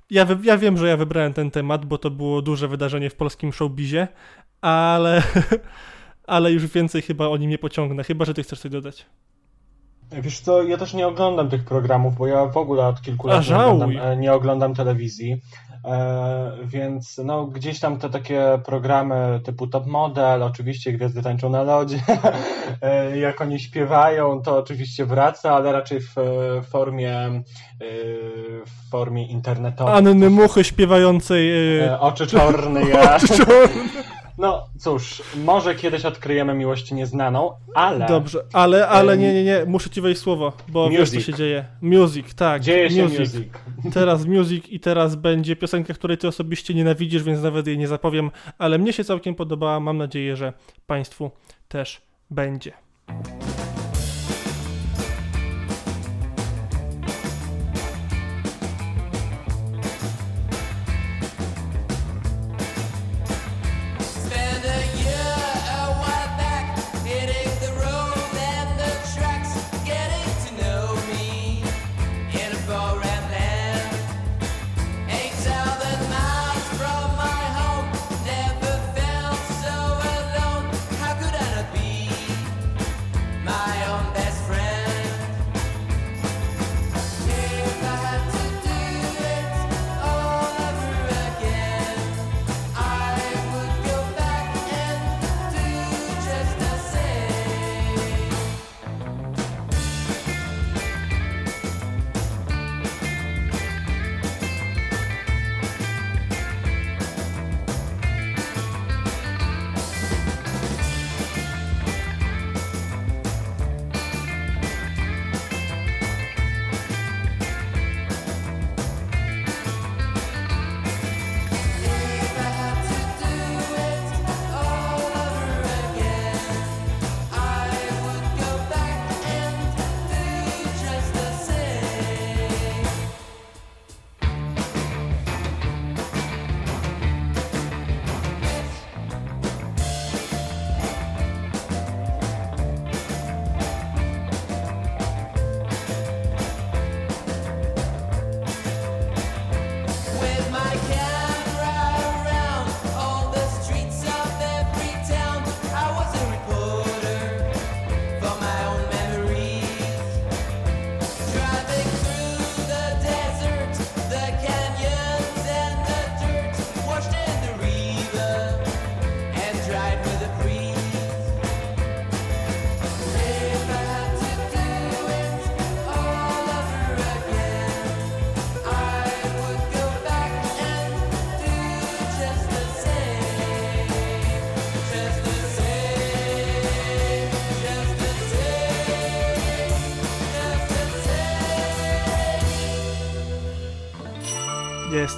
Ja, 0.09 0.27
ja 0.43 0.57
wiem, 0.57 0.77
że 0.77 0.87
ja 0.87 0.97
wybrałem 0.97 1.33
ten 1.33 1.51
temat, 1.51 1.85
bo 1.85 1.97
to 1.97 2.09
było 2.11 2.41
duże 2.41 2.67
wydarzenie 2.67 3.09
w 3.09 3.15
polskim 3.15 3.53
showbizie, 3.53 4.07
ale, 4.61 5.23
ale 6.27 6.51
już 6.51 6.67
więcej 6.67 7.01
chyba 7.01 7.27
o 7.27 7.37
nim 7.37 7.49
nie 7.49 7.57
pociągnę, 7.57 8.03
chyba 8.03 8.25
że 8.25 8.33
ty 8.33 8.43
chcesz 8.43 8.59
coś 8.59 8.71
dodać. 8.71 9.05
Wiesz 10.11 10.39
co, 10.39 10.63
ja 10.63 10.77
też 10.77 10.93
nie 10.93 11.07
oglądam 11.07 11.49
tych 11.49 11.65
programów, 11.65 12.17
bo 12.17 12.27
ja 12.27 12.45
w 12.45 12.57
ogóle 12.57 12.87
od 12.87 13.01
kilku 13.01 13.27
lat 13.27 13.49
nie 13.49 13.55
oglądam, 13.55 13.97
e, 13.97 14.17
nie 14.17 14.33
oglądam 14.33 14.75
telewizji. 14.75 15.41
E, 15.85 16.51
więc 16.63 17.17
no, 17.17 17.45
gdzieś 17.45 17.79
tam 17.79 17.97
te 17.97 18.09
takie 18.09 18.59
programy 18.65 19.39
typu 19.43 19.67
Top 19.67 19.85
Model, 19.85 20.43
oczywiście 20.43 20.93
Gwiazdy 20.93 21.21
tańczą 21.21 21.49
na 21.49 21.63
lodzie, 21.63 21.99
e, 22.81 23.19
jak 23.19 23.41
oni 23.41 23.59
śpiewają, 23.59 24.41
to 24.41 24.57
oczywiście 24.57 25.05
wraca, 25.05 25.55
ale 25.55 25.71
raczej 25.71 25.99
w 26.01 26.17
e, 26.17 26.61
formie 26.61 27.15
e, 27.17 27.41
w 28.65 28.89
formie 28.91 29.27
internetowej. 29.27 29.93
Anny 29.93 30.29
Muchy 30.29 30.63
śpiewającej... 30.63 31.79
E, 31.79 31.99
Oczy 31.99 32.27
czorne, 32.27 32.81
ja. 32.81 33.17
No 34.39 34.65
cóż, 34.77 35.23
może 35.35 35.75
kiedyś 35.75 36.05
odkryjemy 36.05 36.53
miłość 36.53 36.91
nieznaną, 36.91 37.53
ale 37.75 38.05
Dobrze, 38.05 38.43
ale, 38.53 38.87
ale 38.87 39.17
nie, 39.17 39.33
nie, 39.33 39.43
nie, 39.43 39.65
muszę 39.67 39.89
ci 39.89 40.01
wejść 40.01 40.21
słowo, 40.21 40.53
bo 40.67 40.89
wiesz 40.89 41.09
co 41.09 41.15
music. 41.15 41.25
się 41.25 41.33
dzieje. 41.33 41.65
Music, 41.81 42.33
tak. 42.33 42.61
dzieje 42.61 42.89
się 42.89 43.03
music. 43.03 43.33
Teraz 43.93 44.25
music 44.25 44.67
i 44.69 44.79
teraz 44.79 45.15
będzie 45.15 45.55
piosenka, 45.55 45.93
której 45.93 46.17
ty 46.17 46.27
osobiście 46.27 46.73
nienawidzisz, 46.73 47.23
więc 47.23 47.41
nawet 47.41 47.67
jej 47.67 47.77
nie 47.77 47.87
zapowiem, 47.87 48.31
ale 48.57 48.77
mnie 48.77 48.93
się 48.93 49.03
całkiem 49.03 49.35
podobała, 49.35 49.79
mam 49.79 49.97
nadzieję, 49.97 50.35
że 50.35 50.53
państwu 50.87 51.31
też 51.67 52.01
będzie. 52.31 52.73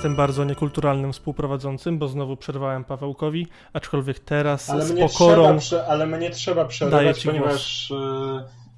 Jestem 0.01 0.15
bardzo 0.15 0.43
niekulturalnym 0.43 1.13
współprowadzącym, 1.13 1.99
bo 1.99 2.07
znowu 2.07 2.37
przerwałem 2.37 2.83
Pawełkowi, 2.83 3.47
aczkolwiek 3.73 4.19
teraz 4.19 4.69
Ale 4.69 4.85
z 4.85 4.91
mnie, 4.91 5.07
pokorą... 5.07 5.59
trzeba, 5.59 5.85
ale 5.85 6.07
mnie 6.07 6.29
trzeba 6.29 6.65
ci 7.13 7.27
ponieważ, 7.27 7.91
y, 7.91 7.95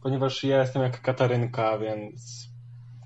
ponieważ 0.02 0.44
ja 0.44 0.62
jestem 0.62 0.82
jak 0.82 1.02
Katarynka, 1.02 1.78
więc 1.78 2.48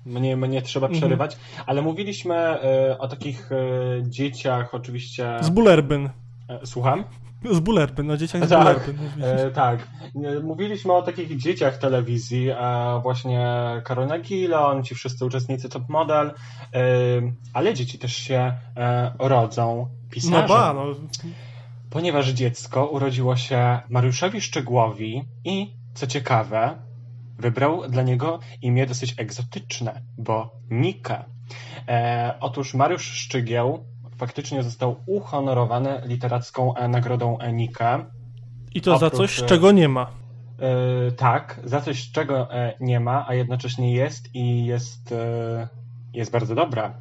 mnie, 0.06 0.36
mnie 0.36 0.62
trzeba 0.62 0.86
Mhm. 0.86 1.00
przerywać. 1.00 1.36
Ale 1.66 1.82
mówiliśmy 1.82 2.58
y, 2.92 2.98
o 2.98 3.08
takich 3.08 3.52
y, 3.52 3.56
dzieciach, 4.02 4.74
oczywiście. 4.74 5.38
Z 5.40 5.50
Bulerbyn. 5.50 6.10
E, 6.48 6.66
Słucham? 6.66 7.04
Z 7.44 7.60
Bulerbyn, 7.60 8.06
no 8.06 8.16
dzieciak 8.16 8.46
z 8.46 8.48
Tak, 8.48 8.58
Bulerbyn. 8.60 9.24
E, 9.24 9.50
tak. 9.50 9.88
E, 10.24 10.40
Mówiliśmy 10.40 10.92
o 10.92 11.02
takich 11.02 11.36
dzieciach 11.36 11.78
telewizji, 11.78 12.50
e, 12.50 13.00
właśnie 13.02 13.50
Karolina 13.84 14.18
Gilon, 14.18 14.84
ci 14.84 14.94
wszyscy 14.94 15.24
uczestnicy 15.24 15.68
Top 15.68 15.88
Model, 15.88 16.26
e, 16.26 16.32
ale 17.52 17.74
dzieci 17.74 17.98
też 17.98 18.16
się 18.16 18.52
e, 18.76 19.12
rodzą 19.18 19.88
pisarzem. 20.10 20.40
No 20.40 20.48
ba, 20.48 20.72
no. 20.72 20.84
Ponieważ 21.90 22.28
dziecko 22.28 22.86
urodziło 22.86 23.36
się 23.36 23.78
Mariuszowi 23.88 24.40
Szczegłowi 24.40 25.24
i, 25.44 25.74
co 25.94 26.06
ciekawe, 26.06 26.78
wybrał 27.38 27.88
dla 27.88 28.02
niego 28.02 28.38
imię 28.62 28.86
dosyć 28.86 29.14
egzotyczne, 29.18 30.02
bo 30.18 30.52
Nika. 30.70 31.24
E, 31.88 32.34
otóż 32.40 32.74
Mariusz 32.74 33.10
Szczygieł 33.10 33.84
faktycznie 34.18 34.62
został 34.62 34.96
uhonorowany 35.06 36.00
literacką 36.04 36.74
e, 36.74 36.88
nagrodą 36.88 37.38
Nika. 37.52 38.06
I 38.74 38.80
to 38.80 38.98
za 38.98 39.06
Oprócz, 39.06 39.30
coś, 39.30 39.42
e, 39.42 39.46
czego 39.46 39.72
nie 39.72 39.88
ma. 39.88 40.10
E, 40.58 41.12
tak, 41.12 41.60
za 41.64 41.80
coś, 41.80 42.10
czego 42.10 42.48
nie 42.80 43.00
ma, 43.00 43.28
a 43.28 43.34
jednocześnie 43.34 43.92
jest 43.94 44.34
i 44.34 44.64
jest, 44.64 45.12
e, 45.12 45.68
jest 46.14 46.32
bardzo 46.32 46.54
dobra. 46.54 46.94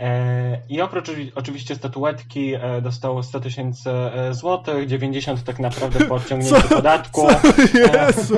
E, 0.00 0.60
I 0.68 0.80
oprócz 0.80 1.10
oczywiście 1.34 1.74
statuetki 1.74 2.54
e, 2.54 2.82
dostał 2.82 3.22
100 3.22 3.40
tysięcy 3.40 3.90
e, 3.90 4.34
złotych, 4.34 4.86
90 4.86 5.44
tak 5.44 5.58
naprawdę 5.58 6.04
po 6.04 6.14
odciągnięciu 6.20 6.62
Co? 6.68 6.74
podatku. 6.76 7.28
Jezu. 7.74 8.36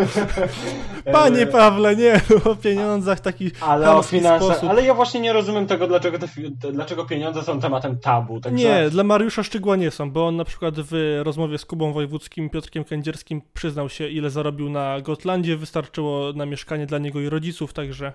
Panie 1.12 1.46
Pawle, 1.46 1.96
nie, 1.96 2.20
o 2.44 2.56
pieniądzach 2.56 3.20
taki 3.20 3.50
ale 3.60 3.90
o 3.96 4.02
finansach, 4.02 4.52
sposób. 4.52 4.70
ale 4.70 4.84
ja 4.84 4.94
właśnie 4.94 5.20
nie 5.20 5.32
rozumiem 5.32 5.66
tego, 5.66 5.86
dlaczego, 5.86 6.18
te, 6.18 6.72
dlaczego 6.72 7.04
pieniądze 7.04 7.42
są 7.42 7.60
tematem 7.60 7.98
tabu. 7.98 8.40
Także... 8.40 8.64
Nie, 8.64 8.90
dla 8.90 9.04
Mariusza 9.04 9.42
Szczygła 9.42 9.76
nie 9.76 9.90
są, 9.90 10.10
bo 10.10 10.26
on 10.26 10.36
na 10.36 10.44
przykład 10.44 10.74
w 10.78 11.20
rozmowie 11.22 11.58
z 11.58 11.64
Kubą 11.64 11.92
Wojewódzkim, 11.92 12.50
Piotrkiem 12.50 12.84
Kędzierskim 12.84 13.42
przyznał 13.54 13.88
się, 13.88 14.08
ile 14.08 14.30
zarobił 14.30 14.70
na 14.70 15.00
Gotlandzie, 15.00 15.56
wystarczyło 15.56 16.32
na 16.32 16.46
mieszkanie 16.46 16.86
dla 16.86 16.98
niego 16.98 17.20
i 17.20 17.28
rodziców, 17.28 17.72
także 17.72 18.12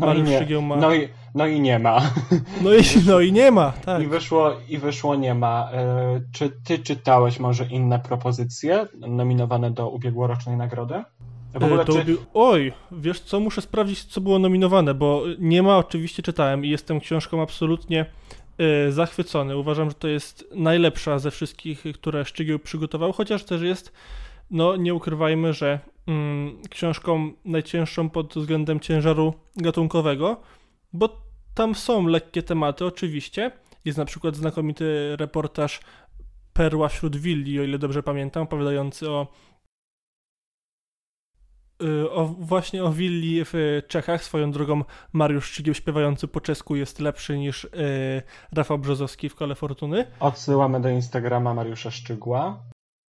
no, 0.00 0.06
Mariusz 0.06 0.48
nie. 0.48 0.60
Ma... 0.60 0.76
No, 0.76 0.94
i, 0.94 1.08
no 1.34 1.46
i 1.46 1.60
nie 1.60 1.78
ma. 1.78 2.00
No 2.62 2.74
i, 2.74 2.82
no 3.06 3.20
i 3.20 3.32
nie 3.32 3.50
ma, 3.50 3.72
tak. 3.72 4.02
I 4.02 4.06
wyszło, 4.06 4.52
I 4.68 4.78
wyszło 4.78 5.16
nie 5.16 5.34
ma. 5.34 5.70
E, 5.72 6.20
czy 6.32 6.52
ty 6.64 6.78
czytałeś 6.78 7.40
może 7.40 7.64
inne 7.64 7.98
propozycje 7.98 8.86
nominowane 8.94 9.70
do 9.70 9.90
ubiegłorocznej 9.90 10.56
nagrody? 10.56 11.02
W 11.54 11.64
ogóle, 11.64 11.82
E, 11.82 11.84
to 11.84 11.92
czy... 11.92 12.16
Oj, 12.34 12.72
wiesz 12.92 13.20
co, 13.20 13.40
muszę 13.40 13.62
sprawdzić, 13.62 14.04
co 14.04 14.20
było 14.20 14.38
nominowane, 14.38 14.94
bo 14.94 15.22
nie 15.38 15.62
ma, 15.62 15.78
oczywiście 15.78 16.22
czytałem 16.22 16.64
i 16.64 16.68
jestem 16.68 17.00
książką 17.00 17.42
absolutnie 17.42 18.06
e, 18.58 18.92
zachwycony. 18.92 19.56
Uważam, 19.56 19.90
że 19.90 19.94
to 19.94 20.08
jest 20.08 20.48
najlepsza 20.54 21.18
ze 21.18 21.30
wszystkich, 21.30 21.84
które 21.94 22.24
Szczygieł 22.24 22.58
przygotował, 22.58 23.12
chociaż 23.12 23.44
też 23.44 23.62
jest, 23.62 23.92
no 24.50 24.76
nie 24.76 24.94
ukrywajmy, 24.94 25.52
że 25.52 25.80
mm, 26.06 26.62
książką 26.70 27.32
najcięższą 27.44 28.10
pod 28.10 28.34
względem 28.34 28.80
ciężaru 28.80 29.34
gatunkowego, 29.56 30.40
bo 30.92 31.26
tam 31.54 31.74
są 31.74 32.06
lekkie 32.06 32.42
tematy, 32.42 32.86
oczywiście. 32.86 33.50
Jest 33.84 33.98
na 33.98 34.04
przykład 34.04 34.36
znakomity 34.36 35.16
reportaż 35.16 35.80
Perła 36.52 36.88
wśród 36.88 37.16
willi, 37.16 37.60
o 37.60 37.62
ile 37.62 37.78
dobrze 37.78 38.02
pamiętam, 38.02 38.42
opowiadający 38.42 39.10
o 39.10 39.26
y, 41.82 42.10
o, 42.10 42.26
właśnie 42.26 42.84
o 42.84 42.92
willi 42.92 43.44
w 43.44 43.82
Czechach. 43.88 44.24
Swoją 44.24 44.50
drogą 44.50 44.84
Mariusz 45.12 45.46
Szczygieł 45.46 45.74
śpiewający 45.74 46.28
po 46.28 46.40
czesku 46.40 46.76
jest 46.76 47.00
lepszy 47.00 47.38
niż 47.38 47.64
y, 47.64 47.68
Rafał 48.52 48.78
Brzozowski 48.78 49.28
w 49.28 49.34
Kole 49.34 49.54
Fortuny. 49.54 50.06
Odsyłamy 50.20 50.80
do 50.80 50.88
Instagrama 50.88 51.54
Mariusza 51.54 51.90
Szczygła, 51.90 52.62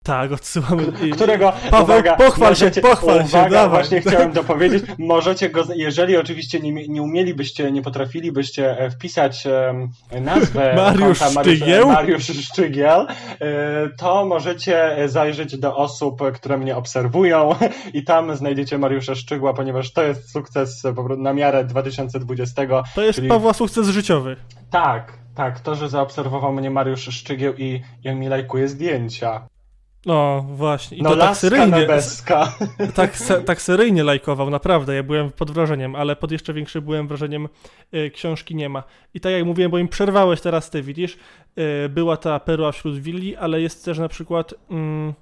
Tak, 0.03 0.31
odsyłamy. 0.31 0.83
którego, 1.13 1.53
Paweł, 1.71 1.83
uwaga, 1.83 2.15
pochwal 2.15 2.55
się, 2.55 2.65
możecie, 2.65 2.81
pochwal 2.81 3.19
się, 3.19 3.25
uwaga, 3.25 3.49
dawaj. 3.49 3.69
właśnie 3.69 4.01
chciałem 4.11 4.31
dopowiedzieć, 4.31 4.83
możecie 4.97 5.49
go, 5.49 5.63
jeżeli 5.75 6.17
oczywiście 6.17 6.59
nie, 6.59 6.87
nie 6.87 7.01
umielibyście, 7.01 7.71
nie 7.71 7.81
potrafilibyście 7.81 8.79
e, 8.79 8.89
wpisać 8.91 9.47
nazwę 10.21 10.73
Mariusz 10.77 11.19
konta 11.19 11.33
Mariusz, 11.33 11.55
Szczygieł? 11.57 11.87
Mariusz 11.87 12.25
Szczygieł, 12.25 13.01
e, 13.01 13.89
to 13.97 14.25
możecie 14.25 14.95
zajrzeć 15.05 15.57
do 15.57 15.75
osób, 15.75 16.21
które 16.33 16.57
mnie 16.57 16.75
obserwują 16.75 17.55
i 17.93 18.03
tam 18.03 18.35
znajdziecie 18.35 18.77
Mariusza 18.77 19.15
Szczygła, 19.15 19.53
ponieważ 19.53 19.91
to 19.93 20.03
jest 20.03 20.31
sukces 20.31 20.85
e, 20.85 20.93
na 21.17 21.33
miarę 21.33 21.63
2020. 21.63 22.83
To 22.95 23.01
jest 23.01 23.15
czyli- 23.15 23.29
Pawła 23.29 23.53
sukces 23.53 23.87
życiowy. 23.87 24.35
Tak, 24.71 25.13
tak, 25.35 25.59
to, 25.59 25.75
że 25.75 25.89
zaobserwował 25.89 26.53
mnie 26.53 26.69
Mariusz 26.69 27.03
Szczygieł 27.03 27.53
i 27.57 27.81
jak 28.03 28.15
mi 28.15 28.27
lajkuje 28.27 28.67
zdjęcia. 28.67 29.47
No 30.05 30.45
właśnie. 30.49 30.97
I 30.97 31.01
no 31.01 31.09
to 31.09 31.17
tak 31.17 31.37
seryjnie, 31.37 31.67
nebeska. 31.67 32.53
tak, 32.95 33.17
tak 33.45 33.61
seryjnie 33.61 34.03
lajkował, 34.03 34.49
naprawdę. 34.49 34.95
Ja 34.95 35.03
byłem 35.03 35.31
pod 35.31 35.51
wrażeniem, 35.51 35.95
ale 35.95 36.15
pod 36.15 36.31
jeszcze 36.31 36.53
większym 36.53 36.83
byłem 36.83 37.07
wrażeniem 37.07 37.49
y, 37.93 38.11
książki 38.11 38.55
nie 38.55 38.69
ma. 38.69 38.83
I 39.13 39.19
tak 39.19 39.31
jak 39.31 39.45
mówiłem, 39.45 39.71
bo 39.71 39.77
im 39.77 39.87
przerwałeś 39.87 40.41
teraz 40.41 40.69
ty, 40.69 40.81
widzisz, 40.81 41.17
y, 41.85 41.89
była 41.89 42.17
ta 42.17 42.39
perła 42.39 42.71
wśród 42.71 42.99
willi, 42.99 43.35
ale 43.35 43.61
jest 43.61 43.85
też 43.85 43.99
na 43.99 44.07
przykład 44.07 44.53
mm, 44.71 45.13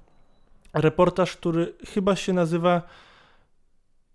reportaż, 0.74 1.36
który 1.36 1.74
chyba 1.94 2.16
się 2.16 2.32
nazywa 2.32 2.82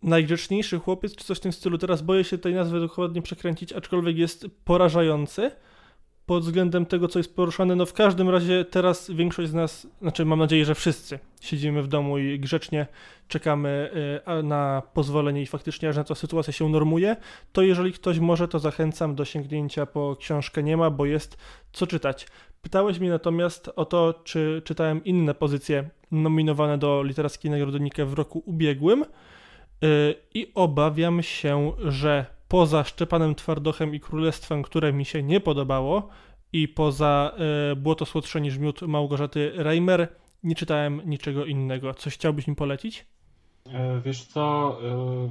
Najgrzeczniejszy 0.03 0.79
chłopiec, 0.79 1.15
czy 1.15 1.25
coś 1.25 1.37
w 1.37 1.41
tym 1.41 1.53
stylu. 1.53 1.77
Teraz 1.77 2.01
boję 2.01 2.23
się 2.23 2.37
tej 2.37 2.53
nazwy 2.53 2.79
dokładnie 2.79 3.21
przekręcić, 3.21 3.73
aczkolwiek 3.73 4.17
jest 4.17 4.47
porażający 4.65 5.51
pod 6.27 6.43
względem 6.43 6.85
tego, 6.85 7.07
co 7.07 7.19
jest 7.19 7.35
poruszane. 7.35 7.75
No 7.75 7.85
w 7.85 7.93
każdym 7.93 8.29
razie 8.29 8.65
teraz 8.65 9.11
większość 9.11 9.49
z 9.49 9.53
nas, 9.53 9.87
znaczy 10.01 10.25
mam 10.25 10.39
nadzieję, 10.39 10.65
że 10.65 10.75
wszyscy 10.75 11.19
siedzimy 11.41 11.81
w 11.81 11.87
domu 11.87 12.17
i 12.17 12.39
grzecznie 12.39 12.87
czekamy 13.27 13.91
a- 14.25 14.41
na 14.41 14.81
pozwolenie 14.93 15.41
i 15.41 15.45
faktycznie 15.45 15.89
aż 15.89 15.95
na 15.95 16.03
to 16.03 16.15
sytuacja 16.15 16.53
się 16.53 16.69
normuje, 16.69 17.15
to 17.51 17.61
jeżeli 17.61 17.93
ktoś 17.93 18.19
może, 18.19 18.47
to 18.47 18.59
zachęcam 18.59 19.15
do 19.15 19.25
sięgnięcia 19.25 19.85
po 19.85 20.15
książkę 20.19 20.63
Nie 20.63 20.77
ma, 20.77 20.89
bo 20.89 21.05
jest 21.05 21.37
co 21.73 21.87
czytać. 21.87 22.27
Pytałeś 22.61 22.99
mnie 22.99 23.09
natomiast 23.09 23.71
o 23.75 23.85
to, 23.85 24.21
czy 24.23 24.61
czytałem 24.65 25.03
inne 25.05 25.33
pozycje 25.33 25.89
nominowane 26.11 26.77
do 26.77 27.03
Literackiej 27.03 27.51
Nagrody 27.51 27.79
Nike 27.79 28.05
w 28.05 28.13
roku 28.13 28.43
ubiegłym 28.45 29.03
y, 29.03 29.05
i 30.33 30.51
obawiam 30.55 31.23
się, 31.23 31.71
że 31.85 32.36
poza 32.47 32.83
Szczepanem 32.83 33.35
Twardochem 33.35 33.95
i 33.95 33.99
Królestwem, 33.99 34.63
które 34.63 34.93
mi 34.93 35.05
się 35.05 35.23
nie 35.23 35.39
podobało 35.39 36.07
i 36.53 36.67
poza 36.67 37.31
y, 37.71 37.75
Błoto 37.75 38.05
Słodsze 38.05 38.41
niż 38.41 38.57
Miód 38.57 38.81
Małgorzaty 38.81 39.51
Reimer 39.55 40.07
nie 40.43 40.55
czytałem 40.55 41.01
niczego 41.05 41.45
innego. 41.45 41.93
Coś 41.93 42.13
chciałbyś 42.13 42.47
mi 42.47 42.55
polecić? 42.55 43.05
E, 43.73 44.01
Wiesz 44.01 44.23
co, 44.25 44.77
e, 44.83 45.29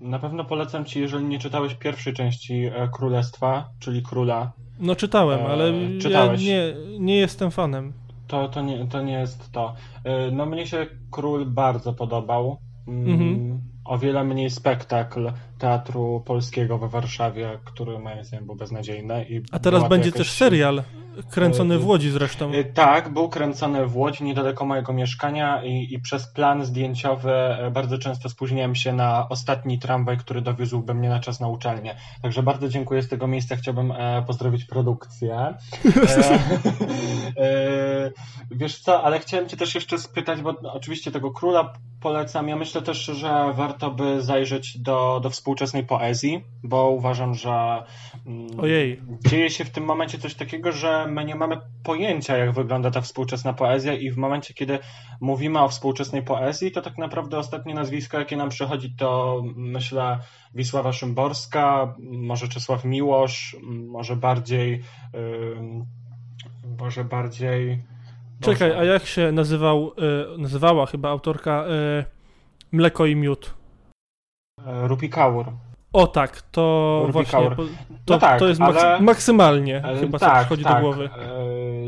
na 0.00 0.18
pewno 0.18 0.44
polecam 0.44 0.84
ci, 0.84 1.00
jeżeli 1.00 1.24
nie 1.24 1.38
czytałeś 1.38 1.74
pierwszej 1.74 2.14
części 2.14 2.54
e, 2.64 2.88
Królestwa, 2.92 3.68
czyli 3.80 4.02
Króla, 4.02 4.52
No 4.80 4.96
czytałem, 4.96 5.40
E, 5.40 5.46
ale 5.46 5.72
ja 6.10 6.36
nie, 6.36 6.74
nie 7.00 7.16
jestem 7.16 7.50
fanem. 7.50 7.92
to, 8.26 8.48
to, 8.48 8.62
nie, 8.62 8.86
to 8.86 9.02
nie 9.02 9.12
jest 9.12 9.52
to. 9.52 9.74
E, 10.04 10.30
No 10.30 10.46
mnie 10.46 10.66
się 10.66 10.86
Król 11.10 11.46
bardzo 11.46 11.92
podobał. 11.92 12.56
Mm, 12.88 13.10
Mhm. 13.12 13.60
O 13.88 13.98
wiele 13.98 14.24
mniej 14.24 14.50
spektakl 14.50 15.32
Teatru 15.58 16.22
Polskiego 16.26 16.78
we 16.78 16.88
Warszawie, 16.88 17.58
który 17.64 17.98
moim 17.98 18.24
zdaniem 18.24 18.46
był 18.46 18.54
beznadziejny. 18.54 19.26
I 19.28 19.42
A 19.52 19.58
teraz 19.58 19.88
będzie 19.88 20.12
też 20.12 20.30
serial 20.32 20.82
kręcony 21.30 21.74
e, 21.74 21.78
w 21.78 21.86
Łodzi 21.86 22.10
zresztą. 22.10 22.54
Y, 22.54 22.64
Tak, 22.64 23.08
był 23.12 23.28
kręcony 23.28 23.86
w 23.86 23.96
Łodzi, 23.96 24.24
niedaleko 24.24 24.64
mojego 24.64 24.92
mieszkania 24.92 25.64
i, 25.64 25.94
i 25.94 26.00
przez 26.00 26.26
plan 26.26 26.64
zdjęciowy 26.64 27.32
e, 27.32 27.70
bardzo 27.70 27.98
często 27.98 28.28
spóźniałem 28.28 28.74
się 28.74 28.92
na 28.92 29.28
ostatni 29.28 29.78
tramwaj, 29.78 30.18
który 30.18 30.40
dowiózłby 30.40 30.94
mnie 30.94 31.08
na 31.08 31.20
czas 31.20 31.40
na 31.40 31.48
uczelnię. 31.48 31.96
Także 32.22 32.42
bardzo 32.42 32.68
dziękuję 32.68 33.02
z 33.02 33.08
tego 33.08 33.26
miejsca, 33.26 33.56
chciałbym 33.56 33.92
e, 33.92 34.22
pozdrowić 34.26 34.64
produkcję. 34.64 35.34
E, 35.36 35.54
e, 37.44 38.10
wiesz 38.50 38.80
co, 38.80 39.02
ale 39.02 39.18
chciałem 39.18 39.48
cię 39.48 39.56
też 39.56 39.74
jeszcze 39.74 39.98
spytać, 39.98 40.42
bo 40.42 40.54
oczywiście 40.72 41.10
tego 41.10 41.30
króla 41.30 41.72
polecam. 42.00 42.48
Ja 42.48 42.56
myślę 42.56 42.82
też, 42.82 43.04
że 43.04 43.52
warto 43.54 43.75
by 43.90 44.22
zajrzeć 44.22 44.78
do, 44.78 45.20
do 45.22 45.30
współczesnej 45.30 45.84
poezji, 45.84 46.44
bo 46.62 46.90
uważam, 46.90 47.34
że 47.34 47.82
mm, 48.26 48.60
Ojej. 48.60 49.02
dzieje 49.28 49.50
się 49.50 49.64
w 49.64 49.70
tym 49.70 49.84
momencie 49.84 50.18
coś 50.18 50.34
takiego, 50.34 50.72
że 50.72 51.06
my 51.08 51.24
nie 51.24 51.34
mamy 51.34 51.56
pojęcia, 51.82 52.36
jak 52.36 52.52
wygląda 52.52 52.90
ta 52.90 53.00
współczesna 53.00 53.52
poezja 53.52 53.94
i 53.94 54.10
w 54.10 54.16
momencie, 54.16 54.54
kiedy 54.54 54.78
mówimy 55.20 55.60
o 55.60 55.68
współczesnej 55.68 56.22
poezji, 56.22 56.72
to 56.72 56.82
tak 56.82 56.98
naprawdę 56.98 57.38
ostatnie 57.38 57.74
nazwisko, 57.74 58.18
jakie 58.18 58.36
nam 58.36 58.48
przychodzi, 58.48 58.94
to 58.98 59.42
myślę 59.56 60.18
Wisława 60.54 60.92
Szymborska, 60.92 61.94
może 62.00 62.48
Czesław 62.48 62.84
Miłosz, 62.84 63.56
może 63.62 64.16
bardziej 64.16 64.82
może 66.78 67.04
bardziej 67.04 67.82
Czekaj, 68.40 68.72
a 68.72 68.84
jak 68.84 69.06
się 69.06 69.32
nazywał, 69.32 69.92
y, 70.34 70.38
nazywała 70.38 70.86
chyba 70.86 71.10
autorka 71.10 71.64
y, 72.00 72.04
Mleko 72.72 73.06
i 73.06 73.16
Miód? 73.16 73.54
E, 74.64 74.88
Rupi 74.88 75.08
Kaur. 75.08 75.46
O 75.92 76.06
tak, 76.06 76.42
to 76.42 76.98
Rupi 77.06 77.12
właśnie, 77.12 77.50
po- 77.50 77.62
to, 78.04 78.14
No 78.14 78.18
tak, 78.18 78.38
to 78.38 78.48
jest 78.48 78.60
maksy- 78.60 78.78
ale- 78.86 79.00
maksymalnie 79.00 79.76
E, 79.84 79.96
chyba 80.00 80.18
co 80.18 80.26
tak, 80.26 80.38
przychodzi 80.40 80.64
tak, 80.64 80.74
do 80.74 80.80
głowy. 80.80 81.10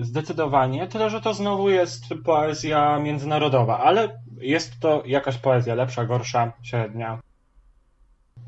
e, 0.01 0.05
Zdecydowanie, 0.05 0.87
tyle 0.87 1.11
że 1.11 1.21
to 1.21 1.35
znowu 1.35 1.71
jest 1.71 2.05
poezja 2.25 2.99
międzynarodowa, 2.99 3.79
ale 3.79 4.09
jest 4.41 4.81
to 4.81 5.03
jakaś 5.07 5.37
poezja 5.39 5.75
lepsza, 5.75 6.05
gorsza, 6.05 6.53
średnia. 6.63 7.19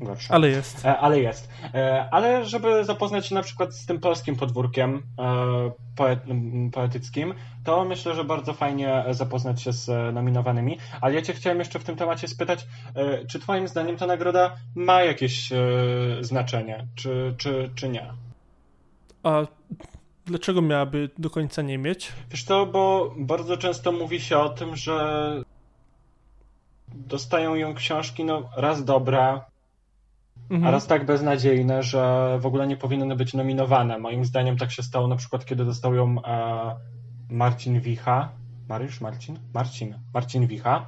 Gorsza. 0.01 0.33
Ale 0.33 0.49
jest. 0.49 0.85
E, 0.85 0.97
Ale 0.97 1.19
jest. 1.19 1.49
E, 1.73 2.07
Ale 2.11 2.45
żeby 2.45 2.85
zapoznać 2.85 3.27
się 3.27 3.35
na 3.35 3.41
przykład 3.41 3.75
z 3.75 3.85
tym 3.85 3.99
polskim 3.99 4.35
podwórkiem 4.35 5.03
e, 5.19 5.71
poetyckim, 6.71 7.33
to 7.63 7.85
myślę, 7.85 8.15
że 8.15 8.23
bardzo 8.23 8.53
fajnie 8.53 9.03
zapoznać 9.11 9.61
się 9.61 9.73
z 9.73 10.15
nominowanymi. 10.15 10.77
Ale 11.01 11.13
ja 11.15 11.21
Cię 11.21 11.33
chciałem 11.33 11.59
jeszcze 11.59 11.79
w 11.79 11.83
tym 11.83 11.95
temacie 11.95 12.27
spytać, 12.27 12.67
czy 13.29 13.39
Twoim 13.39 13.67
zdaniem 13.67 13.97
ta 13.97 14.07
nagroda 14.07 14.55
ma 14.75 15.01
jakieś 15.01 15.49
znaczenie, 16.21 16.87
czy, 16.95 17.35
czy, 17.37 17.71
czy 17.75 17.89
nie? 17.89 18.13
A 19.23 19.45
dlaczego 20.25 20.61
miałaby 20.61 21.09
do 21.17 21.29
końca 21.29 21.61
nie 21.61 21.77
mieć? 21.77 22.11
Wiesz 22.31 22.45
to, 22.45 22.65
bo 22.65 23.13
bardzo 23.17 23.57
często 23.57 23.91
mówi 23.91 24.21
się 24.21 24.37
o 24.37 24.49
tym, 24.49 24.75
że 24.75 25.35
dostają 26.87 27.55
ją 27.55 27.73
książki 27.73 28.23
no, 28.25 28.49
raz 28.57 28.85
dobre, 28.85 29.41
Mhm. 30.51 30.67
a 30.67 30.71
raz 30.71 30.87
tak 30.87 31.05
beznadziejne, 31.05 31.83
że 31.83 32.37
w 32.41 32.45
ogóle 32.45 32.67
nie 32.67 32.77
powinny 32.77 33.15
być 33.15 33.33
nominowane. 33.33 33.99
Moim 33.99 34.25
zdaniem 34.25 34.57
tak 34.57 34.71
się 34.71 34.83
stało 34.83 35.07
na 35.07 35.15
przykład, 35.15 35.45
kiedy 35.45 35.65
dostał 35.65 35.95
ją 35.95 36.15
e, 36.25 36.75
Marcin 37.29 37.79
Wicha. 37.79 38.29
Mariusz? 38.69 39.01
Marcin? 39.01 39.39
Marcin. 39.53 39.95
Marcin 40.13 40.47
Wicha. 40.47 40.85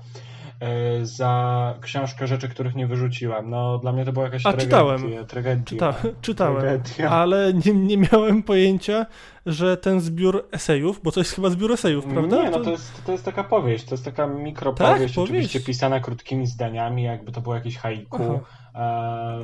e, 0.60 1.06
Za 1.06 1.73
książkę 1.81 2.27
Rzeczy, 2.27 2.49
których 2.49 2.76
nie 2.76 2.88
wyrzuciłem. 2.88 3.49
No, 3.49 3.77
dla 3.77 3.91
mnie 3.94 4.06
to 4.06 4.14
była 4.14 4.26
jakaś 4.26 4.45
A, 4.45 4.49
tragedia. 4.53 4.65
czytałem. 4.65 5.26
Tragedia. 5.27 5.64
Czyta, 5.65 5.94
czytałem, 6.22 6.61
Tragedia. 6.61 7.10
ale 7.10 7.53
nie, 7.65 7.73
nie 7.73 7.98
miałem 7.98 8.44
pojęcia, 8.44 9.06
że 9.45 9.77
ten 9.77 10.02
zbiór 10.02 10.48
esejów, 10.52 11.02
bo 11.03 11.11
to 11.11 11.19
jest 11.19 11.31
chyba 11.35 11.49
zbiór 11.49 11.72
esejów, 11.72 12.06
prawda? 12.06 12.44
Nie, 12.44 12.49
no 12.49 12.60
to 12.60 12.72
jest, 12.72 13.06
to 13.06 13.11
jest 13.11 13.26
taka 13.26 13.44
powieść, 13.44 13.85
to 13.85 13.94
jest 13.94 14.06
taka 14.06 14.27
mikropowieść, 14.27 14.91
Tak, 14.91 14.98
powieść. 14.99 15.18
oczywiście 15.18 15.60
pisana 15.60 15.99
krótkimi 15.99 16.48
zdaniami, 16.48 17.03
jakby 17.03 17.31
to 17.31 17.41
było 17.41 17.56
jakieś 17.56 17.77
haiku 17.77 18.23
e, 18.23 18.40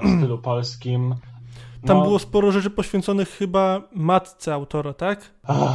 w 0.03 0.07
stylu 0.17 0.37
polskim. 0.37 1.15
Tam 1.87 1.97
No, 1.97 2.03
było 2.03 2.19
sporo 2.19 2.51
rzeczy 2.51 2.69
poświęconych 2.69 3.29
chyba 3.29 3.81
matce 3.91 4.53
autora, 4.53 4.93
tak? 4.93 5.31
ach, 5.43 5.73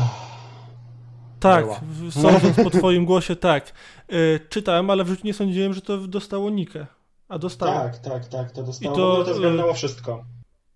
Tak, 1.41 1.67
sądząc 2.11 2.57
po 2.65 2.71
twoim 2.71 3.05
głosie, 3.05 3.37
tak. 3.37 3.73
Y, 4.13 4.41
czytałem, 4.49 4.91
ale 4.91 5.05
w 5.05 5.09
życiu 5.09 5.23
nie 5.27 5.35
sądziłem, 5.35 5.75
że 5.75 5.81
to 5.81 5.99
dostało 5.99 6.51
Nikę. 6.51 6.87
A 7.29 7.39
dostało. 7.39 7.73
tak, 7.73 7.99
tak, 7.99 8.27
tak, 8.29 8.51
to 8.51 8.63
dostało, 8.63 8.95
I 8.95 8.97
to, 8.97 9.25
to 9.25 9.31
e, 9.31 9.35
zgarnęło 9.35 9.75
wszystko. 9.75 10.25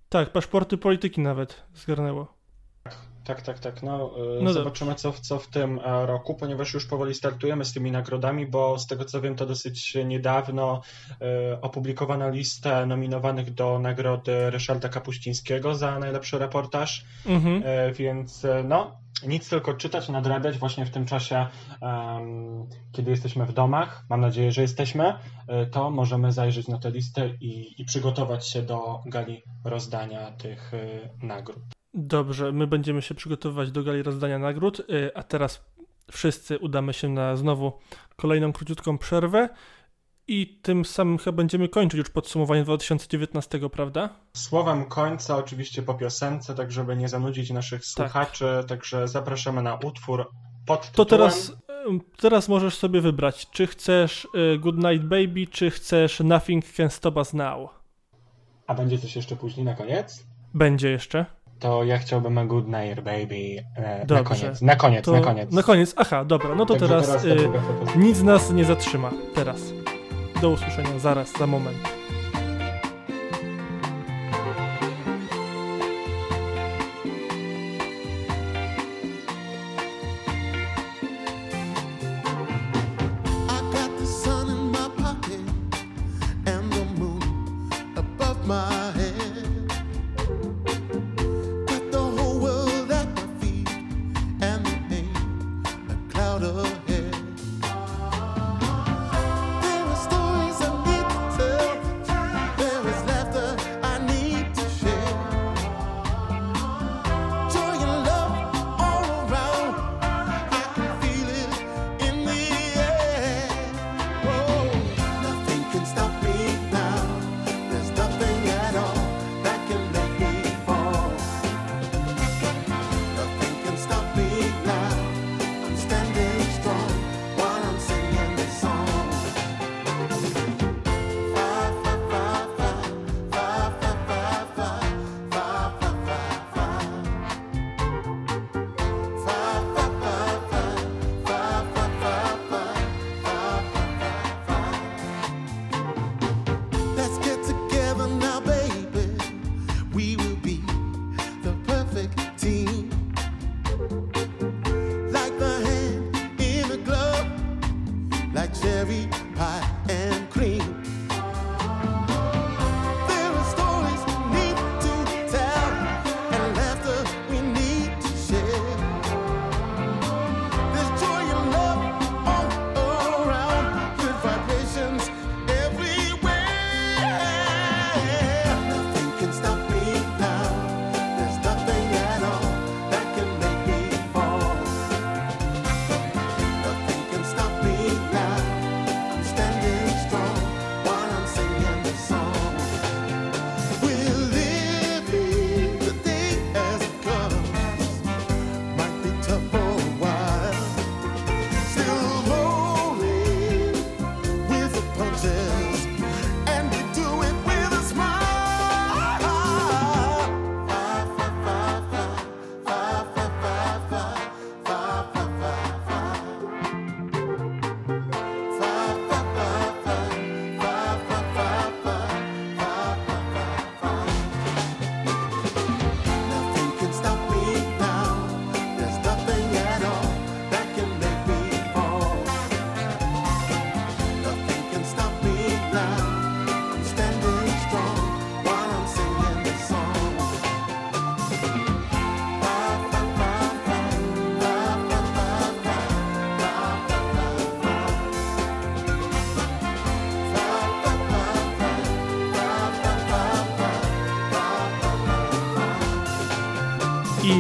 Tak, 0.09 0.33
paszporty 0.33 0.79
polityki 0.79 1.21
nawet 1.21 1.63
zgarnęło. 1.75 2.38
Tak, 3.29 3.43
tak, 3.43 3.59
tak. 3.59 3.83
No, 3.83 4.11
e, 4.39 4.43
No 4.43 4.53
zobaczymy, 4.53 4.95
co, 4.95 5.13
w- 5.13 5.21
co 5.21 5.39
w 5.39 5.47
tym 5.47 5.81
e, 5.85 6.07
roku, 6.07 6.35
ponieważ 6.35 6.75
już 6.75 6.87
powoli 6.87 7.15
startujemy 7.15 7.65
z 7.65 7.73
tymi 7.73 7.91
nagrodami, 7.93 8.47
bo 8.47 8.79
z 8.79 8.87
tego 8.87 9.05
co 9.05 9.21
wiem, 9.21 9.37
to 9.37 9.47
dosyć 9.47 9.95
niedawno 10.05 10.81
e, 11.21 11.61
opublikowano 11.61 12.31
listę 12.31 12.87
nominowanych 12.87 13.55
do 13.55 13.79
nagrody 13.79 14.51
Ryszarda 14.51 14.89
Kapuścińskiego 14.89 15.75
za 15.75 15.99
najlepszy 15.99 16.39
reportaż. 16.39 17.05
Mhm. 17.27 17.63
E, 17.67 17.93
Więc 17.93 18.47
no, 18.65 18.97
nic 19.27 19.49
tylko 19.49 19.75
czytać, 19.75 20.09
nadrabiać 20.09 20.59
właśnie 20.59 20.87
w 20.87 20.91
tym 20.91 21.07
czasie, 21.07 21.47
kiedy 22.93 23.11
jesteśmy 23.11 23.47
w 23.47 23.53
domach. 23.53 24.05
Mam 24.11 24.21
nadzieję, 24.21 24.53
że 24.53 24.63
jesteśmy. 24.63 25.15
To 25.73 25.91
możemy 25.91 26.33
zajrzeć 26.33 26.69
na 26.69 26.79
tę 26.79 26.91
listę 26.91 27.29
i, 27.41 27.83
i 27.83 27.85
przygotować 27.85 28.49
się 28.49 28.63
do 28.63 29.01
gali 29.07 29.43
rozdania 29.65 30.31
tych 30.33 30.73
nagród. 31.23 31.78
Dobrze, 31.95 32.53
my 32.53 32.67
będziemy 32.67 33.03
się 33.03 33.15
przygotowywać 33.15 33.71
do 33.71 33.83
gali 33.83 34.03
rozdania 34.03 34.39
nagród, 34.39 34.81
y, 34.81 35.11
a 35.15 35.23
teraz 35.23 35.65
wszyscy 36.11 36.59
udamy 36.59 36.93
się 36.93 37.09
na 37.09 37.37
znowu 37.37 37.73
kolejną 38.17 38.53
króciutką 38.53 38.99
przerwę 38.99 39.49
i 40.29 40.59
tym 40.63 40.85
samym 40.85 41.19
chyba 41.19 41.37
będziemy 41.37 41.69
kończyć 41.69 41.99
już 41.99 42.11
podsumowanie 42.11 42.65
2019, 42.65 43.71
prawda? 43.71 44.09
Słowem 44.33 44.85
końca, 44.85 45.37
oczywiście 45.37 45.83
po 45.83 45.95
piosence, 45.95 46.55
tak 46.55 46.73
żeby 46.73 46.97
nie 46.97 47.09
zanudzić 47.09 47.51
naszych 47.51 47.85
słuchaczy, 47.85 48.65
także 48.69 49.09
zapraszamy 49.09 49.63
na 49.63 49.75
utwór 49.75 50.31
pod 50.67 50.93
To 50.93 51.05
tytułem... 51.05 51.31
teraz, 51.31 51.53
ym, 51.87 52.01
teraz 52.17 52.49
możesz 52.49 52.77
sobie 52.77 53.01
wybrać, 53.01 53.51
czy 53.51 53.67
chcesz 53.67 54.29
y, 54.55 54.59
Good 54.59 54.77
Night 54.77 55.07
Baby, 55.07 55.47
czy 55.51 55.71
chcesz 55.71 56.21
Nothing 56.21 56.73
Can 56.73 56.91
Stop 56.91 57.17
Us 57.17 57.33
Now. 57.33 57.71
A 58.67 58.75
będzie 58.75 58.99
coś 58.99 59.17
jeszcze 59.17 59.37
później 59.37 59.67
na 59.67 59.75
koniec? 59.75 60.25
Będzie 60.55 60.91
jeszcze. 60.91 61.27
To 61.59 61.85
ja 61.85 61.99
chciałbym 61.99 62.49
Good 62.49 62.67
Night 62.67 63.01
Baby 63.01 63.65
e, 63.77 64.07
na 64.09 64.23
koniec. 64.23 64.63
Na 64.63 64.77
koniec, 64.77 65.05
To 65.05 65.13
na 65.13 65.21
koniec. 65.21 65.53
Na 65.53 65.63
koniec, 65.63 65.95
aha, 65.97 66.25
dobra, 66.25 66.55
no 66.55 66.67
to 66.67 66.75
Także 66.75 66.89
teraz, 66.89 67.07
teraz 67.07 67.25
y, 67.25 67.99
nic 67.99 68.23
nas 68.23 68.51
nie 68.51 68.65
zatrzyma. 68.65 69.11
Teraz. 69.35 69.61
Do 70.43 70.51
usłyszenia 70.51 70.99
zaraz, 70.99 71.39
za 71.39 71.47
moment. 71.47 71.98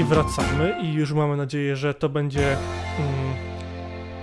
Wracamy 0.08 0.74
i 0.82 0.92
już 0.92 1.12
mamy 1.12 1.36
nadzieję, 1.36 1.76
że 1.76 1.94
to 1.94 2.08
będzie 2.08 2.52
mm, 2.52 2.58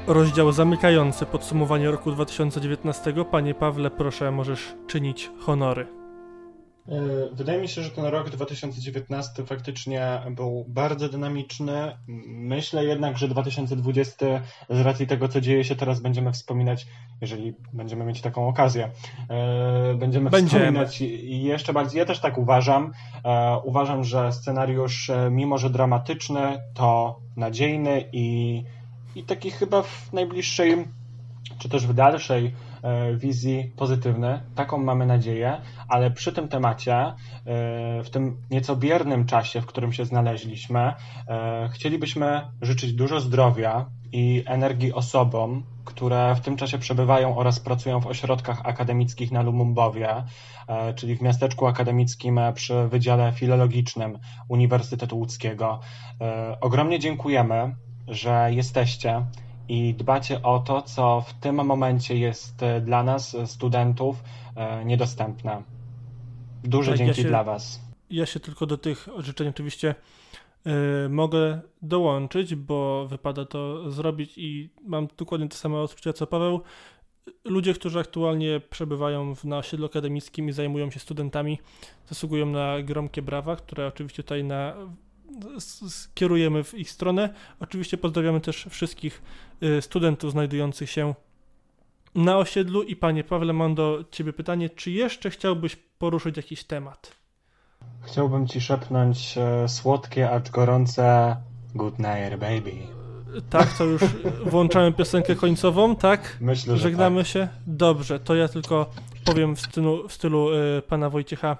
rozdział 0.07 0.51
zamykający 0.51 1.25
podsumowanie 1.25 1.91
roku 1.91 2.11
2019. 2.11 3.13
Panie 3.31 3.55
Pawle, 3.55 3.91
proszę, 3.91 4.31
możesz 4.31 4.73
czynić 4.87 5.31
honory. 5.39 5.94
E, 6.89 7.35
Wydaje 7.35 7.61
mi 7.61 7.67
się, 7.67 7.81
że 7.81 7.89
ten 7.91 8.05
rok 8.05 8.29
2019 8.29 9.45
faktycznie 9.45 10.21
był 10.31 10.65
bardzo 10.67 11.09
dynamiczny. 11.09 11.97
Myślę 12.27 12.85
jednak, 12.85 13.17
że 13.17 13.27
2020 13.27 14.25
z 14.69 14.79
racji 14.79 15.07
tego, 15.07 15.27
co 15.27 15.41
dzieje 15.41 15.63
się 15.63 15.75
teraz, 15.75 15.99
będziemy 15.99 16.31
wspominać, 16.31 16.87
jeżeli 17.21 17.53
będziemy 17.73 18.05
mieć 18.05 18.21
taką 18.21 18.47
okazję, 18.47 18.91
e, 19.29 19.95
będziemy, 19.95 20.29
Będziemy. 20.29 20.61
wspominać 20.63 21.01
jeszcze 21.23 21.73
bardziej. 21.73 21.99
Ja 21.99 22.05
też 22.05 22.19
tak 22.19 22.37
uważam. 22.37 22.91
E, 23.25 23.55
Uważam, 23.63 24.03
że 24.03 24.31
scenariusz, 24.31 25.11
mimo 25.31 25.57
że 25.57 25.69
dramatyczny, 25.69 26.61
to 26.73 27.19
nadziejny 27.37 28.09
i, 28.13 28.63
i 29.15 29.23
taki 29.23 29.51
chyba 29.51 29.81
w 29.81 30.13
najbliższej 30.13 30.85
czy 31.59 31.69
też 31.69 31.87
w 31.87 31.93
dalszej 31.93 32.53
wizji 33.15 33.71
pozytywny. 33.75 34.41
Taką 34.55 34.77
mamy 34.77 35.05
nadzieję, 35.05 35.61
ale 35.87 36.11
przy 36.11 36.33
tym 36.33 36.47
temacie, 36.47 36.95
e, 36.95 37.13
w 38.03 38.09
tym 38.09 38.37
nieco 38.51 38.75
biernym 38.75 39.25
czasie, 39.25 39.61
w 39.61 39.65
którym 39.65 39.93
się 39.93 40.05
znaleźliśmy, 40.05 40.93
e, 41.27 41.69
chcielibyśmy 41.73 42.41
życzyć 42.61 42.93
dużo 42.93 43.19
zdrowia 43.19 43.85
i 44.11 44.43
energii 44.47 44.93
osobom, 44.93 45.63
które 45.85 46.35
w 46.35 46.41
tym 46.41 46.57
czasie 46.57 46.77
przebywają 46.77 47.37
oraz 47.37 47.59
pracują 47.59 47.99
w 47.99 48.07
ośrodkach 48.07 48.65
akademickich 48.65 49.31
na 49.31 49.41
Lumumbowie, 49.41 50.23
e, 50.67 50.93
czyli 50.93 51.15
w 51.15 51.21
miasteczku 51.21 51.67
akademickim 51.67 52.37
e, 52.37 52.53
przy 52.53 52.87
Wydziale 52.87 53.31
Filologicznym 53.31 54.19
Uniwersytetu 54.47 55.17
Łódzkiego. 55.17 55.79
E, 56.21 56.57
Ogromnie 56.61 56.99
dziękujemy, 56.99 57.75
że 58.07 58.47
jesteście 58.51 59.25
i 59.69 59.93
dbacie 59.93 60.41
o 60.41 60.59
to, 60.59 60.81
co 60.81 61.21
w 61.27 61.33
tym 61.33 61.55
momencie 61.55 62.17
jest 62.17 62.63
e, 62.63 62.81
dla 62.81 63.03
nas, 63.03 63.35
e, 63.35 63.47
studentów, 63.47 64.23
e, 64.55 64.85
niedostępne. 64.85 65.63
Duże 66.63 66.91
Tak, 66.91 66.99
ja 66.99 67.05
dzięki 67.05 67.21
się- 67.21 67.27
dla 67.27 67.43
Was. 67.43 67.85
Ja 68.09 68.25
się 68.25 68.39
tylko 68.39 68.65
do 68.65 68.77
tych 68.77 69.07
życzeń 69.17 69.47
oczywiście 69.47 69.95
y, 71.05 71.09
mogę 71.09 71.61
dołączyć, 71.81 72.55
bo 72.55 73.07
wypada 73.07 73.45
to 73.45 73.91
zrobić 73.91 74.37
i 74.37 74.69
mam 74.87 75.07
dokładnie 75.17 75.49
te 75.49 75.55
same 75.55 75.77
odczucia 75.77 76.13
co 76.13 76.27
Paweł. 76.27 76.61
Ludzie, 77.45 77.73
którzy 77.73 77.99
aktualnie 77.99 78.61
przebywają 78.69 79.35
w, 79.35 79.43
na 79.43 79.57
osiedlu 79.57 79.85
akademickim 79.85 80.49
i 80.49 80.51
zajmują 80.51 80.91
się 80.91 80.99
studentami, 80.99 81.59
zasługują 82.07 82.45
na 82.45 82.81
gromkie 82.81 83.21
brawa, 83.21 83.55
które 83.55 83.87
oczywiście 83.87 84.23
tutaj 84.23 84.43
na, 84.43 84.73
skierujemy 85.89 86.63
w 86.63 86.73
ich 86.73 86.91
stronę. 86.91 87.33
Oczywiście 87.59 87.97
pozdrawiamy 87.97 88.41
też 88.41 88.67
wszystkich 88.69 89.21
y, 89.63 89.81
studentów 89.81 90.31
znajdujących 90.31 90.89
się 90.89 91.13
na 92.15 92.37
osiedlu 92.37 92.83
i 92.83 92.95
panie 92.95 93.23
Pawle, 93.23 93.53
mam 93.53 93.75
do 93.75 94.03
ciebie 94.11 94.33
pytanie, 94.33 94.69
czy 94.69 94.91
jeszcze 94.91 95.29
chciałbyś 95.29 95.75
poruszyć 95.75 96.37
jakiś 96.37 96.63
temat? 96.63 97.11
Chciałbym 98.01 98.47
Ci 98.47 98.61
szepnąć 98.61 99.37
e, 99.37 99.69
słodkie, 99.69 100.31
acz 100.31 100.49
gorące 100.49 101.35
Good 101.75 101.99
night, 101.99 102.39
baby. 102.39 102.71
Tak, 103.49 103.77
to 103.77 103.83
już 103.83 104.01
włączamy 104.45 104.91
piosenkę 104.93 105.35
końcową, 105.35 105.95
tak? 105.95 106.37
Myślę, 106.41 106.77
że 106.77 106.83
Żegnamy 106.83 107.21
tak. 107.21 107.27
się? 107.27 107.47
Dobrze, 107.67 108.19
to 108.19 108.35
ja 108.35 108.47
tylko 108.47 108.89
powiem 109.25 109.55
w 109.55 109.61
stylu, 109.61 110.07
w 110.07 110.13
stylu 110.13 110.49
y, 110.53 110.81
pana 110.87 111.09
Wojciecha 111.09 111.57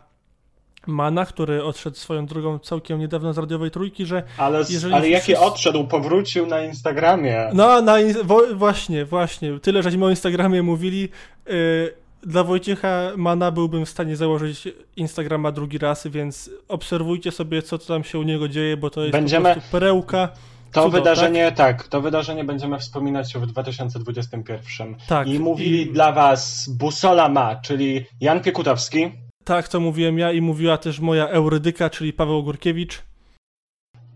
Mana, 0.88 1.26
który 1.26 1.64
odszedł 1.64 1.96
swoją 1.98 2.26
drogą 2.26 2.60
całkiem 2.60 3.00
niedawno 3.00 3.34
z 3.34 3.38
radiowej 3.38 3.72
trójki, 3.72 4.06
że 4.06 4.24
Ale, 4.38 4.64
ale 4.94 5.10
jaki 5.10 5.24
wszyscy- 5.24 5.40
odszedł, 5.46 5.88
powrócił 5.88 6.46
na 6.46 6.62
Instagramie. 6.62 7.50
no, 7.54 7.82
na, 7.82 8.00
in- 8.00 8.16
właśnie, 8.54 9.06
właśnie, 9.06 9.60
tyle, 9.60 9.84
żeśmy 9.84 10.06
o 10.06 10.10
Instagramie 10.10 10.64
mówili, 10.64 11.10
y, 11.50 11.94
dla 12.24 12.44
Wojciecha 12.44 13.02
Mana 13.18 13.52
byłbym 13.52 13.86
w 13.86 13.90
stanie 13.90 14.16
założyć 14.16 14.68
Instagrama 14.96 15.52
drugi 15.52 15.78
raz, 15.78 16.08
więc 16.08 16.50
obserwujcie 16.68 17.32
sobie, 17.32 17.62
co 17.62 17.78
tam 17.78 18.04
się 18.04 18.20
u 18.20 18.24
niego 18.24 18.48
dzieje, 18.48 18.78
bo 18.78 18.90
to 18.90 19.02
jest 19.02 19.12
Będziemy- 19.12 19.56
perełka. 19.72 20.30
To 20.72 20.84
Cudo, 20.84 20.98
wydarzenie, 20.98 21.52
tak? 21.52 21.88
to 21.88 22.02
wydarzenie 22.02 22.44
będziemy 22.44 22.80
wspominać 22.80 23.34
w 23.34 23.46
2021. 23.46 24.96
Tak, 25.08 25.28
I 25.28 25.40
mówili 25.40 25.82
i- 25.82 25.92
dla 25.94 26.12
Was 26.12 26.70
Busola 26.70 27.30
Ma, 27.30 27.56
czyli 27.56 28.06
Jan 28.22 28.42
Piekutowski, 28.42 29.12
Tak, 29.46 29.68
to 29.68 29.80
mówiłem 29.80 30.20
ja 30.20 30.32
i 30.32 30.42
mówiła 30.42 30.78
też 30.78 31.00
moja 31.00 31.28
Eurydyka, 31.28 31.90
czyli 31.90 32.14
Paweł 32.14 32.44
Górkiewicz. 32.44 33.02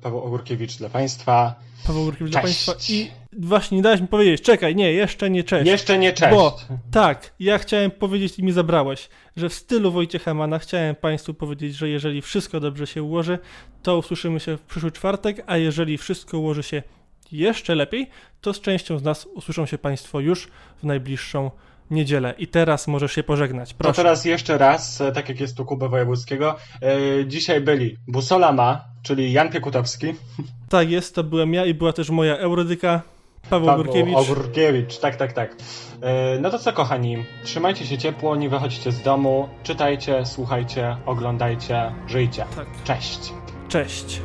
Paweł 0.02 0.20
Ogórkiewicz 0.20 0.78
dla 0.78 0.90
Państwa. 0.90 1.56
Paweł 1.88 2.04
Górkiewicz 2.04 2.32
dla 2.32 2.42
Cześć. 2.42 2.66
Państwa. 2.66 2.94
I 2.94 3.12
właśnie 3.34 3.78
nie 3.78 3.84
dałeś 3.84 4.02
mi 4.02 4.08
powiedzieć, 4.08 4.42
czekaj, 4.42 4.76
nie, 4.76 4.94
jeszcze 4.94 5.30
nie 5.30 5.44
cześć. 5.44 5.68
Jeszcze 5.68 5.98
nie 5.98 6.14
cześć. 6.14 6.36
Bo 6.36 6.58
tak, 6.92 7.34
ja 7.40 7.58
chciałem 7.58 7.92
powiedzieć 7.92 8.40
i 8.40 8.44
mi 8.44 8.52
zabrałeś, 8.52 9.10
że 9.38 9.50
w 9.50 9.54
stylu 9.54 9.92
Wojciecha 9.92 10.34
Mana 10.34 10.60
chciałem 10.60 10.96
Państwu 10.96 11.34
powiedzieć, 11.34 11.76
że 11.76 11.90
jeżeli 11.90 12.22
wszystko 12.22 12.60
dobrze 12.60 12.88
się 12.88 13.04
ułoży, 13.04 13.40
to 13.84 13.98
usłyszymy 13.98 14.40
się 14.40 14.58
w 14.58 14.62
przyszły 14.62 14.92
czwartek, 14.92 15.44
a 15.48 15.58
jeżeli 15.58 15.98
wszystko 15.98 16.40
ułoży 16.40 16.64
się 16.64 16.84
jeszcze 17.32 17.76
lepiej, 17.76 18.10
to 18.42 18.54
z 18.54 18.62
częścią 18.62 19.00
z 19.00 19.04
nas 19.04 19.26
usłyszą 19.26 19.66
się 19.66 19.78
Państwo 19.78 20.20
już 20.20 20.48
w 20.78 20.84
najbliższą 20.84 21.52
niedzielę. 21.92 22.34
I 22.38 22.48
teraz 22.48 22.88
możesz 22.88 23.14
się 23.14 23.24
pożegnać. 23.24 23.70
To 23.70 23.78
Proszę. 23.78 23.96
teraz 23.96 24.26
jeszcze 24.26 24.58
raz, 24.58 25.02
e, 25.02 25.12
tak 25.12 25.30
jak 25.30 25.40
jest 25.40 25.58
tu 25.58 25.66
Kuby 25.66 25.90
Wojewódzkiego. 25.90 26.56
E, 26.82 27.26
dzisiaj 27.28 27.62
byli 27.62 27.98
Busola 28.08 28.52
Ma, 28.52 28.86
czyli 29.04 29.32
Jan 29.32 29.50
Piekutowski, 29.50 30.14
Tak 30.70 30.90
jest, 30.90 31.16
to 31.16 31.24
byłem 31.24 31.54
ja 31.54 31.66
i 31.66 31.74
była 31.74 31.94
też 31.94 32.10
moja 32.10 32.38
Eurydyka, 32.38 33.02
Paweł, 33.50 33.68
Paweł 33.68 33.84
Górkiewicz. 33.84 34.16
Ogórkiewicz. 34.16 35.00
Tak, 35.00 35.16
tak, 35.16 35.34
tak. 35.34 35.56
E, 36.02 36.40
no 36.40 36.50
to 36.50 36.60
co, 36.60 36.74
kochani? 36.74 37.26
Trzymajcie 37.44 37.86
się 37.86 37.98
ciepło, 37.98 38.36
nie 38.36 38.50
wychodźcie 38.50 38.92
z 38.92 39.02
domu, 39.02 39.50
czytajcie, 39.64 40.26
słuchajcie, 40.26 40.98
oglądajcie, 41.06 41.92
żyjcie. 42.08 42.46
Tak. 42.56 42.68
Cześć. 42.84 43.34
Cześć. 43.70 44.22